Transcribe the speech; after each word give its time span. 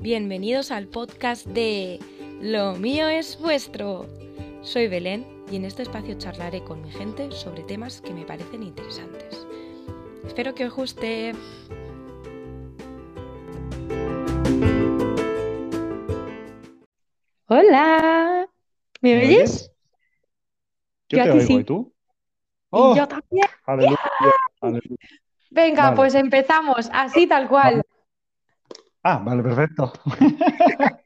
bienvenidos 0.00 0.70
al 0.70 0.86
podcast 0.88 1.46
de 1.46 1.98
Lo 2.40 2.74
mío 2.74 3.08
es 3.08 3.38
vuestro. 3.38 4.06
Soy 4.62 4.88
Belén 4.88 5.26
y 5.50 5.56
en 5.56 5.66
este 5.66 5.82
espacio 5.82 6.16
charlaré 6.16 6.64
con 6.64 6.80
mi 6.82 6.90
gente 6.90 7.30
sobre 7.32 7.62
temas 7.64 8.00
que 8.00 8.14
me 8.14 8.24
parecen 8.24 8.62
interesantes. 8.62 9.46
Espero 10.26 10.54
que 10.54 10.66
os 10.66 10.74
guste. 10.74 11.32
Hola, 17.46 18.48
¿me 19.00 19.16
¿Me 19.16 19.26
oyes? 19.26 19.70
Yo 21.08 21.18
Yo 21.18 21.24
te 21.24 21.30
oigo, 21.32 21.46
sí. 21.46 21.54
¿y 21.56 21.64
tú? 21.64 21.92
Y 21.92 22.66
¡Oh! 22.70 22.96
yo 22.96 23.08
también. 23.08 23.46
Aleluya, 23.66 23.98
aleluya. 24.60 24.96
Venga, 25.50 25.82
Vale. 25.84 25.96
pues 25.96 26.14
empezamos, 26.14 26.88
así 26.92 27.26
tal 27.26 27.48
cual. 27.48 27.82
Ah, 29.02 29.18
vale, 29.24 29.42
perfecto. 29.42 29.92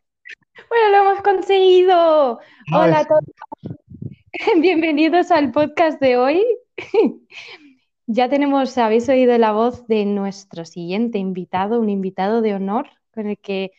Bueno, 0.68 0.88
lo 0.90 1.10
hemos 1.10 1.22
conseguido. 1.22 2.40
Hola 2.72 3.00
a 3.00 3.04
todos. 3.04 3.22
Bienvenidos 4.60 5.30
al 5.30 5.52
podcast 5.52 6.00
de 6.00 6.16
hoy. 6.16 6.44
Ya 8.06 8.28
tenemos, 8.28 8.76
habéis 8.76 9.08
oído 9.08 9.38
la 9.38 9.52
voz 9.52 9.86
de 9.86 10.04
nuestro 10.04 10.66
siguiente 10.66 11.16
invitado, 11.16 11.80
un 11.80 11.88
invitado 11.88 12.42
de 12.42 12.52
honor 12.52 12.90
con 13.14 13.28
el 13.28 13.38
que 13.38 13.72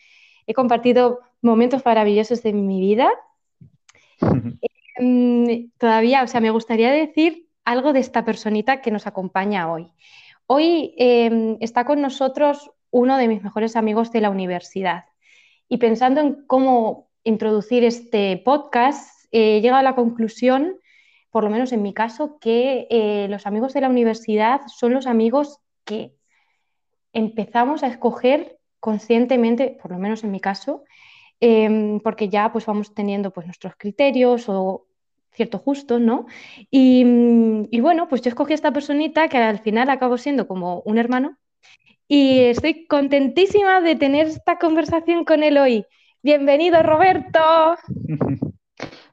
he 0.48 0.56
compartido 0.56 1.20
momentos 1.44 1.86
maravillosos 1.86 2.42
de 2.42 2.54
mi 2.54 2.80
vida. 2.80 3.12
Mm, 4.98 5.68
todavía, 5.78 6.24
o 6.24 6.28
sea, 6.28 6.42
me 6.42 6.50
gustaría 6.50 6.92
decir 6.92 7.48
algo 7.66 7.94
de 7.94 8.00
esta 8.00 8.26
personita 8.26 8.82
que 8.82 8.90
nos 8.90 9.06
acompaña 9.06 9.72
hoy. 9.72 9.92
Hoy 10.48 10.96
eh, 10.98 11.58
está 11.60 11.86
con 11.86 12.02
nosotros 12.02 12.72
uno 12.92 13.18
de 13.18 13.28
mis 13.28 13.44
mejores 13.44 13.76
amigos 13.76 14.12
de 14.12 14.22
la 14.22 14.30
universidad. 14.30 15.06
Y 15.68 15.78
pensando 15.78 16.22
en 16.22 16.46
cómo 16.48 17.10
introducir 17.24 17.84
este 17.84 18.42
podcast, 18.46 19.26
eh, 19.32 19.58
he 19.58 19.62
llegado 19.62 19.80
a 19.80 19.84
la 19.84 19.96
conclusión, 19.96 20.80
por 21.32 21.44
lo 21.44 21.50
menos 21.50 21.72
en 21.74 21.82
mi 21.82 21.94
caso, 21.94 22.38
que 22.40 22.88
eh, 22.90 23.28
los 23.30 23.46
amigos 23.46 23.74
de 23.74 23.82
la 23.82 23.90
universidad 23.90 24.62
son 24.68 24.94
los 24.94 25.08
amigos 25.08 25.60
que 25.84 26.16
empezamos 27.14 27.84
a 27.84 27.88
escoger 27.88 28.60
conscientemente, 28.80 29.78
por 29.82 29.92
lo 29.92 29.98
menos 29.98 30.24
en 30.24 30.32
mi 30.32 30.40
caso, 30.40 30.84
eh, 31.42 32.00
porque 32.04 32.30
ya 32.30 32.52
pues 32.52 32.66
vamos 32.66 32.94
teniendo 32.94 33.32
pues 33.32 33.48
nuestros 33.48 33.74
criterios 33.76 34.48
o 34.48 34.86
ciertos 35.32 35.64
gustos, 35.64 36.00
¿no? 36.00 36.28
Y, 36.72 37.04
y 37.72 37.80
bueno, 37.82 38.08
pues 38.08 38.22
yo 38.22 38.30
escogí 38.30 38.54
a 38.54 38.56
esta 38.56 38.72
personita 38.72 39.28
que 39.28 39.38
al 39.38 39.60
final 39.60 39.90
acabó 39.90 40.18
siendo 40.18 40.48
como 40.48 40.82
un 40.86 40.98
hermano 40.98 41.38
y 42.08 42.40
estoy 42.46 42.88
contentísima 42.88 43.82
de 43.82 43.96
tener 43.96 44.28
esta 44.28 44.58
conversación 44.60 45.26
con 45.26 45.44
él 45.44 45.58
hoy. 45.58 45.86
Bienvenido, 46.24 46.82
Roberto. 46.84 47.40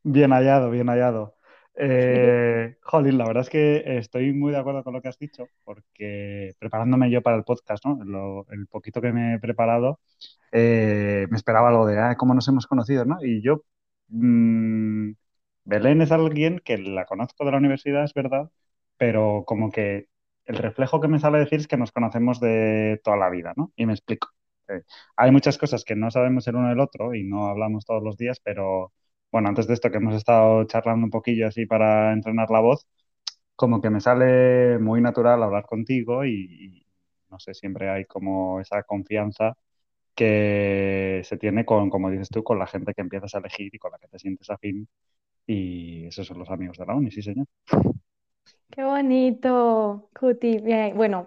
Bien 0.04 0.32
hallado, 0.32 0.70
bien 0.70 0.88
hallado. 0.88 1.36
Eh, 1.76 2.76
jolín, 2.82 3.18
la 3.18 3.26
verdad 3.26 3.42
es 3.42 3.50
que 3.50 3.98
estoy 3.98 4.32
muy 4.32 4.52
de 4.52 4.58
acuerdo 4.58 4.84
con 4.84 4.94
lo 4.94 5.02
que 5.02 5.08
has 5.08 5.18
dicho, 5.18 5.50
porque 5.64 6.54
preparándome 6.58 7.10
yo 7.10 7.22
para 7.22 7.36
el 7.36 7.44
podcast, 7.44 7.84
¿no? 7.86 7.98
Lo- 8.04 8.46
el 8.50 8.66
poquito 8.68 9.00
que 9.00 9.12
me 9.12 9.34
he 9.36 9.38
preparado, 9.40 10.00
eh, 10.52 11.26
me 11.30 11.36
esperaba 11.36 11.70
algo 11.70 11.86
de, 11.86 11.98
ah, 12.00 12.16
cómo 12.16 12.34
nos 12.34 12.48
hemos 12.48 12.66
conocido, 12.66 13.04
¿no? 13.06 13.18
Y 13.22 13.42
yo, 13.42 13.64
mm, 14.08 15.12
Belén 15.64 16.02
es 16.02 16.12
alguien 16.12 16.60
que 16.64 16.78
la 16.78 17.06
conozco 17.06 17.44
de 17.44 17.52
la 17.52 17.58
universidad, 17.58 18.04
es 18.04 18.14
verdad, 18.14 18.50
pero 18.98 19.44
como 19.46 19.70
que 19.72 20.08
el 20.52 20.58
reflejo 20.58 21.00
que 21.00 21.08
me 21.08 21.18
sale 21.20 21.38
decir 21.38 21.60
es 21.60 21.68
que 21.68 21.76
nos 21.76 21.92
conocemos 21.92 22.40
de 22.40 23.00
toda 23.04 23.16
la 23.16 23.30
vida, 23.30 23.52
¿no? 23.56 23.72
Y 23.76 23.86
me 23.86 23.94
explico. 23.94 24.28
Eh, 24.68 24.82
hay 25.16 25.30
muchas 25.32 25.58
cosas 25.58 25.84
que 25.84 25.96
no 25.96 26.10
sabemos 26.10 26.46
el 26.48 26.56
uno 26.56 26.68
del 26.68 26.80
otro 26.80 27.14
y 27.14 27.24
no 27.24 27.48
hablamos 27.48 27.84
todos 27.86 28.02
los 28.02 28.16
días, 28.16 28.40
pero 28.42 28.92
bueno, 29.32 29.48
antes 29.48 29.66
de 29.66 29.74
esto 29.74 29.90
que 29.90 29.98
hemos 29.98 30.14
estado 30.14 30.64
charlando 30.64 31.04
un 31.06 31.10
poquillo 31.10 31.48
así 31.48 31.66
para 31.66 32.12
entrenar 32.12 32.50
la 32.50 32.60
voz, 32.60 32.86
como 33.56 33.80
que 33.80 33.90
me 33.90 34.00
sale 34.00 34.78
muy 34.78 35.00
natural 35.00 35.42
hablar 35.42 35.66
contigo 35.66 36.24
y, 36.24 36.32
y 36.82 36.86
no 37.30 37.38
sé, 37.40 37.54
siempre 37.54 37.90
hay 37.90 38.04
como 38.06 38.60
esa 38.60 38.82
confianza 38.84 39.56
que 40.14 41.22
se 41.24 41.38
tiene 41.38 41.64
con, 41.66 41.90
como 41.90 42.10
dices 42.10 42.28
tú, 42.30 42.44
con 42.44 42.58
la 42.58 42.66
gente 42.68 42.94
que 42.94 43.02
empiezas 43.02 43.34
a 43.34 43.38
elegir 43.38 43.74
y 43.74 43.78
con 43.78 43.92
la 43.92 43.98
que 43.98 44.08
te 44.08 44.18
sientes 44.18 44.50
afín. 44.50 44.88
Y 45.46 46.06
esos 46.06 46.26
son 46.26 46.38
los 46.40 46.50
amigos 46.50 46.78
de 46.78 46.86
la 46.86 46.94
uni, 46.96 47.10
sí, 47.12 47.22
señor. 47.22 47.46
Qué 48.72 48.84
bonito, 48.84 50.08
Cuti. 50.18 50.56
Bueno, 50.94 51.26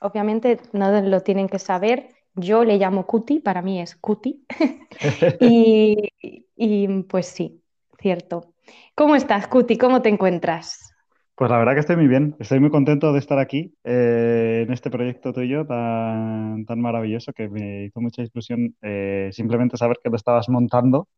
obviamente 0.00 0.60
no 0.72 1.00
lo 1.00 1.20
tienen 1.20 1.48
que 1.48 1.58
saber. 1.58 2.10
Yo 2.36 2.62
le 2.62 2.78
llamo 2.78 3.06
Cuti, 3.06 3.40
para 3.40 3.60
mí 3.60 3.80
es 3.80 3.96
Cuti. 3.96 4.46
Y, 5.40 6.12
y, 6.56 7.02
pues 7.02 7.26
sí, 7.26 7.60
cierto. 7.98 8.54
¿Cómo 8.94 9.16
estás, 9.16 9.48
Cuti? 9.48 9.76
¿Cómo 9.76 10.00
te 10.00 10.10
encuentras? 10.10 10.94
Pues 11.34 11.50
la 11.50 11.58
verdad 11.58 11.74
que 11.74 11.80
estoy 11.80 11.96
muy 11.96 12.06
bien, 12.06 12.36
estoy 12.38 12.60
muy 12.60 12.70
contento 12.70 13.12
de 13.12 13.18
estar 13.18 13.38
aquí 13.38 13.74
eh, 13.84 14.62
en 14.66 14.72
este 14.72 14.88
proyecto 14.88 15.32
tuyo 15.32 15.66
tan, 15.66 16.64
tan 16.64 16.80
maravilloso 16.80 17.32
que 17.32 17.48
me 17.48 17.86
hizo 17.86 18.00
mucha 18.00 18.22
ilusión 18.22 18.74
eh, 18.80 19.28
simplemente 19.32 19.76
saber 19.76 19.98
que 20.02 20.08
lo 20.08 20.16
estabas 20.16 20.48
montando 20.48 21.08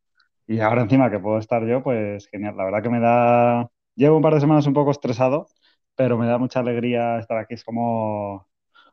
y 0.49 0.61
ahora 0.61 0.83
encima 0.83 1.11
que 1.11 1.21
puedo 1.21 1.39
estar 1.39 1.65
yo, 1.67 1.83
pues 1.83 2.27
genial. 2.31 2.57
La 2.57 2.65
verdad 2.65 2.83
que 2.83 2.89
me 2.89 3.01
da, 3.01 3.69
llevo 3.95 4.17
un 4.17 4.23
par 4.23 4.35
de 4.35 4.41
semanas 4.41 4.67
un 4.67 4.73
poco 4.73 4.91
estresado, 4.91 5.47
pero 5.99 6.17
me 6.19 6.29
da 6.29 6.39
mucha 6.39 6.61
alegría 6.61 7.19
estar 7.19 7.39
aquí, 7.39 7.55
es 7.55 7.65
como 7.65 8.49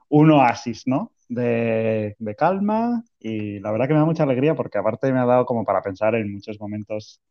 un 0.10 0.32
oasis, 0.32 0.88
¿no? 0.88 1.14
De, 1.30 2.16
de 2.20 2.36
calma 2.36 3.04
y 3.20 3.60
la 3.60 3.72
verdad 3.72 3.88
que 3.88 3.94
me 3.94 4.00
da 4.00 4.06
mucha 4.06 4.24
alegría 4.24 4.56
porque 4.56 4.80
aparte 4.80 5.14
me 5.14 5.20
ha 5.20 5.26
dado 5.26 5.46
como 5.46 5.66
para 5.66 5.82
pensar 5.84 6.16
en 6.16 6.34
muchos 6.34 6.60
momentos 6.60 7.22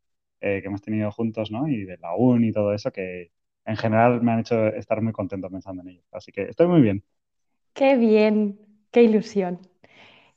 eh, 0.40 0.60
que 0.62 0.68
hemos 0.68 0.82
tenido 0.82 1.10
juntos, 1.12 1.50
¿no? 1.50 1.68
Y 1.68 1.84
de 1.86 1.98
la 1.98 2.14
uni 2.16 2.48
y 2.48 2.52
todo 2.52 2.74
eso 2.74 2.92
que 2.92 3.32
en 3.66 3.76
general 3.76 4.22
me 4.22 4.32
han 4.32 4.40
hecho 4.40 4.66
estar 4.68 5.02
muy 5.02 5.12
contento 5.12 5.50
pensando 5.50 5.82
en 5.82 5.88
ello. 5.90 6.02
Así 6.12 6.32
que 6.32 6.42
estoy 6.44 6.68
muy 6.68 6.82
bien. 6.82 7.04
Qué 7.74 7.96
bien, 7.96 8.58
qué 8.90 9.02
ilusión. 9.04 9.60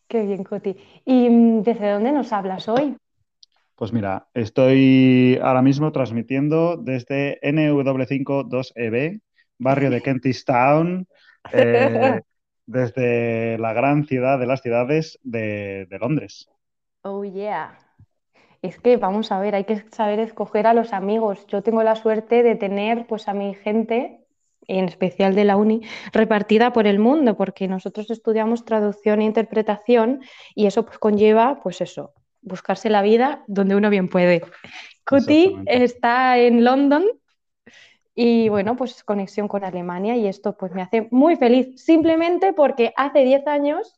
Qué 0.07 0.23
bien, 0.25 0.43
Cuti. 0.45 0.77
¿Y 1.05 1.29
mm, 1.29 1.63
desde 1.63 1.91
dónde 1.91 2.11
nos 2.13 2.33
hablas 2.33 2.67
hoy? 2.69 2.97
Pues 3.75 3.93
mira, 3.93 4.27
estoy 4.33 5.39
ahora 5.41 5.61
mismo 5.61 5.91
transmitiendo 5.91 6.77
desde 6.77 7.37
NW52EB, 7.47 8.95
E 9.05 9.21
barrio 9.57 9.89
de 9.89 10.01
Kentish 10.01 10.43
Town, 10.45 11.07
eh, 11.51 12.21
desde 12.65 13.57
la 13.57 13.73
gran 13.73 14.05
ciudad 14.05 14.39
de 14.39 14.45
las 14.45 14.61
ciudades 14.61 15.19
de, 15.23 15.87
de 15.89 15.99
Londres. 15.99 16.49
Oh, 17.01 17.23
yeah. 17.23 17.77
Es 18.61 18.79
que 18.79 18.97
vamos 18.97 19.31
a 19.31 19.39
ver, 19.39 19.55
hay 19.55 19.63
que 19.63 19.83
saber 19.91 20.19
escoger 20.19 20.67
a 20.67 20.73
los 20.73 20.93
amigos. 20.93 21.45
Yo 21.47 21.61
tengo 21.61 21.83
la 21.83 21.95
suerte 21.95 22.43
de 22.43 22.55
tener 22.55 23.05
pues 23.07 23.27
a 23.27 23.33
mi 23.33 23.53
gente, 23.53 24.19
en 24.67 24.85
especial 24.85 25.35
de 25.35 25.45
la 25.45 25.55
uni, 25.55 25.81
repartida 26.11 26.73
por 26.73 26.87
el 26.87 26.99
mundo, 26.99 27.37
porque 27.37 27.67
nosotros 27.67 28.09
estudiamos 28.11 28.65
traducción 28.65 29.21
e 29.21 29.25
interpretación 29.25 30.21
y 30.55 30.65
eso 30.65 30.85
pues 30.85 30.97
conlleva 30.97 31.61
pues 31.61 31.81
eso, 31.81 32.13
buscarse 32.41 32.89
la 32.89 33.01
vida 33.01 33.43
donde 33.47 33.75
uno 33.75 33.89
bien 33.89 34.09
puede. 34.09 34.41
Cuti 35.05 35.55
está 35.67 36.37
en 36.37 36.65
London 36.65 37.05
y 38.19 38.49
bueno, 38.49 38.75
pues 38.75 39.03
conexión 39.03 39.47
con 39.47 39.63
Alemania 39.63 40.15
y 40.17 40.25
esto 40.27 40.57
pues 40.57 40.71
me 40.73 40.81
hace 40.81 41.07
muy 41.11 41.35
feliz, 41.35 41.79
simplemente 41.79 42.51
porque 42.51 42.91
hace 42.97 43.19
10 43.23 43.45
años 43.45 43.93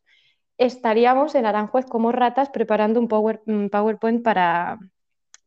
estaríamos 0.57 1.35
en 1.35 1.46
Aranjuez 1.46 1.85
como 1.85 2.12
ratas 2.12 2.50
preparando 2.50 3.00
un 3.00 3.07
power- 3.07 3.41
un 3.47 3.69
PowerPoint 3.69 4.22
para, 4.24 4.78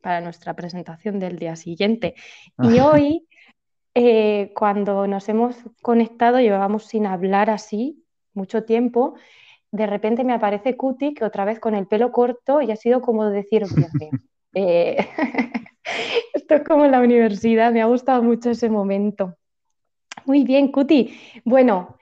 para 0.02 0.20
nuestra 0.22 0.54
presentación 0.54 1.18
del 1.18 1.38
día 1.38 1.56
siguiente. 1.56 2.14
Y 2.60 2.80
hoy, 2.80 3.28
eh, 3.94 4.52
cuando 4.54 5.06
nos 5.06 5.28
hemos 5.28 5.56
conectado, 5.82 6.40
llevábamos 6.40 6.86
sin 6.86 7.06
hablar 7.06 7.50
así 7.50 8.04
mucho 8.34 8.64
tiempo, 8.64 9.14
de 9.72 9.86
repente 9.86 10.24
me 10.24 10.34
aparece 10.34 10.76
Cuti, 10.76 11.14
que 11.14 11.24
otra 11.24 11.44
vez 11.44 11.60
con 11.60 11.74
el 11.74 11.86
pelo 11.88 12.12
corto, 12.12 12.62
y 12.62 12.70
ha 12.72 12.76
sido 12.76 13.02
como 13.02 13.26
decir, 13.30 13.68
Dios 13.68 13.92
mío, 14.00 14.12
eh, 14.54 15.08
esto 16.34 16.54
es 16.54 16.64
como 16.64 16.86
la 16.86 17.00
universidad, 17.00 17.72
me 17.72 17.82
ha 17.82 17.86
gustado 17.86 18.22
mucho 18.22 18.50
ese 18.50 18.68
momento. 18.68 19.36
Muy 20.24 20.44
bien, 20.44 20.70
Cuti. 20.70 21.18
Bueno, 21.44 21.96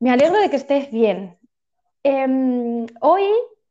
me 0.00 0.10
alegro 0.10 0.38
de 0.38 0.50
que 0.50 0.56
estés 0.56 0.90
bien. 0.90 1.38
Em, 2.02 2.86
hoy, 3.00 3.24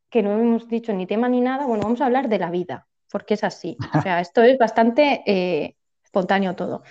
que 0.10 0.24
no 0.24 0.32
hemos 0.32 0.68
dicho 0.68 0.94
ni 0.94 1.06
tema 1.06 1.30
ni 1.30 1.42
nada, 1.42 1.66
bueno, 1.66 1.84
vamos 1.84 2.02
a 2.02 2.06
hablar 2.06 2.30
de 2.30 2.40
la 2.40 2.50
vida, 2.50 2.88
porque 3.12 3.36
es 3.36 3.44
así. 3.44 3.78
O 3.94 4.02
sea, 4.02 4.20
esto 4.20 4.42
es 4.42 4.58
bastante 4.58 5.24
eh, 5.26 5.76
espontáneo 6.04 6.56
todo. 6.56 6.84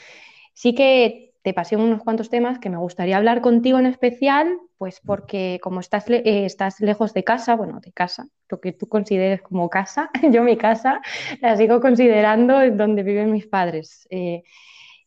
Sí 0.53 0.75
que 0.75 1.35
te 1.43 1.53
pasé 1.53 1.77
unos 1.77 2.03
cuantos 2.03 2.31
temas 2.31 2.59
que 2.59 2.71
me 2.71 2.79
gustaría 2.79 3.19
hablar 3.19 3.43
contigo 3.43 3.79
en 3.79 3.87
especial, 3.87 4.59
pues 4.79 5.01
porque 5.05 5.59
como 5.63 5.81
estás, 5.81 6.09
eh, 6.09 6.23
estás 6.47 6.81
lejos 6.81 7.13
de 7.13 7.25
casa, 7.25 7.55
bueno, 7.55 7.81
de 7.81 7.93
casa, 7.93 8.29
lo 8.55 8.61
que 8.61 8.73
tú 8.73 8.89
consideres 8.89 9.43
como 9.43 9.69
casa, 9.69 10.11
yo 10.33 10.43
mi 10.43 10.57
casa 10.57 11.01
la 11.41 11.57
sigo 11.57 11.81
considerando 11.81 12.71
donde 12.71 13.03
viven 13.03 13.33
mis 13.33 13.47
padres. 13.47 14.07
Eh, 14.11 14.43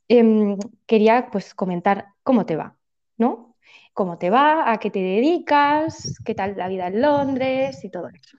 em, 0.10 0.58
quería 0.86 1.30
pues 1.32 1.54
comentar 1.54 2.08
cómo 2.24 2.46
te 2.46 2.56
va, 2.58 2.76
¿no? 3.18 3.56
¿Cómo 3.94 4.18
te 4.18 4.30
va? 4.30 4.72
¿A 4.72 4.78
qué 4.80 4.92
te 4.92 5.00
dedicas? 5.00 6.20
¿Qué 6.26 6.36
tal 6.36 6.56
la 6.58 6.68
vida 6.68 6.88
en 6.88 7.02
Londres? 7.02 7.84
Y 7.84 7.90
todo 7.90 8.10
eso. 8.10 8.38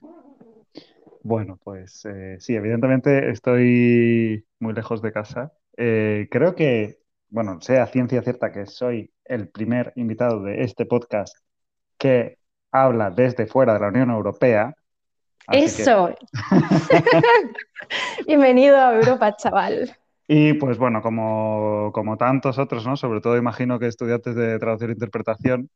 Bueno, 1.23 1.59
pues 1.63 2.05
eh, 2.05 2.37
sí, 2.39 2.55
evidentemente 2.55 3.29
estoy 3.29 4.45
muy 4.59 4.73
lejos 4.73 5.01
de 5.01 5.11
casa. 5.11 5.51
Eh, 5.75 6.27
creo 6.31 6.55
que, 6.55 6.99
bueno, 7.29 7.59
sea 7.61 7.87
ciencia 7.87 8.21
cierta 8.21 8.51
que 8.51 8.67
soy 8.67 9.11
el 9.25 9.49
primer 9.49 9.91
invitado 9.95 10.43
de 10.43 10.63
este 10.63 10.85
podcast 10.85 11.35
que 11.97 12.39
habla 12.71 13.09
desde 13.11 13.47
fuera 13.47 13.73
de 13.73 13.79
la 13.79 13.87
Unión 13.89 14.11
Europea. 14.11 14.73
Eso. 15.51 16.15
Bienvenido 18.27 18.77
a 18.77 18.95
Europa, 18.95 19.35
chaval. 19.35 19.95
Y 20.27 20.53
pues 20.53 20.77
bueno, 20.77 21.01
como, 21.01 21.91
como 21.93 22.17
tantos 22.17 22.59
otros, 22.59 22.85
¿no? 22.85 22.95
Sobre 22.95 23.19
todo 23.19 23.35
imagino 23.35 23.79
que 23.79 23.87
estudiantes 23.87 24.35
de 24.35 24.59
traducción 24.59 24.91
e 24.91 24.93
interpretación, 24.93 25.69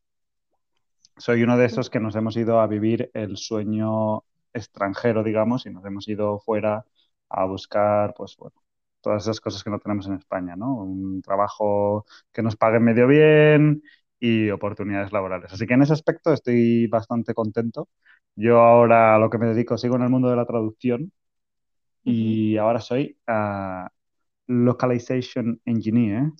soy 1.16 1.42
uno 1.42 1.56
de 1.56 1.66
esos 1.66 1.90
que 1.90 2.00
nos 2.00 2.14
hemos 2.14 2.36
ido 2.36 2.60
a 2.60 2.66
vivir 2.66 3.10
el 3.14 3.36
sueño 3.36 4.22
extranjero, 4.52 5.24
digamos, 5.24 5.66
y 5.66 5.70
nos 5.70 5.84
hemos 5.84 6.06
ido 6.08 6.38
fuera 6.38 6.84
a 7.28 7.44
buscar, 7.44 8.14
pues 8.16 8.36
bueno, 8.36 8.62
todas 9.00 9.24
esas 9.24 9.40
cosas 9.40 9.64
que 9.64 9.70
no 9.70 9.80
tenemos 9.80 10.06
en 10.06 10.14
España, 10.14 10.54
¿no? 10.54 10.74
Un 10.74 11.20
trabajo 11.20 12.04
que 12.32 12.42
nos 12.42 12.56
pague 12.56 12.78
medio 12.78 13.08
bien 13.08 13.82
y 14.24 14.50
oportunidades 14.50 15.12
laborales. 15.12 15.52
Así 15.52 15.66
que 15.66 15.74
en 15.74 15.82
ese 15.82 15.92
aspecto 15.92 16.32
estoy 16.32 16.86
bastante 16.86 17.34
contento. 17.34 17.90
Yo 18.34 18.58
ahora 18.58 19.18
lo 19.18 19.28
que 19.28 19.36
me 19.36 19.48
dedico 19.48 19.76
sigo 19.76 19.96
en 19.96 20.02
el 20.02 20.08
mundo 20.08 20.30
de 20.30 20.36
la 20.36 20.46
traducción 20.46 21.12
y 22.02 22.56
ahora 22.56 22.80
soy 22.80 23.18
uh, 23.28 23.86
Localization 24.46 25.60
Engineer, 25.66 26.30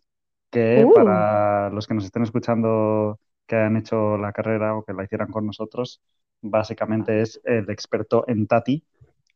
que 0.51 0.83
Uh. 0.83 0.95
para 0.95 1.69
los 1.69 1.87
que 1.87 1.93
nos 1.93 2.07
estén 2.07 2.23
escuchando 2.23 3.21
que 3.47 3.57
han 3.57 3.77
hecho 3.77 4.17
la 4.17 4.33
carrera 4.33 4.75
o 4.75 4.83
que 4.83 4.95
la 4.95 5.05
hicieran 5.05 5.31
con 5.31 5.45
nosotros, 5.45 6.01
básicamente 6.41 7.21
es 7.21 7.39
el 7.45 7.69
experto 7.69 8.25
en 8.27 8.47
Tati, 8.47 8.83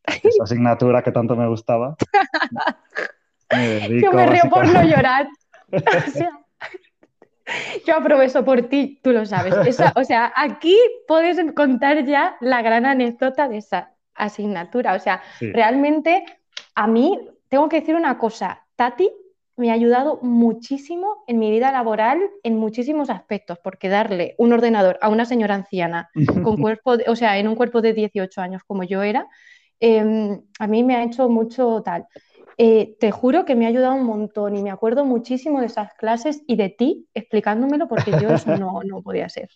esa 0.23 0.45
asignatura 0.45 1.03
que 1.03 1.11
tanto 1.11 1.35
me 1.35 1.47
gustaba. 1.47 1.95
Me 3.51 3.99
Yo 3.99 4.11
me 4.11 4.27
río 4.27 4.43
por 4.49 4.67
no 4.67 4.83
llorar. 4.83 5.27
Yo 7.85 7.95
aprovecho 7.95 8.43
por 8.45 8.63
ti, 8.63 8.99
tú 9.03 9.11
lo 9.11 9.25
sabes. 9.25 9.55
Esa- 9.65 9.93
o 9.95 10.03
sea, 10.03 10.31
aquí 10.35 10.75
puedes 11.07 11.37
contar 11.53 12.05
ya 12.05 12.35
la 12.41 12.61
gran 12.61 12.85
anécdota 12.85 13.47
de 13.47 13.57
esa 13.57 13.93
asignatura. 14.15 14.93
O 14.93 14.99
sea, 14.99 15.21
Sí. 15.39 15.51
realmente 15.51 16.25
a 16.75 16.87
mí 16.87 17.19
tengo 17.47 17.69
que 17.69 17.79
decir 17.79 17.95
una 17.95 18.17
cosa, 18.17 18.65
Tati 18.75 19.09
me 19.57 19.71
ha 19.71 19.73
ayudado 19.73 20.19
muchísimo 20.21 21.23
en 21.27 21.37
mi 21.39 21.51
vida 21.51 21.71
laboral 21.71 22.21
en 22.43 22.55
muchísimos 22.57 23.09
aspectos, 23.09 23.59
porque 23.61 23.89
darle 23.89 24.35
un 24.37 24.53
ordenador 24.53 24.97
a 25.01 25.09
una 25.09 25.25
señora 25.25 25.55
anciana 25.55 26.09
con 26.53 26.57
cuerpo, 26.57 26.95
de- 26.97 27.05
o 27.07 27.15
sea, 27.15 27.37
en 27.39 27.47
un 27.47 27.55
cuerpo 27.55 27.81
de 27.81 27.93
18 27.93 28.39
años 28.41 28.63
como 28.65 28.83
yo 28.83 29.01
era, 29.03 29.27
eh, 29.81 30.39
a 30.59 30.67
mí 30.67 30.83
me 30.83 30.95
ha 30.95 31.03
hecho 31.03 31.27
mucho 31.29 31.81
tal. 31.83 32.05
Eh, 32.61 32.97
te 32.99 33.09
juro 33.11 33.45
que 33.45 33.55
me 33.55 33.65
ha 33.65 33.69
ayudado 33.69 33.95
un 33.95 34.03
montón 34.03 34.53
y 34.57 34.61
me 34.61 34.69
acuerdo 34.69 35.05
muchísimo 35.05 35.61
de 35.61 35.67
esas 35.67 35.93
clases 35.93 36.43
y 36.45 36.57
de 36.57 36.67
ti 36.67 37.07
explicándomelo 37.13 37.87
porque 37.87 38.11
yo 38.19 38.27
eso 38.33 38.57
no, 38.57 38.81
no 38.83 39.01
podía 39.01 39.29
ser. 39.29 39.49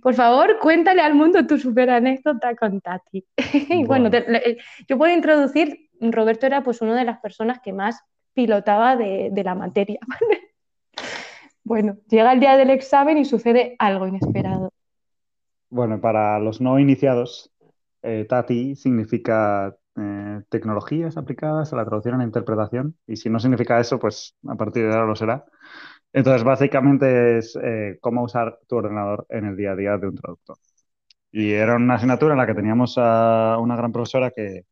Por 0.00 0.14
favor, 0.14 0.58
cuéntale 0.58 1.02
al 1.02 1.14
mundo 1.14 1.46
tu 1.46 1.58
super 1.58 1.90
anécdota 1.90 2.56
con 2.56 2.80
Tati. 2.80 3.22
Y 3.68 3.84
bueno, 3.84 4.08
Bueno. 4.08 4.10
te- 4.10 4.56
yo 4.88 4.96
puedo 4.96 5.12
introducir, 5.14 5.90
Roberto 6.00 6.46
era 6.46 6.62
pues 6.62 6.80
una 6.80 6.96
de 6.98 7.04
las 7.04 7.18
personas 7.20 7.60
que 7.62 7.74
más 7.74 8.00
pilotaba 8.32 8.96
de, 8.96 9.28
de 9.32 9.44
la 9.44 9.54
materia. 9.54 9.98
¿vale? 10.06 10.54
Bueno, 11.62 11.98
llega 12.08 12.32
el 12.32 12.40
día 12.40 12.56
del 12.56 12.70
examen 12.70 13.18
y 13.18 13.26
sucede 13.26 13.76
algo 13.78 14.06
inesperado. 14.06 14.70
Bueno, 15.68 16.00
para 16.00 16.38
los 16.38 16.62
no 16.62 16.78
iniciados, 16.78 17.50
eh, 18.02 18.24
TATI 18.26 18.76
significa 18.76 19.76
eh, 19.98 20.42
tecnologías 20.48 21.16
aplicadas 21.16 21.72
a 21.72 21.76
la 21.76 21.84
traducción 21.84 22.16
y 22.16 22.18
la 22.18 22.24
interpretación. 22.24 22.96
Y 23.06 23.16
si 23.16 23.30
no 23.30 23.38
significa 23.40 23.80
eso, 23.80 23.98
pues 23.98 24.34
a 24.46 24.54
partir 24.56 24.84
de 24.84 24.92
ahora 24.94 25.06
lo 25.06 25.16
será. 25.16 25.44
Entonces, 26.12 26.44
básicamente 26.44 27.38
es 27.38 27.58
eh, 27.62 27.98
cómo 28.00 28.22
usar 28.24 28.58
tu 28.68 28.76
ordenador 28.76 29.26
en 29.30 29.46
el 29.46 29.56
día 29.56 29.72
a 29.72 29.76
día 29.76 29.98
de 29.98 30.08
un 30.08 30.16
traductor. 30.16 30.56
Y 31.32 31.52
era 31.52 31.76
una 31.76 31.94
asignatura 31.96 32.34
en 32.34 32.38
la 32.38 32.46
que 32.46 32.54
teníamos 32.54 32.94
a 32.98 33.58
una 33.60 33.76
gran 33.76 33.92
profesora 33.92 34.30
que, 34.30 34.62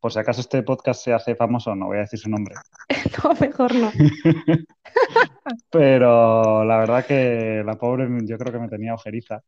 por 0.00 0.12
si 0.12 0.18
acaso 0.18 0.40
este 0.40 0.62
podcast 0.62 1.04
se 1.04 1.12
hace 1.12 1.34
famoso, 1.36 1.74
no 1.74 1.86
voy 1.86 1.98
a 1.98 2.00
decir 2.00 2.18
su 2.18 2.30
nombre, 2.30 2.54
No, 3.24 3.34
mejor 3.40 3.74
no. 3.74 3.90
pero 5.70 6.64
la 6.64 6.78
verdad 6.78 7.06
que 7.06 7.62
la 7.64 7.76
pobre 7.76 8.08
yo 8.24 8.38
creo 8.38 8.52
que 8.52 8.58
me 8.58 8.68
tenía 8.68 8.94
ojeriza. 8.94 9.42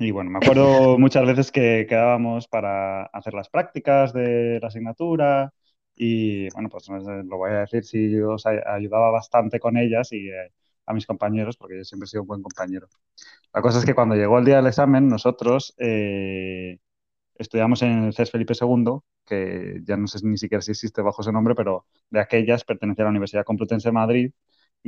Y 0.00 0.10
bueno, 0.12 0.30
me 0.30 0.38
acuerdo 0.38 0.96
muchas 0.98 1.26
veces 1.26 1.50
que 1.50 1.86
quedábamos 1.88 2.46
para 2.48 3.04
hacer 3.06 3.34
las 3.34 3.48
prácticas 3.48 4.12
de 4.12 4.58
la 4.62 4.68
asignatura 4.68 5.52
y 5.96 6.48
bueno, 6.50 6.68
pues 6.68 6.86
lo 6.88 7.36
voy 7.36 7.50
a 7.50 7.60
decir 7.60 7.84
si 7.84 8.10
yo 8.12 8.32
os 8.34 8.46
ay- 8.46 8.60
ayudaba 8.64 9.10
bastante 9.10 9.58
con 9.58 9.76
ellas 9.76 10.12
y 10.12 10.28
eh, 10.30 10.52
a 10.86 10.94
mis 10.94 11.04
compañeros, 11.06 11.56
porque 11.56 11.78
yo 11.78 11.84
siempre 11.84 12.04
he 12.06 12.08
sido 12.10 12.22
un 12.22 12.28
buen 12.28 12.42
compañero. 12.42 12.86
La 13.54 13.62
cosa 13.62 13.78
es 13.80 13.86
que 13.86 13.94
cuando 13.94 14.16
llegó 14.16 14.38
el 14.38 14.44
día 14.46 14.56
del 14.56 14.68
examen, 14.68 15.08
nosotros 15.08 15.74
eh, 15.78 16.78
estudiamos 17.36 17.82
en 17.82 18.04
el 18.04 18.14
CES 18.14 18.30
Felipe 18.32 18.54
II, 18.54 19.04
que 19.26 19.80
ya 19.84 19.96
no 19.96 20.06
sé 20.08 20.20
ni 20.26 20.38
siquiera 20.38 20.62
si 20.62 20.72
existe 20.72 21.02
bajo 21.02 21.22
ese 21.22 21.32
nombre, 21.32 21.54
pero 21.54 21.86
de 22.10 22.20
aquellas 22.20 22.64
pertenecía 22.64 23.04
a 23.04 23.06
la 23.06 23.10
Universidad 23.10 23.44
Complutense 23.44 23.88
de 23.88 23.92
Madrid 23.92 24.32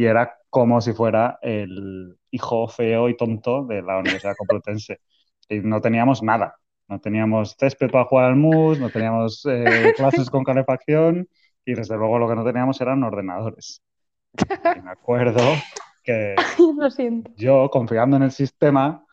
y 0.01 0.07
era 0.07 0.35
como 0.49 0.81
si 0.81 0.95
fuera 0.95 1.39
el 1.43 2.17
hijo 2.31 2.67
feo 2.69 3.11
y 3.11 3.19
tonto 3.19 3.67
de 3.67 3.83
la 3.83 3.99
Universidad 3.99 4.35
Complutense. 4.35 4.99
Y 5.47 5.59
no 5.61 5.83
teníamos 5.83 6.23
nada. 6.23 6.57
No 6.89 6.99
teníamos 7.01 7.55
césped 7.59 7.91
para 7.91 8.07
jugar 8.07 8.25
al 8.31 8.37
mus, 8.37 8.81
no 8.81 8.89
teníamos 8.89 9.45
eh, 9.45 9.93
clases 9.95 10.31
con 10.31 10.43
calefacción 10.43 11.29
y 11.67 11.75
desde 11.75 11.99
luego 11.99 12.19
lo 12.19 12.31
que 12.31 12.35
no 12.35 12.45
teníamos 12.45 12.81
eran 12.81 13.05
ordenadores. 13.05 13.83
Y 14.75 14.81
me 14.81 14.91
acuerdo 14.91 15.43
que 16.03 16.35
Lo 16.79 16.91
siento. 16.91 17.31
yo, 17.37 17.69
confiando 17.69 18.17
en 18.17 18.23
el 18.23 18.31
sistema, 18.31 19.05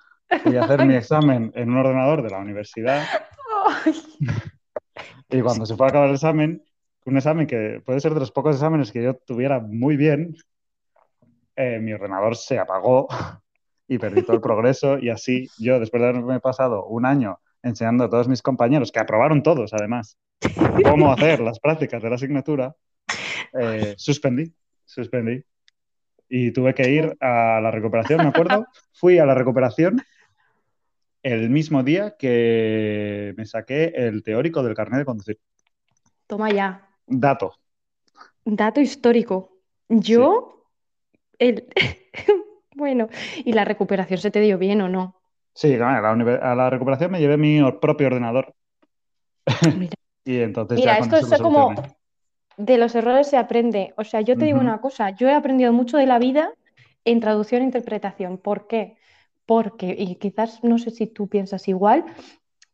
fui 0.41 0.55
a 0.55 0.63
hacer 0.63 0.85
mi 0.85 0.95
examen 0.95 1.51
en 1.53 1.69
un 1.69 1.79
ordenador 1.79 2.23
de 2.23 2.29
la 2.29 2.37
universidad 2.37 3.03
y 5.29 5.41
cuando 5.41 5.65
se 5.65 5.75
fue 5.75 5.87
a 5.87 5.89
acabar 5.89 6.07
el 6.07 6.15
examen, 6.15 6.63
un 7.05 7.17
examen 7.17 7.45
que 7.45 7.81
puede 7.85 7.99
ser 7.99 8.13
de 8.13 8.21
los 8.21 8.31
pocos 8.31 8.55
exámenes 8.55 8.93
que 8.93 9.03
yo 9.03 9.15
tuviera 9.15 9.59
muy 9.59 9.97
bien, 9.97 10.33
eh, 11.57 11.79
mi 11.79 11.91
ordenador 11.91 12.35
se 12.37 12.59
apagó 12.59 13.07
y 13.87 13.97
perdí 13.97 14.21
todo 14.21 14.35
el 14.35 14.41
progreso 14.41 14.97
y 14.97 15.09
así 15.09 15.49
yo, 15.57 15.79
después 15.79 16.01
de 16.01 16.09
haberme 16.09 16.39
pasado 16.39 16.85
un 16.85 17.05
año 17.05 17.39
enseñando 17.63 18.05
a 18.05 18.09
todos 18.09 18.27
mis 18.27 18.41
compañeros, 18.41 18.91
que 18.91 18.99
aprobaron 18.99 19.43
todos 19.43 19.73
además, 19.73 20.17
cómo 20.83 21.11
hacer 21.13 21.41
las 21.41 21.59
prácticas 21.59 22.01
de 22.01 22.09
la 22.09 22.15
asignatura, 22.15 22.75
eh, 23.59 23.95
suspendí, 23.97 24.53
suspendí. 24.85 25.43
Y 26.29 26.51
tuve 26.51 26.73
que 26.73 26.89
ir 26.89 27.17
a 27.21 27.61
la 27.61 27.71
recuperación, 27.71 28.21
me 28.21 28.27
acuerdo. 28.27 28.65
Fui 28.93 29.17
a 29.17 29.25
la 29.25 29.33
recuperación 29.33 30.01
el 31.23 31.49
mismo 31.49 31.83
día 31.83 32.15
que 32.17 33.33
me 33.37 33.45
saqué 33.45 33.93
el 33.95 34.23
teórico 34.23 34.61
del 34.61 34.75
carnet 34.75 34.99
de 34.99 35.05
conducir. 35.05 35.39
Toma 36.27 36.51
ya. 36.51 36.89
Dato. 37.05 37.53
Dato 38.43 38.81
histórico. 38.81 39.57
Yo, 39.87 40.56
el... 41.39 41.67
bueno, 42.75 43.09
¿y 43.43 43.53
la 43.53 43.65
recuperación 43.65 44.19
se 44.19 44.31
te 44.31 44.41
dio 44.41 44.57
bien 44.57 44.81
o 44.81 44.89
no? 44.89 45.15
Sí, 45.53 45.73
a 45.73 45.77
la, 46.01 46.13
univer- 46.13 46.39
a 46.41 46.55
la 46.55 46.69
recuperación 46.69 47.11
me 47.11 47.19
llevé 47.19 47.37
mi 47.37 47.59
propio 47.81 48.07
ordenador. 48.07 48.53
Mira. 49.73 49.93
Y 50.25 50.39
entonces 50.41 50.79
Mira, 50.79 50.93
ya 50.93 50.99
esto 50.99 51.15
es 51.15 51.41
como 51.41 51.73
de 52.57 52.77
los 52.77 52.95
errores 52.95 53.27
se 53.29 53.37
aprende. 53.37 53.93
O 53.97 54.03
sea, 54.03 54.21
yo 54.21 54.37
te 54.37 54.45
digo 54.45 54.59
una 54.59 54.81
cosa, 54.81 55.11
yo 55.11 55.27
he 55.29 55.33
aprendido 55.33 55.73
mucho 55.73 55.97
de 55.97 56.05
la 56.07 56.19
vida 56.19 56.53
en 57.05 57.19
traducción 57.19 57.61
e 57.61 57.65
interpretación. 57.65 58.37
¿Por 58.37 58.67
qué? 58.67 58.97
Porque, 59.45 59.95
y 59.97 60.15
quizás 60.15 60.63
no 60.63 60.77
sé 60.77 60.91
si 60.91 61.07
tú 61.07 61.29
piensas 61.29 61.67
igual, 61.67 62.05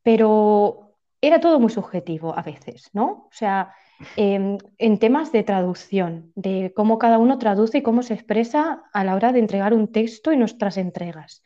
pero 0.03 0.97
era 1.21 1.39
todo 1.39 1.59
muy 1.59 1.69
subjetivo 1.71 2.37
a 2.37 2.41
veces, 2.43 2.89
¿no? 2.93 3.05
O 3.05 3.29
sea, 3.31 3.73
em, 4.15 4.57
en 4.77 4.99
temas 4.99 5.31
de 5.31 5.43
traducción, 5.43 6.31
de 6.35 6.73
cómo 6.75 6.97
cada 6.97 7.17
uno 7.17 7.37
traduce 7.37 7.79
y 7.79 7.81
cómo 7.81 8.03
se 8.03 8.13
expresa 8.13 8.83
a 8.93 9.03
la 9.03 9.15
hora 9.15 9.31
de 9.31 9.39
entregar 9.39 9.73
un 9.73 9.91
texto 9.91 10.31
y 10.31 10.37
nuestras 10.37 10.77
entregas. 10.77 11.41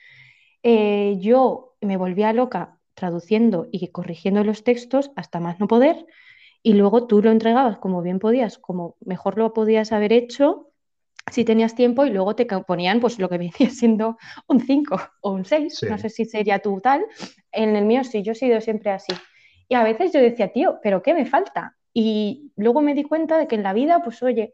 Eh, 0.64 1.18
yo 1.20 1.76
me 1.82 1.98
volvía 1.98 2.34
loca 2.34 2.80
traduciendo 2.94 3.68
y 3.72 3.88
corrigiendo 3.90 4.44
los 4.44 4.64
textos 4.64 5.12
hasta 5.16 5.40
más 5.40 5.60
no 5.60 5.68
poder, 5.68 6.06
y 6.64 6.74
luego 6.74 7.06
tú 7.08 7.22
lo 7.22 7.32
entregabas 7.32 7.78
como 7.78 8.02
bien 8.02 8.20
podías, 8.20 8.58
como 8.58 8.98
mejor 9.06 9.38
lo 9.38 9.54
podías 9.54 9.92
haber 9.92 10.12
hecho 10.12 10.72
si 11.32 11.46
tenías 11.46 11.76
tiempo, 11.76 12.06
y 12.06 12.10
luego 12.10 12.36
te 12.36 12.46
ponían 12.46 13.00
pues 13.00 13.20
lo 13.20 13.30
que 13.30 13.38
venía 13.38 13.70
siendo 13.70 14.18
un 14.48 14.60
5 14.62 15.00
o 15.22 15.32
un 15.32 15.46
6, 15.46 15.78
Sí. 15.78 15.86
no 15.90 15.98
sé 15.98 16.10
si 16.10 16.26
sería 16.26 16.60
tú 16.60 16.80
tal. 16.82 17.06
En 17.52 17.76
el 17.76 17.86
mío 17.86 18.04
sí, 18.04 18.24
yo 18.24 18.32
he 18.32 18.36
sido 18.36 18.60
siempre 18.62 18.92
así. 18.92 19.14
Y 19.70 19.76
a 19.76 19.84
veces 19.84 20.12
yo 20.12 20.20
decía, 20.20 20.52
tío, 20.52 20.80
¿pero 20.82 21.04
qué 21.04 21.14
me 21.14 21.26
falta? 21.26 21.77
Y 21.94 22.52
luego 22.56 22.82
me 22.82 22.94
di 22.94 23.04
cuenta 23.04 23.38
de 23.38 23.48
que 23.48 23.56
en 23.56 23.64
la 23.64 23.74
vida, 23.74 24.02
pues 24.04 24.22
oye, 24.24 24.54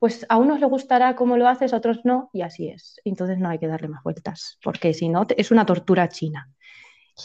pues 0.00 0.24
a 0.30 0.38
unos 0.38 0.60
les 0.60 0.68
gustará 0.68 1.14
cómo 1.14 1.36
lo 1.36 1.46
haces, 1.46 1.74
a 1.74 1.76
otros 1.76 2.00
no, 2.04 2.30
y 2.32 2.40
así 2.40 2.68
es. 2.68 3.00
Entonces 3.04 3.38
no 3.38 3.50
hay 3.50 3.58
que 3.58 3.66
darle 3.66 3.88
más 3.88 4.02
vueltas, 4.02 4.58
porque 4.62 4.94
si 4.94 5.08
no, 5.08 5.26
es 5.36 5.50
una 5.50 5.66
tortura 5.66 6.08
china. 6.08 6.48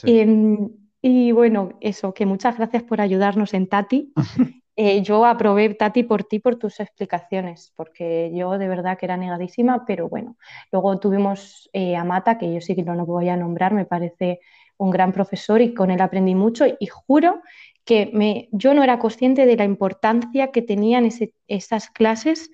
Em, 0.03 0.69
y 1.01 1.31
bueno, 1.31 1.77
eso, 1.79 2.13
que 2.13 2.25
muchas 2.25 2.57
gracias 2.57 2.83
por 2.83 2.99
ayudarnos 3.01 3.53
en 3.53 3.67
Tati. 3.67 4.13
Eh, 4.77 5.01
yo 5.03 5.23
aprobé, 5.23 5.73
Tati, 5.73 6.03
por 6.03 6.25
ti, 6.25 6.39
por 6.39 6.57
tus 6.57 6.81
explicaciones, 6.81 7.71
porque 7.77 8.29
yo 8.35 8.57
de 8.57 8.67
verdad 8.67 8.97
que 8.97 9.05
era 9.05 9.15
negadísima, 9.15 9.85
pero 9.85 10.09
bueno, 10.09 10.35
luego 10.69 10.99
tuvimos 10.99 11.69
eh, 11.71 11.95
a 11.95 12.03
Mata, 12.03 12.37
que 12.37 12.53
yo 12.53 12.59
sí 12.59 12.75
que 12.75 12.83
no 12.83 12.93
lo 12.93 13.05
voy 13.05 13.29
a 13.29 13.37
nombrar, 13.37 13.73
me 13.73 13.85
parece 13.85 14.41
un 14.75 14.91
gran 14.91 15.13
profesor 15.13 15.61
y 15.61 15.73
con 15.73 15.91
él 15.91 16.01
aprendí 16.01 16.35
mucho 16.35 16.65
y 16.67 16.87
juro 16.87 17.41
que 17.85 18.09
me, 18.13 18.49
yo 18.51 18.73
no 18.73 18.83
era 18.83 18.99
consciente 18.99 19.45
de 19.45 19.55
la 19.55 19.63
importancia 19.63 20.51
que 20.51 20.61
tenían 20.63 21.07
esas 21.47 21.89
clases 21.91 22.51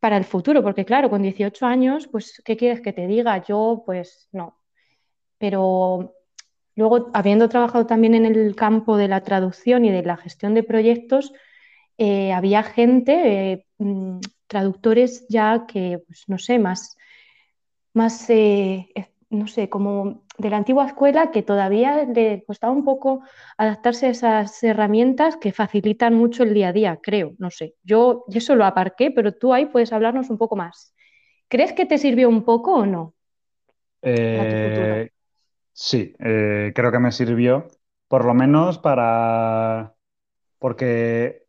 para 0.00 0.16
el 0.16 0.24
futuro, 0.24 0.62
porque 0.62 0.84
claro, 0.84 1.08
con 1.08 1.22
18 1.22 1.64
años, 1.64 2.08
pues, 2.08 2.42
¿qué 2.44 2.56
quieres 2.56 2.80
que 2.80 2.92
te 2.92 3.06
diga? 3.06 3.42
Yo, 3.44 3.84
pues 3.86 4.28
no. 4.32 4.58
Pero 5.38 6.14
luego, 6.76 7.10
habiendo 7.14 7.48
trabajado 7.48 7.86
también 7.86 8.14
en 8.14 8.26
el 8.26 8.56
campo 8.56 8.96
de 8.96 9.08
la 9.08 9.22
traducción 9.22 9.84
y 9.84 9.92
de 9.92 10.02
la 10.02 10.16
gestión 10.16 10.54
de 10.54 10.64
proyectos, 10.64 11.32
eh, 11.98 12.32
había 12.32 12.62
gente, 12.64 13.52
eh, 13.52 13.66
mm, 13.78 14.18
traductores 14.46 15.26
ya 15.28 15.66
que, 15.66 16.00
pues, 16.06 16.24
no 16.28 16.38
sé, 16.38 16.58
más, 16.58 16.96
más 17.92 18.28
eh, 18.30 18.88
no 19.30 19.46
sé, 19.46 19.68
como 19.68 20.23
de 20.36 20.50
la 20.50 20.56
antigua 20.56 20.86
escuela 20.86 21.30
que 21.30 21.42
todavía 21.42 22.04
le 22.04 22.44
costaba 22.44 22.72
un 22.72 22.84
poco 22.84 23.22
adaptarse 23.56 24.06
a 24.06 24.10
esas 24.10 24.62
herramientas 24.62 25.36
que 25.36 25.52
facilitan 25.52 26.14
mucho 26.14 26.42
el 26.42 26.54
día 26.54 26.68
a 26.68 26.72
día, 26.72 26.98
creo, 27.02 27.34
no 27.38 27.50
sé. 27.50 27.74
Yo 27.84 28.24
eso 28.28 28.56
lo 28.56 28.64
aparqué, 28.64 29.10
pero 29.10 29.32
tú 29.32 29.52
ahí 29.52 29.66
puedes 29.66 29.92
hablarnos 29.92 30.30
un 30.30 30.38
poco 30.38 30.56
más. 30.56 30.94
¿Crees 31.48 31.72
que 31.72 31.86
te 31.86 31.98
sirvió 31.98 32.28
un 32.28 32.44
poco 32.44 32.74
o 32.74 32.86
no? 32.86 33.14
Eh, 34.02 35.10
sí, 35.72 36.14
eh, 36.18 36.72
creo 36.74 36.90
que 36.90 36.98
me 36.98 37.12
sirvió, 37.12 37.68
por 38.08 38.24
lo 38.24 38.34
menos 38.34 38.78
para... 38.78 39.94
Porque 40.58 41.44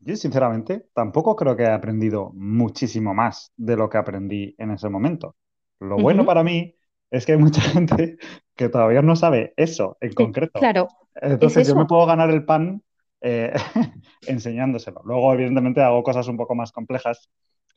yo, 0.00 0.16
sinceramente, 0.16 0.86
tampoco 0.92 1.34
creo 1.34 1.56
que 1.56 1.64
he 1.64 1.70
aprendido 1.70 2.30
muchísimo 2.34 3.14
más 3.14 3.52
de 3.56 3.76
lo 3.76 3.88
que 3.88 3.98
aprendí 3.98 4.54
en 4.58 4.72
ese 4.72 4.88
momento. 4.88 5.36
Lo 5.80 5.96
bueno 5.96 6.24
para 6.24 6.44
mí 6.44 6.76
es 7.12 7.26
que 7.26 7.32
hay 7.32 7.38
mucha 7.38 7.60
gente 7.60 8.16
que 8.56 8.68
todavía 8.68 9.02
no 9.02 9.14
sabe 9.14 9.52
eso 9.56 9.96
en 10.00 10.12
concreto. 10.14 10.58
Claro. 10.58 10.88
Entonces 11.14 11.68
yo 11.68 11.76
me 11.76 11.84
puedo 11.84 12.06
ganar 12.06 12.30
el 12.30 12.44
pan 12.44 12.82
eh, 13.20 13.52
enseñándoselo. 14.26 15.02
Luego, 15.04 15.32
evidentemente, 15.34 15.82
hago 15.82 16.02
cosas 16.02 16.26
un 16.26 16.36
poco 16.36 16.54
más 16.54 16.72
complejas. 16.72 17.30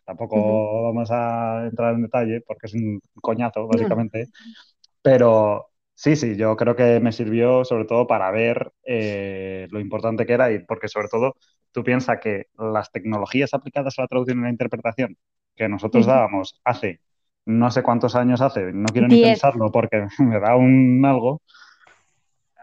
Tampoco 0.06 0.84
vamos 0.84 1.10
a 1.12 1.66
entrar 1.66 1.96
en 1.96 2.04
detalle 2.04 2.42
porque 2.42 2.68
es 2.68 2.74
un 2.76 3.02
coñazo, 3.22 3.68
básicamente. 3.68 4.28
Pero 5.02 5.68
sí, 5.94 6.16
sí, 6.16 6.36
yo 6.36 6.56
creo 6.56 6.76
que 6.76 7.00
me 7.00 7.12
sirvió 7.12 7.66
sobre 7.66 7.86
todo 7.86 8.08
para 8.08 8.32
ver 8.32 8.72
eh, 8.84 9.68
lo 9.72 9.80
importante 9.80 10.26
que 10.26 10.34
era 10.34 10.52
y 10.52 10.60
porque 10.60 10.88
sobre 10.88 11.08
todo 11.08 11.36
tú 11.72 11.84
piensas 11.84 12.20
que 12.22 12.48
las 12.58 12.92
tecnologías 12.92 13.54
aplicadas 13.54 13.98
a 13.98 14.04
la 14.04 14.08
traducción 14.08 14.40
y 14.40 14.44
la 14.44 14.50
interpretación 14.50 15.18
que 15.56 15.68
nosotros 15.68 16.06
dábamos 16.06 16.62
hace 16.64 17.02
no 17.46 17.72
sé 17.72 17.84
cuántos 17.84 18.16
años 18.16 18.42
hace, 18.42 18.72
no 18.74 18.86
quiero 18.92 19.08
ni 19.08 19.18
pensarlo 19.18 19.72
porque 19.72 20.08
me 20.20 20.40
da 20.40 20.56
un 20.56 21.04
algo, 21.06 21.42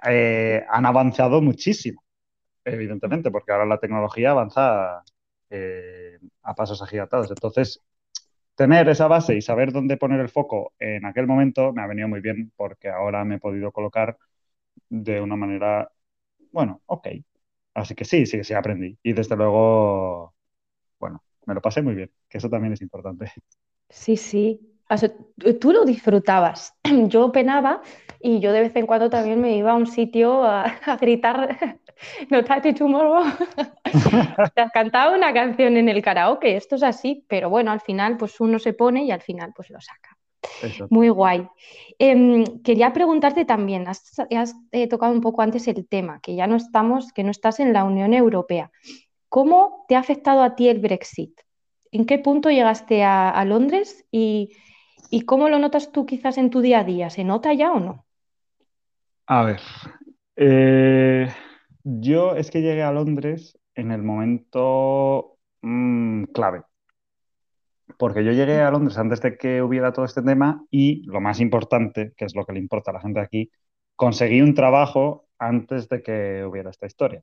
eh, 0.05 0.65
han 0.69 0.87
avanzado 0.87 1.41
muchísimo, 1.41 2.03
evidentemente, 2.65 3.31
porque 3.31 3.53
ahora 3.53 3.67
la 3.67 3.79
tecnología 3.79 4.33
avanza 4.33 5.05
eh, 5.51 6.19
a 6.43 6.55
pasos 6.55 6.83
agigantados. 6.83 7.31
Entonces, 7.31 7.81
tener 8.57 8.89
esa 8.89 9.09
base 9.09 9.37
y 9.37 9.43
saber 9.43 9.73
dónde 9.73 9.97
poner 9.97 10.21
el 10.21 10.29
foco 10.29 10.73
en 10.79 11.07
aquel 11.07 11.27
momento 11.27 11.73
me 11.73 11.83
ha 11.83 11.87
venido 11.87 12.09
muy 12.09 12.21
bien 12.21 12.53
porque 12.57 12.89
ahora 12.91 13.25
me 13.25 13.37
he 13.37 13.41
podido 13.41 13.73
colocar 13.73 14.19
de 14.89 15.21
una 15.21 15.37
manera, 15.37 15.91
bueno, 16.53 16.83
ok. 16.87 17.09
Así 17.75 17.95
que 17.95 18.05
sí, 18.05 18.27
sí, 18.27 18.45
sí 18.45 18.55
aprendí. 18.55 18.99
Y 19.03 19.13
desde 19.15 19.37
luego, 19.37 20.35
bueno, 20.99 21.23
me 21.47 21.55
lo 21.55 21.63
pasé 21.63 21.83
muy 21.83 21.95
bien, 21.95 22.11
que 22.29 22.39
eso 22.39 22.51
también 22.51 22.75
es 22.75 22.83
importante. 22.83 23.33
Sí, 23.91 24.17
sí, 24.17 24.72
tú 25.61 25.73
lo 25.73 25.85
disfrutabas. 25.85 26.75
Yo 27.09 27.33
penaba 27.33 27.83
y 28.23 28.39
yo 28.39 28.53
de 28.53 28.61
vez 28.61 28.77
en 28.77 28.87
cuando 28.87 29.11
también 29.11 29.41
me 29.41 29.57
iba 29.57 29.73
a 29.73 29.75
un 29.75 29.89
sitio 29.89 30.45
a, 30.45 30.79
gritar 31.01 31.81
No 32.31 32.45
Tati 32.45 32.73
Tomorrow. 32.73 33.25
Te 34.55 34.61
has 34.61 34.73
cantado 34.73 35.15
una 35.15 35.33
canción 35.33 35.77
en 35.77 35.89
el 35.89 36.03
karaoke, 36.03 36.57
esto 36.57 36.77
es 36.77 36.83
así, 36.83 37.25
pero 37.29 37.51
bueno, 37.51 37.71
al 37.71 37.81
final 37.81 38.17
pues 38.17 38.41
uno 38.41 38.59
se 38.59 38.73
pone 38.73 39.05
y 39.05 39.11
al 39.11 39.21
final 39.21 39.53
pues 39.55 39.71
lo 39.71 39.81
saca. 39.81 40.17
Muy 40.91 41.09
guay. 41.09 41.49
Em, 41.99 42.45
quería 42.63 42.93
preguntarte 42.93 43.45
también, 43.45 43.87
has, 43.87 44.57
eh, 44.73 44.89
tocado 44.89 45.13
un 45.13 45.21
poco 45.21 45.43
antes 45.43 45.69
el 45.69 45.87
tema, 45.87 46.21
que 46.21 46.35
ya 46.35 46.47
no 46.47 46.57
estamos, 46.57 47.13
que 47.13 47.23
no 47.23 47.31
estás 47.31 47.61
en 47.61 47.73
la 47.73 47.85
Unión 47.85 48.13
Europea. 48.13 48.71
¿Cómo 49.29 49.85
te 49.89 49.95
ha 49.95 50.01
afectado 50.01 50.43
a 50.43 50.57
ti 50.57 50.69
el 50.69 50.81
Brexit? 50.81 51.41
¿En 51.93 52.07
qué 52.07 52.19
punto 52.19 52.51
llegaste 52.51 53.05
a 53.05 53.45
Londres 53.45 54.05
y, 54.11 54.51
¿Y 55.15 55.27
cómo 55.27 55.51
lo 55.51 55.59
notas 55.59 55.93
tú 55.93 56.07
quizás 56.07 56.39
en 56.39 56.49
tu 56.49 56.63
día 56.63 56.81
a 56.81 56.85
día? 56.85 57.11
¿Se 57.11 57.23
nota 57.23 57.53
ya 57.53 57.71
o 57.71 57.79
no? 57.79 58.07
A 59.27 59.45
ver, 59.45 59.61
eh, 60.37 61.29
yo 61.85 62.35
es 62.35 62.51
que 62.51 62.63
llegué 62.63 62.83
a 62.83 62.93
Londres 62.93 63.59
en 63.75 63.93
el 63.93 64.03
momento 64.03 65.37
mm, 65.61 66.25
clave, 66.33 66.63
porque 67.99 68.25
yo 68.25 68.33
llegué 68.33 68.63
a 68.63 68.71
Londres 68.71 68.97
antes 68.97 69.21
de 69.21 69.37
que 69.37 69.61
hubiera 69.61 69.93
todo 69.93 70.07
este 70.07 70.23
tema 70.23 70.65
y 70.71 71.03
lo 71.05 71.21
más 71.21 71.41
importante, 71.41 72.15
que 72.17 72.25
es 72.25 72.35
lo 72.35 72.47
que 72.47 72.55
le 72.55 72.61
importa 72.61 72.91
a 72.91 72.95
la 72.95 73.01
gente 73.03 73.21
aquí, 73.21 73.51
conseguí 73.95 74.41
un 74.41 74.55
trabajo 74.55 75.27
antes 75.39 75.91
de 75.91 76.03
que 76.03 76.43
hubiera 76.43 76.71
esta 76.71 76.87
historia. 76.87 77.23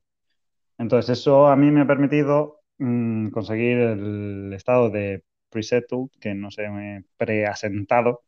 Entonces 0.78 1.18
eso 1.18 1.48
a 1.48 1.56
mí 1.56 1.72
me 1.72 1.80
ha 1.80 1.86
permitido 1.88 2.60
mm, 2.78 3.30
conseguir 3.30 3.78
el 3.78 4.52
estado 4.52 4.90
de 4.90 5.24
pre-settled, 5.50 6.08
que 6.20 6.34
no 6.34 6.50
sé, 6.50 6.68
preasentado, 7.16 8.22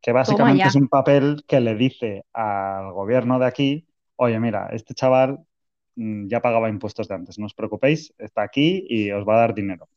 que 0.00 0.12
básicamente 0.12 0.64
es 0.64 0.74
un 0.74 0.88
papel 0.88 1.44
que 1.46 1.60
le 1.60 1.74
dice 1.74 2.24
al 2.32 2.92
gobierno 2.92 3.38
de 3.38 3.46
aquí, 3.46 3.86
oye, 4.16 4.38
mira, 4.38 4.68
este 4.72 4.94
chaval 4.94 5.38
mm, 5.96 6.28
ya 6.28 6.42
pagaba 6.42 6.68
impuestos 6.68 7.08
de 7.08 7.14
antes, 7.14 7.38
no 7.38 7.46
os 7.46 7.54
preocupéis, 7.54 8.14
está 8.18 8.42
aquí 8.42 8.84
y 8.88 9.10
os 9.10 9.26
va 9.26 9.36
a 9.36 9.40
dar 9.40 9.54
dinero. 9.54 9.88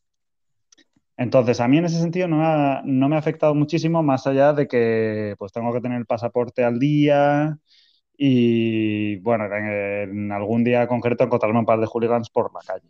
Entonces, 1.16 1.60
a 1.60 1.68
mí 1.68 1.78
en 1.78 1.84
ese 1.84 2.00
sentido 2.00 2.26
no 2.26 2.38
me, 2.38 2.44
ha, 2.44 2.82
no 2.84 3.08
me 3.08 3.16
ha 3.16 3.18
afectado 3.18 3.54
muchísimo, 3.54 4.02
más 4.02 4.26
allá 4.26 4.52
de 4.52 4.66
que 4.66 5.34
pues 5.38 5.52
tengo 5.52 5.72
que 5.72 5.80
tener 5.80 5.98
el 5.98 6.06
pasaporte 6.06 6.64
al 6.64 6.78
día 6.78 7.58
y, 8.16 9.16
bueno, 9.16 9.44
en, 9.54 10.32
algún 10.32 10.64
día 10.64 10.86
concreto 10.86 11.24
encontrarme 11.24 11.58
un 11.58 11.66
par 11.66 11.80
de 11.80 11.86
hooligans 11.86 12.30
por 12.30 12.52
la 12.52 12.60
calle. 12.60 12.88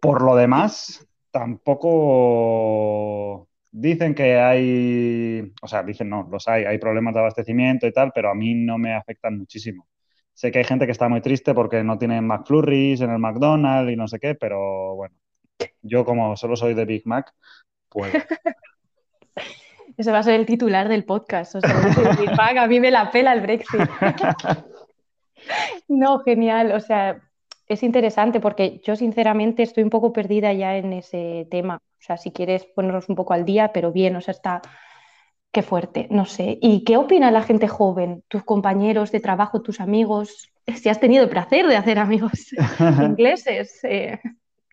Por 0.00 0.22
lo 0.22 0.34
demás, 0.34 1.06
tampoco 1.32 2.68
dicen 3.72 4.14
que 4.14 4.38
hay, 4.38 5.52
o 5.62 5.66
sea, 5.66 5.82
dicen 5.82 6.08
no, 6.10 6.28
los 6.30 6.46
hay, 6.46 6.64
hay 6.64 6.78
problemas 6.78 7.14
de 7.14 7.20
abastecimiento 7.20 7.86
y 7.86 7.92
tal, 7.92 8.12
pero 8.14 8.30
a 8.30 8.34
mí 8.34 8.54
no 8.54 8.78
me 8.78 8.94
afectan 8.94 9.38
muchísimo. 9.38 9.88
Sé 10.34 10.52
que 10.52 10.58
hay 10.58 10.64
gente 10.64 10.86
que 10.86 10.92
está 10.92 11.08
muy 11.08 11.20
triste 11.20 11.54
porque 11.54 11.82
no 11.82 11.98
tienen 11.98 12.26
McFlurries 12.26 13.00
en 13.00 13.10
el 13.10 13.18
McDonald's 13.18 13.92
y 13.92 13.96
no 13.96 14.06
sé 14.08 14.18
qué, 14.20 14.34
pero 14.34 14.94
bueno, 14.94 15.16
yo 15.82 16.04
como 16.04 16.36
solo 16.36 16.54
soy 16.56 16.74
de 16.74 16.84
Big 16.84 17.06
Mac, 17.06 17.32
pues... 17.88 18.12
Ese 19.96 20.10
va 20.10 20.20
a 20.20 20.22
ser 20.22 20.34
el 20.34 20.46
titular 20.46 20.88
del 20.88 21.04
podcast. 21.04 21.54
O 21.56 21.60
sea, 21.60 22.14
Big 22.18 22.30
Mac, 22.34 22.56
a 22.56 22.66
mí 22.66 22.80
me 22.80 22.90
la 22.90 23.10
pela 23.10 23.34
el 23.34 23.42
Brexit. 23.42 23.80
no, 25.88 26.20
genial. 26.20 26.72
O 26.72 26.80
sea, 26.80 27.20
es 27.72 27.82
interesante 27.82 28.40
porque 28.40 28.80
yo 28.84 28.96
sinceramente 28.96 29.62
estoy 29.62 29.82
un 29.84 29.90
poco 29.90 30.12
perdida 30.12 30.52
ya 30.52 30.76
en 30.76 30.92
ese 30.92 31.46
tema. 31.50 31.76
O 31.76 32.02
sea, 32.04 32.16
si 32.16 32.30
quieres 32.30 32.64
ponernos 32.64 33.08
un 33.08 33.16
poco 33.16 33.32
al 33.32 33.44
día, 33.44 33.72
pero 33.72 33.92
bien, 33.92 34.16
o 34.16 34.20
sea, 34.20 34.32
está... 34.32 34.62
Qué 35.50 35.62
fuerte, 35.62 36.08
no 36.10 36.24
sé. 36.24 36.58
¿Y 36.62 36.82
qué 36.82 36.96
opina 36.96 37.30
la 37.30 37.42
gente 37.42 37.68
joven, 37.68 38.24
tus 38.28 38.42
compañeros 38.42 39.12
de 39.12 39.20
trabajo, 39.20 39.60
tus 39.60 39.80
amigos? 39.80 40.50
Si 40.76 40.88
has 40.88 40.98
tenido 40.98 41.24
el 41.24 41.28
placer 41.28 41.66
de 41.66 41.76
hacer 41.76 41.98
amigos 41.98 42.54
ingleses, 43.02 43.78
eh, 43.84 44.18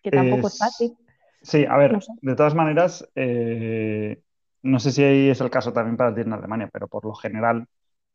que 0.02 0.10
tampoco 0.10 0.48
es, 0.48 0.56
fácil. 0.56 0.96
Sí, 1.42 1.66
a 1.68 1.76
ver, 1.76 1.98
de 2.22 2.34
todas 2.34 2.54
maneras, 2.54 3.06
eh, 3.14 4.22
no 4.62 4.80
sé 4.80 4.92
si 4.92 5.02
es 5.04 5.40
el 5.42 5.50
caso 5.50 5.72
también 5.72 5.98
para 5.98 6.14
ti 6.14 6.22
en 6.22 6.32
Alemania, 6.32 6.70
pero 6.72 6.88
por 6.88 7.04
lo 7.04 7.12
general, 7.12 7.66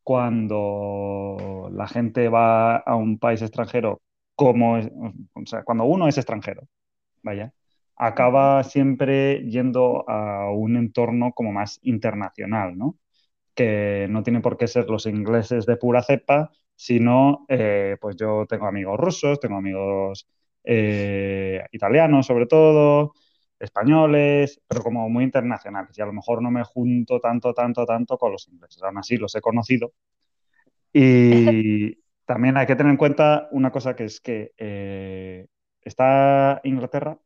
cuando 0.04 1.70
la 1.72 1.88
gente 1.88 2.30
va 2.30 2.78
a 2.78 2.96
un 2.96 3.18
país 3.18 3.42
extranjero 3.42 4.02
como, 4.36 4.76
o 4.78 5.46
sea, 5.46 5.64
cuando 5.64 5.86
uno 5.86 6.08
es 6.08 6.18
extranjero, 6.18 6.68
vaya, 7.24 7.54
acaba 7.96 8.64
siempre 8.64 9.44
yendo 9.50 10.10
a 10.10 10.52
un 10.52 10.78
entorno 10.78 11.34
como 11.34 11.52
más 11.54 11.80
internacional, 11.84 12.78
¿no? 12.78 12.98
Que 13.56 14.08
no 14.10 14.24
tiene 14.24 14.42
por 14.42 14.58
qué 14.58 14.68
ser 14.68 14.90
los 14.90 15.06
ingleses 15.06 15.66
de 15.66 15.78
pura 15.78 16.04
cepa, 16.04 16.52
sino, 16.76 17.46
eh, 17.50 17.98
pues 18.02 18.18
yo 18.18 18.46
tengo 18.48 18.68
amigos 18.68 19.00
rusos, 19.00 19.40
tengo 19.40 19.58
amigos 19.58 20.28
eh, 20.64 21.64
italianos 21.72 22.26
sobre 22.26 22.48
todo, 22.48 23.14
españoles, 23.60 24.62
pero 24.68 24.82
como 24.84 25.10
muy 25.10 25.24
internacionales. 25.24 25.98
Y 25.98 26.02
a 26.02 26.06
lo 26.06 26.14
mejor 26.14 26.42
no 26.42 26.52
me 26.52 26.64
junto 26.64 27.20
tanto, 27.20 27.54
tanto, 27.54 27.86
tanto 27.86 28.18
con 28.18 28.32
los 28.34 28.48
ingleses. 28.48 28.84
Aún 28.84 28.98
así 28.98 29.18
los 29.18 29.34
he 29.36 29.42
conocido. 29.42 29.94
Y 30.94 31.98
también 32.26 32.58
hay 32.58 32.66
que 32.68 32.76
tener 32.76 32.92
en 32.92 32.98
cuenta 32.98 33.48
una 33.52 33.72
cosa 33.72 33.96
que 33.96 34.06
es 34.06 34.20
que 34.20 34.54
eh, 34.58 35.48
está 35.82 36.62
Inglaterra 36.64 37.18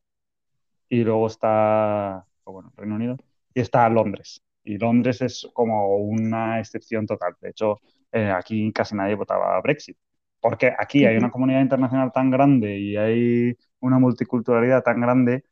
y 0.89 1.03
luego 1.03 1.27
está, 1.27 2.25
bueno, 2.45 2.73
Reino 2.75 2.95
Unido 2.95 3.17
y 3.53 3.61
está 3.61 3.87
Londres. 3.89 4.43
Y 4.63 4.77
Londres 4.77 5.21
es 5.21 5.47
como 5.53 5.97
una 5.97 6.59
excepción 6.59 7.07
total. 7.07 7.35
De 7.41 7.49
hecho, 7.49 7.79
eh, 8.11 8.31
aquí 8.31 8.71
casi 8.73 8.95
nadie 8.95 9.15
votaba 9.15 9.59
Brexit. 9.61 9.97
Porque 10.41 10.73
aquí 10.77 11.05
hay 11.05 11.17
una 11.17 11.31
comunidad 11.31 11.61
internacional 11.61 12.11
tan 12.11 12.29
grande 12.31 12.77
y 12.77 12.95
hay 12.97 13.57
una 13.79 13.99
multiculturalidad 13.99 14.83
tan 14.83 15.01
grande 15.01 15.43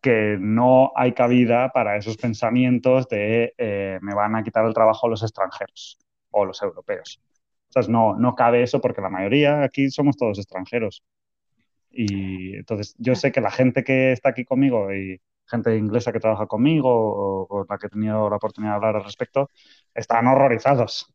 que 0.00 0.36
no 0.38 0.92
hay 0.96 1.12
cabida 1.14 1.70
para 1.70 1.96
esos 1.96 2.16
pensamientos 2.16 3.08
de 3.08 3.54
eh, 3.58 3.98
me 4.02 4.14
van 4.14 4.36
a 4.36 4.42
quitar 4.42 4.66
el 4.66 4.74
trabajo 4.74 5.08
los 5.08 5.22
extranjeros 5.22 5.98
o 6.30 6.44
los 6.44 6.62
europeos. 6.62 7.20
No, 7.88 8.16
no 8.16 8.34
cabe 8.34 8.62
eso 8.62 8.80
porque 8.80 9.00
la 9.02 9.10
mayoría 9.10 9.62
aquí 9.62 9.90
somos 9.90 10.16
todos 10.16 10.38
extranjeros. 10.38 11.02
Y 11.90 12.56
entonces 12.56 12.94
yo 12.98 13.14
sé 13.14 13.32
que 13.32 13.40
la 13.40 13.50
gente 13.50 13.84
que 13.84 14.12
está 14.12 14.30
aquí 14.30 14.44
conmigo 14.44 14.92
y 14.92 15.20
gente 15.46 15.76
inglesa 15.76 16.12
que 16.12 16.20
trabaja 16.20 16.46
conmigo 16.46 16.90
o 16.90 17.46
con 17.48 17.66
la 17.68 17.78
que 17.78 17.86
he 17.86 17.90
tenido 17.90 18.28
la 18.30 18.36
oportunidad 18.36 18.72
de 18.72 18.76
hablar 18.76 18.96
al 18.96 19.04
respecto, 19.04 19.50
están 19.94 20.26
horrorizados 20.26 21.14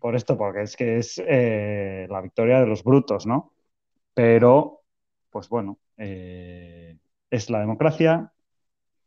por 0.00 0.16
esto, 0.16 0.36
porque 0.38 0.62
es 0.62 0.76
que 0.76 0.98
es 0.98 1.22
eh, 1.26 2.06
la 2.10 2.20
victoria 2.20 2.60
de 2.60 2.66
los 2.66 2.84
brutos, 2.84 3.26
¿no? 3.26 3.52
Pero, 4.14 4.82
pues 5.30 5.48
bueno, 5.48 5.78
eh, 5.96 6.98
es 7.30 7.50
la 7.50 7.60
democracia 7.60 8.32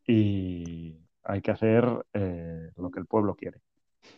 y 0.07 0.97
hay 1.23 1.41
que 1.41 1.51
hacer 1.51 1.85
eh, 2.13 2.71
lo 2.77 2.91
que 2.91 2.99
el 2.99 3.05
pueblo 3.07 3.35
quiere. 3.35 3.61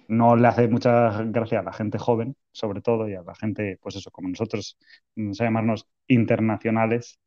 No 0.07 0.35
le 0.35 0.47
hace 0.47 0.67
mucha 0.67 1.23
gracia 1.23 1.59
a 1.59 1.63
la 1.63 1.73
gente 1.73 1.97
joven, 1.97 2.35
sobre 2.51 2.81
todo, 2.81 3.07
y 3.09 3.15
a 3.15 3.21
la 3.21 3.35
gente, 3.35 3.77
pues 3.81 3.95
eso, 3.95 4.11
como 4.11 4.29
nosotros, 4.29 4.77
no 5.15 5.33
sé 5.33 5.43
llamarnos 5.43 5.88
internacionales, 6.07 7.19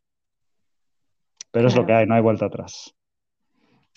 pero 1.50 1.68
es 1.68 1.76
lo 1.76 1.86
que 1.86 1.92
hay, 1.92 2.06
no 2.06 2.14
hay 2.14 2.22
vuelta 2.22 2.46
atrás. 2.46 2.94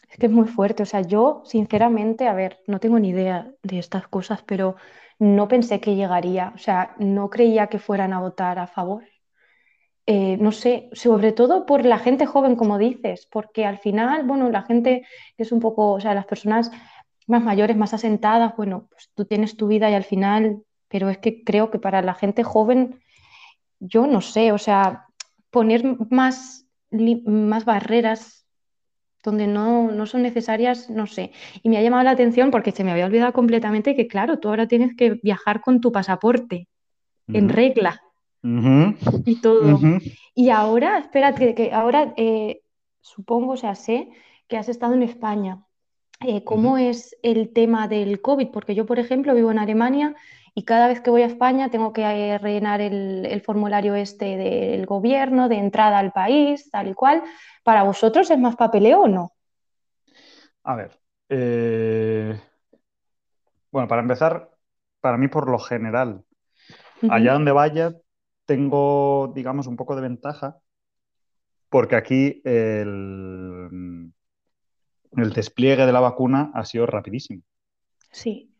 Es 0.09 0.17
que 0.17 0.27
es 0.27 0.31
muy 0.31 0.47
fuerte, 0.47 0.83
o 0.83 0.85
sea, 0.85 1.01
yo 1.01 1.41
sinceramente, 1.45 2.27
a 2.27 2.33
ver, 2.33 2.59
no 2.67 2.79
tengo 2.79 2.99
ni 2.99 3.09
idea 3.09 3.51
de 3.63 3.79
estas 3.79 4.07
cosas, 4.07 4.43
pero 4.43 4.75
no 5.19 5.47
pensé 5.47 5.79
que 5.79 5.95
llegaría, 5.95 6.53
o 6.55 6.57
sea, 6.57 6.95
no 6.99 7.29
creía 7.29 7.67
que 7.67 7.79
fueran 7.79 8.13
a 8.13 8.19
votar 8.19 8.59
a 8.59 8.67
favor. 8.67 9.03
Eh, 10.05 10.37
no 10.37 10.53
sé, 10.53 10.89
sobre 10.93 11.33
todo 11.33 11.65
por 11.65 11.85
la 11.85 11.99
gente 11.99 12.25
joven, 12.25 12.55
como 12.55 12.77
dices, 12.77 13.27
porque 13.29 13.65
al 13.65 13.77
final, 13.77 14.25
bueno, 14.25 14.49
la 14.49 14.61
gente 14.61 15.05
que 15.35 15.43
es 15.43 15.51
un 15.51 15.59
poco, 15.59 15.91
o 15.91 15.99
sea, 15.99 16.13
las 16.13 16.25
personas 16.25 16.71
más 17.27 17.43
mayores, 17.43 17.77
más 17.77 17.93
asentadas, 17.93 18.55
bueno, 18.55 18.87
pues 18.89 19.11
tú 19.13 19.25
tienes 19.25 19.57
tu 19.57 19.67
vida 19.67 19.89
y 19.91 19.93
al 19.93 20.03
final, 20.03 20.63
pero 20.87 21.09
es 21.09 21.17
que 21.17 21.43
creo 21.43 21.69
que 21.69 21.79
para 21.79 22.01
la 22.01 22.13
gente 22.13 22.43
joven, 22.43 23.01
yo 23.79 24.07
no 24.07 24.21
sé, 24.21 24.51
o 24.51 24.57
sea, 24.57 25.05
poner 25.51 25.83
más, 26.09 26.65
más 26.91 27.65
barreras 27.65 28.45
donde 29.23 29.45
no, 29.47 29.91
no, 29.91 30.05
son 30.05 30.21
necesarias, 30.21 30.89
no 30.89 31.05
sé. 31.05 31.31
Y 31.61 31.69
me 31.69 31.77
ha 31.77 31.81
llamado 31.81 32.03
la 32.03 32.11
atención 32.11 32.49
porque 32.49 32.71
se 32.71 32.85
me 32.85 32.91
había 32.91 33.05
olvidado 33.05 33.33
completamente 33.33 33.95
que, 33.95 34.07
claro, 34.07 34.39
tú 34.39 34.47
ahora 34.47 34.67
tienes 34.67 34.95
que 34.95 35.19
viajar 35.21 35.59
con 35.59 35.81
tu 35.81 35.91
pasaporte 35.91 36.69
en 37.27 37.49
regla 37.49 38.01
y 39.25 39.41
todo. 39.41 39.79
Y 40.33 40.49
ahora, 40.49 40.99
espérate, 40.99 41.55
que 41.55 41.73
ahora 41.73 42.13
eh, 42.15 42.61
supongo, 43.01 43.53
o 43.53 43.57
sea, 43.57 43.75
sé 43.75 44.09
que 44.47 44.57
has 44.57 44.69
estado 44.69 44.93
en 44.93 45.03
España. 45.03 45.66
Eh, 46.21 46.43
¿Cómo 46.43 46.77
es 46.77 47.15
el 47.21 47.53
tema 47.53 47.87
del 47.87 48.21
COVID? 48.21 48.49
Porque 48.49 48.73
yo, 48.73 48.85
por 48.85 48.97
ejemplo, 48.97 49.35
vivo 49.35 49.51
en 49.51 49.59
Alemania 49.59 50.15
y 50.55 50.63
cada 50.63 50.87
vez 50.87 50.99
que 50.99 51.11
voy 51.11 51.21
a 51.21 51.27
España 51.27 51.69
tengo 51.69 51.93
que 51.93 52.01
eh, 52.01 52.37
rellenar 52.39 52.81
el, 52.81 53.41
formulario 53.45 53.93
este 53.93 54.35
del 54.35 54.87
gobierno, 54.87 55.47
de 55.47 55.57
entrada 55.57 55.99
al 55.99 56.11
país, 56.11 56.71
tal 56.71 56.87
y 56.87 56.95
cual. 56.95 57.21
¿Para 57.63 57.83
vosotros 57.83 58.31
es 58.31 58.39
más 58.39 58.55
papeleo 58.55 59.01
o 59.01 59.07
no? 59.07 59.33
A 60.63 60.75
ver, 60.75 60.91
eh, 61.29 62.41
bueno, 63.71 63.87
para 63.87 64.01
empezar, 64.01 64.49
para 64.99 65.17
mí 65.17 65.27
por 65.27 65.47
lo 65.47 65.59
general, 65.59 66.23
allá 67.09 67.33
donde 67.33 67.51
vaya, 67.51 67.93
tengo, 68.45 69.31
digamos, 69.35 69.67
un 69.67 69.77
poco 69.77 69.95
de 69.95 70.01
ventaja, 70.01 70.57
porque 71.69 71.95
aquí 71.95 72.41
el, 72.43 74.06
el 75.15 75.33
despliegue 75.33 75.85
de 75.85 75.91
la 75.91 75.99
vacuna 75.99 76.51
ha 76.53 76.65
sido 76.65 76.85
rapidísimo. 76.85 77.41
Sí. 78.11 78.51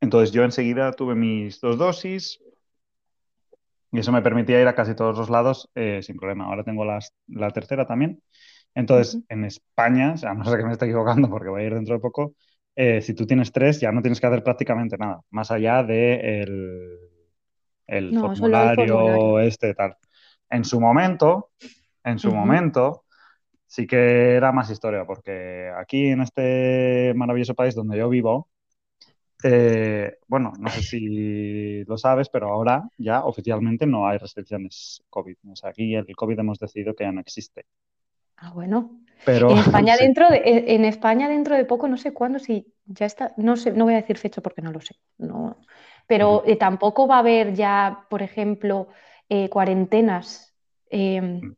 Entonces 0.00 0.32
yo 0.32 0.44
enseguida 0.44 0.92
tuve 0.92 1.14
mis 1.14 1.60
dos 1.60 1.78
dosis 1.78 2.40
y 3.92 3.98
eso 4.00 4.12
me 4.12 4.22
permitía 4.22 4.60
ir 4.60 4.68
a 4.68 4.74
casi 4.74 4.94
todos 4.94 5.16
los 5.16 5.30
lados 5.30 5.70
eh, 5.74 6.00
sin 6.02 6.16
problema. 6.16 6.46
Ahora 6.46 6.64
tengo 6.64 6.84
la 6.84 7.50
tercera 7.50 7.86
también. 7.86 8.20
Entonces, 8.74 9.22
en 9.28 9.44
España, 9.44 10.12
o 10.14 10.16
sea, 10.16 10.34
no 10.34 10.44
sé 10.44 10.56
que 10.56 10.64
me 10.64 10.72
estoy 10.72 10.88
equivocando 10.88 11.30
porque 11.30 11.48
voy 11.48 11.62
a 11.62 11.66
ir 11.66 11.74
dentro 11.74 11.94
de 11.94 12.00
poco, 12.00 12.34
eh, 12.74 13.00
si 13.00 13.14
tú 13.14 13.24
tienes 13.24 13.52
tres 13.52 13.80
ya 13.80 13.92
no 13.92 14.02
tienes 14.02 14.20
que 14.20 14.26
hacer 14.26 14.42
prácticamente 14.42 14.98
nada, 14.98 15.20
más 15.30 15.52
allá 15.52 15.84
de 15.84 16.42
el, 17.86 18.18
formulario, 18.18 19.38
este 19.40 19.74
tal. 19.74 19.96
En 20.50 20.64
su 20.64 20.80
momento, 20.80 21.50
en 22.02 22.18
su 22.18 22.34
momento, 22.34 23.03
sí 23.74 23.88
que 23.88 24.36
era 24.36 24.52
más 24.52 24.70
historia, 24.70 25.04
porque 25.04 25.68
aquí 25.76 26.06
en 26.06 26.20
este 26.20 27.12
maravilloso 27.16 27.56
país 27.56 27.74
donde 27.74 27.98
yo 27.98 28.08
vivo, 28.08 28.48
eh, 29.42 30.18
bueno, 30.28 30.52
no 30.60 30.70
sé 30.70 30.80
si 30.80 31.84
lo 31.84 31.98
sabes, 31.98 32.28
pero 32.28 32.52
ahora 32.52 32.88
ya 32.98 33.24
oficialmente 33.24 33.84
no 33.84 34.06
hay 34.06 34.18
restricciones 34.18 35.02
COVID. 35.10 35.36
O 35.50 35.56
sea, 35.56 35.70
aquí 35.70 35.92
el 35.92 36.14
COVID 36.14 36.38
hemos 36.38 36.60
decidido 36.60 36.94
que 36.94 37.02
ya 37.02 37.10
no 37.10 37.20
existe. 37.20 37.66
Ah, 38.36 38.52
bueno. 38.54 39.00
Pero, 39.24 39.50
en 39.50 39.58
España, 39.58 39.96
dentro 40.00 40.28
de, 40.28 40.36
eh, 40.36 40.74
en 40.76 40.84
España 40.84 41.28
dentro 41.28 41.56
de 41.56 41.64
poco, 41.64 41.88
no 41.88 41.96
sé 41.96 42.12
cuándo, 42.12 42.38
si 42.38 42.72
ya 42.84 43.06
está, 43.06 43.34
no 43.38 43.56
sé, 43.56 43.72
no 43.72 43.86
voy 43.86 43.94
a 43.94 44.02
decir 44.02 44.18
fecha 44.18 44.40
porque 44.40 44.62
no 44.62 44.70
lo 44.70 44.80
sé. 44.80 44.94
No, 45.18 45.56
pero 46.06 46.44
eh, 46.46 46.54
tampoco 46.54 47.08
va 47.08 47.16
a 47.16 47.20
haber 47.20 47.54
ya, 47.54 48.06
por 48.08 48.22
ejemplo, 48.22 48.86
cuarentenas 49.50 50.54
mm. 50.92 51.54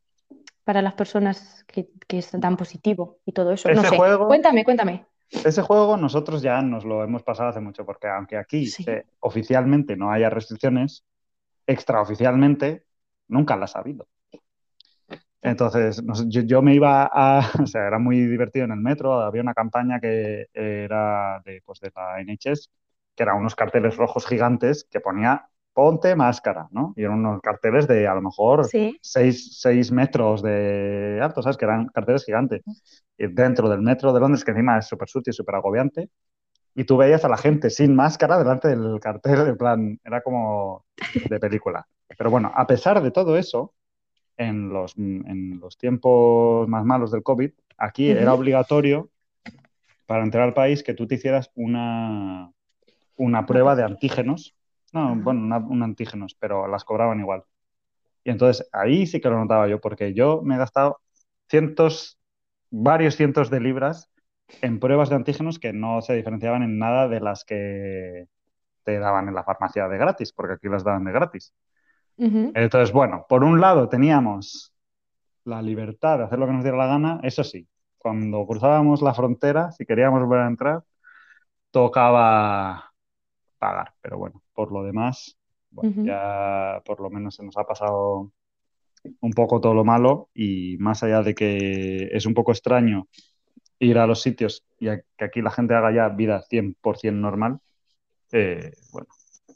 Para 0.67 0.83
las 0.83 0.95
personas 0.95 1.65
que, 1.69 1.91
que 2.09 2.25
dan 2.33 2.57
positivo 2.57 3.21
y 3.25 3.31
todo 3.31 3.53
eso. 3.53 3.71
No 3.71 3.85
sé. 3.85 3.97
Cuéntame, 3.97 4.65
cuéntame. 4.65 5.07
Ese 5.31 5.63
juego 5.63 5.97
nosotros 5.97 6.43
ya 6.43 6.61
nos 6.61 6.85
lo 6.85 7.05
hemos 7.05 7.23
pasado 7.23 7.51
hace 7.51 7.61
mucho, 7.61 7.87
porque 7.87 8.09
aunque 8.09 8.37
aquí 8.37 8.69
oficialmente 9.21 9.97
no 9.97 10.11
haya 10.11 10.29
restricciones, 10.29 11.05
extraoficialmente 11.69 12.85
nunca 13.29 13.55
las 13.55 13.77
ha 13.77 13.79
habido. 13.79 14.09
Entonces, 15.41 16.03
yo, 16.27 16.63
me 16.63 16.75
iba 16.75 17.09
a, 17.13 17.49
o 17.63 17.67
sea, 17.69 17.87
era 17.87 18.01
muy 18.01 18.27
divertido 18.27 18.65
en 18.65 18.73
el 18.73 18.81
metro, 18.81 19.21
había 19.21 19.43
una 19.43 19.55
campaña 19.55 20.01
que 20.01 20.49
era 20.53 21.41
de, 21.45 21.63
pues, 21.65 21.79
de 21.79 21.93
la 21.95 22.21
NHS, 22.21 22.71
que 23.15 23.23
eran 23.23 23.37
unos 23.37 23.55
carteles 23.55 23.97
rojos 23.97 24.27
gigantes 24.27 24.85
que 24.91 24.99
ponía 24.99 25.49
ponte 25.77 26.17
máscara, 26.17 26.69
¿no? 26.71 26.95
Y 26.97 27.03
eran 27.03 27.19
unos 27.19 27.43
carteles 27.43 27.87
de 27.87 28.09
a 28.09 28.15
lo 28.15 28.23
mejor 28.23 28.67
6 28.67 29.93
metros 29.93 30.43
de 30.43 31.21
alto, 31.23 31.43
¿sabes? 31.43 31.59
Que 31.59 31.67
eran 31.67 31.89
carteles 31.89 32.25
gigantes. 32.25 32.63
Y 33.19 33.27
dentro 33.27 33.69
del 33.69 33.83
metro 33.83 34.11
de 34.15 34.21
Londres, 34.21 34.43
que 34.43 34.53
encima 34.53 34.79
es 34.79 34.87
súper 34.87 35.07
sucio 35.07 35.33
y 35.33 35.35
súper 35.35 35.57
agobiante, 35.57 36.09
y 36.75 36.85
tú 36.85 36.97
veías 36.97 37.27
a 37.27 37.29
la 37.29 37.37
gente 37.37 37.69
sin 37.69 37.95
máscara 37.95 38.39
delante 38.39 38.69
del 38.69 38.99
cartel, 39.01 39.49
en 39.49 39.57
plan, 39.59 40.01
era 40.03 40.23
como 40.23 40.87
de 41.29 41.39
película. 41.39 41.87
Pero 42.17 42.31
bueno, 42.31 42.51
a 42.55 42.67
pesar 42.67 43.03
de 43.03 43.11
todo 43.11 43.37
eso, 43.37 43.75
en 44.39 44.71
los, 44.71 44.97
en 44.97 45.61
los 45.61 45.77
tiempos 45.77 46.67
más 46.69 46.87
malos 46.87 47.11
del 47.11 47.23
COVID, 47.23 47.51
aquí 47.77 48.09
era 48.09 48.33
obligatorio 48.33 49.11
para 50.07 50.25
entrar 50.25 50.45
al 50.45 50.55
país 50.55 50.83
que 50.83 50.95
tú 50.95 51.07
te 51.07 51.17
hicieras 51.17 51.51
una, 51.55 52.51
una 53.17 53.45
prueba 53.45 53.77
de 53.77 53.85
antígenos 53.85 54.57
no, 54.93 55.17
bueno, 55.17 55.67
un 55.69 55.83
antígenos, 55.83 56.37
pero 56.39 56.67
las 56.69 56.85
cobraban 56.85 57.21
igual. 57.21 57.45
Y 58.25 58.31
entonces 58.31 58.69
ahí 58.73 59.07
sí 59.07 59.21
que 59.21 59.29
lo 59.29 59.39
notaba 59.39 59.69
yo, 59.69 59.81
porque 59.81 60.15
yo 60.15 60.43
me 60.43 60.57
he 60.57 60.59
gastado 60.59 61.01
cientos, 61.49 62.19
varios 62.71 63.17
cientos 63.17 63.51
de 63.51 63.61
libras 63.61 64.11
en 64.63 64.81
pruebas 64.81 65.09
de 65.11 65.17
antígenos 65.17 65.59
que 65.59 65.73
no 65.73 66.03
se 66.03 66.15
diferenciaban 66.15 66.63
en 66.63 66.79
nada 66.79 67.09
de 67.09 67.21
las 67.21 67.45
que 67.45 68.27
te 68.85 68.99
daban 68.99 69.29
en 69.29 69.35
la 69.35 69.45
farmacia 69.45 69.89
de 69.89 69.99
gratis, 69.99 70.33
porque 70.33 70.55
aquí 70.55 70.69
las 70.69 70.85
daban 70.85 71.05
de 71.05 71.13
gratis. 71.13 71.55
Entonces, 72.19 72.93
bueno, 72.93 73.27
por 73.29 73.45
un 73.45 73.61
lado 73.61 73.89
teníamos 73.89 74.73
la 75.45 75.63
libertad 75.63 76.19
de 76.19 76.25
hacer 76.25 76.39
lo 76.39 76.47
que 76.47 76.53
nos 76.53 76.63
diera 76.63 76.79
la 76.79 76.87
gana, 76.87 77.21
eso 77.23 77.45
sí, 77.45 77.69
cuando 77.99 78.47
cruzábamos 78.47 79.03
la 79.03 79.15
frontera, 79.15 79.71
si 79.73 79.85
queríamos 79.85 80.21
volver 80.21 80.41
a 80.41 80.47
entrar, 80.49 80.83
tocaba 81.71 82.93
pagar, 83.59 83.93
pero 84.01 84.19
bueno, 84.19 84.43
por 84.57 84.73
lo 84.73 84.83
demás, 84.83 85.39
bueno, 85.71 86.03
ya 86.03 86.83
por 86.85 87.01
lo 87.01 87.11
menos 87.11 87.37
se 87.37 87.45
nos 87.45 87.57
ha 87.59 87.65
pasado 87.65 88.33
un 89.21 89.33
poco 89.33 89.61
todo 89.61 89.75
lo 89.75 89.85
malo 89.85 90.31
y 90.35 90.77
más 90.79 91.03
allá 91.03 91.23
de 91.23 91.35
que 91.35 92.09
es 92.11 92.27
un 92.27 92.35
poco 92.35 92.51
extraño 92.51 93.07
ir 93.79 93.99
a 93.99 94.07
los 94.07 94.23
sitios 94.23 94.65
y 94.81 94.87
que 95.17 95.25
aquí 95.25 95.43
la 95.43 95.51
gente 95.51 95.75
haga 95.75 95.93
ya 95.93 96.09
vida 96.09 96.43
100% 96.51 97.13
normal, 97.13 97.61
eh, 98.33 98.73
bueno, 98.91 99.09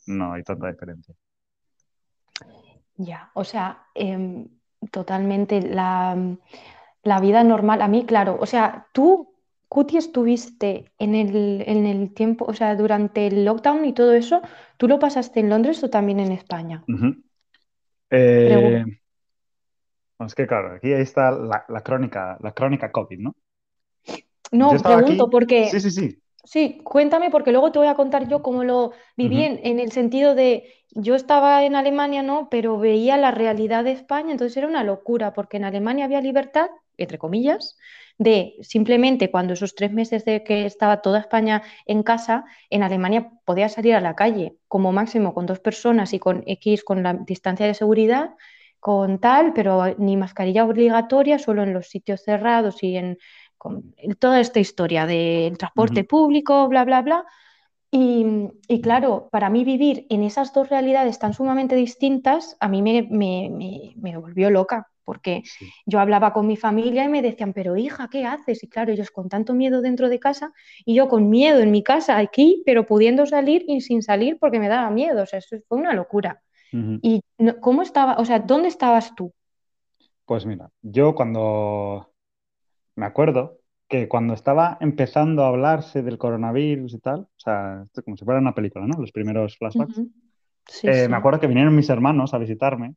no 0.06 0.34
hay 0.34 0.42
tanta 0.42 0.70
diferencia. 0.70 1.14
Ya, 2.96 3.30
o 3.34 3.44
sea, 3.44 3.86
em, 3.94 4.46
totalmente 4.90 5.62
la, 5.62 6.36
la, 7.02 7.20
vida 7.20 7.42
normal. 7.42 7.80
A 7.80 7.88
mí, 7.88 8.04
claro, 8.04 8.36
o 8.38 8.44
sea, 8.44 8.88
tú, 8.92 9.32
Cuti, 9.70 9.98
estuviste 9.98 10.90
en 10.98 11.14
el, 11.14 11.62
en 11.64 11.86
el, 11.86 12.12
tiempo, 12.12 12.44
o 12.44 12.52
sea, 12.54 12.74
durante 12.74 13.28
el 13.28 13.44
lockdown 13.44 13.84
y 13.84 13.92
todo 13.92 14.14
eso, 14.14 14.42
¿tú 14.76 14.88
lo 14.88 14.98
pasaste 14.98 15.38
en 15.38 15.48
Londres 15.48 15.80
o 15.84 15.88
también 15.88 16.18
en 16.18 16.32
España? 16.32 16.82
Eh, 18.10 18.84
es 20.26 20.34
que 20.34 20.48
claro, 20.48 20.74
aquí 20.74 20.90
está 20.90 21.30
la, 21.30 21.64
la, 21.68 21.82
crónica, 21.82 22.36
la 22.40 22.50
crónica 22.50 22.90
COVID, 22.90 23.20
¿no? 23.20 23.36
No, 24.50 24.70
pregunto 24.70 25.30
porque... 25.30 25.68
Sí, 25.68 25.78
sí, 25.78 25.92
sí. 25.92 26.18
Sí, 26.42 26.80
cuéntame 26.82 27.30
porque 27.30 27.52
luego 27.52 27.70
te 27.70 27.78
voy 27.78 27.86
a 27.86 27.94
contar 27.94 28.26
yo 28.26 28.42
cómo 28.42 28.64
lo 28.64 28.90
viví 29.16 29.44
en, 29.44 29.78
el 29.78 29.92
sentido 29.92 30.34
de, 30.34 30.64
yo 30.90 31.14
estaba 31.14 31.62
en 31.64 31.76
Alemania, 31.76 32.24
¿no? 32.24 32.48
Pero 32.50 32.76
veía 32.76 33.16
la 33.18 33.30
realidad 33.30 33.84
de 33.84 33.92
España, 33.92 34.32
entonces 34.32 34.56
era 34.56 34.66
una 34.66 34.82
locura 34.82 35.32
porque 35.32 35.58
en 35.58 35.64
Alemania 35.64 36.06
había 36.06 36.20
libertad, 36.20 36.70
entre 36.96 37.18
comillas, 37.18 37.76
de 38.20 38.56
simplemente 38.60 39.30
cuando 39.30 39.54
esos 39.54 39.74
tres 39.74 39.92
meses 39.92 40.26
de 40.26 40.44
que 40.44 40.66
estaba 40.66 41.00
toda 41.00 41.20
España 41.20 41.62
en 41.86 42.02
casa, 42.02 42.44
en 42.68 42.82
Alemania 42.82 43.32
podía 43.46 43.70
salir 43.70 43.94
a 43.94 44.00
la 44.02 44.14
calle 44.14 44.56
como 44.68 44.92
máximo 44.92 45.32
con 45.32 45.46
dos 45.46 45.58
personas 45.58 46.12
y 46.12 46.18
con 46.18 46.44
X, 46.46 46.84
con 46.84 47.02
la 47.02 47.14
distancia 47.14 47.64
de 47.66 47.72
seguridad, 47.72 48.34
con 48.78 49.20
tal, 49.20 49.54
pero 49.54 49.94
ni 49.96 50.18
mascarilla 50.18 50.66
obligatoria, 50.66 51.38
solo 51.38 51.62
en 51.62 51.72
los 51.72 51.88
sitios 51.88 52.20
cerrados 52.22 52.82
y 52.82 52.96
en 52.96 53.16
con 53.56 53.94
toda 54.18 54.40
esta 54.40 54.60
historia 54.60 55.06
del 55.06 55.56
transporte 55.56 56.04
público, 56.04 56.68
bla, 56.68 56.84
bla, 56.84 57.00
bla. 57.00 57.24
Y, 57.90 58.80
claro, 58.82 59.28
para 59.32 59.50
mí 59.50 59.64
vivir 59.64 60.06
en 60.10 60.22
esas 60.22 60.52
dos 60.52 60.68
realidades 60.68 61.18
tan 61.18 61.32
sumamente 61.34 61.74
distintas, 61.74 62.56
a 62.60 62.68
mí 62.68 62.82
me, 62.82 63.02
me, 63.10 64.16
volvió 64.16 64.48
loca, 64.48 64.89
porque 65.04 65.42
yo 65.86 66.00
hablaba 66.00 66.32
con 66.32 66.46
mi 66.46 66.56
familia 66.56 67.04
y 67.04 67.08
me 67.08 67.22
decían, 67.22 67.52
pero 67.52 67.76
hija, 67.76 68.08
¿qué 68.10 68.24
haces? 68.24 68.62
Y 68.62 68.68
claro, 68.68 68.92
ellos 68.92 69.10
con 69.10 69.28
tanto 69.28 69.54
miedo 69.54 69.80
dentro 69.80 70.08
de 70.08 70.18
casa 70.18 70.52
y 70.84 70.94
yo 70.94 71.08
con 71.08 71.28
miedo 71.28 71.60
en 71.60 71.70
mi 71.70 71.82
casa 71.82 72.18
aquí, 72.18 72.62
pero 72.66 72.86
pudiendo 72.86 73.26
salir 73.26 73.64
y 73.66 73.80
sin 73.80 74.02
salir 74.02 74.38
porque 74.38 74.58
me 74.58 74.68
daba 74.68 74.90
miedo, 74.90 75.22
o 75.22 75.26
sea, 75.26 75.38
eso 75.38 75.56
fue 75.68 75.78
una 75.78 75.92
locura. 75.92 76.42
¿Y 76.72 77.20
cómo 77.60 77.82
estaba, 77.82 78.14
o 78.18 78.24
sea, 78.24 78.38
dónde 78.38 78.68
estabas 78.68 79.14
tú? 79.16 79.32
Pues 80.24 80.46
mira, 80.46 80.70
yo 80.82 81.16
cuando 81.16 82.12
me 82.94 83.06
acuerdo 83.06 83.58
que 83.88 84.06
cuando 84.06 84.34
estaba 84.34 84.78
empezando 84.80 85.42
a 85.42 85.48
hablarse 85.48 86.02
del 86.02 86.16
coronavirus 86.16 86.94
y 86.94 86.98
tal, 87.00 87.22
o 87.22 87.38
sea, 87.38 87.84
como 88.04 88.16
si 88.16 88.24
fuera 88.24 88.38
una 88.38 88.54
película, 88.54 88.86
¿no? 88.86 89.00
Los 89.00 89.10
primeros 89.10 89.58
flashbacks. 89.58 90.00
Eh, 90.84 91.08
me 91.08 91.16
acuerdo 91.16 91.40
que 91.40 91.48
vinieron 91.48 91.74
mis 91.74 91.90
hermanos 91.90 92.32
a 92.32 92.38
visitarme 92.38 92.94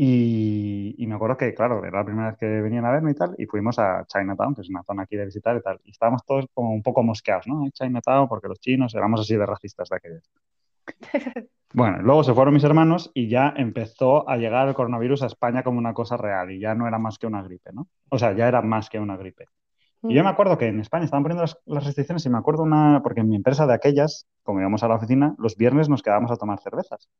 y, 0.00 1.04
me 1.08 1.16
acuerdo 1.16 1.36
que, 1.36 1.52
claro, 1.54 1.84
era 1.84 1.98
la 1.98 2.04
primera 2.04 2.28
vez 2.28 2.38
que 2.38 2.46
venían 2.46 2.84
a 2.84 2.92
verme 2.92 3.10
y 3.10 3.14
tal, 3.14 3.34
y 3.36 3.46
fuimos 3.46 3.80
a 3.80 4.04
Chinatown, 4.06 4.54
que 4.54 4.60
es 4.60 4.70
una 4.70 4.84
zona 4.84 5.02
aquí 5.02 5.16
de 5.16 5.24
visitar 5.24 5.56
y 5.56 5.60
tal, 5.60 5.80
y 5.82 5.90
estábamos 5.90 6.24
todos 6.24 6.46
como 6.54 6.70
un 6.70 6.84
poco 6.84 7.02
mosqueados, 7.02 7.48
¿no? 7.48 7.68
Chinatown, 7.70 8.28
porque 8.28 8.46
los 8.46 8.60
chinos 8.60 8.94
éramos 8.94 9.22
así 9.22 9.34
de 9.34 9.44
racistas 9.44 9.88
de 9.88 9.96
aquellos. 9.96 10.30
Bueno, 11.74 11.98
luego 12.00 12.24
se 12.24 12.32
fueron 12.32 12.54
mis 12.54 12.64
hermanos 12.64 13.10
y 13.12 13.28
ya 13.28 13.52
empezó 13.54 14.26
a 14.26 14.38
llegar 14.38 14.68
el 14.68 14.74
coronavirus 14.74 15.22
a 15.22 15.26
España 15.26 15.62
como 15.62 15.76
una 15.76 15.92
cosa 15.92 16.16
real 16.16 16.50
y 16.50 16.60
ya 16.60 16.74
no 16.74 16.88
era 16.88 16.98
más 16.98 17.18
que 17.18 17.26
una 17.26 17.42
gripe, 17.42 17.72
¿no? 17.74 17.88
O 18.08 18.18
sea, 18.18 18.32
ya 18.32 18.48
era 18.48 18.62
más 18.62 18.88
que 18.88 18.98
una 18.98 19.18
gripe. 19.18 19.44
Y 20.02 20.14
yo 20.14 20.24
me 20.24 20.30
acuerdo 20.30 20.56
que 20.56 20.68
en 20.68 20.80
España 20.80 21.04
estaban 21.04 21.24
poniendo 21.24 21.42
las, 21.42 21.84
restricciones 21.84 22.24
y 22.24 22.30
me 22.30 22.38
acuerdo 22.38 22.62
una, 22.62 23.02
porque 23.02 23.20
en 23.20 23.28
mi 23.28 23.36
empresa 23.36 23.66
de 23.66 23.74
aquellas, 23.74 24.26
como 24.42 24.60
íbamos 24.60 24.82
a 24.82 24.88
la 24.88 24.94
oficina, 24.94 25.34
los 25.36 25.56
viernes 25.56 25.90
nos 25.90 26.02
quedábamos 26.02 26.30
a 26.30 26.36
tomar 26.36 26.58
cervezas. 26.60 27.10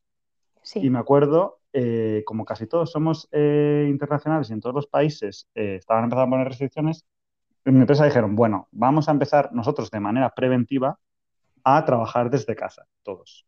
Y 0.74 0.90
me 0.90 0.98
acuerdo, 0.98 1.61
eh, 1.72 2.22
como 2.26 2.44
casi 2.44 2.66
todos 2.66 2.90
somos 2.90 3.28
eh, 3.33 3.87
internacionales 3.88 4.50
y 4.50 4.52
en 4.52 4.61
todos 4.61 4.74
los 4.74 4.87
países 4.87 5.48
eh, 5.54 5.76
estaban 5.76 6.04
empezando 6.04 6.26
a 6.26 6.31
poner 6.31 6.48
restricciones, 6.48 7.04
en 7.64 7.74
mi 7.74 7.81
empresa 7.81 8.04
dijeron, 8.04 8.35
bueno, 8.37 8.68
vamos 8.70 9.09
a 9.09 9.12
empezar 9.12 9.52
nosotros 9.52 9.90
de 9.90 10.00
manera 10.00 10.35
preventiva 10.35 10.98
a 11.64 11.85
trabajar 11.85 12.31
desde 12.31 12.57
casa, 12.57 12.87
todos. 13.02 13.46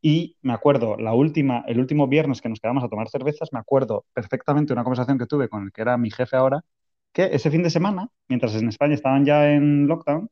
Y 0.00 0.36
me 0.42 0.52
acuerdo, 0.52 0.96
la 0.96 1.14
última, 1.14 1.64
el 1.68 1.78
último 1.78 2.08
viernes 2.08 2.40
que 2.40 2.48
nos 2.48 2.58
quedamos 2.58 2.82
a 2.82 2.88
tomar 2.88 3.08
cervezas, 3.08 3.52
me 3.52 3.60
acuerdo 3.60 4.04
perfectamente 4.12 4.72
una 4.72 4.82
conversación 4.82 5.18
que 5.18 5.26
tuve 5.26 5.48
con 5.48 5.62
el 5.62 5.72
que 5.72 5.82
era 5.82 5.96
mi 5.96 6.10
jefe 6.10 6.36
ahora, 6.36 6.64
que 7.12 7.30
ese 7.32 7.50
fin 7.50 7.62
de 7.62 7.70
semana, 7.70 8.08
mientras 8.28 8.54
en 8.56 8.68
España 8.68 8.94
estaban 8.94 9.24
ya 9.24 9.52
en 9.52 9.86
lockdown, 9.86 10.28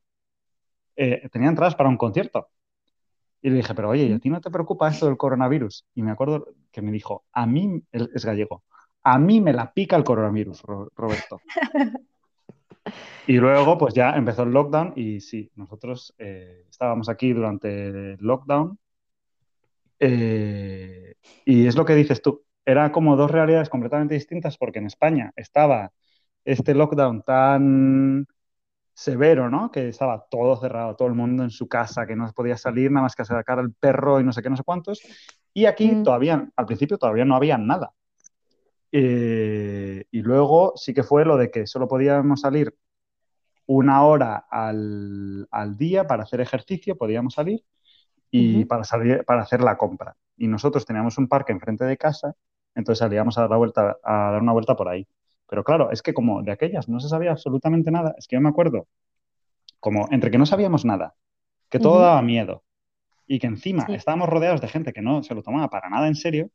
eh, 0.96 1.28
tenía 1.30 1.48
entradas 1.48 1.76
para 1.76 1.88
un 1.88 1.96
concierto. 1.96 2.48
Y 3.42 3.50
le 3.50 3.56
dije, 3.56 3.74
pero 3.74 3.90
oye, 3.90 4.04
¿y 4.04 4.12
a 4.12 4.18
ti 4.18 4.28
no 4.30 4.40
te 4.40 4.50
preocupa 4.50 4.88
esto 4.88 5.06
del 5.06 5.16
coronavirus? 5.16 5.86
Y 5.94 6.02
me 6.02 6.10
acuerdo 6.10 6.48
que 6.70 6.82
me 6.82 6.92
dijo, 6.92 7.24
a 7.32 7.46
mí, 7.46 7.82
es 7.92 8.24
gallego, 8.24 8.64
a 9.02 9.18
mí 9.18 9.40
me 9.40 9.52
la 9.52 9.72
pica 9.72 9.96
el 9.96 10.04
coronavirus, 10.04 10.62
Roberto. 10.94 11.40
y 13.26 13.34
luego, 13.38 13.78
pues 13.78 13.94
ya 13.94 14.10
empezó 14.12 14.42
el 14.42 14.50
lockdown 14.50 14.92
y 14.96 15.20
sí, 15.20 15.50
nosotros 15.56 16.14
eh, 16.18 16.66
estábamos 16.68 17.08
aquí 17.08 17.32
durante 17.32 18.12
el 18.12 18.16
lockdown 18.20 18.78
eh, 20.00 21.14
y 21.44 21.66
es 21.66 21.76
lo 21.76 21.84
que 21.84 21.94
dices 21.94 22.22
tú, 22.22 22.42
era 22.64 22.90
como 22.90 23.16
dos 23.16 23.30
realidades 23.30 23.68
completamente 23.68 24.14
distintas 24.14 24.56
porque 24.56 24.78
en 24.78 24.86
España 24.86 25.32
estaba 25.36 25.92
este 26.44 26.74
lockdown 26.74 27.22
tan 27.22 28.26
severo, 29.00 29.48
¿no? 29.48 29.70
Que 29.70 29.88
estaba 29.88 30.26
todo 30.30 30.56
cerrado, 30.56 30.94
todo 30.94 31.08
el 31.08 31.14
mundo 31.14 31.42
en 31.42 31.50
su 31.50 31.66
casa, 31.68 32.06
que 32.06 32.14
no 32.14 32.30
podía 32.32 32.58
salir 32.58 32.90
nada 32.90 33.04
más 33.04 33.16
que 33.16 33.24
sacar 33.24 33.58
al 33.58 33.72
perro 33.72 34.20
y 34.20 34.24
no 34.24 34.32
sé 34.32 34.42
qué, 34.42 34.50
no 34.50 34.58
sé 34.58 34.62
cuántos. 34.62 35.00
Y 35.54 35.64
aquí 35.64 35.90
mm. 35.90 36.02
todavía, 36.02 36.46
al 36.54 36.66
principio 36.66 36.98
todavía 36.98 37.24
no 37.24 37.34
había 37.34 37.56
nada. 37.56 37.94
Eh, 38.92 40.04
y 40.10 40.20
luego 40.20 40.74
sí 40.76 40.92
que 40.92 41.02
fue 41.02 41.24
lo 41.24 41.38
de 41.38 41.50
que 41.50 41.66
solo 41.66 41.88
podíamos 41.88 42.42
salir 42.42 42.74
una 43.64 44.04
hora 44.04 44.44
al, 44.50 45.48
al 45.50 45.78
día 45.78 46.06
para 46.06 46.24
hacer 46.24 46.42
ejercicio, 46.42 46.98
podíamos 46.98 47.34
salir, 47.34 47.64
y 48.30 48.66
para, 48.66 48.84
salir, 48.84 49.24
para 49.24 49.42
hacer 49.42 49.62
la 49.62 49.78
compra. 49.78 50.14
Y 50.36 50.46
nosotros 50.46 50.84
teníamos 50.84 51.16
un 51.16 51.26
parque 51.26 51.52
enfrente 51.52 51.84
de 51.84 51.96
casa, 51.96 52.34
entonces 52.74 52.98
salíamos 52.98 53.38
a 53.38 53.42
dar, 53.42 53.50
la 53.50 53.56
vuelta, 53.56 53.96
a 54.04 54.30
dar 54.32 54.42
una 54.42 54.52
vuelta 54.52 54.76
por 54.76 54.88
ahí. 54.88 55.08
Pero 55.50 55.64
claro, 55.64 55.90
es 55.90 56.00
que 56.00 56.14
como 56.14 56.42
de 56.42 56.52
aquellas 56.52 56.88
no 56.88 57.00
se 57.00 57.08
sabía 57.08 57.32
absolutamente 57.32 57.90
nada, 57.90 58.14
es 58.16 58.28
que 58.28 58.36
yo 58.36 58.40
me 58.40 58.48
acuerdo, 58.48 58.86
como 59.80 60.06
entre 60.12 60.30
que 60.30 60.38
no 60.38 60.46
sabíamos 60.46 60.84
nada, 60.84 61.14
que 61.68 61.80
todo 61.80 62.00
daba 62.00 62.22
miedo 62.22 62.62
y 63.26 63.40
que 63.40 63.48
encima 63.48 63.84
estábamos 63.88 64.28
rodeados 64.28 64.60
de 64.60 64.68
gente 64.68 64.92
que 64.92 65.02
no 65.02 65.24
se 65.24 65.34
lo 65.34 65.42
tomaba 65.42 65.68
para 65.68 65.90
nada 65.90 66.06
en 66.06 66.14
serio, 66.14 66.50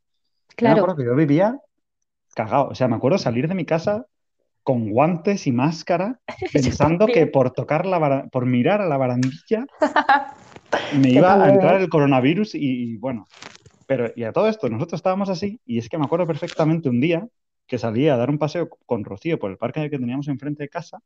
claro. 0.55 0.75
me 0.75 0.79
acuerdo 0.79 0.95
que 0.95 1.05
yo 1.05 1.15
vivía 1.15 1.59
cagado. 2.35 2.69
O 2.69 2.75
sea, 2.75 2.87
me 2.87 2.95
acuerdo 2.95 3.17
salir 3.17 3.49
de 3.49 3.55
mi 3.55 3.65
casa 3.65 4.05
con 4.63 4.89
guantes 4.89 5.45
y 5.45 5.51
máscara, 5.51 6.19
pensando 6.53 7.05
que 7.05 7.27
por 7.27 7.51
tocar 7.51 7.85
la 7.85 8.27
por 8.31 8.45
mirar 8.45 8.81
a 8.81 8.87
la 8.87 8.97
barandilla 8.97 9.65
me 10.99 11.09
iba 11.09 11.43
a 11.43 11.53
entrar 11.53 11.81
el 11.81 11.89
coronavirus 11.89 12.55
y, 12.55 12.95
bueno, 12.97 13.25
pero 13.87 14.11
y 14.15 14.23
a 14.23 14.31
todo 14.31 14.47
esto 14.47 14.69
nosotros 14.69 14.99
estábamos 14.99 15.29
así 15.29 15.59
y 15.65 15.79
es 15.79 15.89
que 15.89 15.97
me 15.97 16.05
acuerdo 16.05 16.25
perfectamente 16.25 16.87
un 16.87 17.01
día 17.01 17.27
que 17.67 17.77
salí 17.77 18.07
a 18.09 18.17
dar 18.17 18.29
un 18.29 18.37
paseo 18.37 18.69
con 18.85 19.03
Rocío 19.03 19.39
por 19.39 19.51
el 19.51 19.57
parque 19.57 19.89
que 19.89 19.99
teníamos 19.99 20.27
enfrente 20.27 20.63
de 20.63 20.69
casa 20.69 20.99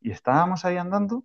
y 0.00 0.10
estábamos 0.10 0.64
ahí 0.64 0.76
andando 0.76 1.24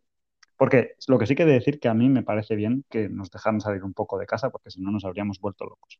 porque 0.58 0.96
lo 1.08 1.20
que 1.20 1.26
sí 1.26 1.36
que 1.36 1.46
de 1.46 1.54
decir 1.54 1.80
que 1.80 1.90
a 1.90 1.94
mí 1.94 2.10
me 2.10 2.24
parece 2.24 2.56
bien 2.56 2.86
que 2.90 3.10
nos 3.10 3.32
dejaran 3.32 3.60
salir 3.60 3.84
un 3.84 3.94
poco 3.94 4.18
de 4.18 4.26
casa 4.26 4.50
porque 4.50 4.72
si 4.72 4.82
no 4.82 4.92
nos 4.92 5.06
habríamos 5.06 5.40
vuelto 5.40 5.66
locos. 5.66 6.00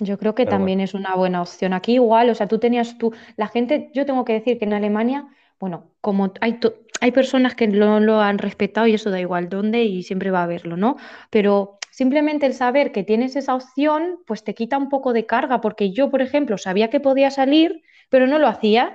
Yo 0.00 0.18
creo 0.18 0.34
que 0.34 0.46
también 0.46 0.80
es 0.80 0.94
una 0.94 1.14
buena 1.14 1.40
opción. 1.40 1.72
Aquí 1.72 1.94
igual, 1.94 2.28
o 2.28 2.34
sea, 2.34 2.48
tú 2.48 2.58
tenías 2.58 2.98
tú, 2.98 3.14
la 3.36 3.46
gente, 3.46 3.90
yo 3.94 4.04
tengo 4.04 4.24
que 4.24 4.32
decir 4.32 4.58
que 4.58 4.64
en 4.64 4.72
Alemania, 4.72 5.28
bueno, 5.60 5.92
como 6.00 6.32
hay, 6.40 6.58
hay 7.00 7.12
personas 7.12 7.54
que 7.54 7.68
no 7.68 8.00
lo 8.00 8.20
han 8.20 8.38
respetado 8.38 8.88
y 8.88 8.94
eso 8.94 9.10
da 9.10 9.20
igual 9.20 9.48
dónde 9.48 9.84
y 9.84 10.02
siempre 10.02 10.32
va 10.32 10.40
a 10.40 10.44
haberlo, 10.44 10.76
¿no? 10.76 10.96
Pero 11.30 11.78
simplemente 11.94 12.44
el 12.46 12.54
saber 12.54 12.90
que 12.90 13.04
tienes 13.04 13.36
esa 13.36 13.54
opción, 13.54 14.18
pues 14.26 14.42
te 14.42 14.52
quita 14.52 14.76
un 14.78 14.88
poco 14.88 15.12
de 15.12 15.26
carga, 15.26 15.60
porque 15.60 15.92
yo, 15.92 16.10
por 16.10 16.22
ejemplo, 16.22 16.58
sabía 16.58 16.90
que 16.90 16.98
podía 16.98 17.30
salir, 17.30 17.82
pero 18.08 18.26
no 18.26 18.40
lo 18.40 18.48
hacía. 18.48 18.94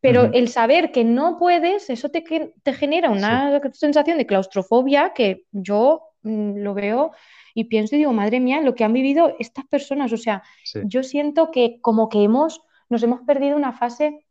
Pero 0.00 0.30
el 0.32 0.46
saber 0.48 0.92
que 0.92 1.02
no 1.02 1.36
puedes, 1.38 1.90
eso 1.90 2.10
te, 2.10 2.22
te 2.62 2.72
genera 2.72 3.10
una 3.10 3.60
sensación 3.72 4.18
de 4.18 4.26
claustrofobia 4.26 5.12
que 5.12 5.46
yo 5.50 6.02
mm, 6.22 6.58
lo 6.58 6.74
veo 6.74 7.10
y 7.54 7.64
pienso 7.64 7.96
y 7.96 7.98
digo, 7.98 8.12
madre 8.12 8.38
mía, 8.38 8.60
lo 8.60 8.76
que 8.76 8.84
han 8.84 8.92
vivido 8.92 9.34
estas 9.40 9.66
personas, 9.66 10.12
o 10.12 10.16
sea, 10.16 10.44
yo 10.84 11.02
siento 11.02 11.50
que 11.50 11.80
como 11.80 12.08
que 12.08 12.22
hemos, 12.22 12.60
nos 12.88 13.02
hemos 13.02 13.22
perdido 13.22 13.56
una 13.56 13.72
fase, 13.72 14.24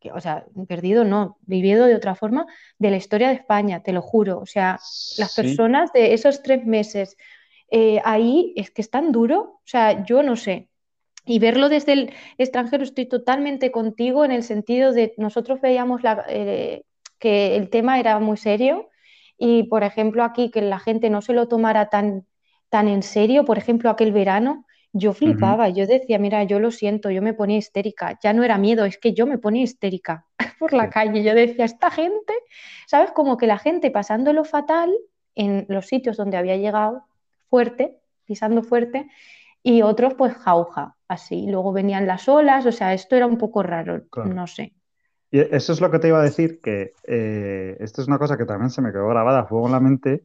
que, 0.00 0.12
o 0.12 0.20
sea, 0.20 0.44
perdido 0.68 1.04
no, 1.04 1.38
vivido 1.42 1.86
de 1.86 1.94
otra 1.94 2.14
forma, 2.14 2.44
de 2.78 2.90
la 2.90 2.96
historia 2.98 3.28
de 3.28 3.34
España, 3.36 3.82
te 3.82 3.92
lo 3.92 4.02
juro, 4.02 4.40
o 4.40 4.46
sea, 4.46 4.78
las 5.16 5.34
personas 5.34 5.92
de 5.94 6.12
esos 6.12 6.42
tres 6.42 6.66
meses 6.66 7.16
eh, 7.70 8.00
ahí 8.04 8.52
es 8.56 8.70
que 8.70 8.82
es 8.82 8.90
tan 8.90 9.12
duro, 9.12 9.40
o 9.40 9.62
sea, 9.64 10.04
yo 10.04 10.22
no 10.22 10.36
sé, 10.36 10.68
Y 11.28 11.40
verlo 11.40 11.68
desde 11.68 11.92
el 11.92 12.12
extranjero, 12.38 12.84
estoy 12.84 13.06
totalmente 13.06 13.72
contigo 13.72 14.24
en 14.24 14.30
el 14.32 14.44
sentido 14.44 14.92
de 14.92 15.12
nosotros 15.18 15.60
veíamos 15.60 16.02
eh, 16.28 16.84
que 17.18 17.56
el 17.56 17.68
tema 17.70 17.98
era 17.98 18.20
muy 18.20 18.36
serio 18.36 18.90
y, 19.38 19.64
por 19.64 19.82
ejemplo, 19.82 20.22
aquí 20.24 20.50
que 20.50 20.62
la 20.62 20.78
gente 20.78 21.10
no 21.10 21.22
se 21.22 21.32
lo 21.32 21.48
tomara 21.48 21.88
tan, 21.88 22.26
tan 22.68 22.88
en 22.88 23.02
serio, 23.02 23.44
por 23.44 23.58
ejemplo, 23.58 23.90
aquel 23.90 24.12
verano, 24.12 24.66
yo 24.92 25.12
flipaba, 25.12 25.68
yo 25.68 25.86
decía, 25.86 26.18
mira, 26.18 26.44
yo 26.44 26.60
lo 26.60 26.70
siento, 26.70 27.10
yo 27.10 27.22
me 27.22 27.34
ponía 27.34 27.58
histérica, 27.58 28.18
ya 28.22 28.32
no 28.32 28.44
era 28.44 28.56
miedo, 28.56 28.84
es 28.84 28.96
que 28.98 29.12
yo 29.12 29.26
me 29.26 29.38
ponía 29.38 29.64
histérica 29.64 30.26
por 30.60 30.72
la 30.72 30.90
calle, 30.90 31.22
yo 31.24 31.34
decía, 31.34 31.64
esta 31.64 31.90
gente, 31.90 32.32
¿sabes? 32.86 33.10
Como 33.12 33.36
que 33.36 33.46
la 33.46 33.58
gente 33.58 33.90
pasándolo 33.90 34.44
fatal 34.44 34.94
en 35.34 35.66
los 35.68 35.86
sitios 35.86 36.16
donde 36.16 36.36
había 36.36 36.56
llegado 36.56 37.02
fuerte, 37.48 37.96
pisando 38.24 38.62
fuerte, 38.62 39.08
y 39.62 39.82
otros 39.82 40.14
pues 40.14 40.34
jauja, 40.34 40.96
así. 41.08 41.46
Luego 41.48 41.72
venían 41.72 42.06
las 42.06 42.28
olas, 42.28 42.66
o 42.66 42.72
sea, 42.72 42.94
esto 42.94 43.16
era 43.16 43.26
un 43.26 43.38
poco 43.38 43.62
raro, 43.62 44.02
no 44.24 44.46
sé. 44.46 44.72
Y 45.30 45.40
eso 45.40 45.72
es 45.72 45.80
lo 45.80 45.90
que 45.90 45.98
te 45.98 46.08
iba 46.08 46.20
a 46.20 46.22
decir, 46.22 46.60
que 46.60 46.92
eh, 47.04 47.76
esto 47.80 48.00
es 48.00 48.08
una 48.08 48.18
cosa 48.18 48.36
que 48.36 48.44
también 48.44 48.70
se 48.70 48.80
me 48.80 48.92
quedó 48.92 49.08
grabada 49.08 49.40
a 49.40 49.46
fuego 49.46 49.66
en 49.66 49.72
la 49.72 49.80
mente, 49.80 50.24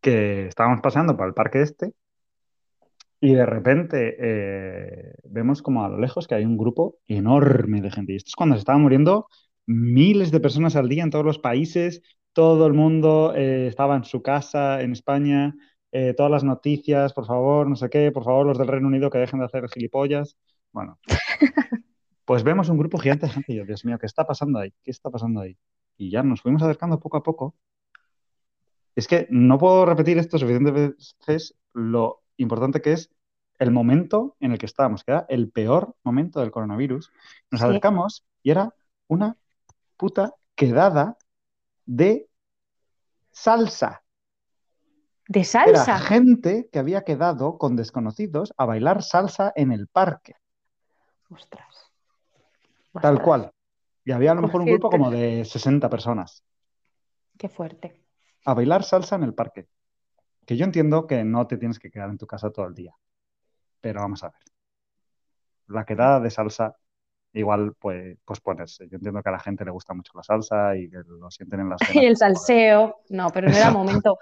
que 0.00 0.46
estábamos 0.46 0.80
pasando 0.80 1.16
por 1.16 1.28
el 1.28 1.34
parque 1.34 1.62
este 1.62 1.92
y 3.22 3.34
de 3.34 3.46
repente 3.46 4.16
eh, 4.18 5.14
vemos 5.22 5.62
como 5.62 5.84
a 5.84 5.88
lo 5.88 5.96
lejos 5.96 6.26
que 6.26 6.34
hay 6.34 6.44
un 6.44 6.58
grupo 6.58 6.96
enorme 7.06 7.80
de 7.80 7.92
gente. 7.92 8.12
Y 8.14 8.16
esto 8.16 8.30
es 8.30 8.34
cuando 8.34 8.56
se 8.56 8.60
estaban 8.60 8.82
muriendo 8.82 9.28
miles 9.64 10.32
de 10.32 10.40
personas 10.40 10.74
al 10.74 10.88
día 10.88 11.04
en 11.04 11.10
todos 11.10 11.24
los 11.24 11.38
países, 11.38 12.02
todo 12.32 12.66
el 12.66 12.72
mundo 12.72 13.32
eh, 13.36 13.68
estaba 13.68 13.94
en 13.94 14.02
su 14.02 14.22
casa 14.22 14.82
en 14.82 14.90
España, 14.90 15.54
eh, 15.92 16.14
todas 16.14 16.32
las 16.32 16.42
noticias, 16.42 17.12
por 17.12 17.26
favor, 17.26 17.68
no 17.68 17.76
sé 17.76 17.90
qué, 17.90 18.10
por 18.10 18.24
favor, 18.24 18.46
los 18.46 18.58
del 18.58 18.68
Reino 18.68 18.88
Unido 18.88 19.10
que 19.10 19.18
dejen 19.18 19.40
de 19.40 19.46
hacer 19.46 19.68
gilipollas. 19.68 20.36
Bueno, 20.72 20.98
pues 22.24 22.42
vemos 22.42 22.70
un 22.70 22.78
grupo 22.78 22.98
gigante 22.98 23.26
de 23.26 23.32
gente 23.32 23.52
y 23.52 23.56
yo, 23.56 23.66
Dios 23.66 23.84
mío, 23.84 23.98
¿qué 23.98 24.06
está 24.06 24.26
pasando 24.26 24.58
ahí? 24.58 24.72
¿Qué 24.82 24.90
está 24.90 25.10
pasando 25.10 25.40
ahí? 25.40 25.56
Y 25.98 26.10
ya 26.10 26.22
nos 26.22 26.40
fuimos 26.40 26.62
acercando 26.62 26.98
poco 26.98 27.18
a 27.18 27.22
poco. 27.22 27.54
Es 28.96 29.06
que 29.06 29.26
no 29.30 29.58
puedo 29.58 29.84
repetir 29.86 30.18
esto 30.18 30.38
suficientes 30.38 30.72
veces 30.72 31.56
lo 31.74 32.22
importante 32.36 32.80
que 32.80 32.92
es 32.92 33.10
el 33.58 33.70
momento 33.70 34.36
en 34.40 34.52
el 34.52 34.58
que 34.58 34.66
estábamos, 34.66 35.04
que 35.04 35.12
era 35.12 35.26
el 35.28 35.50
peor 35.50 35.94
momento 36.02 36.40
del 36.40 36.50
coronavirus. 36.50 37.10
Nos 37.50 37.62
acercamos 37.62 38.24
y 38.42 38.50
era 38.50 38.74
una 39.08 39.36
puta 39.96 40.34
quedada 40.54 41.16
de 41.86 42.28
salsa. 43.30 44.01
¿De 45.28 45.44
salsa? 45.44 45.96
Era 45.96 45.98
gente 45.98 46.68
que 46.72 46.78
había 46.78 47.02
quedado 47.02 47.58
con 47.58 47.76
desconocidos 47.76 48.52
a 48.56 48.64
bailar 48.64 49.02
salsa 49.02 49.52
en 49.54 49.72
el 49.72 49.86
parque. 49.86 50.34
Ostras. 51.30 51.92
Tal 53.00 53.22
cual. 53.22 53.52
Y 54.04 54.12
había 54.12 54.32
a 54.32 54.34
lo 54.34 54.42
mejor 54.42 54.62
un 54.62 54.66
grupo 54.66 54.90
como 54.90 55.10
de 55.10 55.44
60 55.44 55.88
personas. 55.88 56.44
Qué 57.38 57.48
fuerte. 57.48 58.02
A 58.44 58.54
bailar 58.54 58.82
salsa 58.82 59.16
en 59.16 59.22
el 59.22 59.34
parque. 59.34 59.68
Que 60.44 60.56
yo 60.56 60.64
entiendo 60.64 61.06
que 61.06 61.24
no 61.24 61.46
te 61.46 61.56
tienes 61.56 61.78
que 61.78 61.90
quedar 61.90 62.10
en 62.10 62.18
tu 62.18 62.26
casa 62.26 62.50
todo 62.50 62.66
el 62.66 62.74
día. 62.74 62.96
Pero 63.80 64.00
vamos 64.00 64.24
a 64.24 64.28
ver. 64.28 64.40
La 65.68 65.84
quedada 65.84 66.20
de 66.20 66.30
salsa 66.30 66.76
igual 67.32 67.74
pues 67.78 68.40
ponerse. 68.42 68.88
Yo 68.88 68.96
entiendo 68.96 69.22
que 69.22 69.28
a 69.28 69.32
la 69.32 69.38
gente 69.38 69.64
le 69.64 69.70
gusta 69.70 69.94
mucho 69.94 70.12
la 70.14 70.22
salsa 70.22 70.76
y 70.76 70.88
que 70.88 70.98
lo 71.06 71.30
sienten 71.30 71.60
en 71.60 71.68
las 71.70 71.80
Y 71.94 71.98
el 72.04 72.16
salseo, 72.16 73.00
no, 73.08 73.28
pero 73.30 73.48
no 73.48 73.56
era 73.56 73.70
momento. 73.70 74.18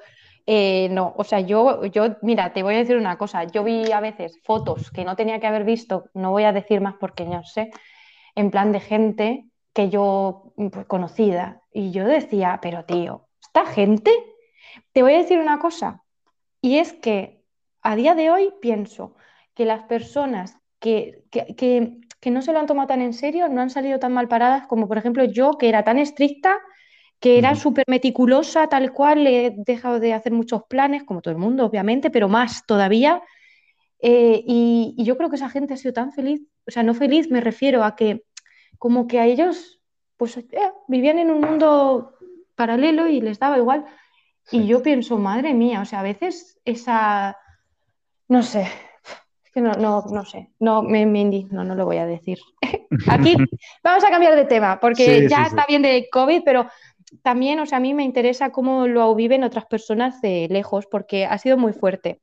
Eh, 0.46 0.88
no, 0.90 1.14
o 1.16 1.24
sea, 1.24 1.40
yo, 1.40 1.84
yo, 1.86 2.16
mira, 2.22 2.52
te 2.52 2.62
voy 2.62 2.74
a 2.74 2.78
decir 2.78 2.96
una 2.96 3.18
cosa. 3.18 3.44
Yo 3.44 3.64
vi 3.64 3.92
a 3.92 4.00
veces 4.00 4.38
fotos 4.42 4.90
que 4.90 5.04
no 5.04 5.16
tenía 5.16 5.40
que 5.40 5.46
haber 5.46 5.64
visto, 5.64 6.06
no 6.14 6.30
voy 6.30 6.44
a 6.44 6.52
decir 6.52 6.80
más 6.80 6.94
porque 6.98 7.24
no 7.24 7.44
sé, 7.44 7.70
en 8.34 8.50
plan 8.50 8.72
de 8.72 8.80
gente 8.80 9.46
que 9.72 9.90
yo 9.90 10.52
pues, 10.72 10.86
conocida. 10.86 11.62
Y 11.72 11.90
yo 11.92 12.06
decía, 12.06 12.58
pero 12.62 12.84
tío, 12.84 13.28
¿esta 13.40 13.66
gente? 13.66 14.12
Te 14.92 15.02
voy 15.02 15.14
a 15.14 15.18
decir 15.18 15.38
una 15.38 15.58
cosa. 15.58 16.02
Y 16.60 16.78
es 16.78 16.92
que 16.92 17.42
a 17.82 17.96
día 17.96 18.14
de 18.14 18.30
hoy 18.30 18.52
pienso 18.60 19.14
que 19.54 19.64
las 19.64 19.84
personas 19.84 20.58
que, 20.78 21.24
que 21.30 21.54
que 21.54 22.00
no 22.30 22.42
se 22.42 22.52
lo 22.52 22.58
han 22.58 22.66
tomado 22.66 22.88
tan 22.88 23.00
en 23.00 23.14
serio, 23.14 23.48
no 23.48 23.62
han 23.62 23.70
salido 23.70 23.98
tan 23.98 24.12
mal 24.12 24.28
paradas 24.28 24.66
como, 24.66 24.86
por 24.86 24.98
ejemplo, 24.98 25.24
yo, 25.24 25.52
que 25.52 25.70
era 25.70 25.84
tan 25.84 25.98
estricta, 25.98 26.58
que 27.18 27.38
era 27.38 27.54
súper 27.54 27.84
meticulosa, 27.86 28.68
tal 28.68 28.92
cual, 28.92 29.26
he 29.26 29.54
dejado 29.56 30.00
de 30.00 30.12
hacer 30.12 30.32
muchos 30.32 30.64
planes, 30.64 31.04
como 31.04 31.22
todo 31.22 31.32
el 31.32 31.38
mundo, 31.38 31.64
obviamente, 31.64 32.10
pero 32.10 32.28
más 32.28 32.66
todavía. 32.66 33.22
Eh, 34.00 34.42
y, 34.46 34.94
yo 34.98 35.16
creo 35.16 35.30
que 35.30 35.36
esa 35.36 35.50
gente 35.50 35.74
ha 35.74 35.76
sido 35.76 35.94
tan 35.94 36.12
feliz, 36.12 36.42
o 36.66 36.70
sea, 36.70 36.82
no 36.82 36.94
feliz, 36.94 37.30
me 37.30 37.40
refiero 37.40 37.84
a 37.84 37.96
que 37.96 38.24
como 38.78 39.06
que 39.06 39.20
a 39.20 39.26
ellos, 39.26 39.80
pues 40.16 40.36
eh, 40.38 40.46
vivían 40.88 41.18
en 41.18 41.30
un 41.30 41.40
mundo 41.40 42.14
paralelo 42.54 43.06
y 43.06 43.20
les 43.20 43.38
daba 43.38 43.58
igual. 43.58 43.84
Y 44.50 44.66
yo 44.66 44.82
pienso, 44.82 45.18
madre 45.18 45.54
mía, 45.54 45.82
o 45.82 45.84
sea, 45.84 46.00
a 46.00 46.02
veces 46.02 46.58
esa, 46.64 47.36
no 48.28 48.42
sé, 48.42 48.66
que 49.50 49.60
no, 49.60 49.72
no, 49.72 50.04
no 50.10 50.24
sé, 50.24 50.50
no 50.58 50.82
me, 50.82 51.06
me 51.06 51.24
no, 51.50 51.64
no 51.64 51.74
lo 51.74 51.84
voy 51.84 51.98
a 51.98 52.06
decir. 52.06 52.38
Aquí 53.08 53.36
vamos 53.82 54.04
a 54.04 54.10
cambiar 54.10 54.36
de 54.36 54.44
tema, 54.44 54.78
porque 54.80 55.28
ya 55.28 55.44
está 55.44 55.64
bien 55.68 55.82
de 55.82 56.08
COVID, 56.10 56.42
pero 56.44 56.66
también, 57.22 57.58
o 57.60 57.66
sea, 57.66 57.78
a 57.78 57.80
mí 57.80 57.94
me 57.94 58.04
interesa 58.04 58.50
cómo 58.50 58.86
lo 58.86 59.14
viven 59.14 59.44
otras 59.44 59.66
personas 59.66 60.20
de 60.20 60.48
lejos, 60.50 60.86
porque 60.86 61.26
ha 61.26 61.38
sido 61.38 61.56
muy 61.56 61.72
fuerte. 61.72 62.20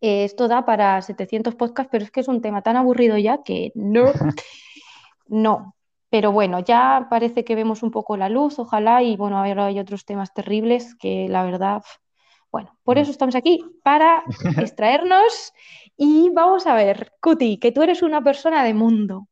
Eh, 0.00 0.24
esto 0.24 0.48
da 0.48 0.64
para 0.64 1.00
700 1.00 1.54
podcasts, 1.54 1.90
pero 1.90 2.04
es 2.04 2.10
que 2.10 2.20
es 2.20 2.28
un 2.28 2.40
tema 2.40 2.62
tan 2.62 2.76
aburrido 2.76 3.18
ya 3.18 3.42
que 3.42 3.72
no, 3.74 4.12
no. 5.28 5.74
Pero 6.10 6.30
bueno, 6.30 6.60
ya 6.60 7.06
parece 7.08 7.44
que 7.44 7.54
vemos 7.54 7.82
un 7.82 7.90
poco 7.90 8.16
la 8.16 8.28
luz, 8.28 8.58
ojalá, 8.58 9.02
y 9.02 9.16
bueno, 9.16 9.38
ahora 9.38 9.66
hay 9.66 9.78
otros 9.78 10.04
temas 10.04 10.34
terribles 10.34 10.94
que 10.96 11.26
la 11.28 11.42
verdad, 11.44 11.82
bueno, 12.52 12.78
por 12.84 12.98
eso 12.98 13.10
estamos 13.10 13.34
aquí, 13.34 13.64
para 13.82 14.22
extraernos 14.58 15.52
y 15.96 16.30
vamos 16.30 16.66
a 16.66 16.74
ver, 16.74 17.12
Cuti, 17.20 17.58
que 17.58 17.72
tú 17.72 17.82
eres 17.82 18.02
una 18.02 18.22
persona 18.22 18.62
de 18.62 18.74
mundo. 18.74 19.28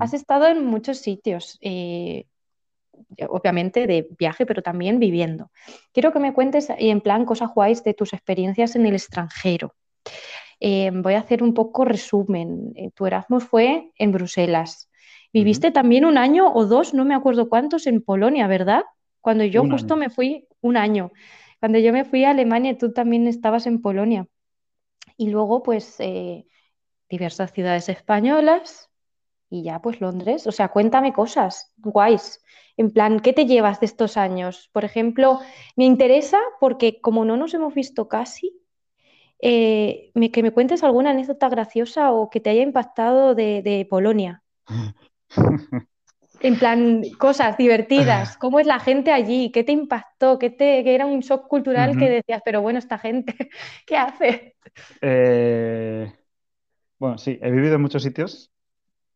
Has 0.00 0.12
estado 0.12 0.48
en 0.48 0.66
muchos 0.66 0.98
sitios, 0.98 1.56
eh, 1.60 2.26
obviamente 3.28 3.86
de 3.86 4.08
viaje, 4.18 4.44
pero 4.44 4.60
también 4.60 4.98
viviendo. 4.98 5.52
Quiero 5.92 6.12
que 6.12 6.18
me 6.18 6.34
cuentes 6.34 6.68
y 6.78 6.90
en 6.90 7.00
plan 7.00 7.24
cosas 7.24 7.50
guays 7.54 7.84
de 7.84 7.94
tus 7.94 8.12
experiencias 8.12 8.74
en 8.74 8.86
el 8.86 8.94
extranjero. 8.94 9.74
Eh, 10.58 10.90
voy 10.92 11.14
a 11.14 11.20
hacer 11.20 11.42
un 11.44 11.54
poco 11.54 11.84
resumen. 11.84 12.72
Eh, 12.74 12.90
tu 12.92 13.06
Erasmus 13.06 13.44
fue 13.44 13.92
en 13.96 14.12
Bruselas. 14.12 14.90
Viviste 15.32 15.70
también 15.70 16.04
un 16.04 16.18
año 16.18 16.52
o 16.52 16.66
dos, 16.66 16.92
no 16.92 17.04
me 17.04 17.14
acuerdo 17.14 17.48
cuántos, 17.48 17.86
en 17.86 18.02
Polonia, 18.02 18.48
¿verdad? 18.48 18.82
Cuando 19.20 19.44
yo 19.44 19.62
justo 19.64 19.96
me 19.96 20.10
fui 20.10 20.46
un 20.60 20.76
año. 20.76 21.12
Cuando 21.62 21.78
yo 21.78 21.92
me 21.92 22.04
fui 22.04 22.24
a 22.24 22.30
Alemania, 22.30 22.76
tú 22.76 22.92
también 22.92 23.28
estabas 23.28 23.68
en 23.68 23.80
Polonia. 23.80 24.26
Y 25.16 25.30
luego, 25.30 25.62
pues, 25.62 25.94
eh, 26.00 26.44
diversas 27.08 27.52
ciudades 27.52 27.88
españolas 27.88 28.90
y 29.48 29.62
ya, 29.62 29.80
pues, 29.80 30.00
Londres. 30.00 30.48
O 30.48 30.50
sea, 30.50 30.70
cuéntame 30.70 31.12
cosas 31.12 31.72
guays. 31.76 32.44
En 32.76 32.90
plan, 32.90 33.20
¿qué 33.20 33.32
te 33.32 33.46
llevas 33.46 33.78
de 33.78 33.86
estos 33.86 34.16
años? 34.16 34.70
Por 34.72 34.84
ejemplo, 34.84 35.38
me 35.76 35.84
interesa 35.84 36.40
porque 36.58 37.00
como 37.00 37.24
no 37.24 37.36
nos 37.36 37.54
hemos 37.54 37.74
visto 37.74 38.08
casi, 38.08 38.60
eh, 39.40 40.10
que 40.32 40.42
me 40.42 40.50
cuentes 40.50 40.82
alguna 40.82 41.10
anécdota 41.10 41.48
graciosa 41.48 42.10
o 42.10 42.28
que 42.28 42.40
te 42.40 42.50
haya 42.50 42.62
impactado 42.62 43.36
de, 43.36 43.86
Polonia. 43.88 44.42
En 46.42 46.58
plan, 46.58 47.02
cosas 47.18 47.56
divertidas. 47.56 48.36
¿Cómo 48.36 48.58
es 48.58 48.66
la 48.66 48.80
gente 48.80 49.12
allí? 49.12 49.52
¿Qué 49.52 49.62
te 49.62 49.70
impactó? 49.70 50.40
¿Qué, 50.40 50.50
te, 50.50 50.92
era 50.92 51.06
un 51.06 51.20
shock 51.20 51.46
cultural 51.46 51.96
que 51.96 52.10
decías, 52.10 52.42
pero 52.44 52.60
bueno, 52.60 52.80
esta 52.80 52.98
gente, 52.98 53.34
¿qué 53.86 53.96
hace? 53.96 54.56
Eh, 55.00 56.12
bueno, 56.98 57.16
sí, 57.16 57.38
he 57.40 57.50
vivido 57.50 57.76
en 57.76 57.82
muchos 57.82 58.02
sitios 58.02 58.50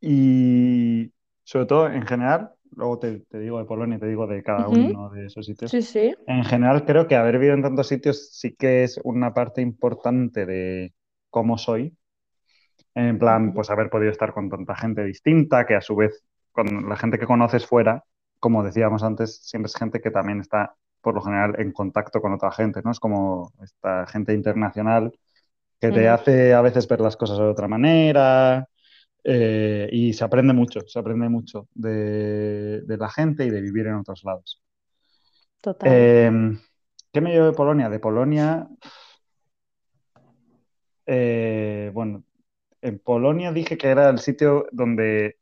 y 0.01 1.11
sobre 1.43 1.67
todo 1.67 1.91
en 1.91 2.07
general, 2.07 2.53
luego 2.77 3.01
te, 3.01 3.23
digo 3.33 3.59
de 3.59 3.65
Polonia, 3.65 3.99
te 3.99 4.07
digo 4.07 4.29
de 4.29 4.43
cada 4.45 4.69
uno 4.69 5.11
de 5.11 5.27
esos 5.27 5.47
sitios. 5.47 5.73
Sí, 5.73 5.83
sí. 5.83 6.15
En 6.29 6.45
general 6.45 6.85
creo 6.85 7.09
que 7.09 7.17
haber 7.17 7.39
vivido 7.39 7.55
en 7.55 7.63
tantos 7.63 7.89
sitios 7.89 8.31
sí 8.33 8.55
que 8.55 8.85
es 8.85 9.01
una 9.03 9.35
parte 9.35 9.63
importante 9.63 10.47
de 10.47 10.95
cómo 11.31 11.59
soy. 11.59 11.97
En 12.95 13.19
plan, 13.19 13.53
pues 13.53 13.69
haber 13.69 13.91
podido 13.91 14.13
estar 14.13 14.33
con 14.33 14.49
tanta 14.49 14.77
gente 14.77 15.05
distinta, 15.05 15.67
que 15.67 15.75
a 15.75 15.81
su 15.81 15.97
vez 15.97 16.25
con 16.57 16.89
la 16.89 16.97
gente 16.97 17.19
que 17.19 17.27
conoces 17.27 17.67
fuera, 17.67 18.03
como 18.41 18.65
decíamos 18.65 19.03
antes, 19.03 19.37
siempre 19.43 19.67
es 19.67 19.77
gente 19.77 20.01
que 20.01 20.11
también 20.11 20.41
está 20.41 20.75
por 21.03 21.15
lo 21.15 21.21
general 21.21 21.55
en 21.59 21.71
contacto 21.71 22.21
con 22.21 22.33
otra 22.33 22.51
gente, 22.51 22.81
¿no? 22.83 22.91
Es 22.91 22.99
como 22.99 23.53
esta 23.63 24.07
gente 24.07 24.33
internacional 24.33 25.13
que 25.79 25.91
te 25.93 26.09
hace 26.09 26.55
a 26.55 26.63
veces 26.63 26.89
ver 26.89 27.01
las 27.03 27.17
cosas 27.17 27.37
de 27.37 27.45
otra 27.45 27.69
manera 27.69 28.67
eh, 29.23 29.89
y 29.93 30.15
se 30.15 30.25
aprende 30.25 30.55
mucho, 30.55 30.81
se 30.87 30.99
aprende 30.99 31.29
mucho 31.29 31.69
de, 31.75 32.83
la 32.87 33.11
gente 33.11 33.45
y 33.45 33.51
de 33.51 33.61
vivir 33.61 33.87
en 33.87 33.97
otros 33.97 34.25
lados. 34.25 34.63
Total. 35.61 35.93
Em, 35.93 36.59
¿Qué 37.13 37.21
me 37.21 37.31
llevo 37.31 37.47
de 37.47 37.53
Polonia? 37.53 37.91
De 37.91 38.01
Polonia, 38.01 38.67
eh, 41.05 41.91
bueno, 41.93 42.25
en 42.81 42.99
Polonia 42.99 43.53
dije 43.53 43.77
que 43.77 43.89
era 43.89 44.09
el 44.09 44.19
sitio 44.19 44.67
donde 44.73 45.37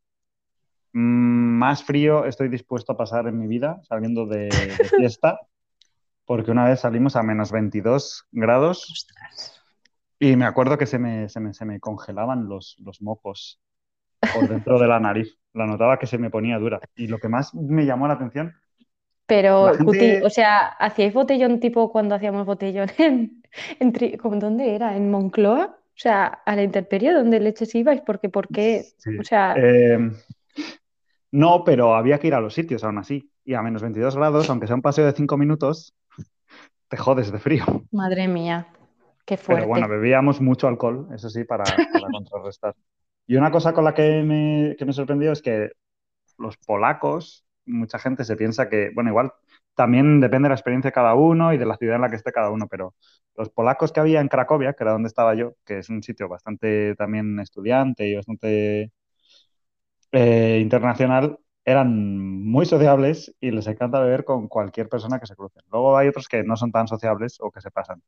más 0.94 1.84
frío 1.84 2.24
estoy 2.26 2.48
dispuesto 2.48 2.92
a 2.92 2.96
pasar 2.96 3.26
en 3.28 3.38
mi 3.38 3.46
vida 3.48 3.80
saliendo 3.84 4.26
de, 4.26 4.76
de 4.80 4.90
fiesta, 4.96 5.40
porque 6.26 6.50
una 6.52 6.64
vez 6.66 6.80
salimos 6.80 7.16
a 7.16 7.22
menos 7.22 7.52
22 7.52 8.26
grados 8.32 8.90
Ostras. 8.90 9.62
y 10.18 10.36
me 10.36 10.46
acuerdo 10.46 10.78
que 10.78 10.86
se 10.86 10.98
me, 10.98 11.28
se 11.28 11.40
me, 11.40 11.54
se 11.54 11.64
me 11.64 11.80
congelaban 11.80 12.48
los, 12.48 12.76
los 12.80 13.02
mocos 13.02 13.60
por 14.32 14.48
dentro 14.48 14.78
de 14.78 14.88
la 14.88 15.00
nariz. 15.00 15.38
La 15.54 15.66
notaba 15.66 15.98
que 15.98 16.06
se 16.06 16.18
me 16.18 16.30
ponía 16.30 16.58
dura. 16.58 16.80
Y 16.96 17.06
lo 17.08 17.18
que 17.18 17.28
más 17.28 17.54
me 17.54 17.86
llamó 17.86 18.08
la 18.08 18.14
atención, 18.14 18.54
Pero, 19.26 19.66
la 19.66 19.78
Guti, 19.78 19.98
gente... 20.00 20.22
o 20.22 20.30
sea, 20.30 20.66
¿hacíais 20.68 21.14
botellón 21.14 21.58
tipo 21.60 21.90
cuando 21.92 22.14
hacíamos 22.14 22.46
botellón 22.46 22.88
en, 22.98 23.42
en 23.80 23.92
Tri- 23.92 24.18
¿cómo- 24.18 24.36
¿dónde 24.38 24.74
era? 24.74 24.96
¿En 24.96 25.10
Moncloa? 25.10 25.78
O 25.78 25.98
sea, 25.98 26.26
a 26.26 26.56
la 26.56 26.62
intemperie, 26.62 27.12
¿dónde 27.12 27.40
leches 27.40 27.74
ibais? 27.74 28.00
Porque, 28.02 28.28
¿por 28.28 28.48
qué? 28.50 28.84
Sí. 28.98 29.10
O 29.18 29.24
sea, 29.24 29.54
Eh, 29.56 29.98
no, 31.34 31.64
pero 31.64 31.94
había 31.96 32.18
que 32.18 32.28
ir 32.28 32.34
a 32.34 32.40
los 32.40 32.54
sitios 32.54 32.84
aún 32.84 32.98
así. 32.98 33.30
Y 33.44 33.54
a 33.54 33.62
menos 33.62 33.82
22 33.82 34.16
grados, 34.16 34.50
aunque 34.50 34.66
sea 34.66 34.76
un 34.76 34.82
paseo 34.82 35.06
de 35.06 35.12
5 35.12 35.36
minutos, 35.36 35.94
te 36.88 36.96
jodes 36.96 37.32
de 37.32 37.38
frío. 37.40 37.64
madre 37.90 38.28
mía, 38.28 38.68
qué 39.24 39.36
Pero 39.46 39.66
bueno, 39.66 39.88
fuerte. 39.88 39.88
bebíamos 39.88 40.40
mucho 40.40 40.68
alcohol, 40.68 41.08
eso 41.14 41.28
sí, 41.30 41.44
para, 41.44 41.84
para 41.92 42.08
contrarrestar. 42.10 42.74
Y 43.26 43.36
una 43.36 43.50
cosa 43.50 43.72
con 43.74 43.84
la 43.84 43.94
que 43.94 44.22
me, 44.22 44.74
que 44.78 44.84
me 44.86 44.92
sorprendió 44.92 45.32
es 45.32 45.42
que 45.42 45.70
los 46.38 46.56
polacos, 46.58 47.46
mucha 47.66 47.98
gente 47.98 48.24
se 48.24 48.36
piensa 48.36 48.68
que, 48.70 48.90
bueno, 48.94 49.10
igual 49.10 49.32
también 49.74 50.20
depende 50.20 50.46
de 50.46 50.50
la 50.50 50.56
experiencia 50.56 50.90
de 50.90 50.94
cada 50.94 51.14
uno 51.14 51.52
y 51.54 51.58
de 51.58 51.66
la 51.66 51.76
ciudad 51.78 51.96
en 51.96 52.02
la 52.02 52.10
que 52.10 52.16
esté 52.16 52.32
cada 52.32 52.50
uno, 52.50 52.68
pero 52.68 52.94
los 53.36 53.50
polacos 53.50 53.92
que 53.92 54.00
había 54.00 54.20
en 54.20 54.28
Cracovia, 54.28 54.74
que 54.74 54.84
era 54.84 54.92
donde 54.92 55.08
estaba 55.08 55.34
yo, 55.34 55.56
que 55.64 55.78
es 55.80 55.90
un 55.90 56.02
sitio 56.02 56.28
bastante 56.28 56.94
también 56.96 57.40
estudiante 57.40 58.08
y 58.08 58.16
bastante 58.16 58.92
eh, 60.14 60.60
internacional, 60.62 61.38
eran 61.64 62.18
muy 62.44 62.66
sociables 62.66 63.34
y 63.40 63.52
les 63.52 63.66
encanta 63.68 64.00
beber 64.00 64.24
con 64.24 64.48
cualquier 64.48 64.88
persona 64.90 65.20
que 65.20 65.26
se 65.26 65.36
cruce. 65.36 65.60
Luego 65.72 65.98
hay 65.98 66.08
otros 66.08 66.28
que 66.28 66.44
no 66.44 66.56
son 66.56 66.72
tan 66.72 66.88
sociables 66.88 67.38
o 67.40 67.52
que 67.52 67.62
se 67.62 67.72
pasan, 67.72 68.02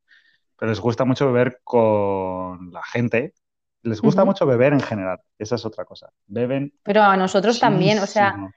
pero 0.59 0.71
les 0.71 0.81
gusta 0.81 1.05
mucho 1.07 1.27
beber 1.33 1.61
con 1.65 2.73
la 2.73 2.83
gente. 2.85 3.35
Les 3.83 4.03
gusta 4.03 4.25
Ujú. 4.25 4.27
mucho 4.27 4.47
beber 4.47 4.73
en 4.75 4.81
general, 4.83 5.21
esa 5.39 5.57
es 5.57 5.67
otra 5.67 5.85
cosa. 5.87 6.11
Beben 6.27 6.73
Pero 6.83 7.03
a 7.03 7.17
nosotros 7.17 7.59
también, 7.59 7.99
o 7.99 8.07
sea, 8.07 8.31
muchísimo. 8.37 8.55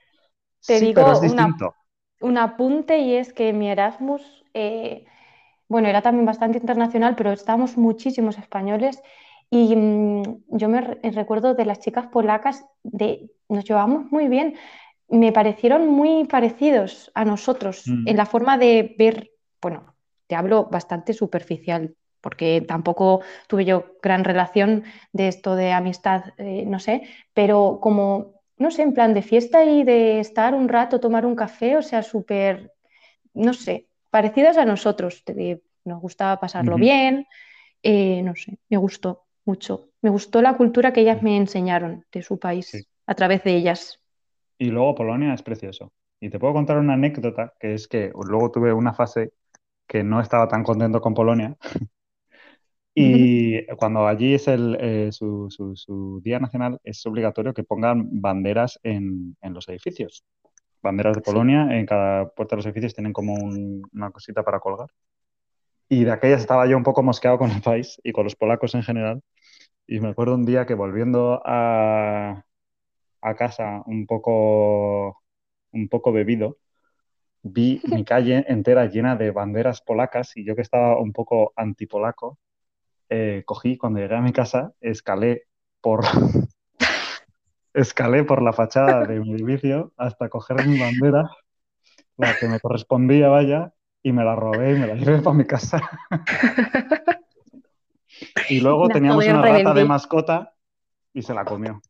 te 0.66 0.80
Sí, 0.80 0.90
pero 0.96 1.12
es 1.14 1.22
digo 1.22 1.26
una, 1.26 1.50
un 2.22 2.38
apunte 2.38 3.00
y 3.00 3.16
es 3.16 3.34
que 3.34 3.54
mi 3.54 3.70
Erasmus, 3.70 4.46
eh, 4.54 5.06
bueno, 5.70 5.88
era 5.90 6.02
también 6.04 6.26
bastante 6.26 6.60
internacional, 6.60 7.16
pero 7.18 7.32
estábamos 7.34 7.78
muchísimos 7.78 8.38
españoles 8.38 9.02
y 9.50 9.76
mm, 9.76 10.24
yo 10.50 10.70
me 10.70 10.82
re- 10.82 11.00
recuerdo 11.12 11.54
de 11.56 11.66
las 11.66 11.80
chicas 11.80 12.08
polacas, 12.08 12.66
de, 12.84 13.32
nos 13.50 13.66
llevábamos 13.66 14.12
muy 14.12 14.28
bien, 14.28 14.56
me 15.10 15.32
parecieron 15.32 15.88
muy 15.88 16.26
parecidos 16.26 17.12
a 17.16 17.26
nosotros 17.26 18.00
en 18.06 18.18
Mm, 18.18 18.18
la 18.18 18.26
forma 18.26 18.58
de 18.58 18.96
ver, 18.98 19.32
bueno, 19.62 19.96
te 20.28 20.36
hablo 20.36 20.66
bastante 20.66 21.14
superficial, 21.14 21.96
porque 22.22 22.62
tampoco 22.68 23.22
tuve 23.48 23.66
yo 23.66 23.86
gran 24.04 24.24
relación 24.24 24.84
de 25.14 25.28
esto 25.30 25.56
de 25.56 25.72
amistad, 25.72 26.26
eh, 26.38 26.66
no 26.68 26.80
sé, 26.80 27.04
pero 27.34 27.80
como, 27.82 28.34
no 28.58 28.72
sé, 28.72 28.84
en 28.84 28.94
plan 28.94 29.14
de 29.14 29.22
fiesta 29.24 29.64
y 29.66 29.84
de 29.84 30.20
estar 30.20 30.54
un 30.54 30.70
rato, 30.70 31.00
tomar 31.00 31.26
un 31.26 31.36
café, 31.36 31.78
o 31.78 31.82
sea, 31.82 32.04
súper 32.04 32.72
no 33.34 33.54
sé, 33.54 33.88
parecidas 34.10 34.58
a 34.58 34.66
nosotros. 34.66 35.24
de- 35.26 35.62
nos 35.86 36.02
gustaba 36.02 36.40
pasarlo 36.40 36.78
bien, 36.78 37.28
eh, 37.84 38.22
no 38.24 38.36
sé, 38.36 38.60
me 38.70 38.78
gustó 38.78 39.26
mucho. 39.50 39.90
Me 40.02 40.10
gustó 40.12 40.42
la 40.42 40.58
cultura 40.58 40.94
que 40.94 41.02
ellas 41.02 41.22
me 41.24 41.38
enseñaron 41.38 42.06
de 42.12 42.22
su 42.24 42.40
sí. 42.60 42.80
país 42.80 42.88
a 43.08 43.16
través 43.16 43.44
de 43.44 43.56
ellas. 43.56 44.00
Y 44.58 44.70
luego 44.72 44.96
Polonia 44.96 45.34
es 45.34 45.42
precioso. 45.44 45.94
Y 46.20 46.30
te 46.30 46.40
puedo 46.40 46.54
contar 46.54 46.78
una 46.78 46.94
anécdota, 46.94 47.54
que 47.60 47.74
es 47.74 47.88
que 47.88 48.12
luego 48.28 48.52
tuve 48.52 48.74
una 48.74 48.94
fase 48.94 49.32
que 49.88 50.04
no 50.04 50.22
estaba 50.22 50.48
tan 50.48 50.64
contento 50.64 51.02
con 51.02 51.14
Polonia. 51.16 51.58
Y 52.96 53.66
cuando 53.78 54.08
allí 54.08 54.34
es 54.34 54.48
el, 54.48 54.76
eh, 54.80 55.12
su, 55.12 55.48
su- 55.50 55.76
su 55.76 56.22
Día 56.24 56.40
Nacional, 56.40 56.80
es 56.84 57.06
obligatorio 57.06 57.54
que 57.54 57.64
pongan 57.64 58.10
banderas 58.22 58.80
en, 58.84 59.38
en 59.42 59.54
los 59.54 59.70
edificios. 59.70 60.24
Banderas 60.84 61.16
de 61.16 61.22
Sí. 61.22 61.24
Polonia, 61.24 61.68
en 61.80 61.86
cada 61.86 62.30
puerta 62.30 62.56
de 62.56 62.60
los 62.60 62.66
edificios 62.68 62.96
tienen 62.96 63.14
como 63.14 63.36
un- 63.36 63.84
una 63.94 64.12
cosita 64.12 64.44
para 64.44 64.60
colgar. 64.60 64.90
Y 65.90 66.04
de 66.04 66.12
aquellas 66.12 66.42
estaba 66.42 66.68
yo 66.68 66.78
un 66.78 66.84
poco 66.84 67.04
mosqueado 67.04 67.38
con 67.38 67.52
el 67.52 67.62
país 67.62 68.00
y 68.04 68.12
con 68.12 68.24
los 68.24 68.36
polacos 68.36 68.76
en 68.76 68.84
general. 68.84 69.22
Y 69.92 70.00
me 70.02 70.10
acuerdo 70.10 70.36
un 70.36 70.46
día 70.46 70.68
que 70.68 70.76
volviendo 70.76 71.42
a, 71.44 72.46
a 73.22 73.36
casa 73.36 73.82
un 73.88 74.06
poco, 74.06 75.24
un 75.72 75.90
poco 75.90 76.12
bebido, 76.12 76.58
vi 77.42 77.82
mi 77.88 78.06
calle 78.06 78.46
entera 78.48 78.86
llena 78.86 79.16
de 79.16 79.32
banderas 79.32 79.82
polacas 79.82 80.38
y 80.38 80.46
yo 80.46 80.56
que 80.56 80.62
estaba 80.62 81.00
un 81.02 81.12
poco 81.12 81.54
antipolaco, 81.56 82.38
eh, 83.10 83.42
cogí 83.48 83.78
cuando 83.78 84.00
llegué 84.00 84.16
a 84.16 84.22
mi 84.22 84.32
casa, 84.32 84.74
escalé 84.80 85.46
por, 85.82 86.02
escalé 87.74 88.24
por 88.24 88.44
la 88.44 88.54
fachada 88.54 89.08
de 89.08 89.20
mi 89.20 89.34
edificio 89.34 89.92
hasta 89.98 90.30
coger 90.30 90.68
mi 90.68 90.78
bandera, 90.78 91.32
la 92.16 92.38
que 92.40 92.48
me 92.48 92.60
correspondía, 92.60 93.30
vaya, 93.30 93.74
y 94.04 94.12
me 94.12 94.24
la 94.24 94.36
robé 94.36 94.70
y 94.74 94.80
me 94.80 94.86
la 94.86 94.94
llevé 94.94 95.20
para 95.24 95.36
mi 95.36 95.46
casa. 95.46 95.82
Y 98.48 98.60
luego 98.60 98.92
teníamos 98.92 99.28
una 99.30 99.44
rata 99.44 99.74
de 99.74 99.86
mascota 99.86 100.56
y 101.14 101.24
se 101.24 101.34
la 101.34 101.46
comió. 101.46 101.82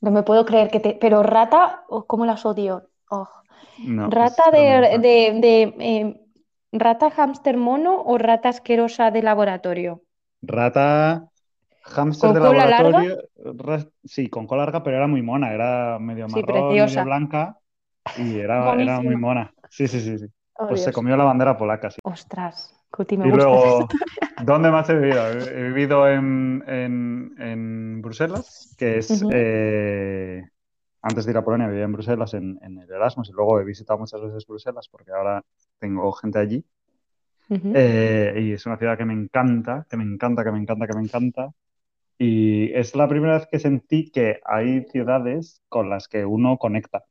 No 0.00 0.10
me 0.12 0.22
puedo 0.22 0.44
creer 0.46 0.70
que 0.70 0.78
te... 0.80 0.94
Pero 0.94 1.22
rata, 1.24 1.84
oh, 1.88 2.06
¿cómo 2.06 2.26
las 2.26 2.44
odio? 2.46 2.90
Oh. 3.10 3.28
No, 3.76 4.12
¿Rata 4.16 4.50
de, 4.52 4.98
de, 5.00 5.40
de, 5.40 5.62
eh, 5.80 6.20
rata 6.72 7.10
hámster 7.10 7.56
mono 7.58 8.02
o 8.02 8.18
rata 8.18 8.50
asquerosa 8.50 9.10
de 9.12 9.22
laboratorio? 9.22 10.02
Rata, 10.42 11.30
hámster 11.82 12.32
¿Con 12.32 12.34
de 12.34 12.40
larga? 12.40 12.40
laboratorio, 12.40 13.16
ra- 13.36 13.88
sí, 14.04 14.28
con 14.28 14.46
cola 14.46 14.64
larga, 14.64 14.82
pero 14.82 14.96
era 14.98 15.06
muy 15.06 15.22
mona, 15.22 15.52
era 15.54 15.98
medio 15.98 16.28
Sí, 16.28 16.42
marrón, 16.42 16.82
medio 16.82 17.02
preciosa. 17.02 17.04
blanca 17.04 17.58
y 18.14 18.38
era, 18.38 18.74
era 18.76 19.00
muy 19.02 19.16
mona. 19.16 19.54
Sí, 19.70 19.88
sí, 19.88 20.00
sí, 20.00 20.18
sí. 20.18 20.26
Oh, 20.58 20.66
Pues 20.66 20.82
se 20.82 20.92
comió 20.92 21.16
la 21.16 21.24
bandera 21.24 21.56
polaca, 21.58 21.90
sí. 21.90 22.00
Ostras, 22.10 22.72
Me 23.18 23.26
Y 23.26 23.30
gusta 23.30 23.58
luego, 23.58 23.96
¿dónde 24.36 24.70
más 24.70 24.88
he 24.90 24.94
vivido? 24.94 25.28
He 25.30 25.62
vivido 25.68 26.08
en, 26.08 26.62
en- 26.66 27.34
en 27.40 28.02
Bruselas, 28.02 28.74
que 28.76 28.98
es, 28.98 29.24
eh, 29.28 30.42
antes 31.02 31.26
de 31.26 31.32
ir 31.32 31.38
a 31.38 31.44
Polonia, 31.44 31.68
vivía 31.68 31.84
en 31.84 31.92
Bruselas 31.92 32.34
en, 32.34 32.58
en 32.62 32.78
el 32.78 32.90
Erasmus 32.90 33.28
y 33.30 33.32
luego 33.32 33.60
he 33.60 33.64
visitado 33.64 33.98
muchas 34.00 34.22
veces 34.22 34.46
Bruselas 34.46 34.88
porque 34.90 35.12
ahora 35.12 35.44
tengo 35.80 36.12
gente 36.14 36.38
allí. 36.40 36.64
Eh, 37.72 38.34
y 38.40 38.52
es 38.52 38.66
una 38.66 38.76
ciudad 38.78 38.96
que 38.96 39.04
me 39.04 39.14
encanta, 39.14 39.86
que 39.90 39.96
me 39.96 40.04
encanta, 40.04 40.44
que 40.44 40.52
me 40.52 40.58
encanta, 40.58 40.86
que 40.86 40.94
me 40.94 41.02
encanta. 41.02 41.50
Y 42.18 42.72
es 42.74 42.94
la 42.96 43.08
primera 43.08 43.34
vez 43.38 43.48
que 43.50 43.58
sentí 43.60 44.10
que 44.12 44.40
hay 44.44 44.84
ciudades 44.90 45.62
con 45.68 45.90
las 45.90 46.08
que 46.08 46.24
uno 46.26 46.58
conecta. 46.58 47.04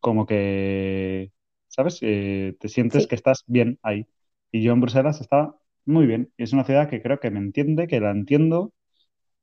Como 0.00 0.26
que, 0.26 1.32
¿sabes? 1.68 1.98
Eh, 2.02 2.56
te 2.60 2.68
sientes 2.68 3.06
Sí, 3.06 3.08
que 3.08 3.16
estás 3.16 3.44
bien 3.46 3.78
ahí. 3.82 4.06
Y 4.52 4.62
yo 4.64 4.72
en 4.74 4.82
Bruselas 4.82 5.22
estaba 5.22 5.56
muy 5.86 6.06
bien. 6.06 6.32
Y 6.38 6.44
es 6.44 6.54
una 6.54 6.64
ciudad 6.64 6.90
que 6.90 7.02
creo 7.02 7.20
que 7.20 7.32
me 7.32 7.40
entiende, 7.40 7.88
que 7.88 8.00
la 8.00 8.12
entiendo, 8.12 8.74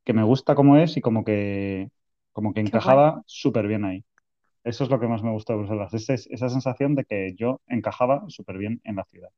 que 0.06 0.14
me 0.14 0.24
gusta 0.24 0.56
como 0.56 0.78
es 0.78 0.98
y 0.98 1.02
como 1.02 1.24
que, 1.26 1.90
como 2.34 2.54
que 2.54 2.62
qué 2.64 2.70
encajaba 2.70 3.24
súper 3.28 3.68
bien 3.68 3.86
ahí. 3.86 4.06
Eso 4.64 4.84
es 4.86 4.90
lo 4.92 5.00
que 5.00 5.08
más 5.08 5.24
me 5.24 5.32
gusta 5.32 5.54
de 5.54 5.60
Bruselas, 5.60 5.94
ese- 5.96 6.16
esa 6.34 6.50
sensación 6.50 6.96
de 6.96 7.06
que 7.06 7.36
yo 7.38 7.62
encajaba 7.68 8.26
súper 8.30 8.58
bien 8.60 8.82
en 8.86 8.98
la 8.98 9.06
ciudad. 9.06 9.30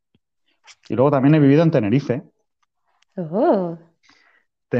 Y 0.89 0.95
luego 0.95 1.12
también 1.12 1.36
he 1.36 1.39
vivido 1.39 1.63
en 1.63 1.71
Tenerife. 1.71 2.23
Oh, 3.17 3.77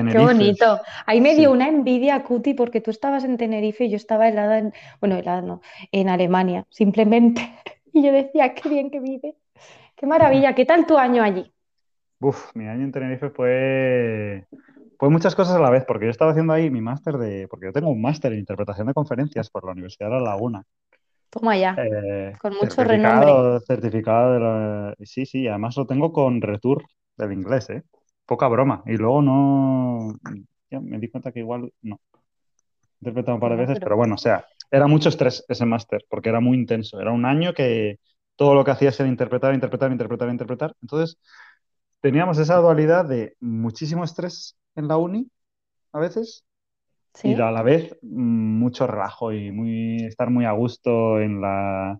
qué 0.08 0.18
Tenerife, 0.18 0.20
bonito. 0.20 0.82
Ahí 1.06 1.22
me 1.22 1.36
dio 1.36 1.52
sí. 1.52 1.52
una 1.52 1.68
envidia, 1.70 2.24
Cuti, 2.24 2.54
porque 2.54 2.82
tú 2.82 2.92
estabas 2.92 3.24
en 3.24 3.38
Tenerife 3.38 3.86
y 3.86 3.90
yo 3.92 3.96
estaba 3.98 4.28
helada 4.28 4.58
en, 4.60 4.74
bueno, 5.00 5.16
helada 5.18 5.42
no, 5.42 5.62
en 5.92 6.10
Alemania, 6.10 6.66
simplemente. 6.70 7.42
Y 7.94 8.04
yo 8.04 8.14
decía, 8.14 8.54
qué 8.54 8.70
bien 8.70 8.90
que 8.90 9.02
vive, 9.02 9.36
qué 10.02 10.08
maravilla, 10.08 10.56
¿qué 10.56 10.66
tal 10.66 10.88
tu 10.88 10.98
año 10.98 11.22
allí? 11.22 11.54
Uf, 12.20 12.56
mi 12.56 12.68
año 12.68 12.84
en 12.84 12.92
Tenerife 12.92 13.30
fue, 13.30 14.46
fue 14.98 15.10
muchas 15.12 15.36
cosas 15.36 15.56
a 15.56 15.60
la 15.60 15.70
vez, 15.70 15.86
porque 15.86 16.06
yo 16.06 16.12
estaba 16.12 16.32
haciendo 16.32 16.54
ahí 16.54 16.72
mi 16.72 16.82
máster 16.82 17.18
de, 17.18 17.48
porque 17.48 17.68
yo 17.68 17.72
tengo 17.72 17.92
un 17.92 18.02
máster 18.02 18.34
en 18.34 18.40
interpretación 18.40 18.88
de 18.88 18.96
conferencias 18.96 19.50
por 19.52 19.64
la 19.64 19.74
Universidad 19.74 20.10
de 20.10 20.16
La 20.16 20.32
Laguna. 20.32 20.64
Toma 21.30 21.56
ya, 21.56 21.76
Eh, 21.78 22.34
con 22.42 22.54
mucho 22.56 22.84
renombre. 22.84 23.28
certificado, 23.28 23.60
certificado 23.62 24.34
de 24.34 24.40
la- 24.40 24.96
Sí, 25.04 25.26
sí, 25.28 25.48
además 25.48 25.78
lo 25.78 25.86
tengo 25.86 26.12
con 26.12 26.42
Retour 26.42 26.84
del 27.16 27.34
inglés, 27.34 27.70
¿eh? 27.70 27.84
Poca 28.26 28.48
broma. 28.48 28.82
Y 28.88 28.98
luego 28.98 29.22
no, 29.22 30.14
ya 30.72 30.80
me 30.80 30.98
di 30.98 31.10
cuenta 31.10 31.32
que 31.32 31.40
igual 31.40 31.72
no. 31.84 32.00
He 33.02 33.10
interpretado 33.10 33.36
un 33.36 33.42
par 33.42 33.52
de 33.52 33.58
veces, 33.58 33.76
pero 33.78 33.86
pero 33.86 33.98
bueno, 33.98 34.16
o 34.16 34.18
sea, 34.18 34.46
era 34.70 34.88
mucho 34.88 35.10
estrés 35.10 35.44
ese 35.48 35.66
máster, 35.66 36.06
porque 36.10 36.30
era 36.30 36.40
muy 36.40 36.58
intenso. 36.58 37.00
Era 37.00 37.12
un 37.12 37.26
año 37.26 37.54
que 37.54 38.00
todo 38.42 38.56
lo 38.56 38.66
que 38.66 38.72
hacías 38.72 39.00
era 39.00 39.08
interpretar, 39.08 39.54
interpretar, 39.54 39.92
interpretar, 39.92 40.28
interpretar. 40.28 40.76
Entonces, 40.82 41.20
teníamos 42.00 42.40
esa 42.40 42.56
dualidad 42.56 43.06
de 43.06 43.36
muchísimo 43.40 44.04
estrés 44.04 44.58
en 44.74 44.88
la 44.88 44.98
uni, 44.98 45.30
a 45.92 46.00
veces, 46.00 46.44
y 47.22 47.36
a 47.36 47.52
la 47.52 47.62
vez 47.62 47.96
mucho 48.02 48.88
relajo 48.88 49.32
y 49.32 49.52
muy, 49.52 50.06
estar 50.06 50.32
muy 50.32 50.46
a 50.46 50.54
gusto 50.54 51.22
en 51.22 51.40
la, 51.40 52.00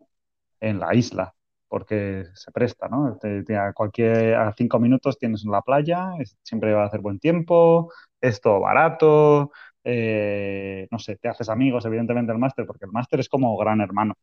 en 0.60 0.80
la 0.80 0.96
isla, 0.96 1.36
porque 1.68 2.26
se 2.34 2.52
presta, 2.52 2.88
¿no? 2.88 3.20
a, 3.20 3.74
cualquier, 3.74 4.34
a 4.34 4.52
cinco 4.58 4.80
minutos 4.80 5.20
tienes 5.20 5.46
la 5.46 5.62
playa, 5.62 6.10
siempre 6.42 6.74
va 6.74 6.86
a 6.86 6.88
hacer 6.88 7.02
buen 7.02 7.20
tiempo, 7.20 7.94
es 8.20 8.42
todo 8.42 8.62
barato, 8.62 9.52
eh, 9.84 10.88
no 10.90 10.98
sé, 10.98 11.18
te 11.18 11.30
haces 11.30 11.50
amigos, 11.50 11.86
evidentemente, 11.86 12.32
el 12.32 12.40
máster, 12.40 12.66
porque 12.66 12.86
el 12.86 12.92
máster 12.92 13.20
es 13.20 13.30
como 13.30 13.56
gran 13.58 13.80
hermano, 13.80 14.16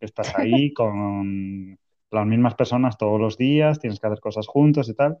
estás 0.00 0.34
ahí 0.36 0.72
con 0.74 1.78
las 2.10 2.26
mismas 2.26 2.54
personas 2.54 2.96
todos 2.96 3.20
los 3.20 3.36
días, 3.36 3.80
tienes 3.80 4.00
que 4.00 4.06
hacer 4.06 4.20
cosas 4.20 4.46
juntos 4.46 4.88
y 4.88 4.94
tal. 4.94 5.18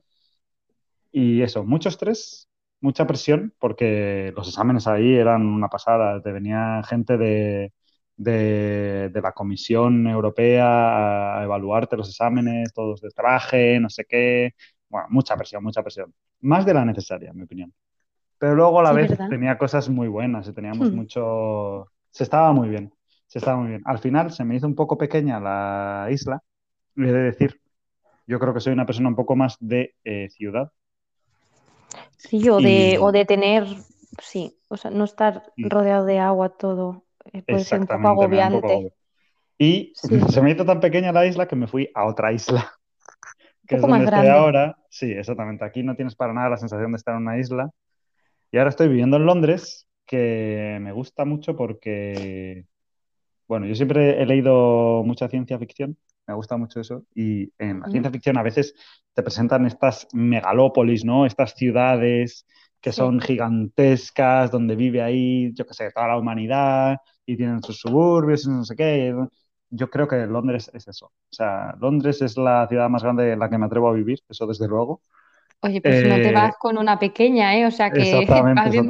Y 1.12 1.42
eso, 1.42 1.64
mucho 1.64 1.88
estrés, 1.88 2.48
mucha 2.80 3.06
presión, 3.06 3.54
porque 3.58 4.32
los 4.36 4.48
exámenes 4.48 4.86
ahí 4.86 5.14
eran 5.14 5.46
una 5.46 5.68
pasada, 5.68 6.20
te 6.20 6.32
venía 6.32 6.82
gente 6.84 7.16
de, 7.16 7.72
de, 8.16 9.20
la 9.22 9.32
Comisión 9.32 10.06
Europea 10.06 11.38
a 11.38 11.44
evaluarte 11.44 11.96
los 11.96 12.08
exámenes, 12.08 12.72
todos 12.72 13.00
de 13.00 13.10
traje, 13.10 13.80
no 13.80 13.90
sé 13.90 14.04
qué. 14.04 14.54
Bueno, 14.88 15.06
mucha 15.10 15.36
presión, 15.36 15.62
mucha 15.62 15.82
presión. 15.82 16.12
Más 16.40 16.64
de 16.66 16.74
la 16.74 16.84
necesaria, 16.84 17.30
en 17.30 17.36
mi 17.36 17.42
opinión. 17.44 17.72
Pero 18.38 18.54
luego 18.54 18.80
a 18.80 18.82
la 18.82 18.92
vez 18.92 19.16
tenía 19.28 19.56
cosas 19.58 19.88
muy 19.88 20.08
buenas 20.08 20.48
y 20.48 20.52
teníamos 20.52 20.92
hmm. 20.92 20.96
mucho... 20.96 21.86
Se 22.10 22.22
estaba 22.22 22.52
muy 22.52 22.68
bien, 22.68 22.92
se 23.34 23.40
estaba 23.40 23.56
muy 23.56 23.70
bien. 23.70 23.82
Al 23.84 23.98
final 23.98 24.30
se 24.30 24.44
me 24.44 24.54
hizo 24.54 24.68
un 24.68 24.76
poco 24.76 24.96
pequeña 24.96 25.40
la 25.40 26.06
isla, 26.08 26.40
he 26.96 27.00
de 27.02 27.12
decir. 27.12 27.60
Yo 28.28 28.38
creo 28.38 28.54
que 28.54 28.60
soy 28.60 28.72
una 28.72 28.86
persona 28.86 29.08
un 29.08 29.16
poco 29.16 29.34
más 29.34 29.56
de 29.58 29.96
eh, 30.04 30.28
ciudad. 30.30 30.70
Sí, 32.16 32.48
o, 32.48 32.58
de, 32.60 32.96
o 33.00 33.10
de 33.10 33.24
tener, 33.24 33.66
sí, 34.22 34.56
o 34.68 34.76
sea, 34.76 34.92
no 34.92 35.02
estar 35.02 35.52
mm. 35.56 35.68
rodeado 35.68 36.04
de 36.06 36.20
agua 36.20 36.50
todo. 36.50 37.06
Eh, 37.32 37.42
puede 37.42 37.64
ser 37.64 37.80
un 37.80 37.88
poco 37.88 38.06
agobiante. 38.06 38.92
Y 39.58 39.92
se 40.30 40.40
me 40.40 40.52
hizo 40.52 40.64
tan 40.64 40.78
pequeña 40.78 41.10
la 41.10 41.26
isla 41.26 41.48
que 41.48 41.56
me 41.56 41.66
fui 41.66 41.90
a 41.92 42.04
otra 42.04 42.32
isla. 42.32 42.72
Que 43.66 43.76
es 43.76 43.82
donde 43.82 44.04
estoy 44.04 44.26
ahora. 44.26 44.76
Sí, 44.90 45.10
exactamente. 45.10 45.64
Aquí 45.64 45.82
no 45.82 45.96
tienes 45.96 46.14
para 46.14 46.34
nada 46.34 46.50
la 46.50 46.58
sensación 46.58 46.92
de 46.92 46.98
estar 46.98 47.16
en 47.16 47.22
una 47.22 47.38
isla. 47.38 47.70
Y 48.52 48.58
ahora 48.58 48.68
estoy 48.68 48.88
viviendo 48.88 49.16
en 49.16 49.24
Londres, 49.24 49.88
que 50.06 50.78
me 50.82 50.92
gusta 50.92 51.24
mucho 51.24 51.56
porque, 51.56 52.66
bueno, 53.48 53.66
yo 53.66 53.74
siempre 53.74 54.22
he 54.22 54.26
leído 54.26 55.02
mucha 55.04 55.28
ciencia 55.28 55.58
ficción, 55.58 55.96
me 56.26 56.34
gusta 56.34 56.56
mucho 56.56 56.80
eso, 56.80 57.04
y 57.14 57.52
en 57.58 57.80
la 57.80 57.88
ciencia 57.90 58.10
ficción 58.10 58.38
a 58.38 58.42
veces 58.42 58.74
te 59.12 59.22
presentan 59.22 59.66
estas 59.66 60.08
megalópolis, 60.12 61.04
¿no? 61.04 61.26
Estas 61.26 61.54
ciudades 61.54 62.46
que 62.80 62.92
son 62.92 63.18
gigantescas, 63.20 64.50
donde 64.50 64.76
vive 64.76 65.00
ahí, 65.00 65.52
yo 65.54 65.66
qué 65.66 65.72
sé, 65.72 65.90
toda 65.90 66.08
la 66.08 66.18
humanidad, 66.18 66.98
y 67.24 67.36
tienen 67.36 67.62
sus 67.62 67.78
suburbios 67.78 68.44
y 68.44 68.50
no 68.50 68.64
sé 68.64 68.76
qué. 68.76 69.14
Yo 69.70 69.88
creo 69.88 70.06
que 70.06 70.26
Londres 70.26 70.70
es 70.74 70.86
eso. 70.86 71.06
O 71.06 71.32
sea, 71.32 71.74
Londres 71.80 72.20
es 72.20 72.36
la 72.36 72.66
ciudad 72.68 72.88
más 72.90 73.02
grande 73.02 73.32
en 73.32 73.38
la 73.38 73.48
que 73.48 73.56
me 73.56 73.66
atrevo 73.66 73.88
a 73.88 73.94
vivir, 73.94 74.20
eso 74.28 74.46
desde 74.46 74.68
luego. 74.68 75.00
Oye, 75.62 75.80
pues 75.80 76.06
no 76.06 76.16
te 76.16 76.32
vas 76.32 76.52
eh, 76.52 76.56
con 76.60 76.76
una 76.76 76.98
pequeña, 76.98 77.56
¿eh? 77.56 77.66
O 77.66 77.70
sea 77.70 77.90
que 77.90 78.26
vas 78.28 78.70
bien 78.70 78.88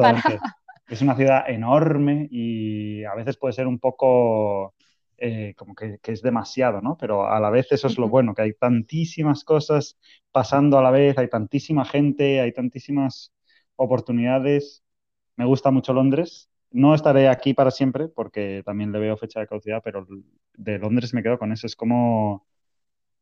Es 0.89 1.03
una 1.03 1.17
ciudad 1.17 1.49
enorme 1.49 2.29
y 2.31 3.05
a 3.05 3.15
veces 3.15 3.37
puede 3.37 3.55
ser 3.55 3.67
un 3.67 3.79
poco 3.79 4.75
eh, 5.17 5.55
como 5.57 5.75
que, 5.75 5.99
es 6.03 6.23
demasiado, 6.23 6.81
¿no? 6.83 6.97
Pero 6.99 7.27
a 7.27 7.41
la 7.41 7.51
vez 7.51 7.71
eso 7.73 7.87
es 7.87 7.99
lo 7.99 8.09
bueno, 8.09 8.35
que 8.35 8.43
hay 8.43 8.53
tantísimas 8.55 9.45
cosas 9.45 9.99
pasando 10.33 10.79
a 10.79 10.83
la 10.83 10.91
vez, 10.91 11.17
hay 11.19 11.29
tantísima 11.29 11.85
gente, 11.85 12.41
hay 12.41 12.53
tantísimas 12.53 13.33
oportunidades. 13.77 14.85
Me 15.37 15.47
gusta 15.47 15.71
mucho 15.71 15.93
Londres. 15.93 16.51
No 16.71 16.95
estaré 16.95 17.29
aquí 17.29 17.55
para 17.55 17.71
siempre 17.71 18.09
porque 18.09 18.63
también 18.65 18.93
le 18.93 18.99
veo 18.99 19.17
fecha 19.17 19.41
de 19.41 19.47
caducidad, 19.47 19.83
pero 19.85 20.07
de 20.55 20.79
Londres 20.79 21.15
me 21.15 21.23
quedo 21.23 21.39
con 21.39 21.53
eso. 21.53 21.67
Es 21.67 21.77
como 21.77 22.47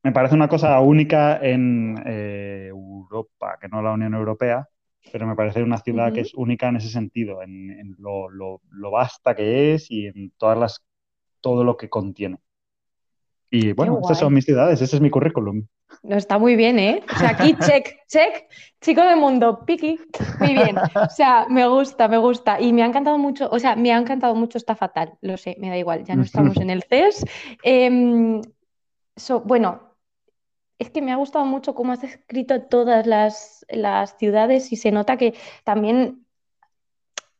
me 0.03 0.13
parece 0.13 0.35
una 0.35 0.49
cosa 0.49 0.81
única 0.81 1.39
en 1.39 2.03
eh, 2.07 2.67
Europa, 2.69 3.59
que 3.61 3.69
no 3.69 3.83
la 3.83 3.93
Unión 3.93 4.15
Europea, 4.15 4.69
pero 5.11 5.27
me 5.27 5.35
parece 5.35 5.63
una 5.63 5.79
ciudad 5.79 6.13
que 6.13 6.21
es 6.21 6.35
única 6.35 6.69
en 6.69 6.77
ese 6.77 6.89
sentido, 6.89 7.43
en, 7.43 7.97
lo, 7.99 8.29
lo, 8.31 8.91
vasta 8.91 9.35
que 9.35 9.75
es 9.75 9.91
y 9.91 10.07
en 10.07 10.33
todas 10.37 10.59
las, 10.59 10.85
todo 11.41 11.65
lo 11.65 11.77
que 11.77 11.89
contiene. 11.89 12.39
Y 13.51 13.73
bueno, 13.73 14.01
esas 14.03 14.19
son 14.19 14.33
mis 14.33 14.45
ciudades, 14.45 14.81
ese 14.81 14.97
es 14.97 15.03
mi 15.03 15.11
currículum. 15.11 15.67
No, 16.03 16.17
está 16.17 16.39
muy 16.39 16.57
bien, 16.57 16.79
¿eh? 16.79 17.03
O 17.15 17.19
sea, 17.19 17.31
aquí 17.31 17.55
check, 17.61 17.99
check, 18.09 18.49
chico 18.81 19.03
del 19.03 19.19
mundo, 19.19 19.65
piqui, 19.67 20.01
muy 20.41 20.55
bien. 20.55 20.79
O 20.79 21.11
sea, 21.11 21.47
me 21.51 21.69
gusta, 21.69 22.09
me 22.09 22.17
gusta. 22.17 22.61
Y 22.61 22.73
me 22.73 22.83
ha 22.83 22.87
encantado 22.87 23.19
mucho, 23.19 23.51
o 23.51 23.59
sea, 23.59 23.77
me 23.77 23.93
ha 23.93 23.99
encantado 23.99 24.35
mucho, 24.35 24.57
está 24.57 24.75
fatal, 24.75 25.19
lo 25.21 25.37
sé, 25.37 25.57
me 25.61 25.69
da 25.69 25.77
igual, 25.77 26.05
ya 26.05 26.17
no 26.17 26.23
estamos 26.23 26.57
en 26.57 26.71
el 26.71 26.83
CES. 26.83 27.27
Em, 27.63 28.41
bueno, 29.45 29.92
es 30.83 30.91
que 30.91 31.01
me 31.01 31.13
ha 31.13 31.17
gustado 31.17 31.45
mucho 31.45 31.75
cómo 31.75 31.93
has 31.93 32.05
escrito 32.05 32.63
todas 32.63 33.07
las, 33.07 33.65
ciudades 34.19 34.73
y 34.73 34.77
se 34.77 34.91
nota 34.91 35.17
que 35.17 35.35
también... 35.65 36.27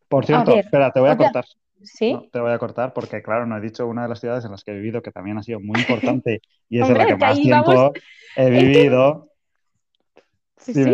Por 0.09 0.25
cierto, 0.25 0.57
espera, 0.57 0.91
te 0.93 1.01
voy 1.01 1.11
a 1.11 1.17
cortar. 1.17 1.45
¿Sí? 1.85 2.17
te 2.31 2.39
voy 2.39 2.53
a 2.53 2.59
cortar 2.59 2.93
porque, 2.93 3.25
claro, 3.25 3.45
no 3.45 3.57
he 3.57 3.61
dicho 3.61 3.89
una 3.89 4.05
de 4.05 4.09
las 4.09 4.21
ciudades 4.21 4.45
en 4.45 4.53
las 4.53 4.63
que 4.63 4.71
he 4.71 4.75
vivido 4.75 5.03
que 5.03 5.11
también 5.11 5.37
ha 5.39 5.43
sido 5.43 5.59
muy 5.59 5.81
importante 5.81 6.41
y 6.69 6.81
es 6.81 6.89
en 6.89 6.97
la 6.97 7.07
que, 7.07 7.17
más 7.17 7.41
tiempo 7.41 7.93
he 8.37 8.51
vivido. 8.51 9.29
Sí, 10.59 10.75
sí, 10.75 10.85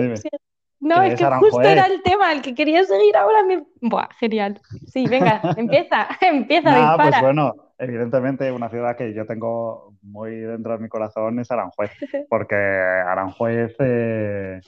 No, 0.80 1.02
es 1.02 1.18
que 1.18 1.26
justo 1.26 1.60
era 1.60 1.84
el 1.84 2.02
tema, 2.02 2.32
el 2.32 2.40
que 2.40 2.54
quería 2.54 2.84
seguir 2.84 3.14
ahora. 3.18 3.44
Me... 3.44 3.64
Buah, 3.82 4.08
genial. 4.18 4.58
Sí, 4.86 5.06
venga, 5.06 5.42
empieza, 5.58 6.08
empieza, 6.22 6.70
nah, 6.70 6.96
Pues 6.96 7.20
bueno, 7.20 7.67
evidentemente 7.78 8.50
una 8.52 8.68
ciudad 8.68 8.96
que 8.96 9.14
yo 9.14 9.24
tengo 9.26 9.94
muy 10.02 10.40
dentro 10.40 10.72
de 10.72 10.78
mi 10.78 10.88
corazón 10.88 11.38
es 11.38 11.50
Aranjuez, 11.50 11.90
porque 12.28 12.54
Aranjuez, 12.54 13.74
eh, 13.78 14.60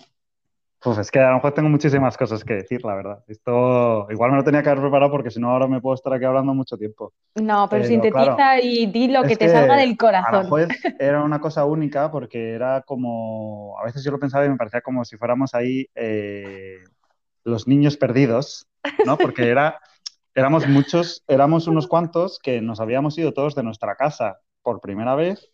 pues 0.83 0.99
es 0.99 1.11
que 1.11 1.19
Aranjuez 1.19 1.55
tengo 1.55 1.69
muchísimas 1.69 2.17
cosas 2.17 2.43
que 2.45 2.55
decir, 2.55 2.85
la 2.85 2.95
verdad. 2.95 3.25
Esto 3.29 4.07
igual 4.11 4.31
me 4.31 4.39
lo 4.39 4.45
tenía 4.45 4.63
que 4.63 4.71
haber 4.71 4.83
preparado 4.83 5.11
porque 5.11 5.31
si 5.31 5.41
no 5.41 5.51
ahora 5.51 5.67
me 5.67 5.81
puedo 5.81 5.95
estar 5.95 6.13
aquí 6.13 6.25
hablando 6.25 6.55
mucho 6.55 6.79
tiempo. 6.79 7.13
No, 7.35 7.69
pero, 7.69 7.85
sintetiza 7.85 8.61
y 8.61 8.87
di 8.87 9.09
lo 9.09 9.23
que 9.25 9.37
te 9.37 9.49
salga 9.49 9.77
del 9.77 9.97
corazón. 9.97 10.35
Aranjuez 10.35 10.69
era 10.99 11.23
una 11.23 11.41
cosa 11.41 11.65
única 11.65 12.11
porque 12.11 12.55
era 12.55 12.83
como, 12.83 13.77
a 13.79 13.85
veces 13.85 14.05
yo 14.05 14.11
lo 14.11 14.19
pensaba 14.19 14.47
y 14.47 14.49
me 14.49 14.57
parecía 14.57 14.81
como 14.81 15.05
si 15.05 15.17
fuéramos 15.17 15.55
ahí 15.55 15.87
eh, 15.95 16.79
los 17.45 17.67
niños 17.67 17.97
perdidos, 17.97 18.67
¿no? 19.05 19.19
Porque 19.19 19.49
era 19.49 19.81
éramos 20.35 20.67
muchos, 20.69 21.25
éramos 21.29 21.67
unos 21.67 21.87
cuantos 21.87 22.39
que 22.43 22.61
nos 22.61 22.81
habíamos 22.81 23.17
ido 23.19 23.33
todos 23.33 23.55
de 23.55 23.63
nuestra 23.63 23.97
casa 23.97 24.41
por 24.63 24.81
primera 24.81 25.15
vez 25.15 25.51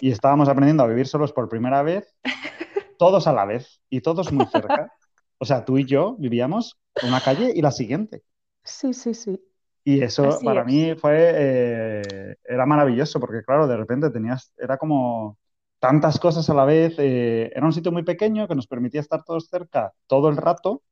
y 0.00 0.10
estábamos 0.10 0.48
aprendiendo 0.48 0.82
a 0.82 0.86
vivir 0.86 1.06
solos 1.06 1.32
por 1.32 1.48
primera 1.48 1.82
vez, 1.82 2.14
todos 2.98 3.26
a 3.26 3.32
la 3.32 3.44
vez 3.44 3.80
y 3.90 4.00
todos 4.00 4.32
muy 4.32 4.46
cerca. 4.46 4.92
O 5.38 5.44
sea, 5.44 5.64
tú 5.64 5.78
y 5.78 5.84
yo 5.84 6.16
vivíamos 6.18 6.78
una 7.02 7.20
calle 7.20 7.52
y 7.54 7.60
la 7.60 7.70
siguiente. 7.70 8.22
Sí, 8.62 8.94
sí, 8.94 9.14
sí. 9.14 9.40
Y 9.84 10.02
eso 10.02 10.38
para 10.42 10.64
mí 10.64 10.94
fue, 10.94 11.32
eh, 11.34 12.36
era 12.44 12.64
maravilloso 12.64 13.20
porque 13.20 13.42
claro, 13.42 13.66
de 13.66 13.76
repente 13.76 14.08
tenías, 14.08 14.52
era 14.56 14.78
como 14.78 15.38
tantas 15.78 16.18
cosas 16.18 16.48
a 16.48 16.54
la 16.54 16.64
vez, 16.64 16.94
eh, 16.98 17.50
era 17.54 17.66
un 17.66 17.72
sitio 17.72 17.92
muy 17.92 18.02
pequeño 18.02 18.48
que 18.48 18.54
nos 18.54 18.66
permitía 18.66 19.02
estar 19.02 19.22
todos 19.24 19.48
cerca 19.50 19.92
todo 20.06 20.30
el 20.30 20.38
rato 20.38 20.82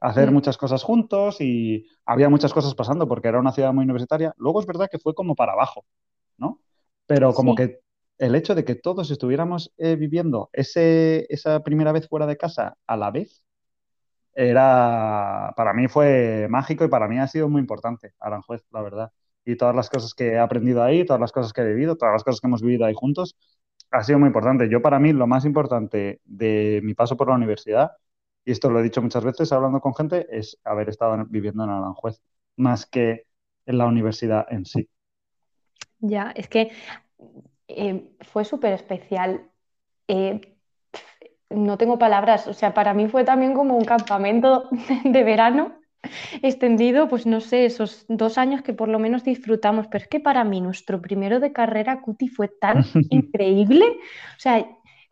hacer 0.00 0.30
muchas 0.30 0.56
cosas 0.56 0.82
juntos 0.82 1.40
y 1.40 1.86
había 2.04 2.28
muchas 2.28 2.52
cosas 2.52 2.74
pasando 2.74 3.08
porque 3.08 3.28
era 3.28 3.40
una 3.40 3.52
ciudad 3.52 3.72
muy 3.72 3.84
universitaria. 3.84 4.32
Luego 4.36 4.60
es 4.60 4.66
verdad 4.66 4.88
que 4.90 4.98
fue 4.98 5.14
como 5.14 5.34
para 5.34 5.52
abajo, 5.52 5.84
¿no? 6.36 6.60
Pero 7.06 7.32
como 7.32 7.54
que 7.54 7.80
el 8.18 8.34
hecho 8.34 8.54
de 8.54 8.64
que 8.64 8.74
todos 8.74 9.10
estuviéramos 9.10 9.72
eh, 9.78 9.96
viviendo 9.96 10.50
ese, 10.52 11.26
esa 11.28 11.62
primera 11.62 11.92
vez 11.92 12.08
fuera 12.08 12.26
de 12.26 12.36
casa 12.36 12.76
a 12.86 12.96
la 12.96 13.10
vez, 13.10 13.44
era, 14.34 15.52
para 15.56 15.72
mí 15.72 15.88
fue 15.88 16.46
mágico 16.48 16.84
y 16.84 16.88
para 16.88 17.08
mí 17.08 17.18
ha 17.18 17.26
sido 17.26 17.48
muy 17.48 17.60
importante 17.60 18.12
Aranjuez, 18.20 18.62
la 18.70 18.82
verdad. 18.82 19.12
Y 19.44 19.56
todas 19.56 19.74
las 19.74 19.90
cosas 19.90 20.14
que 20.14 20.28
he 20.32 20.38
aprendido 20.38 20.82
ahí, 20.82 21.04
todas 21.04 21.20
las 21.20 21.32
cosas 21.32 21.52
que 21.52 21.62
he 21.62 21.66
vivido, 21.66 21.96
todas 21.96 22.12
las 22.12 22.22
cosas 22.22 22.40
que 22.40 22.46
hemos 22.46 22.62
vivido 22.62 22.84
ahí 22.84 22.94
juntos, 22.94 23.36
ha 23.90 24.02
sido 24.04 24.18
muy 24.18 24.28
importante. 24.28 24.68
Yo 24.68 24.82
para 24.82 24.98
mí 24.98 25.12
lo 25.12 25.26
más 25.26 25.44
importante 25.44 26.20
de 26.24 26.80
mi 26.84 26.94
paso 26.94 27.16
por 27.16 27.28
la 27.28 27.34
universidad 27.34 27.92
y 28.48 28.52
esto 28.52 28.70
lo 28.70 28.80
he 28.80 28.82
dicho 28.82 29.02
muchas 29.02 29.22
veces 29.22 29.52
hablando 29.52 29.78
con 29.82 29.94
gente, 29.94 30.26
es 30.30 30.58
haber 30.64 30.88
estado 30.88 31.22
viviendo 31.28 31.64
en 31.64 31.68
Aranjuez, 31.70 32.22
más 32.56 32.86
que 32.86 33.26
en 33.66 33.76
la 33.76 33.84
universidad 33.84 34.46
en 34.48 34.64
sí. 34.64 34.88
Ya, 35.98 36.32
es 36.34 36.48
que 36.48 36.72
eh, 37.68 38.08
fue 38.22 38.46
súper 38.46 38.72
especial. 38.72 39.42
Eh, 40.08 40.56
no 41.50 41.76
tengo 41.76 41.98
palabras, 41.98 42.48
o 42.48 42.54
sea, 42.54 42.72
para 42.72 42.94
mí 42.94 43.06
fue 43.08 43.22
también 43.22 43.52
como 43.52 43.76
un 43.76 43.84
campamento 43.84 44.70
de 45.04 45.24
verano 45.24 45.74
extendido, 46.40 47.06
pues 47.06 47.26
no 47.26 47.42
sé, 47.42 47.66
esos 47.66 48.06
dos 48.08 48.38
años 48.38 48.62
que 48.62 48.72
por 48.72 48.88
lo 48.88 48.98
menos 48.98 49.24
disfrutamos, 49.24 49.88
pero 49.88 50.04
es 50.04 50.08
que 50.08 50.20
para 50.20 50.42
mí 50.44 50.62
nuestro 50.62 51.02
primero 51.02 51.38
de 51.38 51.52
carrera, 51.52 52.00
Cuti, 52.00 52.28
fue 52.28 52.48
tan 52.48 52.82
increíble, 53.10 53.84
o 54.38 54.40
sea, 54.40 54.66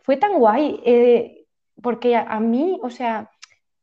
fue 0.05 0.17
tan 0.17 0.39
guay. 0.39 0.81
Eh, 0.87 1.46
porque 1.87 2.17
a, 2.17 2.41
mí, 2.41 2.81
o 2.83 2.91
sea, 2.91 3.31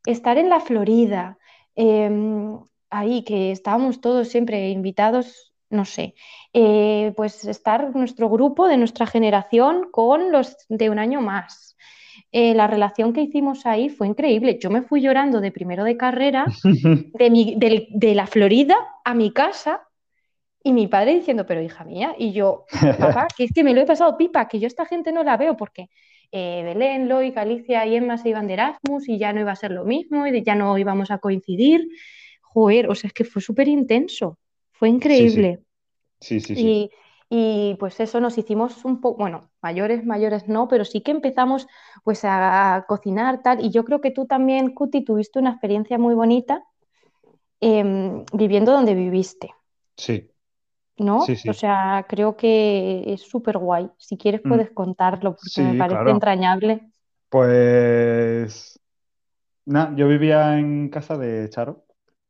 estar 0.04 0.36
en 0.36 0.50
la 0.50 0.60
Florida, 0.60 1.38
em, 1.74 2.58
ahí, 2.90 3.24
que 3.24 3.50
estábamos 3.50 4.02
todos 4.02 4.28
siempre 4.28 4.68
invitados, 4.68 5.54
no 5.70 5.86
sé, 5.86 6.14
eh, 6.52 7.14
pues 7.16 7.46
estar 7.46 7.96
nuestro 7.96 8.28
grupo 8.28 8.68
de 8.68 8.76
nuestra 8.76 9.06
generación 9.06 9.88
con 9.90 10.32
los 10.32 10.54
de 10.68 10.90
un 10.90 10.98
año 10.98 11.22
más. 11.22 11.78
Eh, 12.30 12.52
la 12.52 12.66
relación 12.66 13.14
que 13.14 13.22
hicimos 13.22 13.64
ahí 13.64 13.88
fue 13.88 14.06
increíble. 14.06 14.58
Yo 14.60 14.68
me 14.68 14.82
fui 14.82 15.00
llorando 15.00 15.40
de 15.40 15.50
primero 15.50 15.82
de 15.82 15.96
carrera, 15.96 16.44
de, 16.62 17.86
de 17.88 18.14
la 18.14 18.26
Florida 18.26 18.76
a 19.02 19.14
mi 19.14 19.32
casa, 19.32 19.88
y 20.62 20.74
mi 20.74 20.88
padre 20.88 21.14
diciendo, 21.14 21.46
pero 21.46 21.62
hija 21.62 21.84
mía, 21.84 22.14
y 22.18 22.32
yo, 22.32 22.66
papá, 22.98 23.28
que 23.34 23.44
es 23.44 23.52
que 23.54 23.64
me 23.64 23.72
lo 23.72 23.80
he 23.80 23.86
pasado 23.86 24.18
pipa, 24.18 24.46
que 24.46 24.60
yo 24.60 24.66
esta 24.66 24.84
gente 24.84 25.10
no 25.10 25.24
la 25.24 25.38
veo 25.38 25.56
porque 25.56 25.88
eh, 26.32 26.62
Belén, 26.64 27.08
Loy, 27.08 27.30
Galicia 27.30 27.86
y 27.86 27.96
Emma 27.96 28.18
se 28.18 28.30
iban 28.30 28.46
de 28.46 28.54
Erasmus 28.54 29.08
y 29.08 29.18
ya 29.18 29.32
no 29.32 29.40
iba 29.40 29.52
a 29.52 29.56
ser 29.56 29.70
lo 29.70 29.84
mismo 29.84 30.26
y 30.26 30.42
ya 30.42 30.54
no 30.54 30.76
íbamos 30.78 31.10
a 31.10 31.18
coincidir. 31.18 31.88
Joder, 32.40 32.88
o 32.88 32.94
sea, 32.94 33.08
es 33.08 33.14
que 33.14 33.24
fue 33.24 33.42
súper 33.42 33.68
intenso, 33.68 34.38
fue 34.72 34.88
increíble. 34.88 35.60
Sí, 36.20 36.40
sí, 36.40 36.54
sí. 36.54 36.90
Y, 37.30 37.74
pues 37.80 37.98
eso 37.98 38.20
nos 38.20 38.38
hicimos 38.38 38.84
un 38.84 39.00
poco, 39.00 39.18
bueno, 39.18 39.50
mayores, 39.60 40.04
mayores 40.04 40.46
no, 40.46 40.68
pero 40.68 40.84
sí 40.84 41.00
que 41.00 41.10
empezamos 41.10 41.66
pues 42.04 42.20
a, 42.24 42.84
cocinar 42.86 43.42
tal. 43.42 43.64
Y 43.64 43.70
yo 43.70 43.84
creo 43.84 44.00
que 44.00 44.12
tú 44.12 44.26
también, 44.26 44.72
Cuti, 44.72 45.04
tuviste 45.04 45.40
una 45.40 45.50
experiencia 45.50 45.98
muy 45.98 46.14
bonita 46.14 46.64
em, 47.60 48.24
viviendo 48.32 48.72
donde 48.72 48.94
viviste. 48.94 49.52
Sí. 49.96 50.30
¿No? 50.98 51.18
O 51.18 51.52
sea, 51.52 52.06
creo 52.08 52.36
que 52.36 53.02
es 53.06 53.22
súper 53.22 53.58
guay. 53.58 53.90
Si 53.98 54.16
quieres 54.16 54.42
mm. 54.44 54.48
puedes 54.48 54.70
contarlo 54.70 55.36
porque 55.36 55.62
me 55.62 55.78
parece 55.78 56.10
entrañable. 56.10 56.90
Pues, 57.28 58.78
nada, 59.66 59.92
yo 59.96 60.08
vivía 60.08 60.58
en 60.58 60.88
casa 60.88 61.16
de 61.18 61.48
Charo, 61.50 61.84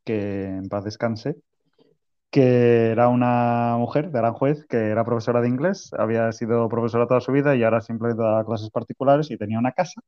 que 0.05 0.47
en 0.47 0.69
paz 0.69 0.85
descanse, 0.85 1.37
que 2.31 2.91
era 2.91 3.09
una 3.09 3.77
mujer 3.79 4.11
de 4.11 4.19
Aranjuez, 4.19 4.65
que 4.67 4.89
era 4.89 5.05
profesora 5.05 5.41
de 5.41 5.49
inglés, 5.49 5.91
había 5.97 6.33
sido 6.33 6.69
profesora 6.69 7.07
toda 7.07 7.21
su 7.21 7.33
vida 7.33 7.55
y 7.55 7.63
ahora 7.63 7.81
simplemente 7.81 8.23
daba 8.23 8.45
clases 8.45 8.71
particulares 8.71 9.31
y 9.31 9.37
tenía 9.37 9.59
una 9.59 9.73
casa 9.73 10.01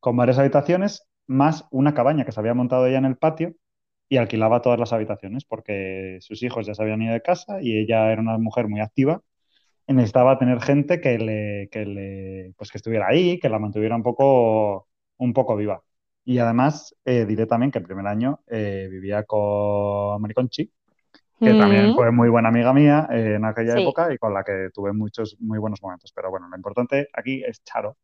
con 0.00 0.16
varias 0.16 0.38
habitaciones, 0.38 1.06
más 1.26 1.64
una 1.70 1.94
cabaña 1.94 2.24
que 2.24 2.32
se 2.32 2.40
había 2.40 2.54
montado 2.54 2.86
ella 2.86 2.98
en 2.98 3.06
el 3.06 3.16
patio 3.16 3.54
y 4.08 4.16
alquilaba 4.18 4.62
todas 4.62 4.78
las 4.78 4.92
habitaciones 4.92 5.44
porque 5.44 6.18
sus 6.20 6.42
hijos 6.42 6.66
ya 6.66 6.74
se 6.74 6.82
habían 6.82 7.02
ido 7.02 7.12
de 7.12 7.22
casa 7.22 7.60
y 7.60 7.78
ella 7.78 8.12
era 8.12 8.20
una 8.20 8.38
mujer 8.38 8.68
muy 8.68 8.80
activa 8.80 9.20
y 9.86 9.92
necesitaba 9.92 10.38
tener 10.38 10.60
gente 10.60 11.00
que 11.00 11.18
le, 11.18 11.68
que 11.70 11.86
le 11.86 12.54
pues 12.56 12.70
que 12.70 12.78
estuviera 12.78 13.08
ahí, 13.08 13.38
que 13.38 13.48
la 13.48 13.58
mantuviera 13.58 13.94
un 13.96 14.02
poco, 14.02 14.88
un 15.18 15.32
poco 15.32 15.56
viva. 15.56 15.82
Y 16.24 16.38
además 16.38 16.94
eh, 17.04 17.24
diré 17.24 17.46
también 17.46 17.70
que 17.70 17.78
el 17.78 17.84
primer 17.84 18.06
año 18.06 18.40
eh, 18.48 18.88
vivía 18.90 19.22
con 19.22 20.20
Mariconchi, 20.20 20.70
que 21.38 21.54
también 21.54 21.94
fue 21.94 22.10
muy 22.10 22.28
buena 22.28 22.48
amiga 22.48 22.72
mía 22.72 23.06
eh, 23.12 23.34
en 23.36 23.44
aquella 23.44 23.78
época 23.78 24.12
y 24.12 24.18
con 24.18 24.32
la 24.34 24.42
que 24.42 24.70
tuve 24.72 24.92
muchos 24.92 25.36
muy 25.38 25.58
buenos 25.58 25.80
momentos. 25.82 26.12
Pero 26.12 26.30
bueno, 26.30 26.48
lo 26.48 26.56
importante 26.56 27.08
aquí 27.12 27.44
es 27.44 27.62
Charo, 27.62 27.96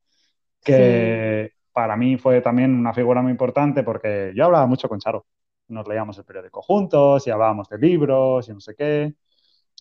que 0.63 1.51
para 1.73 1.97
mí 1.97 2.17
fue 2.17 2.41
también 2.43 2.75
una 2.75 2.93
figura 2.93 3.23
muy 3.23 3.33
importante 3.33 3.83
porque 3.83 4.33
yo 4.37 4.45
hablaba 4.45 4.67
mucho 4.67 4.89
con 4.89 5.01
Charo 5.01 5.27
nos 5.73 5.89
leíamos 5.89 6.19
el 6.19 6.25
periódico 6.25 6.63
juntos 6.63 7.27
y 7.27 7.31
hablábamos 7.31 7.69
de 7.69 7.79
libros 7.79 8.49
y 8.49 8.53
no 8.53 8.61
sé 8.61 8.75
qué. 8.75 9.15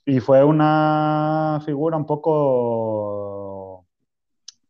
Y 0.05 0.19
fue 0.19 0.43
una 0.43 1.61
figura 1.65 1.97
un 1.97 2.05
poco 2.05 3.85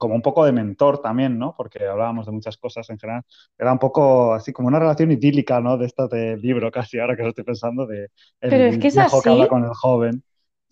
como 0.02 0.16
un 0.16 0.22
poco 0.24 0.44
de 0.44 0.52
mentor 0.52 1.00
también, 1.00 1.38
¿no? 1.38 1.54
Porque 1.56 1.86
hablábamos 1.86 2.26
de 2.26 2.32
muchas 2.32 2.58
cosas 2.58 2.90
en 2.90 2.98
general. 2.98 3.22
Era 3.56 3.72
un 3.72 3.78
poco 3.78 4.34
así 4.34 4.52
como 4.52 4.68
una 4.68 4.80
relación 4.80 5.12
idílica, 5.12 5.62
¿no? 5.62 5.78
De 5.78 5.86
esta 5.86 6.08
del 6.08 6.42
libro 6.42 6.72
casi, 6.72 6.98
ahora 6.98 7.16
que 7.16 7.22
lo 7.22 7.30
estoy 7.30 7.44
pensando, 7.44 7.86
de 7.86 8.06
el 8.42 8.50
Pero 8.50 8.66
es 8.66 8.80
que 8.80 8.88
es 8.88 8.98
así. 8.98 9.22
que 9.24 9.30
habla 9.30 9.48
con 9.48 9.64
el 9.64 9.74
joven. 9.76 10.24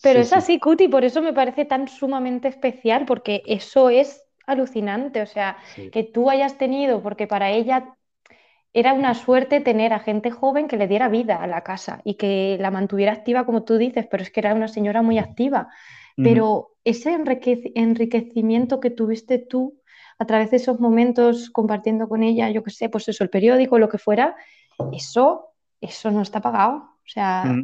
Pero 0.01 0.19
es 0.19 0.33
así, 0.33 0.59
Cuti, 0.59 0.87
por 0.87 1.03
eso 1.03 1.21
me 1.21 1.33
parece 1.33 1.65
tan 1.65 1.87
sumamente 1.87 2.47
especial, 2.47 3.05
porque 3.05 3.43
eso 3.45 3.91
es 3.91 4.23
alucinante, 4.47 5.21
o 5.21 5.27
sea, 5.27 5.57
que 5.91 6.03
tú 6.03 6.31
hayas 6.31 6.57
tenido, 6.57 7.03
porque 7.03 7.27
para 7.27 7.51
ella 7.51 7.95
era 8.73 8.93
una 8.93 9.13
suerte 9.15 9.61
tener 9.61 9.93
a 9.93 9.99
gente 9.99 10.31
joven 10.31 10.67
que 10.67 10.77
le 10.77 10.87
diera 10.87 11.09
vida 11.09 11.41
a 11.41 11.47
la 11.47 11.61
casa 11.61 12.01
y 12.03 12.15
que 12.15 12.57
la 12.59 12.71
mantuviera 12.71 13.13
activa, 13.13 13.45
como 13.45 13.63
tú 13.63 13.77
dices, 13.77 14.07
pero 14.09 14.21
es 14.21 14.31
que 14.31 14.41
era 14.41 14.53
una 14.53 14.67
señora 14.67 15.01
muy 15.01 15.17
activa. 15.17 15.69
Pero 16.21 16.71
ese 16.83 17.13
enriquecimiento 17.13 18.81
que 18.81 18.89
tuviste 18.89 19.37
tú 19.37 19.79
a 20.17 20.25
través 20.25 20.51
de 20.51 20.57
esos 20.57 20.77
momentos 20.77 21.49
compartiendo 21.49 22.09
con 22.09 22.23
ella, 22.23 22.49
yo 22.49 22.61
qué 22.61 22.71
sé, 22.71 22.89
pues 22.89 23.07
eso, 23.07 23.23
el 23.23 23.29
periódico, 23.29 23.79
lo 23.79 23.87
que 23.87 23.97
fuera, 23.97 24.35
eso, 24.91 25.53
eso 25.79 26.11
no 26.11 26.21
está 26.21 26.41
pagado. 26.41 26.75
O 26.75 27.07
sea, 27.07 27.55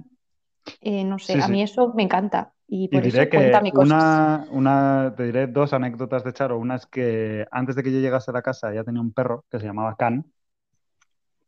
eh, 0.79 1.03
no 1.03 1.19
sé, 1.19 1.41
a 1.41 1.49
mí 1.49 1.63
eso 1.63 1.93
me 1.93 2.03
encanta. 2.03 2.53
Y 2.65 2.87
por 2.87 3.05
eso 3.05 3.29
que 3.29 3.51
una, 3.73 4.47
una, 4.51 5.13
te 5.17 5.23
diré 5.23 5.47
dos 5.47 5.73
anécdotas 5.73 6.23
de 6.23 6.31
Charo. 6.31 6.57
Una 6.57 6.75
es 6.75 6.85
que 6.85 7.45
antes 7.51 7.75
de 7.75 7.83
que 7.83 7.91
yo 7.91 7.99
llegase 7.99 8.31
a 8.31 8.33
la 8.33 8.41
casa, 8.41 8.71
ella 8.71 8.85
tenía 8.85 9.01
un 9.01 9.11
perro 9.11 9.43
que 9.51 9.59
se 9.59 9.65
llamaba 9.65 9.97
Can 9.97 10.25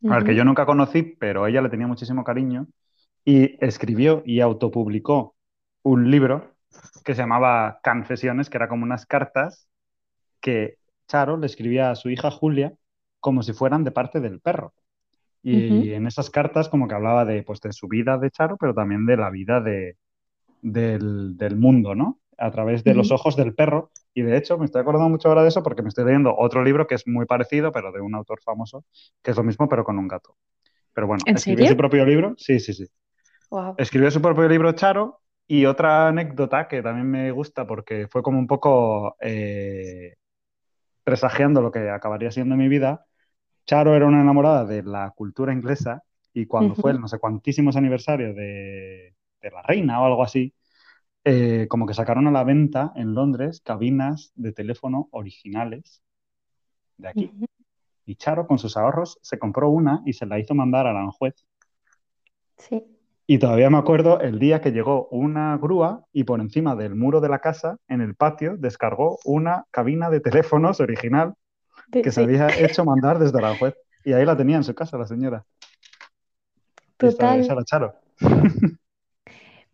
al 0.09 0.23
que 0.23 0.35
yo 0.35 0.45
nunca 0.45 0.65
conocí, 0.65 1.03
pero 1.03 1.47
ella 1.47 1.61
le 1.61 1.69
tenía 1.69 1.87
muchísimo 1.87 2.23
cariño 2.23 2.67
y 3.25 3.63
escribió 3.65 4.23
y 4.25 4.39
autopublicó 4.41 5.35
un 5.83 6.11
libro 6.11 6.53
que 7.03 7.15
se 7.15 7.21
llamaba 7.21 7.79
Confesiones, 7.83 8.49
que 8.49 8.57
era 8.57 8.67
como 8.67 8.83
unas 8.83 9.05
cartas 9.05 9.67
que 10.39 10.77
Charo 11.07 11.37
le 11.37 11.45
escribía 11.45 11.91
a 11.91 11.95
su 11.95 12.09
hija 12.09 12.31
Julia 12.31 12.73
como 13.19 13.43
si 13.43 13.53
fueran 13.53 13.83
de 13.83 13.91
parte 13.91 14.19
del 14.19 14.39
perro. 14.39 14.73
Y, 15.43 15.93
en 15.93 16.07
esas 16.07 16.29
cartas 16.29 16.67
como 16.67 16.89
que 16.89 16.95
hablaba 16.95 17.23
de, 17.23 17.41
pues, 17.41 17.61
de 17.61 17.71
su 17.71 17.87
vida 17.87 18.17
de 18.17 18.31
Charo, 18.31 18.57
pero 18.57 18.73
también 18.73 19.05
de 19.05 19.15
la 19.15 19.29
vida 19.29 19.61
de, 19.61 19.95
del, 20.61 21.37
del 21.37 21.55
mundo, 21.55 21.95
¿no? 21.95 22.19
A 22.37 22.51
través 22.51 22.83
de 22.83 22.93
los 22.93 23.11
ojos 23.11 23.37
del 23.37 23.55
perro 23.55 23.91
y 24.17 24.23
de 24.23 24.35
hecho, 24.35 24.57
me 24.57 24.65
estoy 24.65 24.81
acordando 24.81 25.09
mucho 25.09 25.29
ahora 25.29 25.43
de 25.43 25.49
eso 25.49 25.61
porque 25.61 25.83
me 25.83 25.89
estoy 25.89 26.03
leyendo 26.03 26.35
otro 26.35 26.63
libro 26.63 26.87
que 26.87 26.95
es 26.95 27.05
muy 27.05 27.27
parecido, 27.27 27.71
pero 27.71 27.91
de 27.91 28.01
un 28.01 28.15
autor 28.15 28.39
famoso, 28.41 28.83
que 29.21 29.29
es 29.29 29.37
lo 29.37 29.43
mismo, 29.43 29.69
pero 29.69 29.83
con 29.83 29.99
un 29.99 30.07
gato. 30.07 30.35
Pero 30.91 31.05
bueno, 31.05 31.23
escribió 31.27 31.67
su 31.67 31.77
propio 31.77 32.03
libro. 32.03 32.33
Sí, 32.35 32.59
sí, 32.59 32.73
sí. 32.73 32.87
Escribió 33.77 34.09
su 34.09 34.19
propio 34.19 34.49
libro 34.49 34.71
Charo. 34.71 35.21
Y 35.45 35.67
otra 35.67 36.07
anécdota 36.07 36.67
que 36.67 36.81
también 36.81 37.11
me 37.11 37.29
gusta 37.29 37.67
porque 37.67 38.07
fue 38.07 38.23
como 38.23 38.39
un 38.39 38.47
poco 38.47 39.15
eh, 39.21 40.15
presagiando 41.03 41.61
lo 41.61 41.71
que 41.71 41.87
acabaría 41.91 42.31
siendo 42.31 42.55
mi 42.55 42.67
vida. 42.67 43.05
Charo 43.67 43.95
era 43.95 44.07
una 44.07 44.21
enamorada 44.21 44.65
de 44.65 44.81
la 44.81 45.11
cultura 45.15 45.53
inglesa 45.53 46.03
y 46.33 46.47
cuando 46.47 46.73
fue 46.73 46.89
el 46.91 46.99
no 46.99 47.07
sé 47.07 47.19
cuantísimos 47.19 47.75
aniversario 47.77 48.33
de, 48.33 49.13
de 49.41 49.51
la 49.51 49.61
reina 49.61 50.01
o 50.01 50.05
algo 50.07 50.23
así, 50.23 50.55
eh, 51.29 51.67
como 51.67 51.85
que 51.85 51.93
sacaron 51.93 52.25
a 52.27 52.31
la 52.31 52.45
venta 52.45 52.93
en 52.95 53.13
Londres 53.13 53.59
cabinas 53.59 54.31
de 54.35 54.53
teléfono 54.53 55.09
originales 55.11 56.01
de 56.95 57.09
aquí. 57.09 57.31
Y 58.05 58.15
Charo, 58.15 58.47
con 58.47 58.57
sus 58.57 58.77
ahorros, 58.77 59.19
se 59.21 59.37
compró 59.37 59.69
una 59.69 60.01
y 60.05 60.13
se 60.13 60.25
la 60.25 60.39
hizo 60.39 60.55
mandar 60.55 60.87
a 60.87 60.91
Aranjuez. 60.91 61.45
Sí. 62.57 62.81
Y 63.25 63.39
todavía 63.39 63.69
me 63.69 63.77
acuerdo 63.77 64.21
el 64.21 64.39
día 64.39 64.61
que 64.61 64.71
llegó 64.71 65.09
una 65.09 65.57
grúa 65.57 66.05
y 66.13 66.23
por 66.23 66.39
encima 66.39 66.77
del 66.77 66.95
muro 66.95 67.19
de 67.19 67.27
la 67.27 67.39
casa, 67.39 67.75
en 67.89 67.99
el 67.99 68.15
patio, 68.15 68.55
descargó 68.55 69.19
una 69.25 69.65
cabina 69.69 70.09
de 70.09 70.21
teléfonos 70.21 70.79
original 70.79 71.33
que 71.91 72.09
se 72.09 72.21
había 72.21 72.47
hecho 72.57 72.85
mandar 72.85 73.19
desde 73.19 73.37
Aranjuez. 73.37 73.75
Y 74.05 74.13
ahí 74.13 74.23
la 74.23 74.37
tenía 74.37 74.55
en 74.55 74.63
su 74.63 74.73
casa 74.73 74.97
la 74.97 75.07
señora. 75.07 75.43
Total. 76.95 77.41
esa 77.41 77.51
era 77.51 77.65
Charo. 77.65 77.93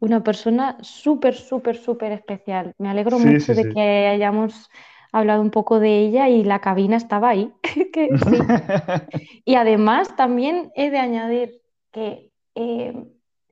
una 0.04 0.22
persona 0.22 0.78
súper, 0.82 1.34
súper, 1.34 1.78
súper 1.78 2.12
especial. 2.12 2.74
Me 2.78 2.90
alegro 2.90 3.18
mucho 3.20 3.54
de 3.54 3.70
que 3.70 4.08
hayamos 4.08 4.70
hablado 5.14 5.42
un 5.42 5.50
poco 5.50 5.80
de 5.80 6.00
ella 6.00 6.28
y 6.28 6.44
la 6.44 6.60
cabina 6.60 6.98
estaba 6.98 7.30
ahí. 7.30 7.54
y 9.46 9.56
además 9.56 10.14
también 10.18 10.74
he 10.76 10.90
de 10.90 10.98
añadir 10.98 11.62
que 11.94 12.32
eh, 12.54 12.94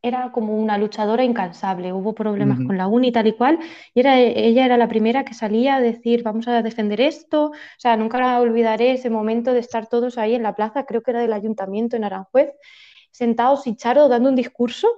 era 0.01 0.33
como 0.33 0.57
una 0.57 0.77
luchadora 0.77 1.23
incansable. 1.23 1.93
Hubo 1.93 2.13
problemas 2.13 2.59
con 2.67 2.77
la 2.77 2.87
uni 2.87 3.09
y 3.09 3.11
tal 3.13 3.27
y 3.27 3.33
cual. 3.33 3.59
Y 3.93 4.01
era, 4.01 4.19
ella 4.19 4.65
era 4.65 4.75
la 4.75 4.89
primera 4.89 5.23
que 5.23 5.33
salía 5.33 5.77
a 5.77 5.81
decir, 5.81 6.21
vamos 6.21 6.49
a 6.49 6.61
defender 6.61 6.99
esto. 6.99 7.51
O 7.51 7.79
sea, 7.79 7.95
nunca 7.95 8.41
olvidaré 8.41 8.91
ese 8.91 9.09
momento 9.09 9.53
de 9.53 9.59
estar 9.59 9.87
todos 9.87 10.17
ahí 10.17 10.35
en 10.35 10.43
la 10.43 10.53
plaza, 10.53 10.85
creo 10.85 11.01
que 11.01 11.11
era 11.11 11.21
del 11.21 11.31
ayuntamiento 11.31 11.95
en 11.95 12.03
Aranjuez, 12.03 12.51
sentados 13.09 13.67
y 13.67 13.77
Charo 13.77 14.09
dando 14.09 14.27
un 14.27 14.35
discurso 14.35 14.89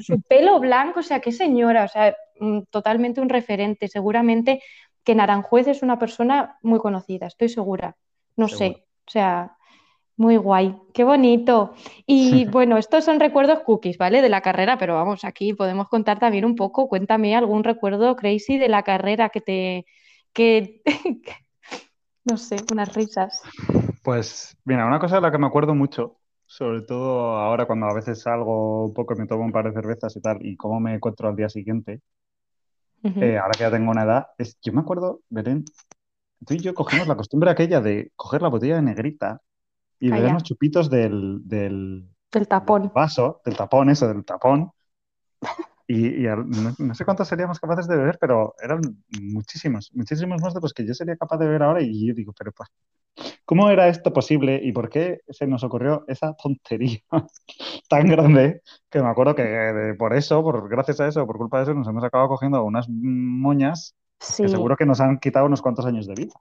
su 0.00 0.22
pelo 0.22 0.60
blanco, 0.60 1.00
o 1.00 1.02
sea, 1.02 1.20
qué 1.20 1.32
señora, 1.32 1.84
o 1.84 1.88
sea, 1.88 2.16
mm, 2.38 2.60
totalmente 2.70 3.20
un 3.20 3.28
referente. 3.28 3.88
Seguramente 3.88 4.62
que 5.04 5.14
Naranjuez 5.14 5.68
es 5.68 5.82
una 5.82 5.98
persona 5.98 6.58
muy 6.62 6.78
conocida, 6.78 7.26
estoy 7.26 7.48
segura. 7.48 7.96
No 8.36 8.48
sé, 8.48 8.84
o 9.06 9.10
sea, 9.10 9.56
muy 10.16 10.36
guay, 10.36 10.76
qué 10.94 11.04
bonito. 11.04 11.74
Y 12.06 12.44
bueno, 12.50 12.78
estos 12.78 13.04
son 13.04 13.20
recuerdos 13.20 13.60
cookies, 13.60 13.98
¿vale? 13.98 14.22
De 14.22 14.28
la 14.28 14.40
carrera, 14.40 14.78
pero 14.78 14.94
vamos, 14.94 15.24
aquí 15.24 15.54
podemos 15.54 15.88
contar 15.88 16.18
también 16.18 16.44
un 16.44 16.54
poco. 16.54 16.88
Cuéntame 16.88 17.34
algún 17.34 17.64
recuerdo 17.64 18.14
crazy 18.16 18.58
de 18.58 18.68
la 18.68 18.82
carrera 18.82 19.30
que 19.30 19.40
te. 19.40 19.86
que. 20.32 20.82
no 22.24 22.36
sé, 22.36 22.56
unas 22.70 22.94
risas. 22.94 23.42
Pues, 24.02 24.56
mira, 24.64 24.86
una 24.86 25.00
cosa 25.00 25.16
de 25.16 25.22
la 25.22 25.30
que 25.30 25.38
me 25.38 25.46
acuerdo 25.46 25.74
mucho 25.74 26.19
sobre 26.56 26.82
todo 26.82 27.36
ahora 27.38 27.66
cuando 27.66 27.86
a 27.86 27.94
veces 27.94 28.22
salgo 28.22 28.86
un 28.86 28.94
poco, 28.94 29.14
me 29.16 29.26
tomo 29.26 29.44
un 29.44 29.52
par 29.52 29.66
de 29.66 29.72
cervezas 29.72 30.16
y 30.16 30.20
tal, 30.20 30.44
y 30.44 30.56
cómo 30.56 30.80
me 30.80 30.94
encuentro 30.94 31.28
al 31.28 31.36
día 31.36 31.48
siguiente, 31.48 32.02
Ujú. 33.04 33.20
eh, 33.20 33.38
ahora 33.38 33.56
que 33.56 33.64
ya 33.64 33.70
tengo 33.70 33.90
una 33.90 34.04
edad, 34.04 34.26
es, 34.38 34.58
yo 34.62 34.72
me 34.72 34.80
acuerdo, 34.80 35.20
Belén, 35.28 35.64
tú 36.46 36.54
y 36.54 36.60
yo 36.60 36.74
cogimos 36.74 37.08
la 37.08 37.16
costumbre 37.16 37.50
aquella 37.50 37.80
de 37.80 38.12
coger 38.16 38.42
la 38.42 38.48
botella 38.48 38.76
de 38.76 38.82
negrita 38.82 39.42
y 40.00 40.10
Calla. 40.10 40.16
bebernos 40.18 40.44
chupitos 40.44 40.90
del, 40.90 41.40
del, 41.44 42.08
Del 42.32 42.48
del 42.48 42.48
tapón. 42.48 42.92
vaso, 42.94 43.42
del 43.44 43.56
tapón, 43.56 43.90
eso, 43.90 44.08
del 44.08 44.24
tapón. 44.24 44.72
Y, 45.86 46.22
y 46.22 46.26
al- 46.26 46.48
no, 46.48 46.72
no 46.78 46.94
sé 46.94 47.04
cuántos 47.04 47.26
seríamos 47.28 47.58
capaces 47.58 47.88
de 47.88 47.96
beber, 47.96 48.16
pero 48.20 48.54
eran 48.62 48.80
muchísimos, 49.08 49.90
muchísimos 49.94 50.40
más 50.40 50.54
de 50.54 50.60
los 50.60 50.72
que 50.72 50.86
yo 50.86 50.94
sería 50.94 51.16
capaz 51.16 51.38
de 51.38 51.46
beber 51.46 51.62
ahora. 51.64 51.82
Y 51.82 52.06
yo 52.08 52.14
digo, 52.14 52.32
pero 52.38 52.52
pues, 52.52 52.68
¿cómo 53.50 53.68
era 53.70 53.88
esto 53.88 54.12
posible 54.12 54.60
y 54.62 54.72
por 54.72 54.88
qué 54.90 55.20
se 55.28 55.46
nos 55.48 55.64
ocurrió 55.64 56.04
esa 56.08 56.34
tontería 56.34 57.00
tan 57.88 58.06
grande? 58.08 58.62
Que 58.90 59.02
me 59.02 59.08
acuerdo 59.08 59.34
que 59.34 59.42
de- 59.44 59.94
por 59.94 60.14
eso, 60.14 60.42
por, 60.42 60.68
gracias 60.68 61.00
a 61.00 61.08
eso, 61.08 61.26
por 61.26 61.38
culpa 61.38 61.58
de 61.58 61.64
eso, 61.64 61.74
nos 61.74 61.88
hemos 61.88 62.04
acabado 62.04 62.28
cogiendo 62.30 62.62
unas 62.64 62.88
moñas 62.88 63.96
que 64.40 64.48
seguro 64.48 64.76
que 64.76 64.86
nos 64.86 65.00
han 65.00 65.18
quitado 65.18 65.46
unos 65.46 65.62
cuantos 65.62 65.86
años 65.86 66.06
de 66.06 66.14
vida. 66.14 66.34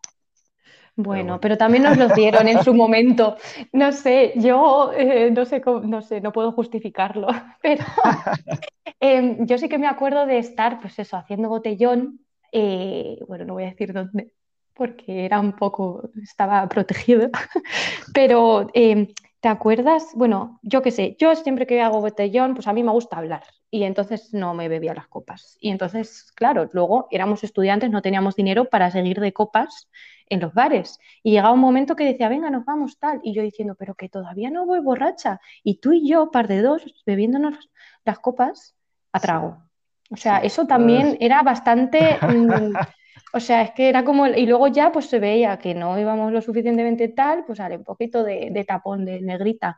Bueno, 0.95 1.39
pero 1.39 1.57
también 1.57 1.83
nos 1.83 1.97
los 1.97 2.13
dieron 2.13 2.47
en 2.47 2.59
su 2.59 2.73
momento. 2.73 3.37
No 3.71 3.91
sé, 3.93 4.33
yo 4.35 4.91
eh, 4.93 5.31
no 5.31 5.45
sé 5.45 5.61
cómo- 5.61 5.79
no 5.81 6.01
sé, 6.01 6.19
no 6.21 6.31
puedo 6.33 6.51
justificarlo, 6.51 7.27
pero 7.61 7.85
em, 8.99 9.45
yo 9.47 9.57
sí 9.57 9.69
que 9.69 9.77
me 9.77 9.87
acuerdo 9.87 10.25
de 10.25 10.37
estar, 10.39 10.79
pues 10.81 10.97
eso, 10.99 11.17
haciendo 11.17 11.49
botellón. 11.49 12.25
eh, 12.51 13.19
bueno, 13.27 13.45
no 13.45 13.53
voy 13.53 13.63
a 13.63 13.67
decir 13.69 13.93
dónde, 13.93 14.31
porque 14.79 15.25
era 15.25 15.41
un 15.41 15.51
poco, 15.51 16.09
estaba 16.23 16.67
protegido. 16.69 17.29
Pero, 18.13 18.69
em, 18.73 19.09
¿te 19.41 19.49
acuerdas? 19.49 20.07
Bueno, 20.15 20.57
yo 20.63 20.81
qué 20.81 20.91
sé, 20.91 21.17
yo 21.19 21.35
siempre 21.35 21.67
que 21.67 21.81
hago 21.81 21.99
botellón, 21.99 22.53
pues 22.53 22.65
a 22.65 22.71
mí 22.71 22.81
me 22.81 22.93
gusta 22.93 23.17
hablar 23.17 23.43
y 23.69 23.83
entonces 23.83 24.33
no 24.33 24.53
me 24.53 24.69
bebía 24.69 24.93
las 24.93 25.09
copas. 25.09 25.57
Y 25.59 25.69
entonces, 25.69 26.31
claro, 26.33 26.69
luego 26.71 27.09
éramos 27.11 27.43
estudiantes, 27.43 27.91
no 27.91 28.01
teníamos 28.01 28.37
dinero 28.37 28.69
para 28.69 28.89
seguir 28.89 29.19
de 29.19 29.33
copas 29.33 29.89
en 30.29 30.39
los 30.39 30.53
bares. 30.53 30.97
Y 31.23 31.31
llegaba 31.31 31.53
un 31.53 31.59
momento 31.59 31.97
que 31.97 32.05
decía, 32.05 32.29
venga, 32.29 32.49
nos 32.49 32.63
vamos 32.63 32.97
tal. 32.99 33.19
Y 33.21 33.33
yo 33.33 33.41
diciendo, 33.41 33.75
pero 33.77 33.95
que 33.95 34.07
todavía 34.07 34.49
no 34.49 34.65
voy 34.65 34.79
borracha. 34.79 35.41
Y 35.61 35.81
tú 35.81 35.91
y 35.91 36.07
yo, 36.07 36.31
par 36.31 36.47
de 36.47 36.61
dos, 36.61 36.83
bebiéndonos 37.05 37.69
las 38.05 38.19
copas 38.19 38.75
a 39.11 39.19
trago. 39.19 39.57
O 40.09 40.15
sea, 40.15 40.37
eso 40.37 40.65
también 40.65 41.17
era 41.19 41.43
bastante... 41.43 42.17
o 43.33 43.39
sea, 43.39 43.61
es 43.63 43.71
que 43.71 43.89
era 43.89 44.03
como... 44.03 44.27
Y 44.27 44.45
luego 44.45 44.67
ya 44.67 44.91
pues 44.91 45.07
se 45.09 45.19
veía 45.19 45.59
que 45.59 45.75
no 45.75 45.99
íbamos 45.99 46.31
lo 46.31 46.41
suficientemente 46.41 47.09
tal, 47.09 47.45
pues 47.45 47.59
haré 47.59 47.77
un 47.77 47.83
poquito 47.83 48.23
de, 48.23 48.49
de 48.51 48.63
tapón 48.65 49.05
de 49.05 49.21
negrita 49.21 49.77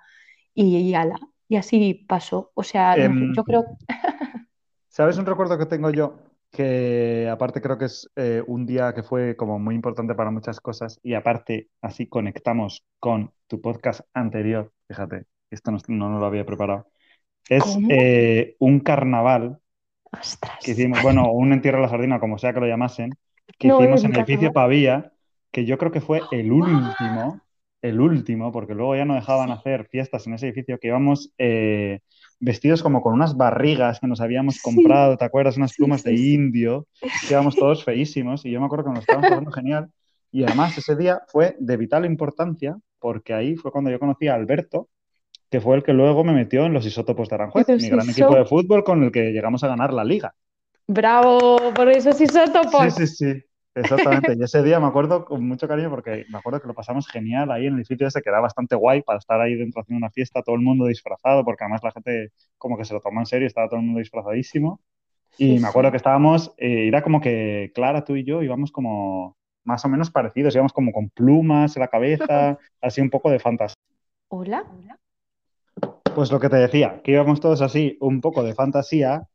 y, 0.54 0.78
y 0.78 0.94
ala. 0.96 1.20
Y 1.48 1.58
así 1.58 2.06
pasó. 2.08 2.52
O 2.56 2.64
sea, 2.64 2.96
sé, 2.96 3.04
Em, 3.06 3.34
yo 3.36 3.44
creo... 3.44 3.66
¿Sabes 4.88 5.18
un 5.18 5.26
recuerdo 5.26 5.58
que 5.58 5.66
tengo 5.66 5.90
yo? 5.92 6.20
Que 6.52 7.30
aparte 7.32 7.62
creo 7.62 7.78
que 7.78 7.86
es 7.86 8.10
eh, 8.16 8.44
un 8.46 8.66
día 8.66 8.94
que 8.94 9.04
fue 9.04 9.36
como 9.38 9.58
muy 9.60 9.76
importante 9.76 10.16
para 10.16 10.32
muchas 10.32 10.60
cosas 10.60 11.00
y 11.02 11.14
aparte 11.14 11.70
así 11.82 12.08
conectamos 12.08 12.84
con 13.00 13.34
tu 13.48 13.62
podcast 13.62 14.02
anterior, 14.14 14.72
fíjate, 14.88 15.26
esto 15.50 15.72
no, 15.72 15.80
no 16.10 16.20
lo 16.20 16.26
había 16.26 16.46
preparado. 16.46 16.88
Es 17.48 17.80
eh, 17.90 18.56
un 18.60 18.82
carnaval 18.82 19.60
que 20.12 20.20
Ostras. 20.20 20.68
hicimos, 20.74 21.02
bueno, 21.02 21.32
un 21.32 21.54
entierro 21.54 21.80
a 21.80 21.82
la 21.82 21.90
sardina, 21.90 22.20
como 22.20 22.38
sea 22.38 22.54
que 22.54 22.60
lo 22.60 22.68
llamasen, 22.68 23.12
que 23.58 23.68
No, 23.68 23.80
hicimos 23.80 24.04
en 24.04 24.14
el 24.14 24.20
edificio. 24.20 24.54
Pavía, 24.54 25.12
que 25.52 25.66
yo 25.66 25.78
creo 25.78 25.92
que 25.92 26.02
fue 26.02 26.22
el 26.32 26.52
último, 26.52 27.42
el 27.82 28.00
último, 28.00 28.52
porque 28.52 28.76
luego 28.76 28.96
ya 28.96 29.06
no 29.06 29.16
dejaban 29.16 29.48
Sí, 29.48 29.54
hacer 29.54 29.88
fiestas 29.88 30.28
en 30.28 30.34
ese 30.34 30.48
edificio, 30.48 30.80
que 30.80 30.88
íbamos 30.88 31.32
eh, 31.38 32.00
vestidos 32.40 32.84
como 32.84 33.02
con 33.02 33.14
unas 33.14 33.36
barrigas 33.36 34.00
que 34.00 34.08
nos 34.08 34.22
habíamos 34.22 34.56
sí, 34.56 34.62
comprado, 34.62 35.18
¿te 35.18 35.26
acuerdas? 35.26 35.58
Unas 35.58 35.74
plumas 35.76 36.04
de 36.04 36.16
sí, 36.18 36.34
indio, 36.34 36.88
que 37.02 37.34
íbamos 37.34 37.56
todos 37.56 37.84
feísimos, 37.86 38.46
y 38.46 38.52
yo 38.52 38.60
me 38.60 38.66
acuerdo 38.66 38.86
que 38.86 38.92
nos 38.92 39.00
estábamos 39.02 39.30
pasando 39.30 39.52
genial, 39.52 39.92
y 40.32 40.44
además 40.44 40.78
ese 40.78 40.96
día 40.96 41.22
fue 41.28 41.56
de 41.60 41.78
vital 41.78 42.06
importancia, 42.06 42.78
porque 43.00 43.34
ahí 43.34 43.56
fue 43.56 43.72
cuando 43.72 43.90
yo 43.90 44.00
conocí 44.00 44.28
a 44.28 44.36
Alberto, 44.36 44.88
que 45.50 45.60
fue 45.60 45.76
el 45.76 45.84
que 45.84 45.94
luego 45.94 46.24
me 46.24 46.34
metió 46.34 46.66
en 46.66 46.74
los 46.74 46.86
isótopos 46.86 47.28
de 47.28 47.36
Aranjuez, 47.36 47.68
mi 47.68 47.90
gran 47.90 48.10
equipo 48.10 48.36
de 48.36 48.46
fútbol 48.46 48.84
con 48.84 49.04
el 49.04 49.12
que 49.12 49.32
llegamos 49.32 49.64
a 49.64 49.68
ganar 49.68 49.94
la 49.94 50.06
liga. 50.06 50.34
Bravo 50.98 51.58
por 51.74 51.88
esos 51.90 52.18
Sí, 52.18 52.26
isótopos. 52.26 52.92
sí, 52.92 53.08
sí, 53.08 53.44
exactamente. 53.76 54.34
Y 54.38 54.44
ese 54.44 54.64
día 54.64 54.80
me 54.80 54.88
acuerdo 54.88 55.26
con 55.26 55.46
mucho 55.48 55.68
cariño 55.68 55.90
porque 55.90 56.26
me 56.30 56.38
acuerdo 56.38 56.62
que 56.62 56.68
lo 56.68 56.74
pasamos 56.74 57.08
genial 57.08 57.52
ahí 57.52 57.68
en 57.68 57.74
el 57.74 57.80
edificio 57.80 58.08
ese, 58.08 58.22
que 58.22 58.30
era 58.30 58.40
bastante 58.40 58.76
guay 58.76 59.02
para 59.02 59.20
estar 59.20 59.40
ahí 59.42 59.56
dentro 59.56 59.82
haciendo 59.82 59.98
una 60.06 60.12
fiesta, 60.12 60.42
todo 60.44 60.56
el 60.56 60.62
mundo 60.62 60.86
disfrazado, 60.86 61.44
porque 61.44 61.64
además 61.64 61.84
la 61.84 61.92
gente 61.92 62.32
como 62.58 62.78
que 62.78 62.86
se 62.86 62.94
lo 62.94 63.02
tomó 63.02 63.20
en 63.20 63.26
serio, 63.26 63.48
estaba 63.48 63.68
todo 63.68 63.80
el 63.80 63.86
mundo 63.86 64.00
disfrazadísimo. 64.00 64.82
Sí, 65.32 65.56
Y 65.56 65.60
me 65.60 65.68
acuerdo 65.68 65.90
sí. 65.90 65.92
que 65.92 65.98
estábamos, 65.98 66.54
eh, 66.58 66.88
era 66.88 67.04
como 67.04 67.22
que 67.22 67.72
Clara, 67.76 68.04
tú 68.06 68.16
y 68.16 68.24
yo 68.26 68.44
íbamos 68.44 68.72
como 68.72 69.38
más 69.64 69.86
o 69.86 69.90
menos 69.90 70.12
parecidos, 70.12 70.56
íbamos 70.56 70.74
como 70.74 70.92
con 70.94 71.10
plumas 71.10 71.76
en 71.78 71.82
la 71.82 71.88
cabeza, 71.90 72.58
así 72.82 73.02
un 73.02 73.10
poco 73.10 73.30
de 73.32 73.40
fantasía. 73.40 73.76
Hola. 74.30 74.66
Pues 76.16 76.32
lo 76.32 76.40
que 76.40 76.50
te 76.50 76.58
decía, 76.58 77.02
que 77.04 77.12
íbamos 77.14 77.40
todos 77.40 77.62
así, 77.62 77.98
un 78.02 78.22
poco 78.22 78.44
de 78.44 78.54
fantasía 78.54 79.28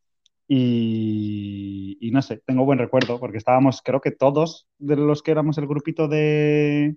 y, 0.48 1.98
y 2.00 2.10
no 2.12 2.22
sé, 2.22 2.38
tengo 2.46 2.64
buen 2.64 2.78
recuerdo 2.78 3.18
porque 3.20 3.38
estábamos, 3.38 3.82
creo 3.82 4.00
que 4.00 4.12
todos 4.12 4.68
de 4.78 4.96
los 4.96 5.22
que 5.22 5.32
éramos 5.32 5.58
el 5.58 5.66
grupito 5.66 6.08
de, 6.08 6.96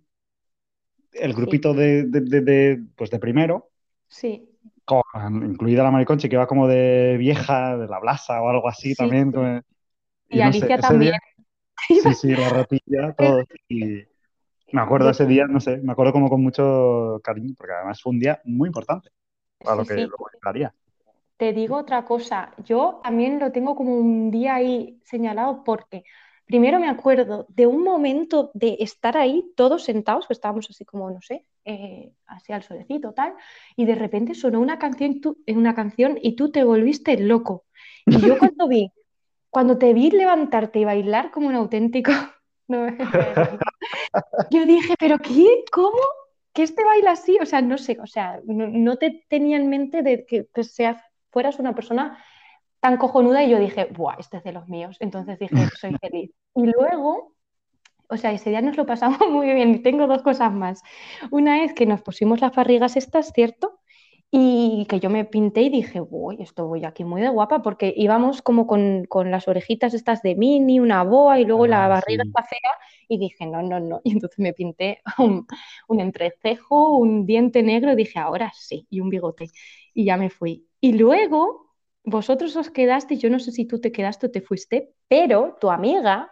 el 1.14 1.34
Sí, 1.36 1.36
grupito 1.36 1.74
de, 1.76 2.04
de- 2.06 2.22
de- 2.22 2.42
de, 2.42 2.84
pues 2.96 3.10
de 3.12 3.20
primero, 3.20 3.70
sí, 4.08 4.50
con- 4.86 5.04
incluida 5.46 5.84
la 5.84 5.92
Mariconchi 5.92 6.30
que 6.30 6.36
iba 6.36 6.48
como 6.48 6.68
de 6.68 7.18
vieja, 7.18 7.78
de 7.78 7.88
la 7.88 8.00
Blasa 8.00 8.42
o 8.42 8.50
algo 8.50 8.68
así 8.70 8.96
sí, 8.96 8.96
también, 8.96 9.32
como- 9.32 9.62
Y 10.30 10.40
y 10.40 10.42
no 10.42 10.54
sé, 10.54 10.72
Alicia 10.72 10.80
también. 10.80 11.14
día, 11.14 11.20
sí, 11.94 12.14
sí, 12.16 12.36
la 12.36 12.50
ratilla, 12.50 13.14
todo, 13.18 13.48
y 13.70 14.04
me 14.72 14.82
acuerdo 14.82 15.10
ese 15.12 15.26
día, 15.28 15.48
no 15.48 15.60
sé, 15.62 15.78
me 15.80 15.94
acuerdo 15.94 16.14
como 16.14 16.30
con 16.30 16.44
mucho 16.44 17.22
cariño 17.24 17.54
porque 17.58 17.74
además 17.74 18.02
fue 18.02 18.12
un 18.14 18.20
día 18.20 18.42
muy 18.46 18.68
importante 18.70 19.12
para 19.64 19.78
sí, 19.78 19.78
lo 19.78 19.86
que 19.86 19.96
luego 19.96 20.28
llegaría. 20.34 20.76
Te 21.40 21.54
digo 21.54 21.78
otra 21.78 22.04
cosa, 22.04 22.54
yo 22.66 23.00
también 23.02 23.40
lo 23.40 23.50
tengo 23.54 23.74
como 23.74 23.96
un 23.98 24.30
día 24.30 24.56
ahí 24.56 25.00
señalado 25.06 25.64
porque 25.64 26.04
primero 26.46 26.82
me 26.82 26.90
acuerdo 26.90 27.46
de 27.48 27.66
un 27.66 27.82
momento 27.82 28.52
de 28.54 28.76
estar 28.82 29.16
ahí 29.16 29.50
todos 29.56 29.86
sentados, 29.86 30.28
que 30.28 30.34
estábamos 30.34 30.68
así 30.70 30.84
como, 30.84 31.10
no 31.10 31.22
sé, 31.22 31.46
eh, 31.64 32.12
así 32.26 32.52
al 32.52 32.64
solecito, 32.64 33.14
tal, 33.14 33.36
y 33.78 33.86
de 33.86 33.96
repente 33.96 34.34
sonó 34.34 34.60
una 34.60 34.78
canción, 34.80 35.22
tú- 35.22 35.38
una 35.48 35.74
canción 35.74 36.20
y 36.22 36.36
tú 36.36 36.52
te 36.52 36.66
volviste 36.66 37.18
loco. 37.18 37.64
Y 38.06 38.20
yo 38.20 38.38
cuando 38.38 38.68
vi, 38.68 38.92
cuando 39.50 39.78
te 39.78 39.94
vi 39.94 40.12
levantarte 40.12 40.80
y 40.80 40.84
bailar 40.86 41.32
como 41.32 41.48
un 41.48 41.56
auténtico, 41.56 42.12
no 42.68 42.86
yo 44.52 44.66
dije, 44.66 44.96
¿pero 45.00 45.20
qué? 45.20 45.64
¿Cómo? 45.72 46.00
¿Que 46.54 46.64
este 46.64 46.84
baila 46.84 47.12
así? 47.12 47.38
O 47.42 47.46
sea, 47.46 47.62
no 47.62 47.78
sé, 47.78 47.98
o 48.02 48.08
sea, 48.08 48.42
no, 48.46 48.68
no 48.68 48.98
te 48.98 49.24
tenía 49.30 49.56
en 49.56 49.70
mente 49.70 50.02
de 50.02 50.26
que 50.26 50.44
te 50.44 50.64
seas, 50.64 51.02
fueras 51.32 51.60
una 51.60 51.76
persona 51.76 52.24
tan 52.82 52.98
cojonuda 52.98 53.44
y 53.44 53.50
yo 53.52 53.60
dije, 53.60 53.86
¡buah, 53.92 54.16
este 54.20 54.38
es 54.38 54.44
de 54.44 54.54
los 54.54 54.68
míos! 54.70 54.98
Entonces 55.02 55.40
dije, 55.40 55.70
soy 55.74 55.98
feliz. 56.02 56.32
Y 56.56 56.66
luego, 56.68 57.36
o 58.10 58.18
sea, 58.18 58.32
ese 58.32 58.50
día 58.52 58.62
nos 58.62 58.78
lo 58.78 58.86
pasamos 58.86 59.20
muy 59.30 59.54
bien 59.54 59.72
y 59.76 59.80
tengo 59.84 60.08
dos 60.08 60.22
cosas 60.24 60.52
más. 60.54 60.82
Una 61.32 61.64
es 61.64 61.74
que 61.74 61.86
nos 61.86 62.02
pusimos 62.02 62.42
las 62.42 62.56
barrigas 62.56 62.98
estas, 62.98 63.32
¿cierto? 63.34 63.80
Y 64.32 64.86
que 64.90 65.00
yo 65.00 65.10
me 65.10 65.26
pinté 65.26 65.64
y 65.64 65.70
dije, 65.70 66.02
uy, 66.08 66.38
esto 66.40 66.68
voy 66.68 66.86
aquí 66.86 67.04
muy 67.04 67.22
de 67.22 67.30
guapa, 67.30 67.64
porque 67.64 67.94
íbamos 67.98 68.42
como 68.44 68.68
con, 68.68 69.06
con 69.06 69.32
las 69.32 69.48
orejitas 69.48 69.94
estas 69.96 70.22
de 70.22 70.36
mini, 70.36 70.80
una 70.80 71.04
boa 71.04 71.40
y 71.40 71.46
luego 71.46 71.66
la 71.68 71.88
Ah, 71.88 71.90
barriga 71.90 72.24
sí. 72.24 72.28
está 72.28 72.44
fea. 72.44 72.60
Y 73.08 73.18
dije, 73.18 73.48
no, 73.48 73.64
no, 73.64 73.80
no. 73.80 74.02
Y 74.06 74.12
entonces 74.14 74.40
me 74.40 74.54
pinté 74.54 75.02
un, 75.18 75.48
un 75.88 76.00
entrecejo, 76.00 76.98
un 76.98 77.26
diente 77.26 77.64
negro 77.64 77.92
y 77.94 77.96
dije, 77.96 78.20
ahora 78.20 78.52
sí, 78.56 78.86
y 78.92 79.00
un 79.02 79.10
bigote. 79.10 79.50
Y 79.96 80.06
ya 80.06 80.18
me 80.18 80.30
fui. 80.30 80.69
Y 80.82 80.94
luego 80.94 81.70
vosotros 82.04 82.56
os 82.56 82.70
quedaste, 82.70 83.18
yo 83.18 83.30
no 83.30 83.40
sé 83.40 83.52
si 83.52 83.66
tú 83.66 83.80
te 83.80 83.92
quedaste 83.92 84.28
o 84.28 84.32
te 84.32 84.42
fuiste, 84.42 84.94
pero 85.08 85.58
tu 85.60 85.70
amiga 85.70 86.32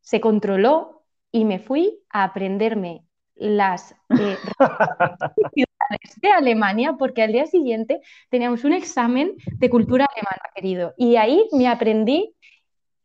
se 0.00 0.20
controló 0.20 1.04
y 1.30 1.44
me 1.44 1.58
fui 1.58 2.00
a 2.10 2.24
aprenderme 2.24 3.04
las 3.34 3.92
eh, 3.92 4.36
ciudades 5.54 6.20
de 6.20 6.30
Alemania 6.30 6.94
porque 6.98 7.22
al 7.22 7.32
día 7.32 7.46
siguiente 7.46 8.00
teníamos 8.30 8.64
un 8.64 8.72
examen 8.72 9.34
de 9.46 9.70
cultura 9.70 10.06
alemana, 10.06 10.42
querido. 10.54 10.94
Y 10.96 11.16
ahí 11.16 11.48
me 11.52 11.68
aprendí 11.68 12.34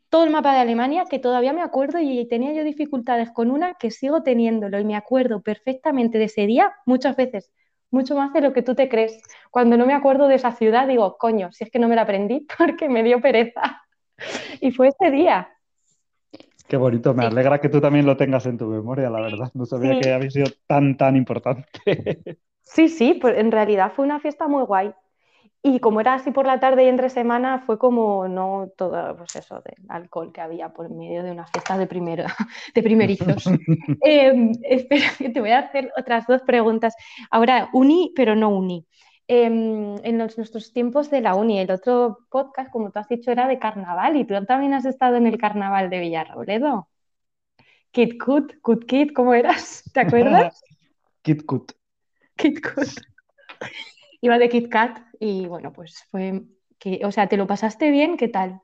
todo 0.09 0.23
el 0.23 0.31
mapa 0.31 0.53
de 0.53 0.59
Alemania 0.59 1.05
que 1.09 1.19
todavía 1.19 1.53
me 1.53 1.61
acuerdo 1.61 1.99
y 1.99 2.27
tenía 2.27 2.53
yo 2.53 2.63
dificultades 2.63 3.31
con 3.31 3.51
una 3.51 3.75
que 3.75 3.91
sigo 3.91 4.23
teniéndolo 4.23 4.79
y 4.79 4.85
me 4.85 4.95
acuerdo 4.95 5.41
perfectamente 5.41 6.17
de 6.17 6.25
ese 6.25 6.45
día 6.47 6.73
muchas 6.85 7.15
veces, 7.15 7.51
mucho 7.91 8.15
más 8.15 8.33
de 8.33 8.41
lo 8.41 8.53
que 8.53 8.61
tú 8.61 8.75
te 8.75 8.89
crees. 8.89 9.21
Cuando 9.51 9.77
no 9.77 9.85
me 9.85 9.93
acuerdo 9.93 10.27
de 10.27 10.35
esa 10.35 10.51
ciudad 10.51 10.87
digo, 10.87 11.17
coño, 11.17 11.51
si 11.51 11.63
es 11.63 11.71
que 11.71 11.79
no 11.79 11.87
me 11.87 11.95
la 11.95 12.03
aprendí 12.03 12.45
porque 12.57 12.89
me 12.89 13.03
dio 13.03 13.21
pereza. 13.21 13.81
Y 14.61 14.71
fue 14.71 14.89
ese 14.89 15.11
día. 15.11 15.49
Qué 16.67 16.77
bonito, 16.77 17.13
me 17.15 17.23
Sí, 17.23 17.27
alegra 17.27 17.59
que 17.59 17.69
tú 17.69 17.81
también 17.81 18.05
lo 18.05 18.15
tengas 18.15 18.45
en 18.45 18.57
tu 18.57 18.67
memoria, 18.67 19.09
la 19.09 19.21
verdad. 19.21 19.49
No 19.55 19.65
sabía 19.65 19.93
sí, 19.93 20.01
que 20.01 20.13
había 20.13 20.29
sido 20.29 20.47
tan, 20.67 20.95
tan 20.97 21.15
importante. 21.15 21.67
Sí, 22.61 22.87
sí, 22.87 23.15
pues 23.15 23.37
en 23.37 23.51
realidad 23.51 23.91
fue 23.95 24.05
una 24.05 24.19
fiesta 24.19 24.47
muy 24.47 24.63
guay. 24.63 24.93
Y 25.61 25.79
como 25.79 25.99
era 25.99 26.13
así 26.13 26.31
por 26.31 26.47
la 26.47 26.59
tarde 26.59 26.85
y 26.85 26.87
entre 26.87 27.09
semana, 27.09 27.63
fue 27.65 27.77
como 27.77 28.29
no 28.29 28.69
todo, 28.77 29.17
pues 29.17 29.35
eso, 29.35 29.61
del 29.61 29.85
alcohol 29.89 30.31
que 30.31 30.39
había 30.39 30.69
por 30.69 30.89
medio 30.89 31.21
de 31.21 31.31
una 31.31 31.45
fiesta 31.47 31.77
de, 31.77 31.85
primero, 31.85 32.23
de 32.75 32.83
primerizos. 32.83 33.45
Em, 34.01 34.53
espera, 34.63 35.07
que 35.17 35.29
te 35.29 35.41
voy 35.41 35.51
a 35.51 35.59
hacer 35.59 35.91
otras 35.97 36.25
dos 36.27 36.41
preguntas. 36.43 36.95
Ahora, 37.29 37.69
uni, 37.73 38.13
pero 38.15 38.35
no 38.35 38.49
uni. 38.49 38.85
Em, 39.27 39.97
en 40.03 40.17
nuestros 40.17 40.71
tiempos 40.71 41.11
de 41.11 41.21
la 41.21 41.35
uni, 41.35 41.59
el 41.59 41.69
otro 41.69 42.19
podcast, 42.29 42.71
como 42.71 42.89
tú 42.91 42.99
has 42.99 43.09
dicho, 43.09 43.29
era 43.29 43.47
de 43.47 43.59
carnaval 43.59 44.15
y 44.15 44.25
tú 44.25 44.33
también 44.45 44.73
has 44.73 44.85
estado 44.85 45.17
en 45.17 45.27
el 45.27 45.37
carnaval 45.37 45.89
de 45.89 45.99
Villarrobledo. 45.99 46.87
Kit 47.91 48.17
Kut, 48.17 48.59
Kut 48.61 48.85
Kit, 48.85 49.13
¿cómo 49.13 49.33
eras? 49.33 49.83
¿Te 49.93 49.99
acuerdas? 49.99 50.61
Kit 51.21 51.45
Kut. 51.45 51.73
Kit 52.37 52.61
Kut. 52.61 52.87
Iba 54.21 54.37
de 54.37 54.49
Kit 54.49 54.69
Kat 54.69 54.99
y 55.19 55.47
bueno, 55.47 55.73
pues 55.73 56.03
fue 56.11 56.43
que, 56.79 57.01
o 57.05 57.11
sea, 57.11 57.27
¿te 57.27 57.37
lo 57.37 57.47
pasaste 57.47 57.91
bien? 57.91 58.17
¿Qué 58.17 58.27
tal? 58.29 58.61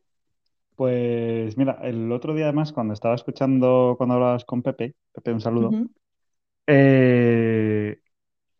Pues 0.75 1.55
mira, 1.57 1.79
el 1.83 2.11
otro 2.11 2.33
día 2.33 2.45
además 2.45 2.73
cuando 2.73 2.93
estaba 2.93 3.15
escuchando, 3.15 3.95
cuando 3.97 4.15
hablabas 4.15 4.43
con 4.45 4.61
Pepe, 4.61 4.95
Pepe, 5.13 5.31
un 5.31 5.39
saludo, 5.39 5.77
eh, 6.67 7.99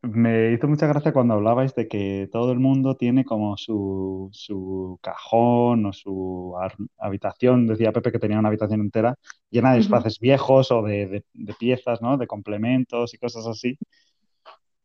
me 0.04 0.54
hizo 0.54 0.68
mucha 0.68 0.88
gracia 0.88 1.14
cuando 1.14 1.36
hablabais 1.36 1.76
de 1.76 1.88
que 1.88 2.30
todo 2.32 2.52
el 2.54 2.60
mundo 2.60 2.96
tiene 2.98 3.26
como 3.26 3.58
su, 3.58 4.30
su 4.34 5.00
cajón 5.02 5.86
o 5.88 5.94
su 5.94 6.56
habitación, 7.00 7.68
decía 7.68 7.94
Pepe 7.94 8.12
que 8.14 8.20
tenía 8.20 8.40
una 8.40 8.50
habitación 8.50 8.82
entera 8.82 9.16
llena 9.52 9.72
de 9.72 9.78
disfraces 9.78 10.20
viejos 10.20 10.72
o 10.72 10.84
de, 10.84 11.26
de 11.34 11.54
piezas, 11.56 12.02
¿no? 12.02 12.18
De 12.18 12.28
complementos 12.28 13.14
y 13.14 13.18
cosas 13.20 13.48
así. 13.48 13.78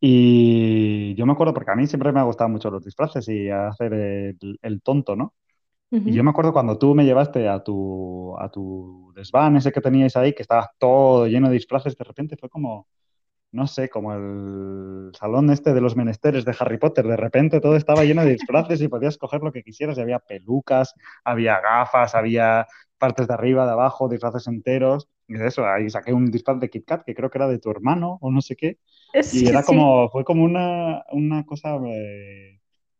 Y 0.03 1.13
yo 1.13 1.27
me 1.27 1.33
acuerdo, 1.33 1.53
porque 1.53 1.71
a 1.71 1.75
mí 1.75 1.85
siempre 1.85 2.11
me 2.11 2.19
ha 2.19 2.23
gustado 2.23 2.49
mucho 2.49 2.71
los 2.71 2.83
disfraces 2.83 3.27
y 3.29 3.49
hacer 3.49 3.93
el, 3.93 4.81
tonto, 4.81 5.15
¿no? 5.15 5.35
Y 5.91 6.13
yo 6.13 6.23
me 6.23 6.31
acuerdo 6.31 6.53
cuando 6.53 6.77
tú 6.77 6.95
me 6.95 7.05
llevaste 7.05 7.47
a 7.47 7.63
tu, 7.63 8.35
a 8.39 8.49
tu 8.49 9.13
desván 9.15 9.57
ese 9.57 9.71
que 9.71 9.81
teníais 9.81 10.15
ahí, 10.17 10.33
que 10.33 10.41
estaba 10.41 10.71
todo 10.79 11.27
lleno 11.27 11.49
de 11.49 11.53
disfraces, 11.53 11.95
de 11.97 12.03
repente 12.03 12.35
fue 12.37 12.49
como, 12.49 12.87
no 13.51 13.67
sé, 13.67 13.89
como 13.89 14.13
el 14.13 15.11
salón 15.13 15.51
este 15.51 15.73
de 15.73 15.81
los 15.81 15.95
menesteres 15.95 16.45
de 16.45 16.55
Harry 16.59 16.77
Potter. 16.77 17.05
De 17.05 17.17
repente 17.17 17.59
todo 17.59 17.75
estaba 17.75 18.03
lleno 18.03 18.23
de 18.23 18.31
disfraces 18.31 18.81
y 18.81 18.87
podías 18.87 19.17
coger 19.17 19.41
lo 19.41 19.51
que 19.51 19.63
quisieras. 19.63 19.97
Y 19.97 20.01
había 20.01 20.19
pelucas, 20.19 20.95
había 21.23 21.59
gafas, 21.59 22.15
había 22.15 22.65
partes 22.97 23.27
de 23.27 23.33
arriba, 23.33 23.65
de 23.65 23.73
abajo, 23.73 24.09
disfraces 24.09 24.47
enteros. 24.47 25.09
Y 25.27 25.33
de 25.33 25.47
eso, 25.47 25.65
ahí 25.67 25.89
saqué 25.89 26.13
un 26.13 26.31
disfraz 26.31 26.59
de 26.59 26.69
Kit 26.69 26.85
Kat, 26.85 27.03
que 27.05 27.13
creo 27.13 27.29
que 27.29 27.37
era 27.37 27.47
de 27.47 27.59
tu 27.59 27.69
hermano 27.69 28.17
o 28.21 28.31
no 28.31 28.41
sé 28.41 28.55
qué. 28.55 28.79
Y 29.33 29.47
era 29.47 29.63
como, 29.63 30.09
fue 30.09 30.23
como 30.23 30.43
una, 30.43 31.03
una 31.11 31.45
cosa 31.45 31.75
eh, 31.85 32.59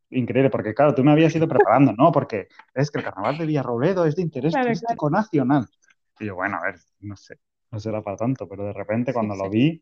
increíble, 0.10 0.50
porque 0.50 0.74
claro, 0.74 0.94
tú 0.94 1.04
me 1.04 1.12
habías 1.12 1.36
ido 1.36 1.48
preparando, 1.48 1.94
¿no? 1.94 2.12
Porque 2.12 2.48
es 2.74 2.92
que 2.92 3.00
el 3.00 3.06
carnaval 3.06 3.38
de 3.38 3.46
Villarrobledo 3.46 4.06
es 4.06 4.16
de 4.16 4.22
interés 4.22 4.54
turístico 4.54 5.10
nacional. 5.10 5.68
Y 6.20 6.26
yo, 6.26 6.36
bueno, 6.36 6.58
a 6.58 6.66
ver, 6.66 6.76
no 7.00 7.16
sé, 7.16 7.38
no 7.72 7.80
será 7.80 8.02
para 8.02 8.18
tanto, 8.18 8.48
pero 8.48 8.66
de 8.66 8.74
repente 8.74 9.14
cuando 9.14 9.36
lo 9.36 9.50
vi, 9.50 9.82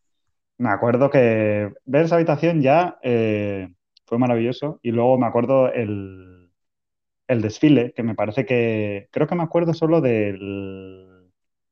me 0.57 0.69
acuerdo 0.69 1.09
que 1.09 1.73
ver 1.85 2.05
esa 2.05 2.15
habitación 2.15 2.61
ya 2.61 2.99
eh, 3.01 3.69
fue 4.05 4.17
maravilloso. 4.17 4.79
Y 4.81 4.91
luego 4.91 5.17
me 5.17 5.25
acuerdo 5.25 5.71
el, 5.71 6.51
el 7.27 7.41
desfile, 7.41 7.93
que 7.93 8.03
me 8.03 8.15
parece 8.15 8.45
que, 8.45 9.07
creo 9.11 9.27
que 9.27 9.35
me 9.35 9.43
acuerdo 9.43 9.73
solo 9.73 10.01
del 10.01 11.08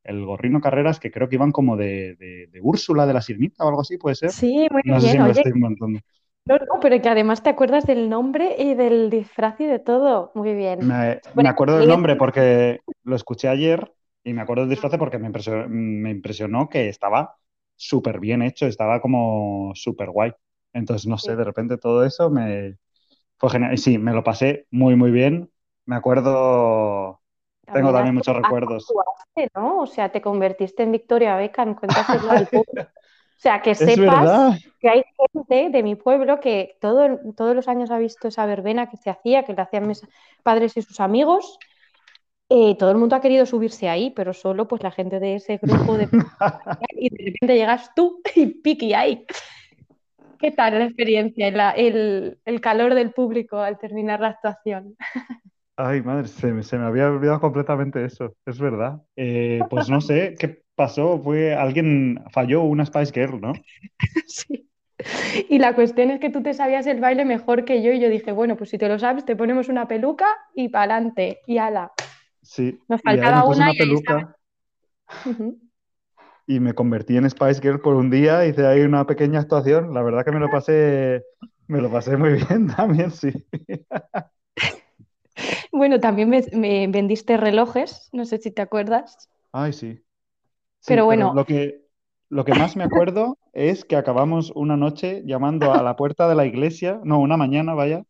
el 0.08 0.26
Gorrino 0.26 0.62
Carreras, 0.62 1.00
que 1.00 1.12
creo 1.12 1.30
que 1.30 1.36
iban 1.36 1.52
como 1.52 1.78
de, 1.78 2.16
de, 2.16 2.62
Úrsula 2.62 3.06
de 3.06 3.14
la 3.14 3.22
Sirmita 3.22 3.64
o 3.64 3.70
algo 3.70 3.82
así, 3.82 3.98
¿puede 3.98 4.16
ser? 4.16 4.32
Sí, 4.32 4.68
muy 4.72 4.82
bien. 4.84 5.34
Sé 5.34 5.42
estoy 5.42 5.54
montando. 5.54 6.00
No, 6.46 6.56
no, 6.56 6.80
pero 6.82 7.02
que 7.02 7.10
además 7.10 7.44
te 7.44 7.50
acuerdas 7.50 7.86
del 7.86 8.10
nombre 8.10 8.56
y 8.58 8.74
del 8.74 9.10
disfraz 9.10 9.60
y 9.60 9.66
de 9.66 9.80
todo. 9.80 10.32
Muy 10.34 10.54
bien. 10.54 10.88
Me, 10.88 11.20
me 11.36 11.50
acuerdo 11.50 11.78
del 11.78 11.90
nombre 11.90 12.16
porque 12.16 12.80
lo 13.04 13.16
escuché 13.18 13.50
ayer 13.50 13.92
y 14.24 14.34
me 14.34 14.42
acuerdo 14.42 14.64
del 14.64 14.70
disfraz 14.70 14.98
porque 14.98 15.20
me 15.20 15.28
impresionó, 15.28 15.68
me 15.68 16.10
impresionó 16.10 16.70
que 16.70 16.88
estaba 16.88 17.36
súper 17.76 18.20
bien 18.20 18.42
hecho, 18.42 18.66
estaba 18.66 19.02
como 19.02 19.74
súper 19.76 20.10
guay. 20.10 20.32
Entonces, 20.74 21.06
no 21.06 21.18
sé, 21.18 21.36
de 21.36 21.44
repente 21.44 21.78
todo 21.78 22.06
eso 22.06 22.30
me 22.30 22.78
fue 23.38 23.50
genial. 23.50 23.74
Y 23.74 23.78
sí, 23.78 23.98
me 23.98 24.14
lo 24.14 24.24
pasé 24.24 24.68
muy, 24.72 24.96
muy 24.96 25.12
bien. 25.12 25.52
Me 25.86 25.96
acuerdo 25.96 27.17
tengo 27.74 27.92
también 27.92 28.16
muchos 28.16 28.36
recuerdos. 28.36 28.88
¿no? 29.56 29.80
O 29.80 29.86
sea, 29.86 30.10
te 30.10 30.22
convertiste 30.22 30.84
en 30.84 30.92
Victoria 30.92 31.36
Beckham, 31.36 31.76
cuéntaselo 31.76 32.32
al 32.32 32.48
público. 32.48 32.90
O 33.38 33.40
sea, 33.40 33.62
que 33.62 33.76
sepas 33.76 34.60
que 34.80 34.90
hay 34.90 35.04
gente 35.34 35.70
de 35.70 35.84
mi 35.84 35.96
pueblo 35.96 36.40
que 36.40 36.76
todo, 36.82 37.20
todos 37.36 37.56
los 37.56 37.68
años 37.68 37.92
ha 37.92 38.00
visto 38.00 38.30
esa 38.30 38.48
verbena 38.48 38.90
que 38.90 38.98
se 38.98 39.12
hacía, 39.12 39.44
que 39.44 39.54
le 39.54 39.62
hacían 39.62 39.88
mis 39.88 40.02
padres 40.42 40.76
y 40.76 40.82
sus 40.82 41.00
amigos. 41.00 41.60
Eh, 42.50 42.76
todo 42.80 42.90
el 42.90 42.98
mundo 42.98 43.16
ha 43.16 43.22
querido 43.22 43.46
subirse 43.46 43.90
ahí, 43.90 44.10
pero 44.10 44.34
solo 44.34 44.68
pues 44.68 44.82
la 44.82 44.90
gente 44.90 45.20
de 45.20 45.36
ese 45.36 45.58
grupo 45.58 45.98
de... 45.98 46.08
y 46.98 47.10
de 47.10 47.26
repente 47.26 47.56
llegas 47.56 47.94
tú 47.94 48.22
y 48.34 48.48
piqui 48.48 48.94
ahí. 48.94 49.26
¿Qué 50.40 50.52
tal 50.52 50.80
la 50.80 50.86
experiencia, 50.86 51.48
el, 51.76 52.40
el 52.44 52.62
calor 52.62 52.96
del 52.96 53.12
público 53.12 53.58
al 53.58 53.78
terminar 53.78 54.20
la 54.20 54.30
actuación? 54.30 54.96
Ay, 55.80 56.02
madre, 56.02 56.28
se 56.28 56.52
me, 56.52 56.64
se 56.64 56.76
me 56.80 56.86
había 56.86 57.08
olvidado 57.08 57.40
completamente 57.40 58.04
eso, 58.04 58.36
es 58.48 58.60
verdad. 58.60 59.04
Eh, 59.16 59.60
pues 59.70 59.90
no 59.90 60.02
sé, 60.02 60.34
¿qué 60.40 60.64
pasó? 60.74 61.22
Fue 61.22 61.54
alguien 61.54 62.24
falló 62.32 62.64
una 62.64 62.84
Spice 62.84 63.14
Girl, 63.14 63.40
¿no? 63.40 63.54
Sí. 64.28 64.68
Y 65.48 65.60
la 65.60 65.76
cuestión 65.76 66.10
es 66.10 66.20
que 66.20 66.32
tú 66.32 66.42
te 66.42 66.56
sabías 66.56 66.88
el 66.88 67.00
baile 67.00 67.24
mejor 67.24 67.66
que 67.66 67.84
yo 67.84 67.92
y 67.92 68.00
yo 68.00 68.10
dije, 68.10 68.32
bueno, 68.32 68.58
pues 68.58 68.72
si 68.72 68.80
te 68.80 68.88
lo 68.88 68.98
sabes, 68.98 69.26
te 69.26 69.36
ponemos 69.36 69.70
una 69.70 69.88
peluca 69.88 70.26
y 70.56 70.70
para 70.70 70.96
adelante 70.96 71.42
y 71.46 71.60
ala. 71.60 71.92
Sí. 72.42 72.80
Nos 72.88 73.02
faltaba 73.04 73.46
una, 73.46 73.72
y 73.72 73.78
peluca. 73.78 74.36
Y 76.48 76.60
me 76.60 76.74
convertí 76.74 77.16
en 77.16 77.30
Spice 77.30 77.62
Girl 77.62 77.80
por 77.80 77.96
un 77.96 78.10
día, 78.10 78.48
hice 78.48 78.66
ahí 78.66 78.82
una 78.82 79.06
pequeña 79.06 79.42
actuación. 79.42 79.94
La 79.94 80.02
verdad 80.02 80.26
que 80.26 80.32
me 80.32 80.40
lo 80.40 80.50
pasé, 80.50 81.24
me 81.68 81.80
lo 81.80 81.92
pasé 81.92 82.18
muy 82.18 82.34
bien 82.34 82.68
también, 82.76 83.12
sí. 83.12 83.32
Bueno, 85.72 86.00
también 86.00 86.30
me, 86.30 86.88
vendiste 86.88 87.38
relojes, 87.38 88.10
no 88.14 88.26
sé 88.26 88.38
si 88.38 88.52
te 88.52 88.62
acuerdas. 88.62 89.30
Ay, 89.52 89.74
sí. 89.74 90.02
pero 90.86 91.06
bueno. 91.06 91.34
lo, 91.34 91.46
que, 91.46 91.86
lo 92.30 92.46
que 92.46 92.54
más 92.54 92.76
me 92.76 92.84
acuerdo 92.84 93.38
es 93.54 93.86
que 93.86 93.96
acabamos 93.96 94.52
una 94.56 94.78
noche 94.78 95.24
llamando 95.26 95.74
a 95.74 95.84
la 95.84 95.96
puerta 95.96 96.28
de 96.28 96.36
la 96.36 96.46
iglesia, 96.46 97.00
no, 97.04 97.20
una 97.20 97.38
mañana, 97.38 97.74
vaya, 97.74 98.04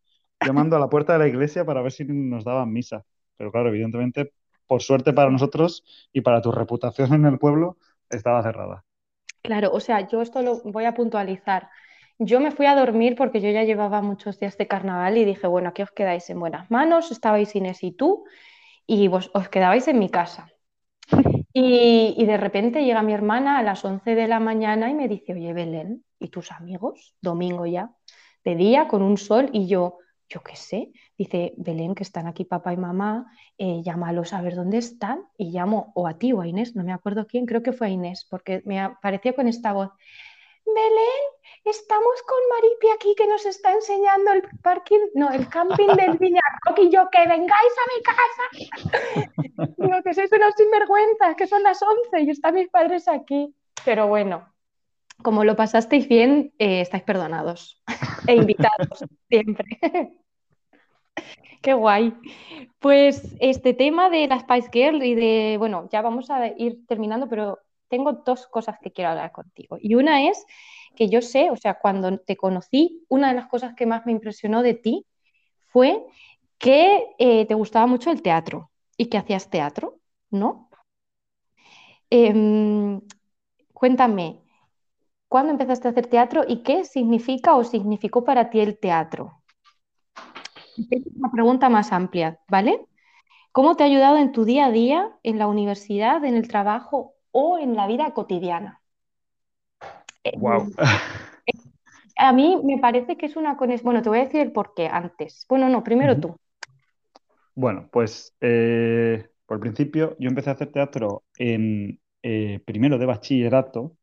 llamando 0.46 0.76
a 0.76 0.80
la 0.80 0.90
puerta 0.90 1.14
de 1.14 1.20
la 1.20 1.28
iglesia 1.28 1.66
para 1.66 1.82
ver 1.82 1.92
si 1.92 2.06
nos 2.06 2.44
daban 2.44 2.72
misa. 2.72 3.04
Pero 3.38 3.52
claro, 3.52 3.70
evidentemente, 3.70 4.34
por 4.68 4.82
suerte 4.82 5.14
para 5.14 5.32
nosotros 5.32 5.84
y 6.12 6.22
para 6.22 6.42
tu 6.42 6.52
reputación 6.52 7.14
en 7.14 7.26
el 7.26 7.40
pueblo, 7.40 7.78
estaba 8.10 8.42
cerrada. 8.44 8.84
Claro, 9.42 9.72
o 9.72 9.80
sea, 9.80 10.08
yo 10.08 10.22
esto 10.22 10.42
lo 10.42 10.62
voy 10.64 10.86
a 10.86 10.94
puntualizar. 10.94 11.70
Yo 12.20 12.40
me 12.40 12.52
fui 12.52 12.66
a 12.66 12.76
dormir 12.76 13.16
porque 13.16 13.42
yo 13.42 13.52
ya 13.52 13.64
llevaba 13.64 14.02
muchos 14.02 14.40
días 14.40 14.58
de 14.58 14.68
carnaval 14.68 15.18
y 15.18 15.26
dije, 15.26 15.46
bueno, 15.46 15.70
aquí 15.70 15.84
os 15.84 15.92
quedáis 15.92 16.30
en 16.30 16.40
buenas 16.40 16.72
manos, 16.72 17.12
estabais 17.12 17.56
Inés 17.56 17.84
y 17.84 17.92
tú, 17.92 18.26
y 18.88 19.08
vos 19.08 19.30
os 19.34 19.50
quedabais 19.50 19.88
en 19.88 20.00
mi 20.00 20.10
casa. 20.10 20.48
Y, 21.54 22.26
de 22.26 22.38
repente 22.38 22.84
llega 22.84 23.02
mi 23.02 23.14
hermana 23.14 23.58
a 23.58 23.64
las 23.64 23.84
11 23.84 24.14
de 24.16 24.28
la 24.28 24.40
mañana 24.40 24.90
y 24.90 24.94
me 24.94 25.08
dice, 25.08 25.34
oye, 25.34 25.54
Belén, 25.54 26.04
¿y 26.20 26.28
tus 26.28 26.52
amigos? 26.52 27.16
Domingo 27.22 27.66
ya, 27.66 27.92
de 28.44 28.56
día, 28.56 28.88
con 28.88 29.02
un 29.02 29.18
sol, 29.18 29.50
y 29.54 29.68
yo, 29.68 29.98
yo 30.30 30.42
qué 30.42 30.56
sé, 30.56 30.92
dice, 31.18 31.54
Belén, 31.58 31.96
que 31.96 32.04
están 32.04 32.28
aquí 32.28 32.46
papá 32.46 32.74
y 32.74 32.78
mamá, 32.78 33.26
eh, 33.58 33.82
llámalos 33.84 34.34
a 34.34 34.42
ver 34.42 34.56
dónde 34.56 34.78
están, 34.78 35.24
y 35.38 35.52
llamo 35.52 35.92
o 35.96 36.08
a 36.08 36.18
ti 36.18 36.32
o 36.34 36.42
a 36.42 36.48
Inés, 36.48 36.76
no 36.76 36.84
me 36.84 36.94
acuerdo 36.94 37.26
quién, 37.26 37.46
creo 37.46 37.64
que 37.64 37.74
fue 37.74 37.88
a 37.88 37.90
Inés, 37.90 38.28
porque 38.30 38.62
me 38.66 38.80
apareció 38.80 39.34
con 39.34 39.48
esta 39.48 39.74
voz, 39.74 39.90
Belén, 40.66 41.37
estamos 41.70 42.22
con 42.26 42.38
Maripi 42.50 42.88
aquí 42.96 43.16
que 43.16 43.28
nos 43.28 43.46
está 43.46 43.74
enseñando 43.74 44.32
el 44.32 44.44
parking, 44.62 45.00
no, 45.16 45.32
el 45.32 45.48
camping 45.50 45.88
del 45.96 46.18
Viñarroc 46.20 46.78
y 46.78 46.90
yo, 46.90 47.10
que 47.10 47.20
vengáis 47.28 47.74
a 47.78 47.90
mi 47.94 48.02
casa. 48.04 49.74
Digo, 49.78 50.04
que 50.04 50.14
sois 50.14 50.32
unos 50.32 50.54
sinvergüenzas, 50.56 51.36
que 51.36 51.48
son 51.48 51.64
las 51.64 51.82
11 51.82 52.22
y 52.22 52.30
están 52.30 52.56
mis 52.56 52.70
padres 52.70 53.08
aquí. 53.08 53.54
Pero 53.86 54.08
bueno, 54.08 54.54
como 55.24 55.44
lo 55.44 55.56
pasasteis 55.56 56.08
bien, 56.08 56.54
eh, 56.60 56.82
estáis 56.82 57.04
perdonados 57.04 57.82
e 58.28 58.36
invitados 58.36 59.06
siempre. 59.30 59.78
Qué 61.62 61.74
guay. 61.74 62.14
Pues 62.80 63.36
este 63.40 63.74
tema 63.74 64.10
de 64.10 64.28
la 64.28 64.40
Spice 64.40 64.70
Girl 64.72 65.04
y 65.04 65.16
de, 65.16 65.56
bueno, 65.58 65.90
ya 65.92 66.02
vamos 66.02 66.30
a 66.30 66.48
ir 66.48 66.86
terminando, 66.88 67.28
pero 67.28 67.60
tengo 67.90 68.14
dos 68.14 68.48
cosas 68.48 68.78
que 68.82 68.92
quiero 68.92 69.12
hablar 69.12 69.32
contigo. 69.32 69.78
Y 69.80 69.96
una 69.96 70.28
es 70.30 70.46
que 70.98 71.10
yo 71.10 71.22
sé, 71.22 71.52
o 71.52 71.56
sea, 71.56 71.76
cuando 71.76 72.18
te 72.18 72.36
conocí, 72.36 73.06
una 73.08 73.30
de 73.30 73.36
las 73.36 73.48
cosas 73.48 73.76
que 73.76 73.86
más 73.86 74.06
me 74.08 74.12
impresionó 74.12 74.64
de 74.64 74.74
ti 74.74 75.06
fue 75.68 76.04
que 76.58 77.06
eh, 77.20 77.46
te 77.46 77.54
gustaba 77.54 77.86
mucho 77.86 78.10
el 78.10 78.24
teatro 78.24 78.72
y 78.98 79.06
que 79.06 79.20
hacías 79.20 79.50
teatro, 79.52 80.00
¿no? 80.32 80.70
Em, 82.10 83.00
cuéntame, 83.74 84.42
¿cuándo 85.28 85.52
empezaste 85.52 85.88
a 85.88 85.92
hacer 85.92 86.08
teatro 86.08 86.44
y 86.48 86.64
qué 86.64 86.84
significa 86.84 87.56
o 87.56 87.64
significó 87.64 88.24
para 88.24 88.50
ti 88.50 88.60
el 88.60 88.80
teatro? 88.80 89.44
Es 90.90 91.04
una 91.16 91.32
pregunta 91.32 91.70
más 91.70 91.92
amplia, 91.92 92.40
¿vale? 92.48 92.88
¿Cómo 93.52 93.76
te 93.76 93.84
ha 93.84 93.88
ayudado 93.88 94.18
en 94.18 94.32
tu 94.32 94.46
día 94.46 94.66
a 94.66 94.72
día, 94.72 95.12
en 95.22 95.38
la 95.38 95.48
universidad, 95.48 96.26
en 96.26 96.36
el 96.36 96.48
trabajo 96.48 97.14
o 97.32 97.60
en 97.60 97.76
la 97.76 97.86
vida 97.86 98.14
cotidiana? 98.16 98.77
Wow. 100.38 100.72
Eh, 101.50 101.54
a 102.18 102.34
mí 102.34 102.60
me 102.62 102.78
parece 102.80 103.16
que 103.16 103.26
es 103.26 103.38
una 103.38 103.56
conexión. 103.56 103.86
Bueno, 103.86 104.02
te 104.02 104.10
voy 104.10 104.20
a 104.20 104.26
decir 104.26 104.42
el 104.42 104.52
por 104.52 104.74
qué 104.76 104.88
antes. 104.88 105.46
Bueno, 105.48 105.70
no, 105.70 105.82
primero 105.82 106.20
tú. 106.20 106.36
Bueno, 107.56 107.88
pues 107.90 108.36
eh, 108.42 109.30
por 109.46 109.62
principio 109.62 110.18
yo 110.20 110.28
empecé 110.28 110.50
a 110.50 110.54
hacer 110.54 110.72
teatro 110.72 111.24
en 111.38 112.02
eh, 112.24 112.60
primero 112.66 112.98
de 112.98 113.06
bachillerato 113.06 113.94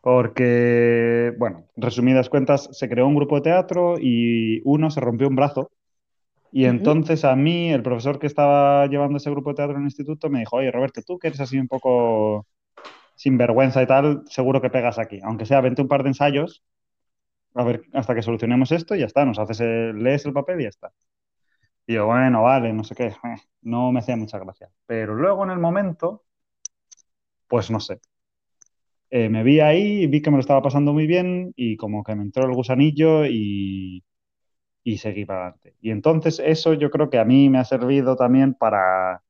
porque, 0.00 1.32
bueno, 1.38 1.66
resumidas 1.76 2.28
cuentas, 2.28 2.68
se 2.72 2.88
creó 2.88 3.06
un 3.06 3.14
grupo 3.14 3.36
de 3.36 3.42
teatro 3.42 3.96
y 4.00 4.60
uno 4.64 4.90
se 4.90 5.00
rompió 5.00 5.28
un 5.28 5.36
brazo 5.36 5.70
y 6.56 6.66
entonces 6.66 7.24
a 7.24 7.34
mí, 7.34 7.72
el 7.72 7.82
profesor 7.82 8.20
que 8.20 8.28
estaba 8.28 8.86
llevando 8.86 9.16
ese 9.16 9.28
grupo 9.28 9.50
de 9.50 9.56
teatro 9.56 9.74
en 9.74 9.80
el 9.80 9.86
instituto, 9.88 10.30
me 10.30 10.38
dijo, 10.38 10.54
oye, 10.54 10.70
Roberto, 10.70 11.02
tú 11.04 11.18
que 11.18 11.26
eres 11.26 11.40
así 11.40 11.58
un 11.58 11.66
poco 11.66 12.46
sinvergüenza 13.14 13.82
y 13.82 13.86
tal, 13.86 14.24
seguro 14.28 14.60
que 14.60 14.70
pegas 14.70 14.98
aquí. 14.98 15.20
Aunque 15.22 15.46
sea, 15.46 15.60
vente 15.60 15.82
un 15.82 15.88
par 15.88 16.02
de 16.02 16.10
ensayos, 16.10 16.64
a 17.54 17.64
ver, 17.64 17.82
hasta 17.92 18.14
que 18.14 18.22
solucionemos 18.22 18.72
esto 18.72 18.94
y 18.94 19.00
ya 19.00 19.06
está, 19.06 19.24
nos 19.24 19.38
haces 19.38 19.60
lees 19.94 20.26
el 20.26 20.32
papel 20.32 20.60
y 20.60 20.64
ya 20.64 20.68
está. 20.70 20.92
Y 21.86 21.94
yo, 21.94 22.06
bueno, 22.06 22.42
vale, 22.42 22.72
no 22.72 22.84
sé 22.84 22.94
qué, 22.94 23.06
eh, 23.06 23.14
no 23.62 23.92
me 23.92 24.00
hacía 24.00 24.16
mucha 24.16 24.38
gracia. 24.38 24.70
Pero 24.86 25.14
luego 25.14 25.44
en 25.44 25.50
el 25.50 25.58
momento, 25.58 26.24
pues 27.48 27.70
no 27.70 27.80
sé. 27.80 28.00
Eh, 29.10 29.28
me 29.28 29.42
vi 29.44 29.60
ahí, 29.60 30.06
vi 30.08 30.20
que 30.22 30.30
me 30.30 30.36
lo 30.36 30.40
estaba 30.40 30.62
pasando 30.62 30.92
muy 30.92 31.06
bien 31.06 31.52
y 31.56 31.76
como 31.76 32.02
que 32.02 32.14
me 32.16 32.22
entró 32.22 32.44
el 32.44 32.54
gusanillo 32.54 33.24
y, 33.26 34.02
y 34.84 34.98
seguí 34.98 35.24
para 35.26 35.40
adelante. 35.42 35.76
Y 35.80 35.90
entonces 35.90 36.40
eso 36.44 36.74
yo 36.74 36.90
creo 36.90 37.10
que 37.10 37.18
a 37.18 37.24
mí 37.24 37.50
me 37.50 37.58
ha 37.58 37.64
servido 37.64 38.16
también 38.16 38.54
para, 38.54 39.22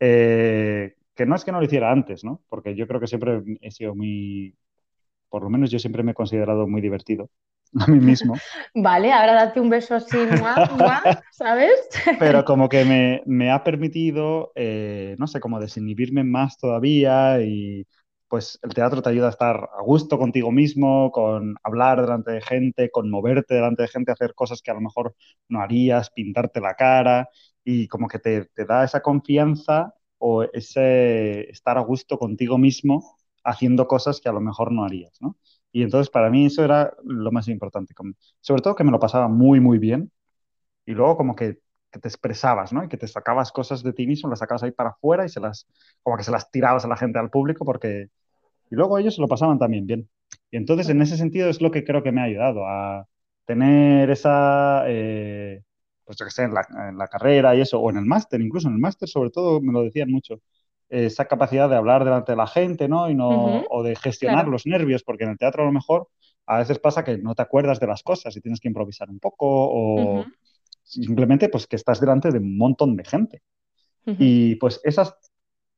eh, 0.00 0.96
que 1.14 1.26
no 1.26 1.34
es 1.34 1.44
que 1.44 1.52
no 1.52 1.58
lo 1.58 1.64
hiciera 1.64 1.90
antes, 1.90 2.24
¿no? 2.24 2.40
Porque 2.48 2.74
yo 2.74 2.86
creo 2.86 3.00
que 3.00 3.06
siempre 3.06 3.42
he 3.60 3.70
sido 3.70 3.94
muy, 3.94 4.56
por 5.28 5.42
lo 5.42 5.50
menos 5.50 5.70
yo 5.70 5.78
siempre 5.78 6.02
me 6.02 6.12
he 6.12 6.14
considerado 6.14 6.66
muy 6.66 6.80
divertido 6.80 7.30
a 7.80 7.86
mí 7.86 7.98
mismo. 7.98 8.34
Vale, 8.74 9.12
ahora 9.12 9.34
date 9.34 9.60
un 9.60 9.70
beso 9.70 9.94
así, 9.94 10.16
¿sabes? 11.32 11.88
Pero 12.18 12.44
como 12.44 12.68
que 12.68 12.84
me, 12.84 13.22
me 13.26 13.50
ha 13.50 13.64
permitido, 13.64 14.52
eh, 14.54 15.16
no 15.18 15.26
sé, 15.26 15.40
como 15.40 15.60
desinhibirme 15.60 16.24
más 16.24 16.56
todavía 16.58 17.40
y 17.40 17.86
pues 18.34 18.58
el 18.62 18.74
teatro 18.74 19.00
te 19.00 19.10
ayuda 19.10 19.28
a 19.28 19.30
estar 19.30 19.70
a 19.78 19.82
gusto 19.82 20.18
contigo 20.18 20.50
mismo, 20.50 21.12
con 21.12 21.54
hablar 21.62 22.00
delante 22.00 22.32
de 22.32 22.40
gente, 22.40 22.90
con 22.90 23.08
moverte 23.08 23.54
delante 23.54 23.82
de 23.82 23.88
gente, 23.88 24.10
hacer 24.10 24.34
cosas 24.34 24.60
que 24.60 24.72
a 24.72 24.74
lo 24.74 24.80
mejor 24.80 25.14
no 25.48 25.60
harías, 25.60 26.10
pintarte 26.10 26.60
la 26.60 26.74
cara 26.74 27.28
y 27.62 27.86
como 27.86 28.08
que 28.08 28.18
te, 28.18 28.48
da 28.66 28.82
esa 28.82 29.02
confianza 29.02 29.94
o 30.26 30.42
ese 30.42 31.50
estar 31.50 31.76
a 31.76 31.82
gusto 31.82 32.18
contigo 32.18 32.56
mismo 32.56 33.18
haciendo 33.44 33.86
cosas 33.86 34.22
que 34.22 34.30
a 34.30 34.32
lo 34.32 34.40
mejor 34.40 34.72
no 34.72 34.84
harías, 34.84 35.20
¿no? 35.20 35.36
Y 35.70 35.82
entonces 35.82 36.08
para 36.10 36.30
mí 36.30 36.46
eso 36.46 36.64
era 36.64 36.94
lo 37.04 37.30
más 37.30 37.46
importante, 37.48 37.94
sobre 38.40 38.62
todo 38.62 38.74
que 38.74 38.84
me 38.84 38.90
lo 38.90 38.98
pasaba 38.98 39.28
muy, 39.28 39.60
muy 39.60 39.78
bien 39.78 40.10
y 40.86 40.92
luego 40.92 41.18
como 41.18 41.36
que, 41.36 41.58
que, 41.90 41.98
te 42.00 42.08
expresabas, 42.08 42.72
¿no? 42.72 42.84
Y 42.84 42.88
que 42.88 42.96
te 42.96 43.06
sacabas 43.06 43.52
cosas 43.52 43.82
de 43.82 43.92
ti 43.92 44.06
mismo, 44.06 44.30
las 44.30 44.38
sacabas 44.38 44.62
ahí 44.62 44.72
para 44.72 44.90
afuera 44.90 45.26
y 45.26 45.28
se 45.28 45.40
las, 45.40 45.66
como 46.02 46.16
que 46.16 46.24
se 46.24 46.30
las 46.30 46.50
tirabas 46.50 46.84
a 46.86 46.88
la 46.88 46.96
gente, 46.96 47.18
al 47.18 47.30
público, 47.30 47.64
porque 47.66 48.08
y 48.70 48.76
luego 48.76 48.98
ellos 48.98 49.16
se 49.16 49.20
lo 49.20 49.28
pasaban 49.28 49.58
también 49.58 49.86
bien. 49.86 50.08
Y 50.50 50.56
entonces, 50.56 50.88
en 50.88 51.02
ese 51.02 51.16
sentido, 51.16 51.48
es 51.50 51.60
lo 51.60 51.70
que 51.70 51.84
creo 51.84 52.02
que 52.02 52.12
me 52.12 52.20
ha 52.22 52.24
ayudado 52.24 52.66
a 52.66 53.06
tener 53.46 54.10
esa, 54.10 54.84
eh, 54.88 55.62
pues 56.04 56.18
yo 56.18 56.24
que 56.24 56.30
sé, 56.30 56.44
en 56.44 56.54
la, 56.54 57.08
carrera 57.08 57.54
y 57.56 57.60
eso, 57.60 57.80
o 57.80 57.90
en 57.90 57.96
el 57.96 58.04
máster, 58.04 58.40
incluso 58.40 58.68
en 58.68 58.74
el 58.74 58.80
máster, 58.80 59.08
sobre 59.08 59.30
todo, 59.30 59.60
me 59.60 59.72
lo 59.72 59.82
decían 59.82 60.10
mucho, 60.10 60.40
esa 60.88 61.24
capacidad 61.24 61.68
de 61.68 61.76
hablar 61.76 62.04
delante 62.04 62.32
de 62.32 62.36
la 62.36 62.46
gente, 62.46 62.88
¿no? 62.88 63.10
Y 63.10 63.14
no 63.14 63.64
o 63.70 63.82
de 63.82 63.96
gestionar 63.96 64.46
los 64.48 64.66
nervios, 64.66 65.02
porque 65.02 65.24
en 65.24 65.30
el 65.30 65.38
teatro 65.38 65.62
a 65.62 65.66
lo 65.66 65.72
mejor 65.72 66.08
a 66.46 66.58
veces 66.58 66.78
pasa 66.78 67.04
que 67.04 67.16
no 67.18 67.34
te 67.34 67.42
acuerdas 67.42 67.80
de 67.80 67.86
las 67.86 68.02
cosas 68.02 68.36
y 68.36 68.40
tienes 68.40 68.60
que 68.60 68.68
improvisar 68.68 69.08
un 69.08 69.18
poco, 69.18 69.46
o 69.48 70.24
simplemente 70.82 71.48
pues 71.48 71.66
que 71.66 71.76
estás 71.76 72.00
delante 72.00 72.30
de 72.30 72.38
un 72.38 72.56
montón 72.56 72.96
de 72.96 73.04
gente. 73.04 73.42
Y 74.06 74.56
pues 74.56 74.82
esas, 74.84 75.16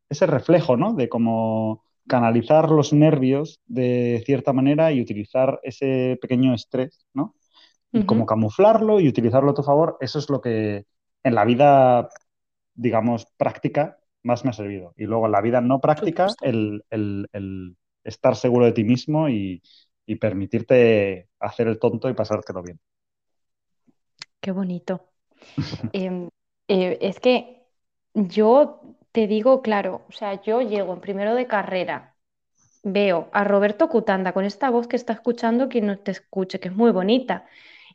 ese 0.09 0.27
reflejo, 0.27 0.77
¿no? 0.77 0.95
De 0.95 1.09
cómo 1.09 1.85
canalizar 2.09 2.71
los 2.71 2.93
nervios 2.93 3.61
de 3.67 4.23
cierta 4.27 4.53
manera 4.53 4.91
y 4.91 5.01
utilizar 5.01 5.61
ese 5.63 6.19
pequeño 6.21 6.53
estrés, 6.53 7.07
¿no? 7.15 7.36
Y 8.01 8.07
como 8.07 8.27
camuflarlo 8.27 9.01
y 9.01 9.09
utilizarlo 9.09 9.51
a 9.51 9.55
tu 9.55 9.63
favor, 9.63 9.97
eso 10.01 10.19
es 10.19 10.29
lo 10.29 10.41
que 10.41 10.85
en 11.23 11.35
la 11.35 11.45
vida, 11.45 12.09
digamos, 12.75 13.27
práctica 13.37 13.99
más 14.23 14.45
me 14.45 14.51
ha 14.51 14.53
servido. 14.53 14.93
Y 14.97 15.05
luego 15.05 15.27
en 15.27 15.33
la 15.33 15.41
vida 15.41 15.61
no 15.61 15.81
práctica, 15.81 16.27
el, 16.43 16.85
estar 18.05 18.37
seguro 18.37 18.67
de 18.67 18.73
ti 18.73 18.85
mismo 18.85 19.29
y, 19.29 19.63
permitirte 20.21 21.29
hacer 21.41 21.67
el 21.67 21.81
tonto 21.81 22.09
y 22.09 22.15
pasártelo 22.15 22.63
bien. 22.63 22.79
Qué 24.41 24.53
bonito. 24.53 25.09
Em, 25.93 26.29
eh, 26.69 26.99
es 27.01 27.19
que 27.19 27.67
yo 28.15 28.97
te 29.11 29.27
digo, 29.27 29.63
claro, 29.63 30.03
o 30.09 30.13
sea, 30.13 30.41
yo 30.43 30.61
llego 30.61 30.93
en 30.93 31.01
primero 31.01 31.35
de 31.35 31.47
carrera, 31.47 32.15
veo 32.85 33.29
a 33.33 33.43
Roberto 33.45 33.89
Cutanda 33.89 34.33
con 34.33 34.45
esta 34.45 34.71
voz 34.71 34.87
que 34.87 34.97
está 34.97 35.13
escuchando, 35.13 35.69
quien 35.69 35.87
no 35.87 35.99
te 35.99 36.13
escuche, 36.13 36.61
que 36.61 36.69
es 36.69 36.75
muy 36.75 36.93
bonita, 36.93 37.47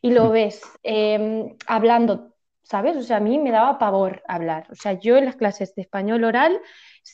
y 0.01 0.11
lo 0.11 0.29
ves 0.29 0.61
em, 0.83 1.55
hablando, 1.67 2.33
¿sabes? 2.63 2.97
O 2.97 3.03
sea, 3.03 3.17
a 3.17 3.19
mí 3.19 3.39
me 3.39 3.51
daba 3.51 3.77
pavor 3.79 4.23
hablar. 4.27 4.67
O 4.71 4.75
sea, 4.75 4.93
yo 4.93 5.17
en 5.17 5.25
las 5.25 5.35
clases 5.35 5.75
de 5.75 5.83
español 5.83 6.23
oral, 6.23 6.59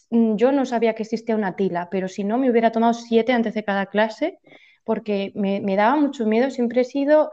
mm, 0.09 0.35
yo 0.35 0.51
no 0.51 0.65
sabía 0.65 0.95
que 0.95 1.03
existía 1.03 1.35
una 1.35 1.55
tila, 1.55 1.89
pero 1.91 2.07
si 2.07 2.23
no, 2.23 2.37
me 2.37 2.49
hubiera 2.51 2.71
tomado 2.71 2.93
siete 2.93 3.33
antes 3.33 3.53
de 3.53 3.63
cada 3.63 3.87
clase, 3.87 4.39
porque 4.83 5.31
me, 5.35 5.59
me 5.61 5.75
daba 5.75 5.95
mucho 5.97 6.25
miedo, 6.25 6.49
siempre 6.49 6.81
he 6.81 6.83
sido 6.85 7.31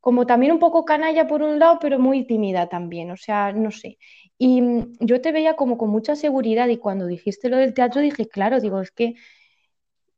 como 0.00 0.26
también 0.26 0.52
un 0.52 0.58
poco 0.58 0.84
canalla 0.84 1.26
por 1.26 1.42
un 1.42 1.58
lado, 1.58 1.78
pero 1.80 1.98
muy 1.98 2.26
tímida 2.26 2.68
también, 2.68 3.10
o 3.10 3.16
sea, 3.16 3.52
no 3.52 3.70
sé. 3.70 3.98
Y 4.38 4.62
mm, 4.62 4.94
yo 5.00 5.20
te 5.20 5.32
veía 5.32 5.56
como 5.56 5.76
con 5.78 5.90
mucha 5.90 6.16
seguridad 6.16 6.68
y 6.68 6.78
cuando 6.78 7.06
dijiste 7.06 7.48
lo 7.48 7.56
del 7.58 7.74
teatro 7.74 8.00
dije, 8.00 8.28
claro, 8.28 8.60
digo, 8.60 8.80
es 8.80 8.90
que 8.92 9.14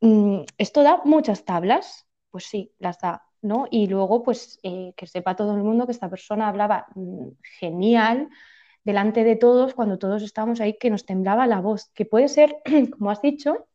mm, 0.01 0.43
esto 0.59 0.83
da 0.83 1.01
muchas 1.05 1.45
tablas, 1.45 2.07
pues 2.31 2.45
sí, 2.45 2.73
las 2.79 2.99
da, 3.01 3.23
¿no? 3.43 3.67
Y 3.71 3.87
luego, 3.87 4.23
pues 4.23 4.59
eh, 4.63 4.93
que 4.97 5.07
sepa 5.07 5.37
todo 5.37 5.55
el 5.57 5.63
mundo 5.63 5.87
que 5.87 5.93
esta 5.93 6.11
persona 6.11 6.49
hablaba 6.49 6.87
mm, 6.95 7.29
genial 7.59 8.29
delante 8.85 9.25
de 9.25 9.37
todos 9.37 9.75
cuando 9.75 9.99
todos 9.99 10.23
estábamos 10.23 10.61
ahí, 10.61 10.77
que 10.79 10.91
nos 10.91 11.05
temblaba 11.05 11.47
la 11.47 11.61
voz, 11.61 11.91
que 11.95 12.05
puede 12.07 12.29
ser, 12.29 12.57
como 12.99 13.11
has 13.11 13.23
dicho, 13.23 13.67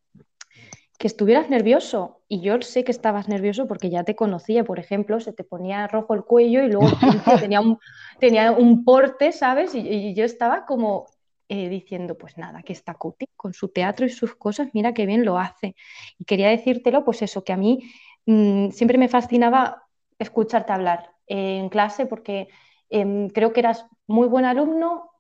que 0.98 1.08
estuvieras 1.08 1.50
nervioso. 1.50 2.22
Y 2.28 2.42
yo 2.42 2.62
sé 2.62 2.84
que 2.84 2.92
estabas 2.92 3.28
nervioso 3.28 3.68
porque 3.68 3.90
ya 3.90 4.04
te 4.04 4.16
conocía, 4.16 4.64
por 4.64 4.80
ejemplo, 4.80 5.20
se 5.20 5.34
te 5.34 5.44
ponía 5.44 5.88
rojo 5.88 6.14
el 6.14 6.24
cuello 6.24 6.64
y 6.64 6.72
luego 6.72 6.88
tenía, 7.40 7.62
un, 7.62 7.80
tenía 8.20 8.52
un 8.52 8.84
porte, 8.84 9.32
¿sabes? 9.32 9.76
Y, 9.76 10.14
yo 10.14 10.24
estaba 10.24 10.66
como 10.66 11.06
eh, 11.50 11.70
diciendo, 11.70 12.18
pues 12.18 12.38
nada, 12.38 12.64
que 12.64 12.74
está 12.74 12.96
Cuti 12.96 13.28
con 13.36 13.54
su 13.54 13.70
teatro 13.70 14.06
y 14.06 14.10
sus 14.10 14.36
cosas, 14.36 14.70
mira 14.74 14.94
qué 14.94 15.06
bien 15.06 15.26
lo 15.26 15.38
hace. 15.38 15.76
Y 16.18 16.26
quería 16.26 16.50
decírtelo, 16.50 17.04
pues 17.04 17.22
eso, 17.22 17.44
que 17.44 17.54
a 17.54 17.58
mí 17.58 17.84
mm, 18.26 18.70
siempre 18.72 18.98
me 18.98 19.10
fascinaba 19.10 19.84
escucharte 20.20 20.74
hablar 20.74 21.12
en 21.28 21.70
clase 21.70 22.06
porque 22.06 22.48
em, 22.90 23.30
creo 23.30 23.54
que 23.54 23.60
eras 23.62 23.86
muy 24.08 24.28
buen 24.28 24.46
alumno 24.46 25.12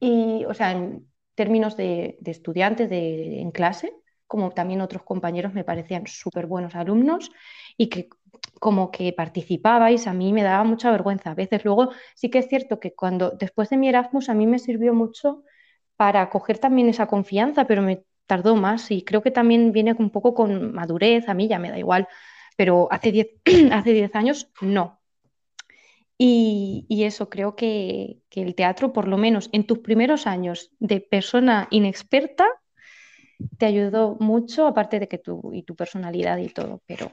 y, 0.00 0.44
o 0.46 0.54
sea, 0.54 0.72
en 0.72 1.08
términos 1.34 1.76
de, 1.76 2.16
de 2.20 2.30
estudiantes 2.30 2.90
de, 2.90 3.40
en 3.40 3.50
clase, 3.50 3.92
como 4.26 4.50
también 4.52 4.80
otros 4.80 5.02
compañeros 5.02 5.52
me 5.54 5.64
parecían 5.64 6.06
súper 6.06 6.46
buenos 6.46 6.74
alumnos 6.74 7.30
y 7.76 7.88
que 7.88 8.08
como 8.60 8.90
que 8.90 9.12
participabais, 9.12 10.06
a 10.06 10.12
mí 10.14 10.32
me 10.32 10.42
daba 10.42 10.64
mucha 10.64 10.90
vergüenza. 10.90 11.30
A 11.30 11.34
veces 11.34 11.64
luego 11.64 11.90
sí 12.14 12.30
que 12.30 12.38
es 12.38 12.48
cierto 12.48 12.80
que 12.80 12.94
cuando 12.94 13.30
después 13.32 13.68
de 13.70 13.76
mi 13.76 13.88
Erasmus 13.88 14.28
a 14.28 14.34
mí 14.34 14.46
me 14.46 14.58
sirvió 14.58 14.94
mucho 14.94 15.42
para 15.96 16.30
coger 16.30 16.58
también 16.58 16.88
esa 16.88 17.06
confianza, 17.06 17.66
pero 17.66 17.82
me 17.82 18.04
tardó 18.26 18.56
más 18.56 18.90
y 18.90 19.04
creo 19.04 19.22
que 19.22 19.30
también 19.30 19.72
viene 19.72 19.94
un 19.98 20.10
poco 20.10 20.34
con 20.34 20.72
madurez, 20.74 21.28
a 21.28 21.34
mí 21.34 21.48
ya 21.48 21.58
me 21.58 21.70
da 21.70 21.78
igual, 21.78 22.08
pero 22.56 22.88
hace 22.90 23.12
10 23.12 23.28
hace 23.72 24.10
años 24.14 24.50
no. 24.60 25.00
Y, 26.16 26.86
eso, 27.04 27.28
creo 27.28 27.56
que, 27.56 28.20
que 28.30 28.42
el 28.42 28.54
teatro, 28.54 28.92
por 28.92 29.08
lo 29.08 29.18
menos 29.18 29.50
en 29.52 29.66
tus 29.66 29.80
primeros 29.80 30.26
años 30.26 30.70
de 30.78 31.00
persona 31.00 31.66
inexperta, 31.70 32.46
te 33.58 33.66
ayudó 33.66 34.16
mucho, 34.20 34.66
aparte 34.66 35.00
de 35.00 35.08
que 35.08 35.18
tú 35.18 35.50
y 35.52 35.64
tu 35.64 35.74
personalidad 35.74 36.38
y 36.38 36.48
todo, 36.48 36.82
pero 36.86 37.12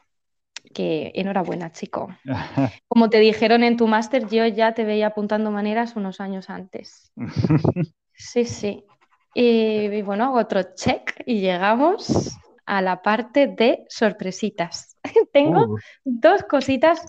que 0.73 1.11
enhorabuena, 1.15 1.71
chico. 1.71 2.09
Como 2.87 3.09
te 3.09 3.19
dijeron 3.19 3.63
en 3.63 3.77
tu 3.77 3.87
máster, 3.87 4.27
yo 4.27 4.45
ya 4.45 4.73
te 4.73 4.85
veía 4.85 5.07
apuntando 5.07 5.51
maneras 5.51 5.95
unos 5.95 6.19
años 6.19 6.49
antes. 6.49 7.11
Sí, 8.13 8.45
sí. 8.45 8.85
Y, 9.33 10.03
bueno, 10.03 10.25
hago 10.25 10.37
otro 10.37 10.61
check 10.75 11.23
y 11.25 11.39
llegamos 11.39 12.37
a 12.65 12.81
la 12.81 13.01
parte 13.01 13.47
de 13.47 13.85
sorpresitas. 13.89 14.97
Tengo 15.33 15.59
Uh, 15.59 15.79
dos 16.03 16.43
cositas 16.43 17.05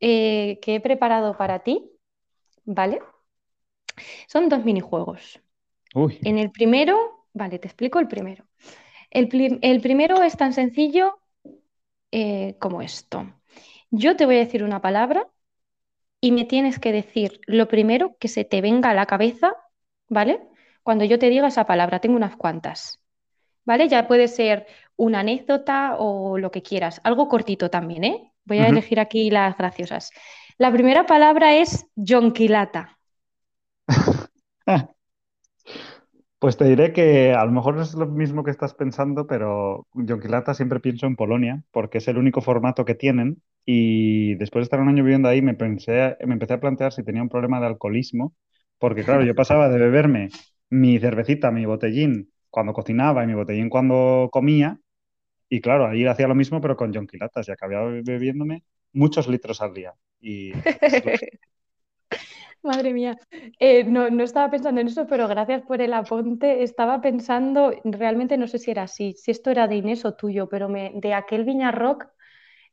eh, 0.00 0.58
que 0.62 0.76
he 0.76 0.80
preparado 0.80 1.36
para 1.36 1.60
ti, 1.60 1.90
¿vale? 2.64 3.00
Son 4.26 4.48
dos 4.48 4.64
minijuegos. 4.64 5.40
uy, 5.94 6.18
En 6.24 6.38
el 6.38 6.50
primero, 6.52 7.26
vale, 7.34 7.58
te 7.58 7.68
explico 7.68 7.98
el 8.00 8.08
primero. 8.08 8.46
El, 9.10 9.60
el 9.62 9.80
primero 9.80 10.22
es 10.22 10.36
tan 10.36 10.52
sencillo 10.54 11.20
eh, 12.12 12.56
como 12.60 12.82
esto. 12.82 13.32
Yo 13.90 14.16
te 14.16 14.26
voy 14.26 14.36
a 14.36 14.40
decir 14.40 14.64
una 14.64 14.82
palabra 14.82 15.28
y 16.20 16.32
me 16.32 16.44
tienes 16.44 16.78
que 16.78 16.92
decir 16.92 17.40
lo 17.46 17.68
primero 17.68 18.16
que 18.20 18.28
se 18.28 18.44
te 18.44 18.60
venga 18.60 18.90
a 18.90 18.94
la 18.94 19.06
cabeza, 19.06 19.54
¿vale? 20.08 20.40
Cuando 20.82 21.04
yo 21.04 21.18
te 21.18 21.28
diga 21.30 21.48
esa 21.48 21.66
palabra, 21.66 22.00
tengo 22.00 22.16
unas 22.16 22.36
cuantas, 22.36 23.00
¿vale? 23.68 23.86
Ya 23.86 24.08
puede 24.08 24.28
ser 24.28 24.66
una 24.96 25.20
anécdota 25.20 25.96
o 25.98 26.38
lo 26.38 26.50
que 26.50 26.62
quieras, 26.62 27.02
algo 27.04 27.28
cortito 27.28 27.68
también, 27.68 28.02
¿eh? 28.02 28.32
Voy 28.46 28.58
a 28.60 28.68
elegir 28.68 28.98
aquí 28.98 29.30
las 29.30 29.58
graciosas. 29.58 30.10
La 30.56 30.72
primera 30.72 31.04
palabra 31.04 31.54
es 31.54 31.86
jonquilata. 31.94 32.98
Pues 36.38 36.56
te 36.56 36.66
diré 36.66 36.92
que 36.92 37.32
a 37.32 37.44
lo 37.44 37.50
mejor 37.50 37.74
no 37.74 37.82
es 37.82 37.94
lo 37.94 38.06
mismo 38.06 38.44
que 38.44 38.52
estás 38.52 38.72
pensando, 38.72 39.26
pero 39.26 39.88
Yonquilata 39.94 40.54
siempre 40.54 40.78
pienso 40.78 41.06
en 41.06 41.16
Polonia, 41.16 41.64
porque 41.72 41.98
es 41.98 42.06
el 42.06 42.16
único 42.16 42.40
formato 42.40 42.84
que 42.84 42.94
tienen. 42.94 43.42
Y 43.64 44.36
después 44.36 44.60
de 44.60 44.64
estar 44.64 44.80
un 44.80 44.88
año 44.88 45.02
viviendo 45.02 45.28
ahí, 45.28 45.42
me 45.42 45.54
pensé, 45.54 46.16
me 46.24 46.34
empecé 46.34 46.54
a 46.54 46.60
plantear 46.60 46.92
si 46.92 47.02
tenía 47.02 47.22
un 47.22 47.28
problema 47.28 47.58
de 47.58 47.66
alcoholismo, 47.66 48.34
porque 48.78 49.02
claro, 49.02 49.24
yo 49.24 49.34
pasaba 49.34 49.68
de 49.68 49.78
beberme 49.78 50.28
mi 50.70 51.00
cervecita, 51.00 51.50
mi 51.50 51.66
botellín 51.66 52.30
cuando 52.50 52.72
cocinaba 52.72 53.24
y 53.24 53.26
mi 53.26 53.34
botellín 53.34 53.68
cuando 53.70 54.28
comía, 54.32 54.80
y 55.48 55.60
claro, 55.60 55.86
ahí 55.88 56.06
hacía 56.06 56.28
lo 56.28 56.34
mismo, 56.36 56.60
pero 56.60 56.76
con 56.76 56.92
Yonquilatas, 56.92 57.48
y 57.48 57.52
acababa 57.52 57.90
bebiéndome 58.04 58.64
muchos 58.92 59.28
litros 59.28 59.60
al 59.62 59.74
día. 59.74 59.94
Y 60.20 60.64
Madre 62.62 62.92
mía, 62.92 63.16
Eh, 63.60 63.84
no, 63.84 64.10
no 64.10 64.24
estaba 64.24 64.50
pensando 64.50 64.80
en 64.80 64.88
eso, 64.88 65.06
pero 65.06 65.28
gracias 65.28 65.62
por 65.62 65.80
el 65.80 65.92
apunte. 65.94 66.62
Estaba 66.62 67.00
pensando, 67.00 67.72
realmente 67.84 68.36
no 68.36 68.46
sé 68.48 68.58
si 68.58 68.70
era 68.70 68.82
así, 68.84 69.14
si 69.16 69.30
esto 69.30 69.50
era 69.50 69.68
de 69.68 69.76
Inés 69.76 70.04
o 70.04 70.14
tuyo, 70.14 70.48
pero 70.48 70.68
me, 70.68 70.92
de 70.94 71.14
aquel 71.14 71.44
Viña 71.44 71.70
Rock 71.72 72.06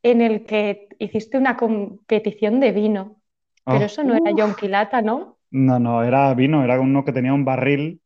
en 0.03 0.21
el 0.21 0.45
que 0.45 0.89
hiciste 0.99 1.37
una 1.37 1.57
competición 1.57 2.59
de 2.61 2.71
vino. 2.73 3.21
Pero 3.69 3.85
Oh, 3.85 3.87
eso 3.87 4.03
no 4.03 4.15
era. 4.15 4.31
Jonquilata, 4.37 5.01
¿no? 5.01 5.39
No, 5.51 5.79
no, 5.79 6.03
era 6.03 6.33
vino, 6.33 6.63
era 6.63 6.79
uno 6.79 7.03
que 7.05 7.13
tenía 7.13 7.33
un 7.33 7.45
barril 7.45 8.01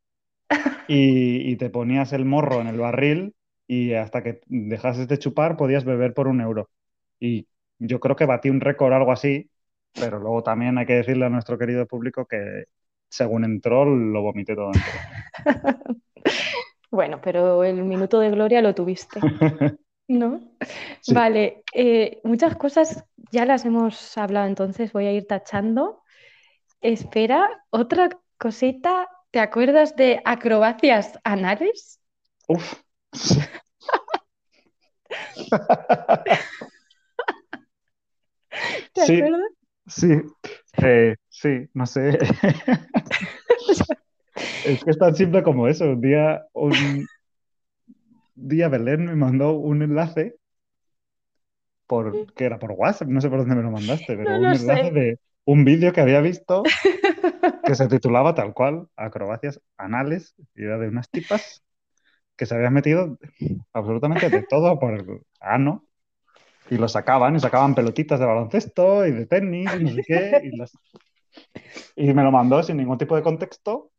y, 0.88 1.52
y 1.52 1.56
te 1.58 1.70
ponías 1.70 2.14
el 2.14 2.26
morro 2.26 2.62
en 2.62 2.68
el 2.68 2.78
barril 2.78 3.36
y 3.68 3.94
hasta 3.94 4.24
que 4.24 4.42
dejases 4.48 5.08
de 5.08 5.20
chupar 5.20 5.58
podías 5.58 5.86
beber 5.86 6.14
por 6.14 6.28
un 6.28 6.42
euro. 6.42 6.70
Y 7.20 7.48
yo 7.80 8.00
creo 8.00 8.16
que 8.16 8.26
batí 8.26 8.50
un 8.50 8.62
récord 8.62 8.94
o 8.94 8.96
algo 8.96 9.12
así, 9.12 9.50
pero 9.94 10.20
luego 10.20 10.44
también 10.44 10.78
hay 10.78 10.86
que 10.86 10.96
decirle 10.96 11.26
a 11.26 11.30
nuestro 11.30 11.58
querido 11.58 11.86
público 11.86 12.26
que 12.26 12.66
según 13.10 13.44
entró 13.44 13.86
lo 13.86 14.22
vomité 14.22 14.56
todo 14.56 14.72
entero. 14.74 15.00
Bueno, 16.92 17.22
pero 17.22 17.64
el 17.64 17.84
minuto 17.84 18.20
de 18.20 18.32
gloria 18.32 18.62
lo 18.62 18.74
tuviste, 18.74 19.20
¿no? 20.08 20.42
Sí. 21.02 21.14
Vale, 21.14 21.64
eh, 21.74 22.20
muchas 22.24 22.56
cosas 22.56 23.06
ya 23.32 23.46
las 23.46 23.64
hemos 23.66 24.18
hablado, 24.18 24.48
entonces 24.48 24.92
voy 24.92 25.06
a 25.06 25.12
ir 25.12 25.28
tachando. 25.28 26.02
Espera, 26.82 27.48
otra 27.70 28.10
cosita, 28.40 29.08
¿te 29.32 29.40
acuerdas 29.40 29.96
de 29.96 30.22
acrobacias 30.24 31.18
anales? 31.24 32.00
Uf. 32.50 32.84
¿Te 38.94 39.02
Sí, 39.02 39.04
acuerdas? 39.04 39.52
sí, 39.88 40.08
Eh, 40.84 41.16
sí, 41.30 41.68
no 41.74 41.86
sé. 41.86 42.18
Es 44.64 44.84
que 44.84 44.92
es 44.92 44.98
tan 44.98 45.16
simple 45.16 45.44
como 45.44 45.68
eso. 45.68 45.86
Un 45.86 46.02
día, 46.02 46.46
un 46.54 47.08
día 48.34 48.70
Belén 48.70 49.06
me 49.06 49.16
mandó 49.16 49.52
un 49.54 49.84
enlace 49.84 50.40
por, 51.88 52.34
que 52.36 52.46
era 52.46 52.60
por 52.60 52.72
WhatsApp, 52.72 53.08
no 53.10 53.22
sé 53.22 53.30
por 53.30 53.40
dónde 53.40 53.56
me 53.56 53.64
lo 53.64 53.72
mandaste, 53.72 54.16
pero 54.18 54.32
No 54.38 54.38
un 54.40 54.54
enlace 54.54 54.64
sé. 54.64 54.92
de 54.92 55.20
un 55.46 55.66
vídeo 55.66 55.92
que 55.94 56.02
había 56.02 56.22
visto 56.22 56.64
que 57.70 57.76
se 57.76 57.88
titulaba 57.88 58.36
tal 58.36 58.54
cual, 58.56 58.90
Acrobacias 58.98 59.62
Anales, 59.78 60.36
y 60.56 60.64
era 60.66 60.80
de 60.80 60.90
unas 60.90 61.10
tipas 61.12 61.64
que 62.38 62.46
se 62.48 62.56
habían 62.56 62.74
metido 62.74 63.18
absolutamente 63.74 64.30
de 64.30 64.44
todo 64.44 64.80
por 64.80 64.94
el 64.96 65.22
ano 65.42 65.86
y 66.70 66.78
lo 66.78 66.88
sacaban, 66.90 67.36
y 67.36 67.40
sacaban 67.42 67.76
pelotitas 67.76 68.20
de 68.20 68.28
baloncesto 68.28 69.06
y 69.08 69.12
de 69.12 69.28
tenis 69.28 69.74
y 69.74 69.80
no 69.80 69.92
sé 69.92 70.04
qué, 70.06 70.42
y, 70.44 70.58
las- 70.58 70.80
y 71.96 72.14
me 72.14 72.24
lo 72.24 72.32
mandó 72.32 72.62
sin 72.64 72.78
ningún 72.78 72.98
tipo 72.98 73.16
de 73.16 73.24
contexto, 73.24 73.92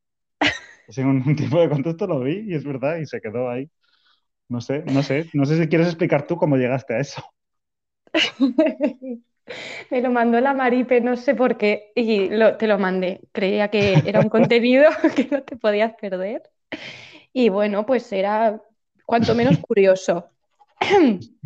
sin 0.89 1.09
ningún 1.15 1.37
tipo 1.37 1.61
de 1.61 1.71
contexto 1.71 2.07
lo 2.09 2.21
vi 2.21 2.45
y 2.49 2.55
es 2.55 2.65
verdad, 2.65 2.99
y 2.99 3.07
se 3.07 3.21
quedó 3.23 3.51
ahí. 3.51 3.71
No 4.49 4.61
sé, 4.63 4.85
no 4.87 5.03
sé, 5.03 5.31
no 5.35 5.47
sé 5.47 5.59
si 5.63 5.69
quieres 5.69 5.89
explicar 5.89 6.27
tú 6.27 6.37
cómo 6.37 6.57
llegaste 6.57 6.95
a 6.95 7.01
eso. 7.01 7.23
Me 9.91 10.01
lo 10.03 10.11
mandó 10.11 10.41
la 10.41 10.55
Maripe, 10.55 11.01
no 11.01 11.17
sé 11.17 11.35
por 11.35 11.57
qué, 11.57 11.93
y 11.95 12.29
lo- 12.31 12.57
te 12.57 12.67
lo 12.67 12.79
mandé. 12.79 13.21
Creía 13.33 13.69
que 13.71 14.03
era 14.07 14.21
un 14.21 14.29
contenido 14.29 14.91
que 15.17 15.29
no 15.31 15.43
te 15.43 15.57
podías 15.57 15.95
perder. 15.95 16.43
Y 17.33 17.49
bueno, 17.51 17.87
pues 17.87 18.13
era 18.13 18.63
cuanto 19.07 19.35
menos 19.35 19.59
curioso. 19.59 20.31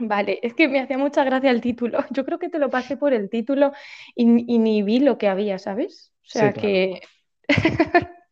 Vale, 0.00 0.38
es 0.42 0.54
que 0.54 0.68
me 0.68 0.80
hacía 0.80 0.98
mucha 0.98 1.24
gracia 1.24 1.50
el 1.50 1.60
título. 1.60 2.04
Yo 2.10 2.24
creo 2.24 2.38
que 2.38 2.48
te 2.48 2.58
lo 2.58 2.70
pasé 2.70 2.96
por 2.96 3.12
el 3.12 3.30
título 3.30 3.72
y, 4.14 4.24
y 4.54 4.58
ni 4.58 4.82
vi 4.82 5.00
lo 5.00 5.18
que 5.18 5.28
había, 5.28 5.58
¿sabes? 5.58 6.12
O 6.22 6.28
sea 6.30 6.52
Sí, 6.52 6.52
claro. 6.52 6.60
que... 6.62 7.00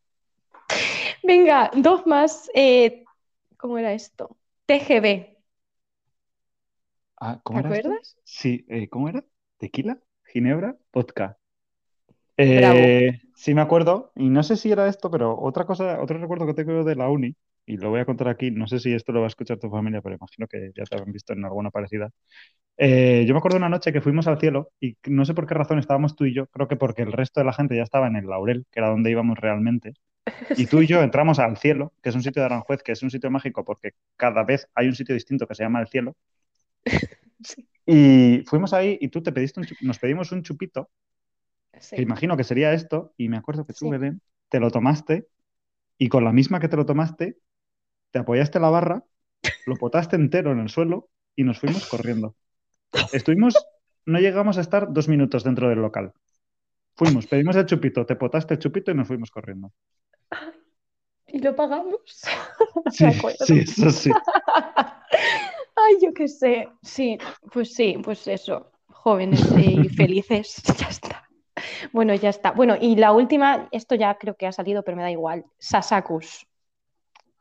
Venga, 1.23 1.71
dos 1.75 2.07
más. 2.07 2.51
Eh, 2.55 3.05
¿cómo 3.57 3.79
era 3.79 3.93
esto? 3.93 4.37
TGB, 4.67 5.36
Ah, 7.21 7.41
¿te 7.51 7.59
¿cómo 7.59 7.61
era 7.61 7.71
esto? 7.73 7.91
acuerdas? 7.91 8.17
Sí, 8.25 8.65
eh, 8.69 8.89
¿cómo 8.89 9.09
era? 9.09 9.25
¿Tequila? 9.59 10.01
¿Ginebra? 10.25 10.77
¿Vodka? 10.93 11.39
Eh, 12.37 13.19
sí 13.35 13.55
me 13.55 13.63
acuerdo, 13.63 14.13
y 14.15 14.29
no 14.29 14.43
sé 14.43 14.57
si 14.57 14.71
era 14.71 14.89
esto, 14.89 15.11
pero 15.11 15.39
otra 15.41 15.65
cosa, 15.65 16.01
otro 16.03 16.19
recuerdo 16.19 16.47
que 16.47 16.55
tengo 16.55 16.85
de 16.85 16.95
la 16.97 17.09
uni, 17.09 17.35
y 17.65 17.77
lo 17.79 17.91
voy 17.91 18.01
a 18.01 18.05
contar 18.05 18.29
aquí, 18.29 18.51
no 18.51 18.67
sé 18.67 18.79
si 18.79 18.93
esto 18.93 19.13
lo 19.13 19.21
va 19.21 19.27
a 19.27 19.29
escuchar 19.29 19.59
tu 19.59 19.71
familia, 19.71 20.03
pero 20.03 20.17
imagino 20.17 20.47
que 20.47 20.71
ya 20.77 20.85
te 20.85 20.97
habrán 20.97 21.13
visto 21.13 21.33
en 21.33 21.45
alguna 21.45 21.71
parecida. 21.71 22.11
Eh, 22.79 23.25
yo 23.27 23.35
me 23.35 23.39
acuerdo 23.39 23.59
una 23.59 23.69
noche 23.71 23.93
que 23.93 24.01
fuimos 24.03 24.27
al 24.29 24.41
cielo 24.41 24.71
y 24.81 24.97
no 25.07 25.25
sé 25.25 25.35
por 25.35 25.47
qué 25.47 25.55
razón 25.55 25.79
estábamos 25.79 26.17
tú 26.17 26.27
y 26.27 26.35
yo, 26.35 26.47
creo 26.49 26.69
que 26.69 26.77
porque 26.77 27.03
el 27.03 27.13
resto 27.13 27.41
de 27.41 27.47
la 27.47 27.53
gente 27.55 27.77
ya 27.77 27.83
estaba 27.85 28.07
en 28.09 28.17
el 28.17 28.27
Laurel, 28.27 28.67
que 28.73 28.81
era 28.81 28.91
donde 28.91 29.11
íbamos 29.11 29.39
realmente, 29.39 29.95
y 30.57 30.67
tú 30.67 30.83
y 30.83 30.87
yo 30.87 31.03
entramos 31.03 31.39
al 31.39 31.57
cielo, 31.59 31.93
que 32.03 32.11
es 32.11 32.15
un 32.15 32.23
sitio 32.23 32.43
de 32.43 32.47
Aranjuez, 32.47 32.83
que 32.83 32.93
es 32.93 33.03
un 33.03 33.11
sitio 33.11 33.31
mágico 33.31 33.65
porque 33.65 33.93
cada 34.17 34.45
vez 34.45 34.69
hay 34.75 34.89
un 34.89 34.95
sitio 34.95 35.15
distinto 35.15 35.47
que 35.47 35.55
se 35.55 35.65
llama 35.65 35.81
el 35.81 35.89
cielo, 35.89 36.17
Sí, 37.45 37.69
y 37.85 38.43
fuimos 38.47 38.73
ahí 38.73 38.99
y 39.01 39.09
tú 39.09 39.23
te 39.23 39.31
pediste 39.31 39.61
un 39.61 39.67
nos 39.83 39.99
pedimos 39.99 40.33
un 40.33 40.43
chupito 40.43 40.91
que 41.91 42.03
imagino 42.03 42.37
que 42.37 42.45
sería 42.45 42.73
esto, 42.73 43.13
y 43.17 43.29
me 43.29 43.37
acuerdo 43.37 43.67
que 43.67 43.73
tú, 43.73 43.87
sí. 43.87 43.91
Belén, 43.91 44.21
te 44.49 44.61
lo 44.61 44.71
tomaste 44.71 45.29
y 45.99 46.09
con 46.09 46.25
la 46.25 46.33
misma 46.33 46.61
que 46.61 46.69
te 46.69 46.77
lo 46.77 46.87
tomaste, 46.87 47.39
te 48.11 48.19
apoyaste 48.19 48.61
la 48.61 48.71
barra, 48.71 49.05
lo 49.67 49.77
potaste 49.77 50.17
entero 50.17 50.53
en 50.53 50.61
el 50.61 50.69
suelo 50.69 51.09
y 51.35 51.45
nos 51.45 51.59
fuimos 51.59 51.87
corriendo. 51.87 52.35
Estuvimos, 53.13 53.55
no 54.05 54.19
llegamos 54.19 54.59
a 54.59 54.61
estar 54.61 54.93
dos 54.93 55.09
minutos 55.09 55.45
dentro 55.45 55.69
del 55.69 55.81
local. 55.81 56.13
Fuimos, 56.97 57.27
pedimos 57.27 57.57
el 57.57 57.67
chupito, 57.67 58.07
te 58.07 58.17
potaste 58.17 58.55
el 58.55 58.61
chupito 58.61 58.91
y 58.91 58.95
nos 58.95 59.07
fuimos 59.07 59.31
corriendo. 59.31 59.73
Y 61.27 61.41
lo 61.41 61.55
pagamos. 61.55 62.01
Sí, 62.93 63.07
sí, 63.45 63.59
eso 63.59 63.91
sí. 63.91 64.13
Ay, 65.87 65.99
yo 66.03 66.13
qué 66.13 66.29
sé. 66.29 66.69
Sí, 66.83 67.19
pues 67.53 67.75
sí, 67.75 67.99
pues 68.03 68.27
eso. 68.27 68.73
Jóvenes 68.89 69.41
y 69.57 69.89
felices. 69.97 70.63
Ya 70.79 70.89
está. 70.89 71.29
Bueno, 71.93 72.15
ya 72.15 72.29
está. 72.29 72.51
Bueno, 72.51 72.77
y 72.79 72.97
la 72.97 73.13
última, 73.13 73.69
esto 73.71 73.95
ya 73.95 74.17
creo 74.19 74.35
que 74.35 74.47
ha 74.47 74.53
salido, 74.53 74.83
pero 74.83 74.97
me 74.97 75.03
da 75.03 75.11
igual. 75.11 75.45
Sasakus. 75.59 76.47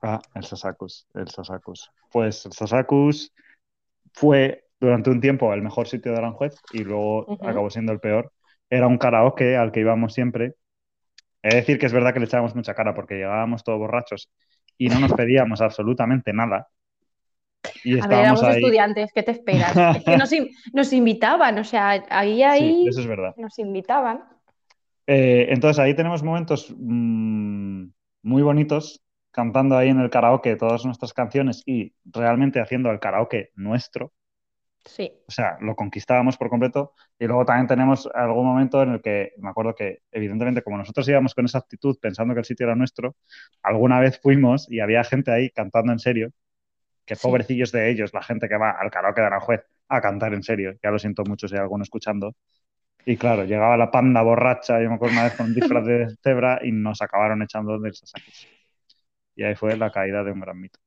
Ah, 0.02 0.22
el 0.36 0.44
Sasakus, 0.44 1.08
el 1.14 1.28
Sasakus. 1.28 1.92
Pues 2.12 2.46
el 2.46 2.54
Sasakus 2.54 3.34
fue 4.14 4.66
durante 4.80 5.10
un 5.10 5.20
tiempo 5.20 5.52
el 5.54 5.62
mejor 5.62 5.88
sitio 5.88 6.12
de 6.12 6.20
Aranjuez 6.20 6.56
y 6.72 6.84
luego 6.84 7.26
acabó 7.42 7.70
siendo 7.70 7.92
el 7.92 8.00
peor. 8.00 8.32
Era 8.70 8.88
un 8.88 8.98
karaoke 8.98 9.58
al 9.58 9.72
que 9.72 9.82
íbamos 9.82 10.14
siempre. 10.14 10.56
Es 11.42 11.56
decir, 11.56 11.78
que 11.78 11.88
es 11.88 11.94
verdad 11.94 12.14
que 12.14 12.20
le 12.20 12.26
echábamos 12.26 12.56
mucha 12.56 12.74
cara 12.74 12.94
porque 12.94 13.16
llegábamos 13.16 13.64
todos 13.64 13.80
borrachos 13.80 14.30
y 14.78 14.88
no 14.90 15.00
nos 15.00 15.14
pedíamos 15.14 15.62
absolutamente 15.62 16.34
nada. 16.34 16.68
Y 17.84 18.00
A 18.00 18.08
ver, 18.08 18.20
éramos 18.20 18.44
ahí. 18.44 18.56
estudiantes, 18.56 19.12
¿qué 19.14 19.24
te 19.24 19.32
esperas? 19.32 19.86
Es 19.92 20.04
que 20.06 20.16
nos, 20.18 20.32
in- 20.34 20.50
nos 20.74 20.94
invitaban, 20.94 21.58
o 21.60 21.64
sea, 21.64 21.90
ahí, 22.10 22.44
Sí, 22.44 22.44
ahí 22.44 22.88
eso 22.88 23.02
es 23.02 23.08
verdad. 23.08 23.36
nos 23.36 23.60
invitaban. 23.60 24.24
Eh, 25.08 25.48
entonces 25.50 25.80
ahí 25.80 25.96
tenemos 25.96 26.24
momentos 26.24 26.74
mm, 26.78 27.86
muy 28.24 28.42
bonitos 28.42 29.04
cantando 29.32 29.78
ahí 29.78 29.90
en 29.90 30.00
el 30.00 30.10
karaoke 30.10 30.56
todas 30.56 30.86
nuestras 30.86 31.14
canciones 31.14 31.62
y 31.66 31.94
realmente 32.06 32.60
haciendo 32.62 32.90
el 32.92 33.00
karaoke 33.00 33.52
nuestro. 33.56 34.14
Sí. 34.86 35.12
O 35.28 35.32
sea, 35.32 35.58
lo 35.62 35.76
conquistábamos 35.76 36.38
por 36.38 36.50
completo. 36.50 36.94
Y 37.18 37.26
luego 37.26 37.46
también 37.46 37.68
tenemos 37.68 38.08
algún 38.14 38.46
momento 38.46 38.84
en 38.84 38.92
el 38.92 39.02
que 39.02 39.32
me 39.40 39.50
acuerdo 39.50 39.74
que, 39.74 40.00
evidentemente, 40.12 40.62
como 40.62 40.78
nosotros 40.78 41.08
íbamos 41.10 41.34
con 41.34 41.46
esa 41.46 41.58
actitud 41.60 41.98
pensando 42.00 42.34
que 42.36 42.42
el 42.42 42.46
sitio 42.46 42.66
era 42.68 42.76
nuestro, 42.76 43.16
alguna 43.64 44.00
vez 44.00 44.20
fuimos 44.22 44.72
y 44.72 44.80
había 44.82 45.04
gente 45.04 45.32
ahí 45.32 45.50
cantando 45.50 45.92
en 45.92 46.00
serio. 46.00 46.30
Que 47.06 47.16
Sí. 47.16 47.18
pobrecillos 47.18 47.72
de 47.72 47.90
ellos, 47.92 48.14
la 48.14 48.22
gente 48.24 48.48
que 48.50 48.58
va 48.58 48.72
al 48.72 48.92
karaoke 48.92 49.22
de 49.22 49.28
Aranjuez 49.28 49.62
a 49.90 50.02
cantar 50.02 50.34
en 50.34 50.44
serio. 50.44 50.74
Ya 50.84 50.92
lo 50.92 51.00
siento 51.00 51.24
mucho 51.26 51.48
si 51.48 51.56
hay 51.56 51.62
alguno 51.62 51.84
escuchando. 51.84 52.36
Y 53.06 53.18
claro, 53.18 53.46
llegaba 53.46 53.78
la 53.78 53.92
panda 53.92 54.22
borracha, 54.24 54.82
yo 54.82 54.90
me 54.90 54.96
acuerdo 54.96 55.14
una 55.16 55.26
vez 55.26 55.36
con 55.36 55.48
un 55.48 55.54
disfraz 55.56 55.86
de 55.86 56.08
cebra 56.24 56.60
y 56.64 56.72
nos 56.72 57.02
acabaron 57.02 57.42
echando 57.44 57.80
del 57.80 57.96
Sasakis. 57.96 58.50
Y 59.36 59.44
ahí 59.44 59.56
fue 59.56 59.78
la 59.78 59.92
caída 59.92 60.24
de 60.24 60.32
un 60.34 60.42
gran 60.42 60.60
mito. 60.60 60.80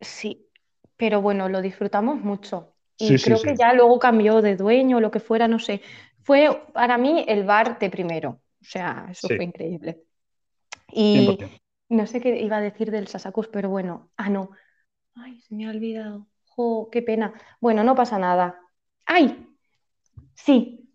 Sí, 0.00 0.48
pero 0.96 1.20
bueno, 1.22 1.48
lo 1.48 1.60
disfrutamos 1.62 2.20
mucho. 2.20 2.74
Y 2.98 3.18
Sí, 3.18 3.18
creo 3.20 3.40
sí. 3.40 3.42
que 3.42 3.56
ya 3.56 3.72
luego 3.72 3.98
cambió 3.98 4.42
de 4.42 4.56
dueño 4.56 4.98
o 4.98 5.00
lo 5.00 5.10
que 5.10 5.20
fuera, 5.20 5.48
no 5.48 5.58
sé. 5.58 5.82
Fue 6.22 6.64
para 6.72 6.98
mí 6.98 7.24
el 7.28 7.44
bar 7.44 7.78
de 7.78 7.90
primero. 7.90 8.30
O 8.60 8.64
sea, 8.64 9.06
eso 9.10 9.30
fue 9.30 9.44
increíble. 9.44 10.02
Y 10.88 11.46
100%. 11.46 11.58
no 11.90 12.06
sé 12.06 12.20
qué 12.20 12.40
iba 12.40 12.58
a 12.58 12.60
decir 12.60 12.90
del 12.90 13.08
Sasakus, 13.08 13.48
pero 13.48 13.70
bueno. 13.70 14.12
Ah, 14.16 14.30
no. 14.30 14.50
Ay, 15.14 15.40
se 15.40 15.54
me 15.54 15.66
ha 15.66 15.70
olvidado. 15.70 16.26
Jo, 16.50 16.88
qué 16.90 17.02
pena. 17.02 17.32
Bueno, 17.60 17.84
no 17.84 17.94
pasa 17.94 18.18
nada. 18.18 18.60
¡Ay! 19.06 19.46
Sí, 20.34 20.88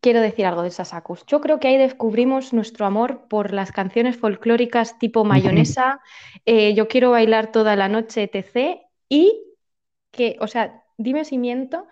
quiero 0.00 0.20
decir 0.20 0.46
algo 0.46 0.62
del 0.62 0.72
Sasakus. 0.72 1.24
Yo 1.26 1.40
creo 1.40 1.60
que 1.60 1.68
ahí 1.68 1.78
descubrimos 1.78 2.52
nuestro 2.52 2.86
amor 2.86 3.28
por 3.28 3.52
las 3.52 3.72
canciones 3.72 4.16
folclóricas 4.18 4.98
tipo 4.98 5.24
mayonesa, 5.24 6.00
eh, 6.46 6.74
Yo 6.74 6.88
quiero 6.88 7.12
bailar 7.12 7.52
toda 7.52 7.76
la 7.76 7.88
noche, 7.88 8.24
etc. 8.24 8.82
Y 9.08 9.42
que, 10.12 10.36
o 10.40 10.46
sea, 10.46 10.84
dime 10.98 11.24
si 11.24 11.38
miento, 11.38 11.86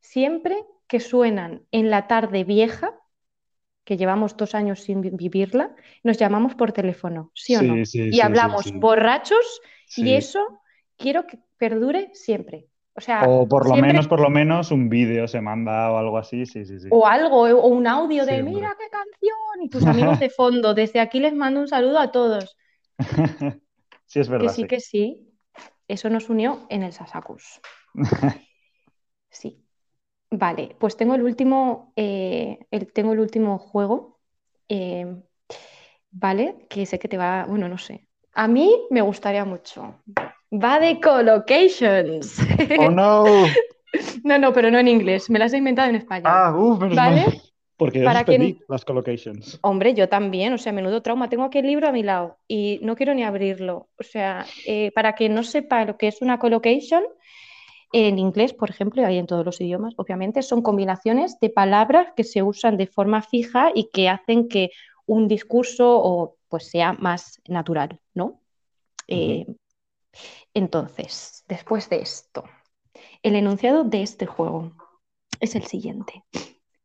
siempre 0.00 0.64
que 0.88 1.00
suenan 1.00 1.66
en 1.72 1.90
la 1.90 2.06
tarde 2.08 2.44
vieja, 2.44 2.94
que 3.84 3.96
llevamos 3.96 4.36
dos 4.36 4.54
años 4.54 4.80
sin 4.80 5.00
vi- 5.00 5.10
vivirla, 5.10 5.74
nos 6.02 6.18
llamamos 6.18 6.54
por 6.54 6.72
teléfono, 6.72 7.30
¿sí 7.34 7.56
o 7.56 7.62
no? 7.62 7.74
Sí, 7.84 8.00
Y 8.10 8.16
sí, 8.16 8.20
hablamos 8.20 8.72
borrachos 8.74 9.60
y 9.94 10.14
eso 10.14 10.60
quiero 11.00 11.26
que 11.26 11.38
perdure 11.56 12.10
siempre. 12.14 12.66
O 12.94 13.00
sea, 13.00 13.22
O 13.28 13.48
por 13.48 13.64
lo 13.64 13.70
siempre- 13.72 13.92
menos, 13.92 14.08
por 14.08 14.20
lo 14.20 14.28
menos, 14.30 14.70
un 14.70 14.88
vídeo 14.88 15.26
se 15.26 15.40
manda 15.40 15.90
o 15.92 15.96
algo 15.96 16.18
así, 16.18 16.44
sí, 16.44 16.64
sí, 16.66 16.78
sí. 16.80 16.88
o 16.90 17.06
algo, 17.06 17.42
o 17.42 17.68
un 17.68 17.86
audio 17.86 18.26
de 18.26 18.42
mira 18.42 18.76
qué 18.78 18.88
canción 18.90 19.62
y 19.62 19.68
tus 19.70 19.86
amigos 19.86 20.20
de 20.20 20.28
fondo. 20.30 20.74
Desde 20.74 21.00
aquí 21.00 21.18
les 21.20 21.34
mando 21.34 21.60
un 21.60 21.68
saludo 21.68 21.98
a 21.98 22.10
todos. 22.12 22.56
sí, 24.06 24.20
es 24.20 24.26
Que 24.28 24.32
verdad, 24.32 24.52
sí, 24.52 24.62
sí. 24.62 24.68
que 24.68 24.80
sí. 24.80 25.26
Eso 25.88 26.08
nos 26.10 26.28
unió 26.28 26.66
en 26.68 26.82
el 26.82 26.92
Sasakus. 26.92 27.60
Sí. 29.30 29.64
Vale, 30.32 30.76
pues 30.78 30.96
tengo 30.96 31.14
el 31.14 31.22
último, 31.22 31.92
eh, 31.96 32.58
el- 32.70 32.92
tengo 32.92 33.12
el 33.12 33.20
último 33.20 33.58
juego. 33.58 34.18
eh, 34.68 35.06
vale, 36.12 36.66
que 36.68 36.86
sé 36.86 36.98
que 36.98 37.08
te 37.08 37.16
va, 37.16 37.44
bueno, 37.48 37.68
no 37.68 37.78
sé. 37.78 38.06
A 38.34 38.46
mí 38.48 38.72
me 38.90 39.00
gustaría 39.00 39.44
mucho. 39.44 39.96
Va 40.52 40.78
de 40.80 41.00
collocations. 41.00 42.38
¡Oh, 42.78 42.90
no! 42.90 43.24
No, 44.22 44.38
no, 44.38 44.52
pero 44.52 44.70
no 44.70 44.78
en 44.78 44.86
inglés. 44.86 45.28
Me 45.30 45.40
las 45.40 45.52
he 45.52 45.56
inventado 45.58 45.88
en 45.90 45.96
español. 45.96 46.30
Ah, 46.32 46.54
uff, 46.56 46.78
menos 46.80 46.94
¿Vale? 46.96 47.26
mal. 47.26 47.40
Porque 47.76 47.98
yo 47.98 48.04
Para 48.04 48.20
suspendí 48.20 48.52
quien- 48.54 48.64
las 48.68 48.84
collocations. 48.84 49.58
Hombre, 49.62 49.94
yo 49.94 50.08
también, 50.08 50.52
o 50.52 50.58
sea, 50.58 50.72
menudo 50.72 51.02
trauma. 51.02 51.28
Tengo 51.28 51.42
aquí 51.42 51.58
el 51.58 51.66
libro 51.66 51.88
a 51.88 51.92
mi 51.92 52.04
lado 52.04 52.38
y 52.46 52.78
no 52.82 52.94
quiero 52.94 53.14
ni 53.14 53.24
abrirlo. 53.24 53.88
O 53.98 54.04
sea, 54.04 54.46
eh, 54.64 54.92
para 54.94 55.14
quien 55.14 55.34
no 55.34 55.42
sepa 55.42 55.84
lo 55.84 55.96
que 55.96 56.06
es 56.06 56.22
una 56.22 56.38
collocation, 56.38 57.02
en 57.92 58.20
inglés, 58.20 58.52
por 58.52 58.70
ejemplo, 58.70 59.02
y 59.02 59.06
hay 59.06 59.18
en 59.18 59.26
todos 59.26 59.44
los 59.44 59.60
idiomas, 59.60 59.94
obviamente, 59.96 60.42
son 60.42 60.62
combinaciones 60.62 61.40
de 61.40 61.50
palabras 61.50 62.12
que 62.16 62.22
se 62.22 62.44
usan 62.44 62.76
de 62.76 62.86
forma 62.86 63.22
fija 63.22 63.72
y 63.74 63.90
que 63.90 64.08
hacen 64.08 64.46
que 64.46 64.70
un 65.06 65.26
discurso 65.26 65.98
o, 66.00 66.36
pues, 66.48 66.70
sea 66.70 66.92
más 66.92 67.40
natural, 67.48 67.98
¿no? 68.14 68.40
Eh, 69.08 69.46
entonces, 70.54 71.44
después 71.48 71.88
de 71.88 72.00
esto, 72.00 72.44
el 73.22 73.36
enunciado 73.36 73.84
de 73.84 74.02
este 74.02 74.26
juego 74.26 74.72
es 75.40 75.54
el 75.54 75.64
siguiente. 75.64 76.24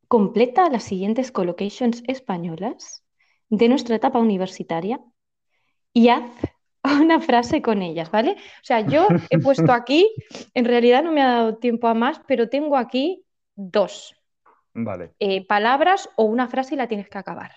Completa 0.08 0.70
las 0.70 0.84
siguientes 0.84 1.32
collocations 1.32 2.04
españolas 2.08 3.04
de 3.50 3.70
nuestra 3.70 3.96
etapa 3.96 4.20
universitaria 4.20 5.00
y 5.94 6.10
haz 6.10 6.24
una 6.84 7.20
frase 7.20 7.62
con 7.62 7.82
ellas, 7.82 8.12
¿vale? 8.12 8.32
O 8.32 8.64
sea, 8.64 8.82
yo 8.82 9.08
he 9.30 9.40
puesto 9.40 9.72
aquí, 9.74 10.14
en 10.54 10.66
realidad 10.66 11.04
no 11.04 11.12
me 11.12 11.22
ha 11.22 11.28
dado 11.28 11.58
tiempo 11.58 11.88
a 11.88 11.94
más, 11.94 12.22
pero 12.28 12.50
tengo 12.50 12.78
aquí 12.78 13.26
dos 13.56 14.16
Vale. 14.74 15.16
eh, 15.20 15.46
palabras 15.48 16.10
o 16.18 16.26
una 16.26 16.48
frase 16.48 16.76
y 16.76 16.78
la 16.78 16.88
tienes 16.88 17.10
que 17.10 17.18
acabar. 17.18 17.52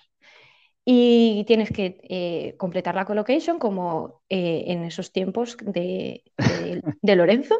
Y 0.91 1.43
tienes 1.45 1.71
que 1.71 1.99
eh, 2.09 2.55
completar 2.57 2.95
la 2.95 3.05
collocation 3.05 3.59
como 3.59 4.23
eh, 4.29 4.63
en 4.67 4.83
esos 4.85 5.11
tiempos 5.11 5.57
de, 5.61 6.23
de- 6.37 6.83
de 7.01 7.15
Lorenzo 7.15 7.55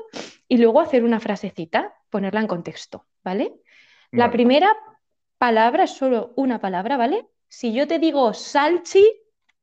y 0.48 0.58
luego 0.58 0.82
hacer 0.82 1.04
una 1.04 1.20
frasecita, 1.20 1.94
ponerla 2.10 2.42
en 2.42 2.48
contexto, 2.48 3.06
¿vale? 3.24 3.54
La 4.16 4.32
vale. 4.32 4.32
primera 4.32 4.72
palabra 5.38 5.84
es 5.86 5.92
solo 5.92 6.34
una 6.38 6.60
palabra, 6.60 6.98
¿vale? 6.98 7.28
Si 7.48 7.74
yo 7.74 7.88
te 7.88 8.00
digo 8.00 8.34
salchi, 8.34 9.06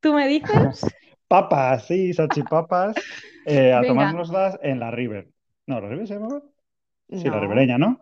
tú 0.00 0.12
me 0.14 0.28
dices 0.28 0.96
Papas, 1.28 1.86
sí, 1.86 2.12
salchipapas. 2.12 3.02
Eh, 3.44 3.72
a 3.72 3.86
tomárnoslas 3.86 4.58
en 4.62 4.80
la 4.80 4.90
River. 4.90 5.28
No, 5.66 5.80
¿la 5.80 5.88
River 5.88 6.06
se 6.08 6.14
llamaba? 6.14 6.42
Sí, 7.14 7.30
la 7.30 7.40
ribereña, 7.40 7.78
¿no? 7.78 8.00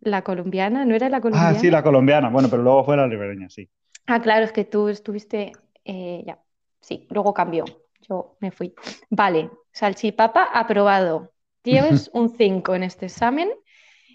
la 0.00 0.24
colombiana, 0.24 0.84
¿no 0.84 0.96
era 0.96 1.08
la 1.08 1.20
colombiana? 1.20 1.30
Ah, 1.30 1.54
sí, 1.54 1.70
la 1.70 1.82
colombiana. 1.82 2.28
Bueno, 2.30 2.48
pero 2.50 2.62
luego 2.62 2.84
fue 2.84 2.96
la 2.96 3.06
ribereña, 3.06 3.48
sí. 3.50 3.68
Ah, 4.10 4.22
claro, 4.22 4.46
es 4.46 4.52
que 4.52 4.64
tú 4.64 4.88
estuviste, 4.88 5.52
eh, 5.84 6.24
ya, 6.26 6.38
sí, 6.80 7.06
luego 7.10 7.34
cambió, 7.34 7.64
yo 8.08 8.36
me 8.40 8.50
fui. 8.50 8.74
Vale, 9.10 9.50
salchipapa 9.72 10.44
aprobado. 10.44 11.30
Tienes 11.62 12.10
un 12.14 12.30
5 12.30 12.74
en 12.74 12.84
este 12.84 13.06
examen 13.06 13.50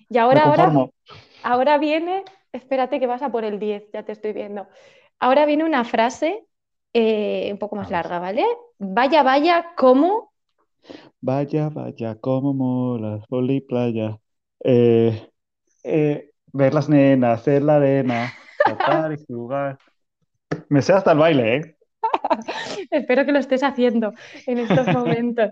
y 0.09 0.17
ahora, 0.17 0.45
ahora, 0.45 0.71
ahora 1.43 1.77
viene, 1.77 2.23
espérate 2.51 2.99
que 2.99 3.05
vas 3.05 3.21
a 3.21 3.31
por 3.31 3.43
el 3.43 3.59
10, 3.59 3.91
ya 3.93 4.03
te 4.03 4.13
estoy 4.13 4.33
viendo. 4.33 4.67
Ahora 5.19 5.45
viene 5.45 5.63
una 5.63 5.83
frase 5.83 6.43
eh, 6.93 7.49
un 7.51 7.59
poco 7.59 7.75
más 7.75 7.91
larga, 7.91 8.17
¿vale? 8.17 8.45
Vaya, 8.79 9.21
vaya, 9.21 9.73
¿cómo? 9.77 10.33
Vaya, 11.21 11.69
vaya, 11.69 12.15
cómo 12.19 12.53
mola, 12.53 13.23
poli 13.29 13.61
playa. 13.61 14.19
Eh, 14.63 15.29
eh, 15.83 16.31
ver 16.51 16.73
las 16.73 16.89
nenas 16.89 17.47
en 17.47 17.65
la 17.67 17.75
arena, 17.75 18.33
saltar 18.65 19.13
y 19.13 19.23
jugar. 19.25 19.77
Me 20.69 20.81
sé 20.81 20.93
hasta 20.93 21.11
el 21.11 21.17
baile, 21.19 21.55
¿eh? 21.57 21.77
Espero 22.91 23.25
que 23.25 23.31
lo 23.31 23.39
estés 23.39 23.63
haciendo 23.63 24.13
en 24.45 24.57
estos 24.59 24.87
momentos. 24.89 25.51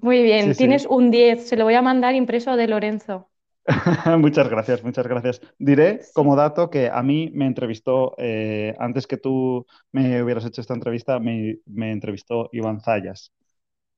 Muy 0.00 0.22
bien, 0.22 0.44
Sí, 0.44 0.54
sí. 0.54 0.56
tienes 0.56 0.86
un 0.86 1.10
10, 1.10 1.48
se 1.48 1.56
lo 1.56 1.64
voy 1.64 1.74
a 1.74 1.82
mandar 1.82 2.14
impreso 2.14 2.56
de 2.56 2.68
Lorenzo. 2.68 3.30
Muchas 4.18 4.48
gracias, 4.48 4.82
muchas 4.84 5.06
gracias. 5.08 5.40
Diré 5.58 6.08
como 6.12 6.36
dato 6.36 6.70
que 6.70 6.88
a 6.88 7.02
mí 7.02 7.30
me 7.34 7.46
entrevistó, 7.46 8.14
eh, 8.18 8.74
antes 8.78 9.06
que 9.06 9.16
tú 9.16 9.66
me 9.92 10.22
hubieras 10.22 10.44
hecho 10.44 10.60
esta 10.60 10.74
entrevista, 10.74 11.18
me, 11.18 11.58
me 11.66 11.90
entrevistó 11.92 12.48
Iván 12.52 12.80
Zayas, 12.80 13.32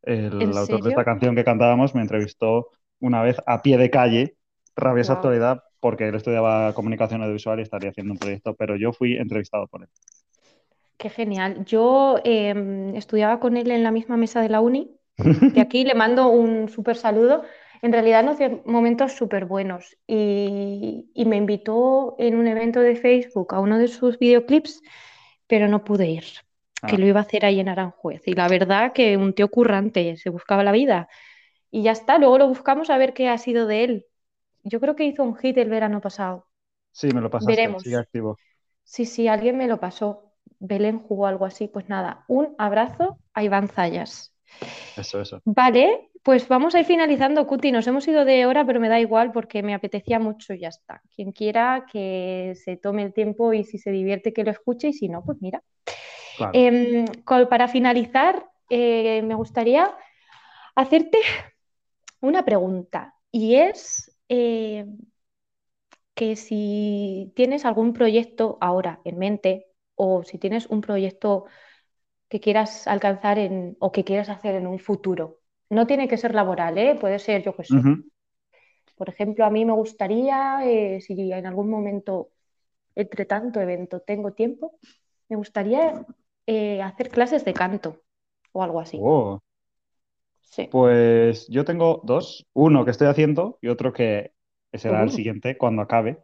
el 0.03 0.33
¿En 0.39 0.53
autor 0.59 0.83
de 0.83 0.91
esta 0.91 1.05
canción 1.05 1.35
que 1.35 1.45
cantábamos, 1.45 1.95
me 1.95 2.03
entrevistó 2.03 2.69
una 3.01 3.23
vez 3.23 3.37
a 3.47 3.63
pie 3.63 3.79
de 3.79 3.91
calle, 3.91 4.37
rabiosa 4.77 5.15
Guau. 5.15 5.15
actualidad, 5.15 5.63
porque 5.81 6.09
él 6.09 6.15
estudiaba 6.15 6.73
comunicación 6.75 7.23
audiovisual 7.23 7.59
y 7.59 7.63
estaría 7.63 7.91
haciendo 7.91 8.13
un 8.13 8.19
proyecto, 8.19 8.55
pero 8.55 8.77
yo 8.77 8.93
fui 8.93 9.17
entrevistado 9.17 9.67
por 9.67 9.83
él. 9.83 9.89
Qué 10.97 11.11
genial. 11.11 11.65
Yo 11.65 12.17
em, 12.25 12.95
estudiaba 12.97 13.39
con 13.39 13.57
él 13.57 13.71
en 13.71 13.83
la 13.85 13.91
misma 13.93 14.17
mesa 14.17 14.41
de 14.43 14.49
la 14.49 14.61
uni. 14.61 14.91
De 15.55 15.61
aquí 15.61 15.85
le 15.85 15.95
mando 15.95 16.29
un 16.29 16.69
súper 16.69 16.97
saludo. 16.97 17.43
En 17.83 17.93
realidad 17.93 18.25
nos 18.25 18.39
dio 18.39 18.63
momentos 18.67 19.13
súper 19.13 19.45
buenos 19.45 19.97
y, 20.07 21.11
y 21.15 21.25
me 21.27 21.37
invitó 21.37 22.17
en 22.19 22.37
un 22.37 22.49
evento 22.49 22.81
de 22.81 22.97
Facebook 22.97 23.55
a 23.55 23.61
uno 23.61 23.79
de 23.79 23.87
sus 23.87 24.19
videoclips, 24.19 24.83
pero 25.47 25.69
no 25.69 25.85
pude 25.85 26.09
ir, 26.09 26.25
que 26.89 26.97
Ah. 26.97 26.99
lo 26.99 27.07
iba 27.07 27.21
a 27.21 27.23
hacer 27.23 27.45
ahí 27.45 27.61
en 27.61 27.69
Aranjuez. 27.69 28.23
Y 28.27 28.33
la 28.33 28.49
verdad 28.49 28.93
que 28.93 29.17
un 29.17 29.33
tío 29.33 29.49
currante, 29.49 30.17
se 30.17 30.31
buscaba 30.31 30.65
la 30.65 30.73
vida. 30.73 31.09
Y 31.71 31.83
ya 31.85 31.93
está, 31.93 32.19
luego 32.19 32.39
lo 32.39 32.49
buscamos 32.49 32.91
a 32.91 32.99
ver 32.99 33.15
qué 33.15 33.29
ha 33.29 33.39
sido 33.39 33.69
de 33.69 33.85
él. 33.85 34.07
Yo 34.63 34.81
creo 34.81 34.97
que 34.97 35.05
hizo 35.05 35.23
un 35.23 35.37
hit 35.37 35.57
el 35.59 35.71
verano 35.71 36.01
pasado. 36.01 36.47
Sí, 36.93 37.09
me 37.15 37.21
lo 37.21 37.31
pasaste, 37.31 37.53
Veremos. 37.53 37.83
sigue 37.83 37.97
activo. 37.97 38.37
Sí, 38.85 39.05
sí, 39.05 39.29
alguien 39.29 39.57
me 39.57 39.69
lo 39.69 39.79
pasó. 39.79 40.33
Belén 40.59 40.99
jugó 40.99 41.27
algo 41.27 41.45
así. 41.45 41.69
Pues 41.69 41.89
nada, 41.89 42.25
un 42.27 42.55
abrazo 42.59 43.19
a 43.35 43.45
Iván 43.45 43.69
Zayas. 43.69 44.35
Eso, 44.97 45.21
eso. 45.21 45.41
Vale, 45.45 46.11
pues 46.23 46.49
vamos 46.49 46.75
a 46.75 46.81
ir 46.81 46.87
finalizando, 46.87 47.47
Cuti. 47.47 47.71
Nos 47.71 47.87
hemos 47.87 48.07
ido 48.09 48.25
de 48.25 48.47
hora, 48.47 48.65
pero 48.65 48.81
me 48.81 48.89
da 48.89 48.99
igual 48.99 49.33
porque 49.33 49.63
me 49.63 49.75
apetecía 49.75 50.19
mucho 50.19 50.55
y 50.55 50.61
ya 50.61 50.69
está. 50.69 51.03
Quien 51.15 51.33
quiera 51.33 51.87
que 51.91 52.55
se 52.63 52.77
tome 52.77 53.03
el 53.03 53.13
tiempo 53.13 53.53
y 53.53 53.65
si 53.65 53.79
se 53.79 53.91
divierte 53.91 54.33
que 54.33 54.45
lo 54.45 54.51
escuche 54.51 54.89
y 54.89 54.93
si 54.93 55.09
no, 55.09 55.25
pues 55.25 55.39
mira. 55.41 55.63
Claro. 56.37 56.53
Em, 56.55 57.05
para 57.49 57.69
finalizar, 57.69 58.45
eh, 58.71 59.23
me 59.23 59.35
gustaría 59.35 59.95
hacerte 60.75 61.19
una 62.21 62.45
pregunta 62.45 63.15
y 63.31 63.57
es 63.57 64.18
eh, 64.29 64.87
que 66.15 66.37
si 66.37 67.33
tienes 67.37 67.65
algún 67.65 67.93
proyecto 67.93 68.59
ahora 68.61 69.01
en 69.05 69.19
mente 69.19 69.67
o 69.95 70.25
si 70.25 70.39
tienes 70.39 70.67
un 70.67 70.81
proyecto 70.81 71.45
que 72.29 72.41
quieras 72.41 72.87
alcanzar 72.87 73.39
en, 73.39 73.77
o 73.79 73.93
que 73.93 74.05
quieras 74.05 74.29
hacer 74.29 74.55
en 74.57 74.67
un 74.67 74.79
futuro. 74.79 75.39
No 75.71 75.87
tiene 75.87 76.09
que 76.09 76.17
ser 76.17 76.35
laboral, 76.35 76.77
¿eh? 76.79 76.97
puede 77.01 77.19
ser, 77.19 77.43
yo 77.43 77.55
qué 77.55 77.65
sé. 77.65 77.77
Por 78.97 79.09
ejemplo, 79.09 79.45
a 79.45 79.51
mí 79.51 79.65
me 79.65 79.73
gustaría, 79.73 80.61
eh, 80.65 81.01
si 81.01 81.33
en 81.33 81.47
algún 81.47 81.71
momento, 81.71 82.31
entre 82.95 83.25
tanto 83.25 83.61
evento, 83.61 84.01
tengo 84.01 84.33
tiempo, 84.33 84.79
me 85.29 85.37
gustaría 85.37 86.05
eh, 86.47 86.83
hacer 86.83 87.11
clases 87.11 87.45
de 87.45 87.55
canto 87.55 88.03
o 88.53 88.63
algo 88.63 88.81
así. 88.81 88.99
Oh. 89.01 89.39
Sí. 90.51 90.69
Pues 90.71 91.47
yo 91.49 91.65
tengo 91.65 92.01
dos, 92.05 92.47
uno 92.53 92.85
que 92.85 92.91
estoy 92.91 93.09
haciendo 93.09 93.59
y 93.61 93.69
otro 93.69 93.93
que 93.93 94.33
será 94.73 95.03
el 95.03 95.09
uh. 95.09 95.13
siguiente 95.13 95.57
cuando 95.57 95.83
acabe. 95.83 96.19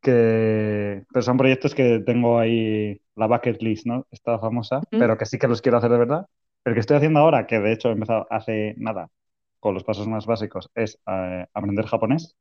Que 0.00 1.04
pero 1.12 1.22
son 1.22 1.36
proyectos 1.36 1.74
que 1.74 2.00
tengo 2.00 2.38
ahí 2.38 3.00
la 3.16 3.26
bucket 3.26 3.60
list, 3.60 3.86
¿no? 3.86 4.06
Esta 4.10 4.38
famosa, 4.38 4.80
pero 4.90 5.18
que 5.18 5.26
sí 5.26 5.38
que 5.38 5.48
los 5.48 5.60
quiero 5.60 5.78
hacer 5.78 5.90
de 5.90 5.98
verdad. 5.98 6.26
El 6.64 6.74
que 6.74 6.80
estoy 6.80 6.96
haciendo 6.96 7.20
ahora, 7.20 7.46
que 7.46 7.58
de 7.58 7.72
hecho 7.72 7.88
he 7.88 7.92
empezado 7.92 8.26
hace 8.30 8.74
nada, 8.78 9.08
con 9.58 9.74
los 9.74 9.84
pasos 9.84 10.08
más 10.08 10.24
básicos, 10.24 10.70
es 10.74 10.98
eh, 11.06 11.46
aprender 11.52 11.86
japonés. 11.86 12.34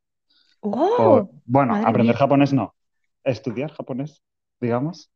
bueno, 0.62 1.76
aprender 1.86 2.16
japonés 2.16 2.54
no, 2.54 2.76
estudiar 3.24 3.72
japonés, 3.72 4.24
digamos 4.62 5.10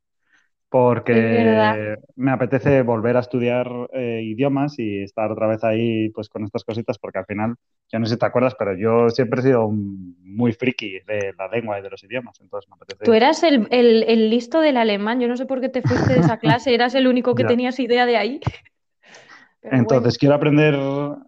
porque 0.74 1.98
me 2.16 2.32
apetece 2.32 2.82
volver 2.82 3.16
a 3.16 3.20
estudiar 3.20 3.70
eh, 3.94 4.22
idiomas 4.24 4.80
y 4.80 5.04
estar 5.04 5.32
otra 5.32 5.46
vez 5.46 5.64
ahí 5.64 6.10
pues 6.10 6.30
con 6.30 6.44
estas 6.44 6.64
cositas, 6.64 6.98
porque 6.98 7.20
al 7.20 7.28
final, 7.28 7.54
yo 7.92 8.00
no 8.00 8.08
sé 8.08 8.16
si 8.16 8.20
te 8.20 8.26
acuerdas, 8.26 8.56
pero 8.58 8.76
yo 8.76 9.12
siempre 9.12 9.42
he 9.42 9.44
sido 9.44 9.70
muy 9.70 10.52
friki 10.52 11.02
de 11.06 11.36
la 11.38 11.48
lengua 11.48 11.78
y 11.78 11.84
de 11.84 11.92
los 11.92 12.04
idiomas, 12.04 12.42
entonces 12.42 12.68
me 12.72 12.74
apetece... 12.74 13.06
Tú 13.06 13.14
eras 13.14 13.44
el, 13.44 13.68
el, 13.70 14.32
listo 14.32 14.62
del 14.62 14.78
alemán, 14.78 15.20
yo 15.20 15.28
no 15.28 15.38
sé 15.38 15.46
por 15.46 15.62
qué 15.62 15.70
te 15.70 15.84
fuiste 15.84 16.12
de 16.12 16.22
esa 16.22 16.38
clase, 16.40 16.74
eras 16.74 16.96
el 16.96 17.06
único 17.06 17.36
que 17.36 17.44
tenías 17.44 17.80
idea 17.80 18.08
de 18.08 18.18
ahí. 18.18 18.40
entonces 19.62 20.18
quiero 20.18 20.34
aprender 20.34 20.74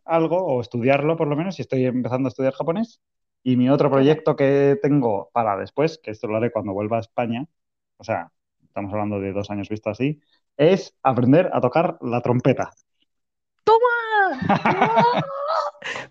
algo 0.06 0.44
o 0.44 0.60
estudiarlo 0.60 1.18
por 1.18 1.28
lo 1.28 1.36
menos, 1.36 1.60
y 1.60 1.62
estoy 1.62 1.86
empezando 1.86 2.26
a 2.26 2.30
estudiar 2.30 2.54
japonés. 2.54 3.00
Y 3.44 3.58
mi 3.58 3.70
otro 3.70 3.92
proyecto 3.92 4.36
que 4.36 4.80
tengo 4.82 5.30
para 5.34 5.56
después, 5.56 6.00
que 6.04 6.10
esto 6.10 6.26
lo 6.26 6.38
haré 6.38 6.50
cuando 6.52 6.74
vuelva 6.74 6.98
a 6.98 7.02
España, 7.02 7.46
o 7.98 8.04
sea, 8.04 8.32
estamos 8.76 8.92
hablando 8.92 9.22
de 9.22 9.32
dos 9.32 9.50
años 9.50 9.70
visto 9.70 9.90
así, 9.90 10.20
es 10.58 10.94
aprender 11.02 11.50
a 11.54 11.62
tocar 11.62 11.98
la 12.02 12.20
trompeta. 12.20 12.72
¡Toma! 13.64 14.38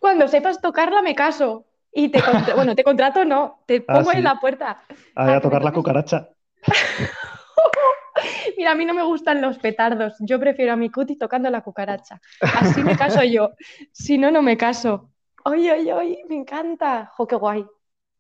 Cuando 0.00 0.28
sepas 0.28 0.62
tocarla 0.62 1.02
me 1.02 1.14
caso. 1.14 1.66
Y 1.92 2.08
te 2.08 2.22
bueno, 2.56 2.74
te 2.74 2.82
contrato 2.82 3.26
no, 3.26 3.58
te 3.66 3.84
ah, 3.86 3.98
pongo 3.98 4.12
en 4.12 4.24
la 4.24 4.40
puerta. 4.40 4.80
A, 5.14 5.34
a 5.34 5.40
tocar 5.42 5.62
la 5.62 5.72
cucaracha. 5.72 6.30
Mira, 8.56 8.70
a 8.72 8.74
mí 8.74 8.86
no 8.86 8.94
me 8.94 9.02
gustan 9.02 9.42
los 9.42 9.58
petardos. 9.58 10.14
Yo 10.20 10.40
prefiero 10.40 10.72
a 10.72 10.76
mi 10.76 10.90
cuti 10.90 11.16
tocando 11.16 11.50
la 11.50 11.60
cucaracha. 11.60 12.18
Así 12.40 12.82
me 12.82 12.96
caso 12.96 13.22
yo. 13.24 13.50
Si 13.92 14.16
no, 14.16 14.30
no 14.30 14.40
me 14.40 14.56
caso. 14.56 15.10
Oye, 15.44 15.70
oye, 15.70 15.92
oye, 15.92 16.24
me 16.30 16.36
encanta. 16.36 17.12
Jo, 17.14 17.26
qué 17.26 17.36
guay. 17.36 17.66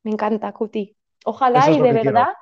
Me 0.02 0.10
encanta, 0.10 0.52
cuti. 0.52 0.94
Ojalá 1.24 1.70
y 1.70 1.80
de 1.80 1.92
verdad. 1.94 2.34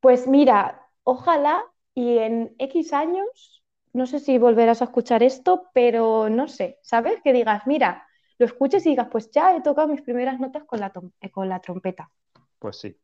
Pues 0.00 0.26
mira, 0.26 0.87
ojalá 1.08 1.64
y 1.94 2.18
en 2.18 2.54
X 2.58 2.92
años, 2.92 3.64
no 3.94 4.06
sé 4.06 4.20
si 4.20 4.36
volverás 4.36 4.82
a 4.82 4.84
escuchar 4.84 5.22
esto, 5.22 5.70
pero 5.72 6.28
no 6.28 6.48
sé, 6.48 6.78
¿sabes? 6.82 7.22
Que 7.24 7.32
digas, 7.32 7.66
mira, 7.66 8.06
lo 8.36 8.44
escuches 8.44 8.84
y 8.84 8.90
digas, 8.90 9.08
pues 9.10 9.30
ya 9.30 9.56
he 9.56 9.62
tocado 9.62 9.88
mis 9.88 10.02
primeras 10.02 10.38
notas 10.38 10.64
con 10.64 10.80
la, 10.80 10.92
eh, 11.22 11.30
con 11.30 11.48
la 11.48 11.60
trompeta. 11.60 12.10
Pues 12.58 12.76
sí. 12.76 12.94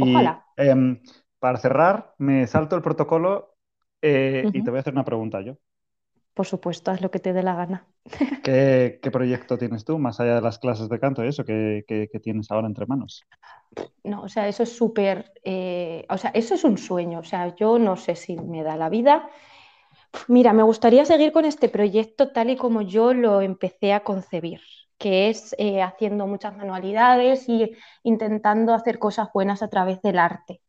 ojalá. 0.00 0.46
Em, 0.56 1.02
para 1.40 1.58
cerrar, 1.58 2.14
me 2.18 2.46
salto 2.46 2.76
el 2.76 2.82
protocolo 2.82 3.56
eh, 4.00 4.48
y 4.52 4.62
te 4.62 4.70
voy 4.70 4.78
a 4.78 4.80
hacer 4.80 4.92
una 4.92 5.04
pregunta 5.04 5.40
yo. 5.40 5.56
Por 6.34 6.46
supuesto, 6.46 6.90
haz 6.90 7.00
lo 7.00 7.12
que 7.12 7.20
te 7.20 7.32
dé 7.32 7.44
la 7.44 7.54
gana. 7.54 7.86
¿Qué, 8.42 8.98
proyecto 9.12 9.56
tienes 9.56 9.84
tú, 9.84 9.98
más 9.98 10.18
allá 10.18 10.34
de 10.34 10.40
las 10.40 10.58
clases 10.58 10.88
de 10.88 10.98
canto 10.98 11.24
y 11.24 11.28
eso, 11.28 11.44
que, 11.44 11.84
tienes 12.22 12.50
ahora 12.50 12.66
entre 12.66 12.86
manos? 12.86 13.24
No, 14.02 14.22
o 14.22 14.28
sea, 14.28 14.48
eso 14.48 14.64
es 14.64 14.76
súper, 14.76 15.32
eh, 15.44 16.04
o 16.10 16.18
sea, 16.18 16.30
eso 16.30 16.54
es 16.54 16.64
un 16.64 16.76
sueño, 16.76 17.20
o 17.20 17.24
sea, 17.24 17.54
yo 17.54 17.78
no 17.78 17.96
sé 17.96 18.16
si 18.16 18.36
me 18.36 18.64
da 18.64 18.76
la 18.76 18.88
vida. 18.88 19.28
Mira, 20.28 20.52
me 20.52 20.62
gustaría 20.64 21.04
seguir 21.04 21.32
con 21.32 21.44
este 21.44 21.68
proyecto 21.68 22.30
tal 22.32 22.50
y 22.50 22.56
como 22.56 22.82
yo 22.82 23.14
lo 23.14 23.40
empecé 23.40 23.92
a 23.92 24.00
concebir, 24.00 24.60
que 24.98 25.28
es 25.30 25.54
eh, 25.58 25.82
haciendo 25.82 26.26
muchas 26.26 26.56
manualidades 26.56 27.48
y 27.48 27.72
intentando 28.02 28.74
hacer 28.74 28.98
cosas 28.98 29.28
buenas 29.32 29.62
a 29.62 29.68
través 29.68 30.02
del 30.02 30.18
arte. 30.18 30.60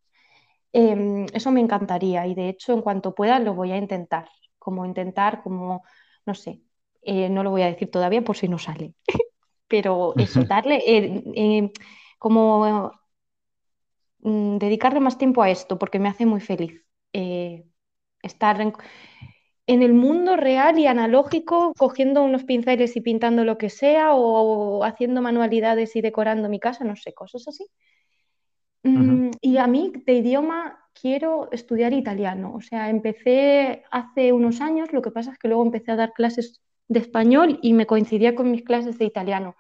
Em, 0.74 1.26
eso 1.34 1.52
me 1.52 1.62
encantaría 1.62 2.28
y 2.28 2.36
de 2.36 2.50
hecho 2.50 2.74
en 2.74 2.82
cuanto 2.82 3.16
pueda 3.16 3.40
lo 3.40 3.54
voy 3.54 3.72
a 3.72 3.78
intentar 3.78 4.28
como 4.66 4.84
intentar, 4.84 5.44
como, 5.44 5.84
no 6.26 6.34
sé, 6.34 6.60
eh, 7.04 7.30
no 7.30 7.44
lo 7.44 7.52
voy 7.52 7.62
a 7.62 7.68
decir 7.68 7.92
todavía 7.92 8.24
por 8.24 8.36
si 8.36 8.48
no 8.48 8.58
sale, 8.58 8.96
pero 9.68 10.16
eso, 10.18 10.44
darle, 10.44 10.78
eh, 10.78 11.24
eh, 11.36 11.72
como 12.18 12.92
mm, 14.22 14.58
dedicarle 14.58 15.00
más 15.02 15.20
tiempo 15.20 15.44
a 15.44 15.52
esto, 15.52 15.78
porque 15.78 16.00
me 16.00 16.10
hace 16.10 16.26
muy 16.26 16.42
feliz 16.42 16.84
estar 18.24 18.60
en, 18.60 18.74
el 19.68 19.94
mundo 19.94 20.36
real 20.36 20.80
y 20.80 20.88
analógico, 20.88 21.74
cogiendo 21.78 22.24
unos 22.24 22.44
pinceles 22.44 22.96
y 22.96 23.02
pintando 23.02 23.44
lo 23.46 23.60
que 23.60 23.70
sea, 23.70 24.16
o, 24.16 24.84
haciendo 24.84 25.22
manualidades 25.22 25.96
y 25.96 26.02
decorando 26.02 26.50
mi 26.50 26.60
casa, 26.60 26.84
no 26.84 26.96
sé, 26.96 27.14
cosas 27.14 27.48
así. 27.48 27.68
Mm, 28.82 29.30
y 29.42 29.58
a 29.58 29.68
mí 29.68 29.94
de 30.06 30.14
idioma 30.14 30.85
quiero 31.00 31.50
estudiar 31.52 31.94
italiano. 31.94 32.54
O 32.56 32.62
sea, 32.62 32.90
empecé 32.90 33.84
hace 33.92 34.34
unos 34.34 34.62
años, 34.62 34.94
lo 34.94 35.02
que 35.02 35.12
pasa 35.12 35.32
es 35.32 35.38
que 35.38 35.48
luego 35.48 35.64
empecé 35.64 35.92
a 35.92 35.96
dar 35.96 36.14
clases 36.14 36.62
de 36.88 37.00
español 37.00 37.60
y 37.62 37.74
me 37.74 37.86
coincidía 37.86 38.36
con 38.36 38.52
mis 38.52 38.64
clases 38.64 38.98
de 38.98 39.06
italiano. 39.06 39.56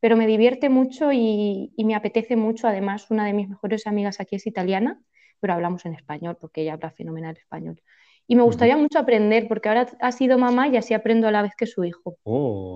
Pero 0.00 0.16
me 0.16 0.26
divierte 0.26 0.68
mucho 0.68 1.10
y, 1.12 1.72
me 1.78 1.94
apetece 1.94 2.36
mucho. 2.36 2.68
Además, 2.68 3.10
una 3.10 3.26
de 3.26 3.32
mis 3.32 3.48
mejores 3.48 3.86
amigas 3.86 4.20
aquí 4.20 4.36
es 4.36 4.46
italiana, 4.46 5.00
pero 5.40 5.54
hablamos 5.54 5.84
en 5.86 5.94
español 5.94 6.36
porque 6.40 6.62
ella 6.62 6.74
habla 6.74 6.90
fenomenal 6.90 7.36
español. 7.36 7.80
Y 8.28 8.36
me 8.36 8.42
gustaría 8.42 8.76
mucho 8.76 8.98
aprender 8.98 9.48
porque 9.48 9.68
ahora 9.68 9.86
ha 10.00 10.12
sido 10.12 10.36
mamá 10.38 10.68
y 10.68 10.76
así 10.76 10.94
aprendo 10.94 11.28
a 11.28 11.30
la 11.30 11.42
vez 11.42 11.52
que 11.56 11.66
su 11.66 11.84
hijo. 11.84 12.16
Oh. 12.24 12.74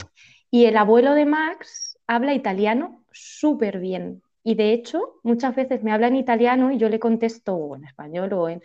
Y 0.51 0.65
el 0.65 0.77
abuelo 0.77 1.15
de 1.15 1.27
Max 1.27 1.99
habla 2.07 2.35
italiano 2.35 3.05
súper 3.13 3.81
bien. 3.81 4.23
Y 4.43 4.55
de 4.55 4.73
hecho, 4.73 5.21
muchas 5.23 5.55
veces 5.55 5.83
me 5.83 5.93
habla 5.93 6.09
en 6.09 6.17
italiano 6.17 6.73
y 6.73 6.79
yo 6.79 6.89
le 6.89 6.99
contesto 6.99 7.55
o 7.55 7.77
en 7.77 7.85
español 7.85 8.33
o 8.33 8.49
en, 8.49 8.63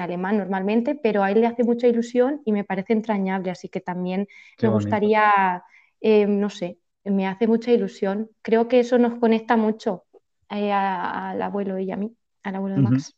alemán 0.00 0.38
normalmente, 0.38 0.94
pero 0.94 1.22
a 1.22 1.30
él 1.30 1.40
le 1.40 1.46
hace 1.46 1.64
mucha 1.64 1.86
ilusión 1.86 2.42
y 2.44 2.52
me 2.52 2.64
parece 2.64 2.92
entrañable, 2.92 3.50
así 3.50 3.68
que 3.68 3.80
también 3.80 4.26
me 4.60 4.68
gustaría, 4.68 5.64
eh, 6.00 6.26
no 6.26 6.50
sé, 6.50 6.78
me 7.04 7.26
hace 7.26 7.46
mucha 7.46 7.72
ilusión. 7.72 8.30
Creo 8.42 8.68
que 8.68 8.80
eso 8.80 8.98
nos 8.98 9.18
conecta 9.18 9.56
mucho 9.56 10.04
eh, 10.50 10.72
al 10.72 11.40
abuelo 11.40 11.78
y 11.78 11.90
a 11.90 11.96
mí, 11.96 12.14
al 12.42 12.56
abuelo 12.56 12.76
de 12.76 12.82
Max. 12.82 13.14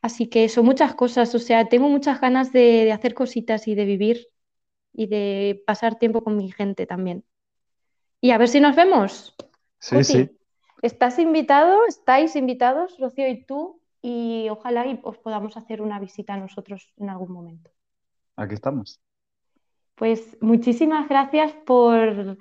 Así 0.00 0.28
que 0.28 0.44
eso, 0.44 0.62
muchas 0.62 0.94
cosas, 0.94 1.34
o 1.34 1.38
sea, 1.38 1.68
tengo 1.68 1.88
muchas 1.88 2.20
ganas 2.20 2.52
de, 2.52 2.92
hacer 2.92 3.14
cositas 3.14 3.66
y 3.66 3.74
de 3.74 3.84
vivir 3.84 4.28
y 4.92 5.06
de 5.06 5.62
pasar 5.66 5.98
tiempo 5.98 6.22
con 6.22 6.36
mi 6.36 6.50
gente 6.52 6.86
también. 6.86 7.24
Y 8.20 8.30
a 8.30 8.38
ver 8.38 8.48
si 8.48 8.60
nos 8.60 8.76
vemos. 8.76 9.34
Sí, 9.80 10.04
sí. 10.04 10.37
Estás 10.82 11.18
invitado, 11.18 11.86
estáis 11.86 12.36
invitados, 12.36 12.96
Rocío 12.98 13.28
y 13.28 13.44
tú, 13.44 13.80
y 14.00 14.48
ojalá 14.50 14.86
os 15.02 15.18
podamos 15.18 15.56
hacer 15.56 15.82
una 15.82 15.98
visita 15.98 16.34
a 16.34 16.36
nosotros 16.38 16.92
en 16.96 17.10
algún 17.10 17.32
momento. 17.32 17.70
Aquí 18.36 18.54
estamos. 18.54 19.00
Pues 19.96 20.36
muchísimas 20.40 21.08
gracias 21.08 21.52
por 21.66 22.38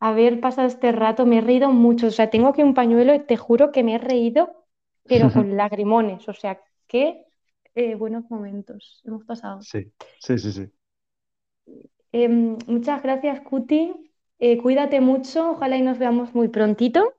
haber 0.00 0.40
pasado 0.40 0.66
este 0.66 0.90
rato. 0.90 1.24
Me 1.24 1.38
he 1.38 1.40
reído 1.40 1.70
mucho. 1.70 2.08
O 2.08 2.10
sea, 2.10 2.30
tengo 2.30 2.48
aquí 2.48 2.62
un 2.62 2.74
pañuelo 2.74 3.14
y 3.14 3.20
te 3.20 3.36
juro 3.36 3.70
que 3.70 3.84
me 3.84 3.94
he 3.94 3.98
reído, 3.98 4.66
pero 5.04 5.30
con 5.32 5.56
lagrimones. 5.56 6.28
O 6.28 6.34
sea, 6.34 6.60
qué 6.88 7.24
eh, 7.76 7.94
buenos 7.94 8.28
momentos 8.28 9.02
hemos 9.04 9.24
pasado. 9.24 9.60
Sí, 9.62 9.92
sí, 10.18 10.38
sí, 10.38 10.52
sí. 10.52 10.68
Em, 12.10 12.58
muchas 12.66 13.02
gracias, 13.02 13.40
Cuti. 13.42 13.92
Eh, 14.40 14.58
cuídate 14.58 15.00
mucho. 15.00 15.52
Ojalá 15.52 15.76
y 15.76 15.82
nos 15.82 15.98
veamos 15.98 16.34
muy 16.34 16.48
prontito. 16.48 17.14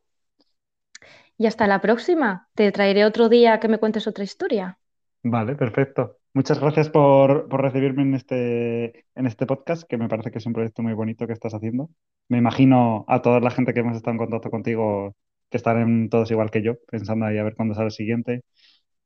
Y 1.37 1.45
hasta 1.45 1.67
la 1.67 1.81
próxima. 1.81 2.47
Te 2.55 2.71
traeré 2.71 3.05
otro 3.05 3.29
día 3.29 3.59
que 3.59 3.67
me 3.67 3.77
cuentes 3.77 4.07
otra 4.07 4.23
historia. 4.23 4.79
Vale, 5.23 5.55
perfecto. 5.55 6.17
Muchas 6.33 6.59
gracias 6.59 6.89
por, 6.89 7.47
recibirme 7.49 8.03
en 8.03 8.13
este, 8.15 9.05
en 9.15 9.25
este 9.25 9.45
podcast, 9.45 9.83
que 9.87 9.97
me 9.97 10.07
parece 10.07 10.31
que 10.31 10.37
es 10.37 10.45
un 10.45 10.53
proyecto 10.53 10.81
muy 10.83 10.93
bonito 10.93 11.27
que 11.27 11.33
estás 11.33 11.53
haciendo. 11.53 11.89
Me 12.27 12.37
imagino 12.37 13.05
a 13.07 13.21
toda 13.21 13.39
la 13.39 13.51
gente 13.51 13.73
que 13.73 13.79
hemos 13.79 13.95
estado 13.95 14.13
en 14.13 14.17
contacto 14.19 14.49
contigo 14.49 15.15
que 15.49 15.57
estarán 15.57 16.09
todos 16.09 16.29
igual 16.31 16.51
que 16.51 16.61
yo, 16.61 16.75
pensando 16.89 17.25
ahí 17.25 17.37
a 17.37 17.43
ver 17.43 17.55
cuándo 17.55 17.73
sale 17.73 17.87
el 17.87 17.91
siguiente. 17.91 18.41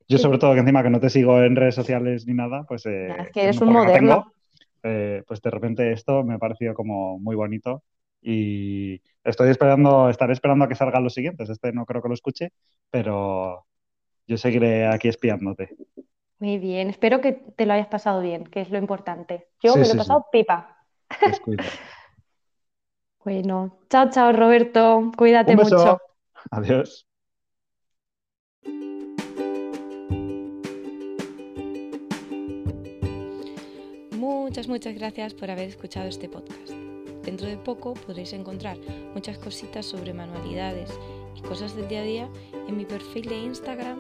Yo 0.08 0.18
sobre 0.18 0.40
todo 0.40 0.54
que 0.54 0.60
encima 0.60 0.84
que 0.84 0.90
no 0.90 1.00
te 1.00 1.10
sigo 1.10 1.42
en 1.42 1.56
redes 1.56 1.76
sociales 1.76 2.26
ni 2.28 2.34
nada, 2.34 2.66
pues... 2.68 2.86
Eh, 2.86 3.16
es 3.18 3.32
que 3.32 3.44
eres 3.44 3.62
un 3.62 3.72
moderno. 3.72 4.34
eh, 4.84 5.24
pues 5.26 5.42
de 5.42 5.50
repente 5.50 5.92
esto 5.92 6.24
me 6.24 6.34
ha 6.34 6.40
parecido 6.40 6.74
como 6.74 7.20
muy 7.20 7.36
bonito 7.36 7.84
y 8.22 9.02
estoy 9.24 9.50
esperando, 9.50 10.10
estaré 10.10 10.34
esperando 10.34 10.66
a 10.66 10.68
que 10.68 10.76
salgan 10.76 11.04
los 11.04 11.14
siguientes. 11.14 11.50
Este 11.50 11.72
no 11.74 11.86
creo 11.86 12.02
que 12.02 12.08
lo 12.08 12.14
escuche, 12.14 12.52
pero 12.90 13.66
yo 14.28 14.38
seguiré 14.38 14.88
aquí 14.88 15.08
espiándote. 15.08 15.76
Muy 16.40 16.58
bien, 16.58 16.90
espero 16.90 17.22
que 17.22 17.34
te 17.34 17.66
lo 17.66 17.74
hayas 17.74 17.88
pasado 17.88 18.22
bien, 18.22 18.46
que 18.46 18.62
es 18.62 18.70
lo 18.72 18.78
importante. 18.78 19.48
Yo 19.62 19.76
me 19.76 19.86
lo 19.86 19.94
he 19.94 19.98
pasado 19.98 20.26
pipa. 20.32 20.78
Descuida. 21.26 21.64
bueno, 23.24 23.80
chao, 23.90 24.10
chao, 24.10 24.32
Roberto. 24.32 25.12
Cuídate 25.18 25.56
mucho. 25.56 26.00
Adiós. 26.50 27.08
Muchas, 34.18 34.68
muchas 34.68 34.96
gracias 34.96 35.34
por 35.34 35.50
haber 35.50 35.70
escuchado 35.70 36.08
este 36.08 36.28
podcast. 36.28 36.91
Dentro 37.24 37.48
de 37.48 37.58
poco 37.58 37.94
podréis 37.94 38.34
encontrar 38.34 38.78
muchas 39.14 39.38
cositas 39.38 39.86
sobre 39.86 40.14
manualidades 40.14 40.90
y 41.36 41.42
cosas 41.42 41.76
del 41.76 41.88
día 41.88 42.02
a 42.02 42.04
día 42.04 42.30
en 42.68 42.78
mi 42.78 42.86
perfil 42.86 43.26
de 43.26 43.38
Instagram 43.38 44.00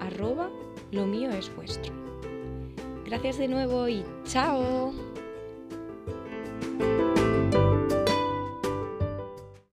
arroba 0.00 0.50
lo 0.92 1.06
mío 1.06 1.30
es 1.30 1.54
vuestro. 1.54 1.92
Gracias 3.04 3.38
de 3.38 3.48
nuevo 3.48 3.88
y 3.88 4.04
chao. 4.24 4.92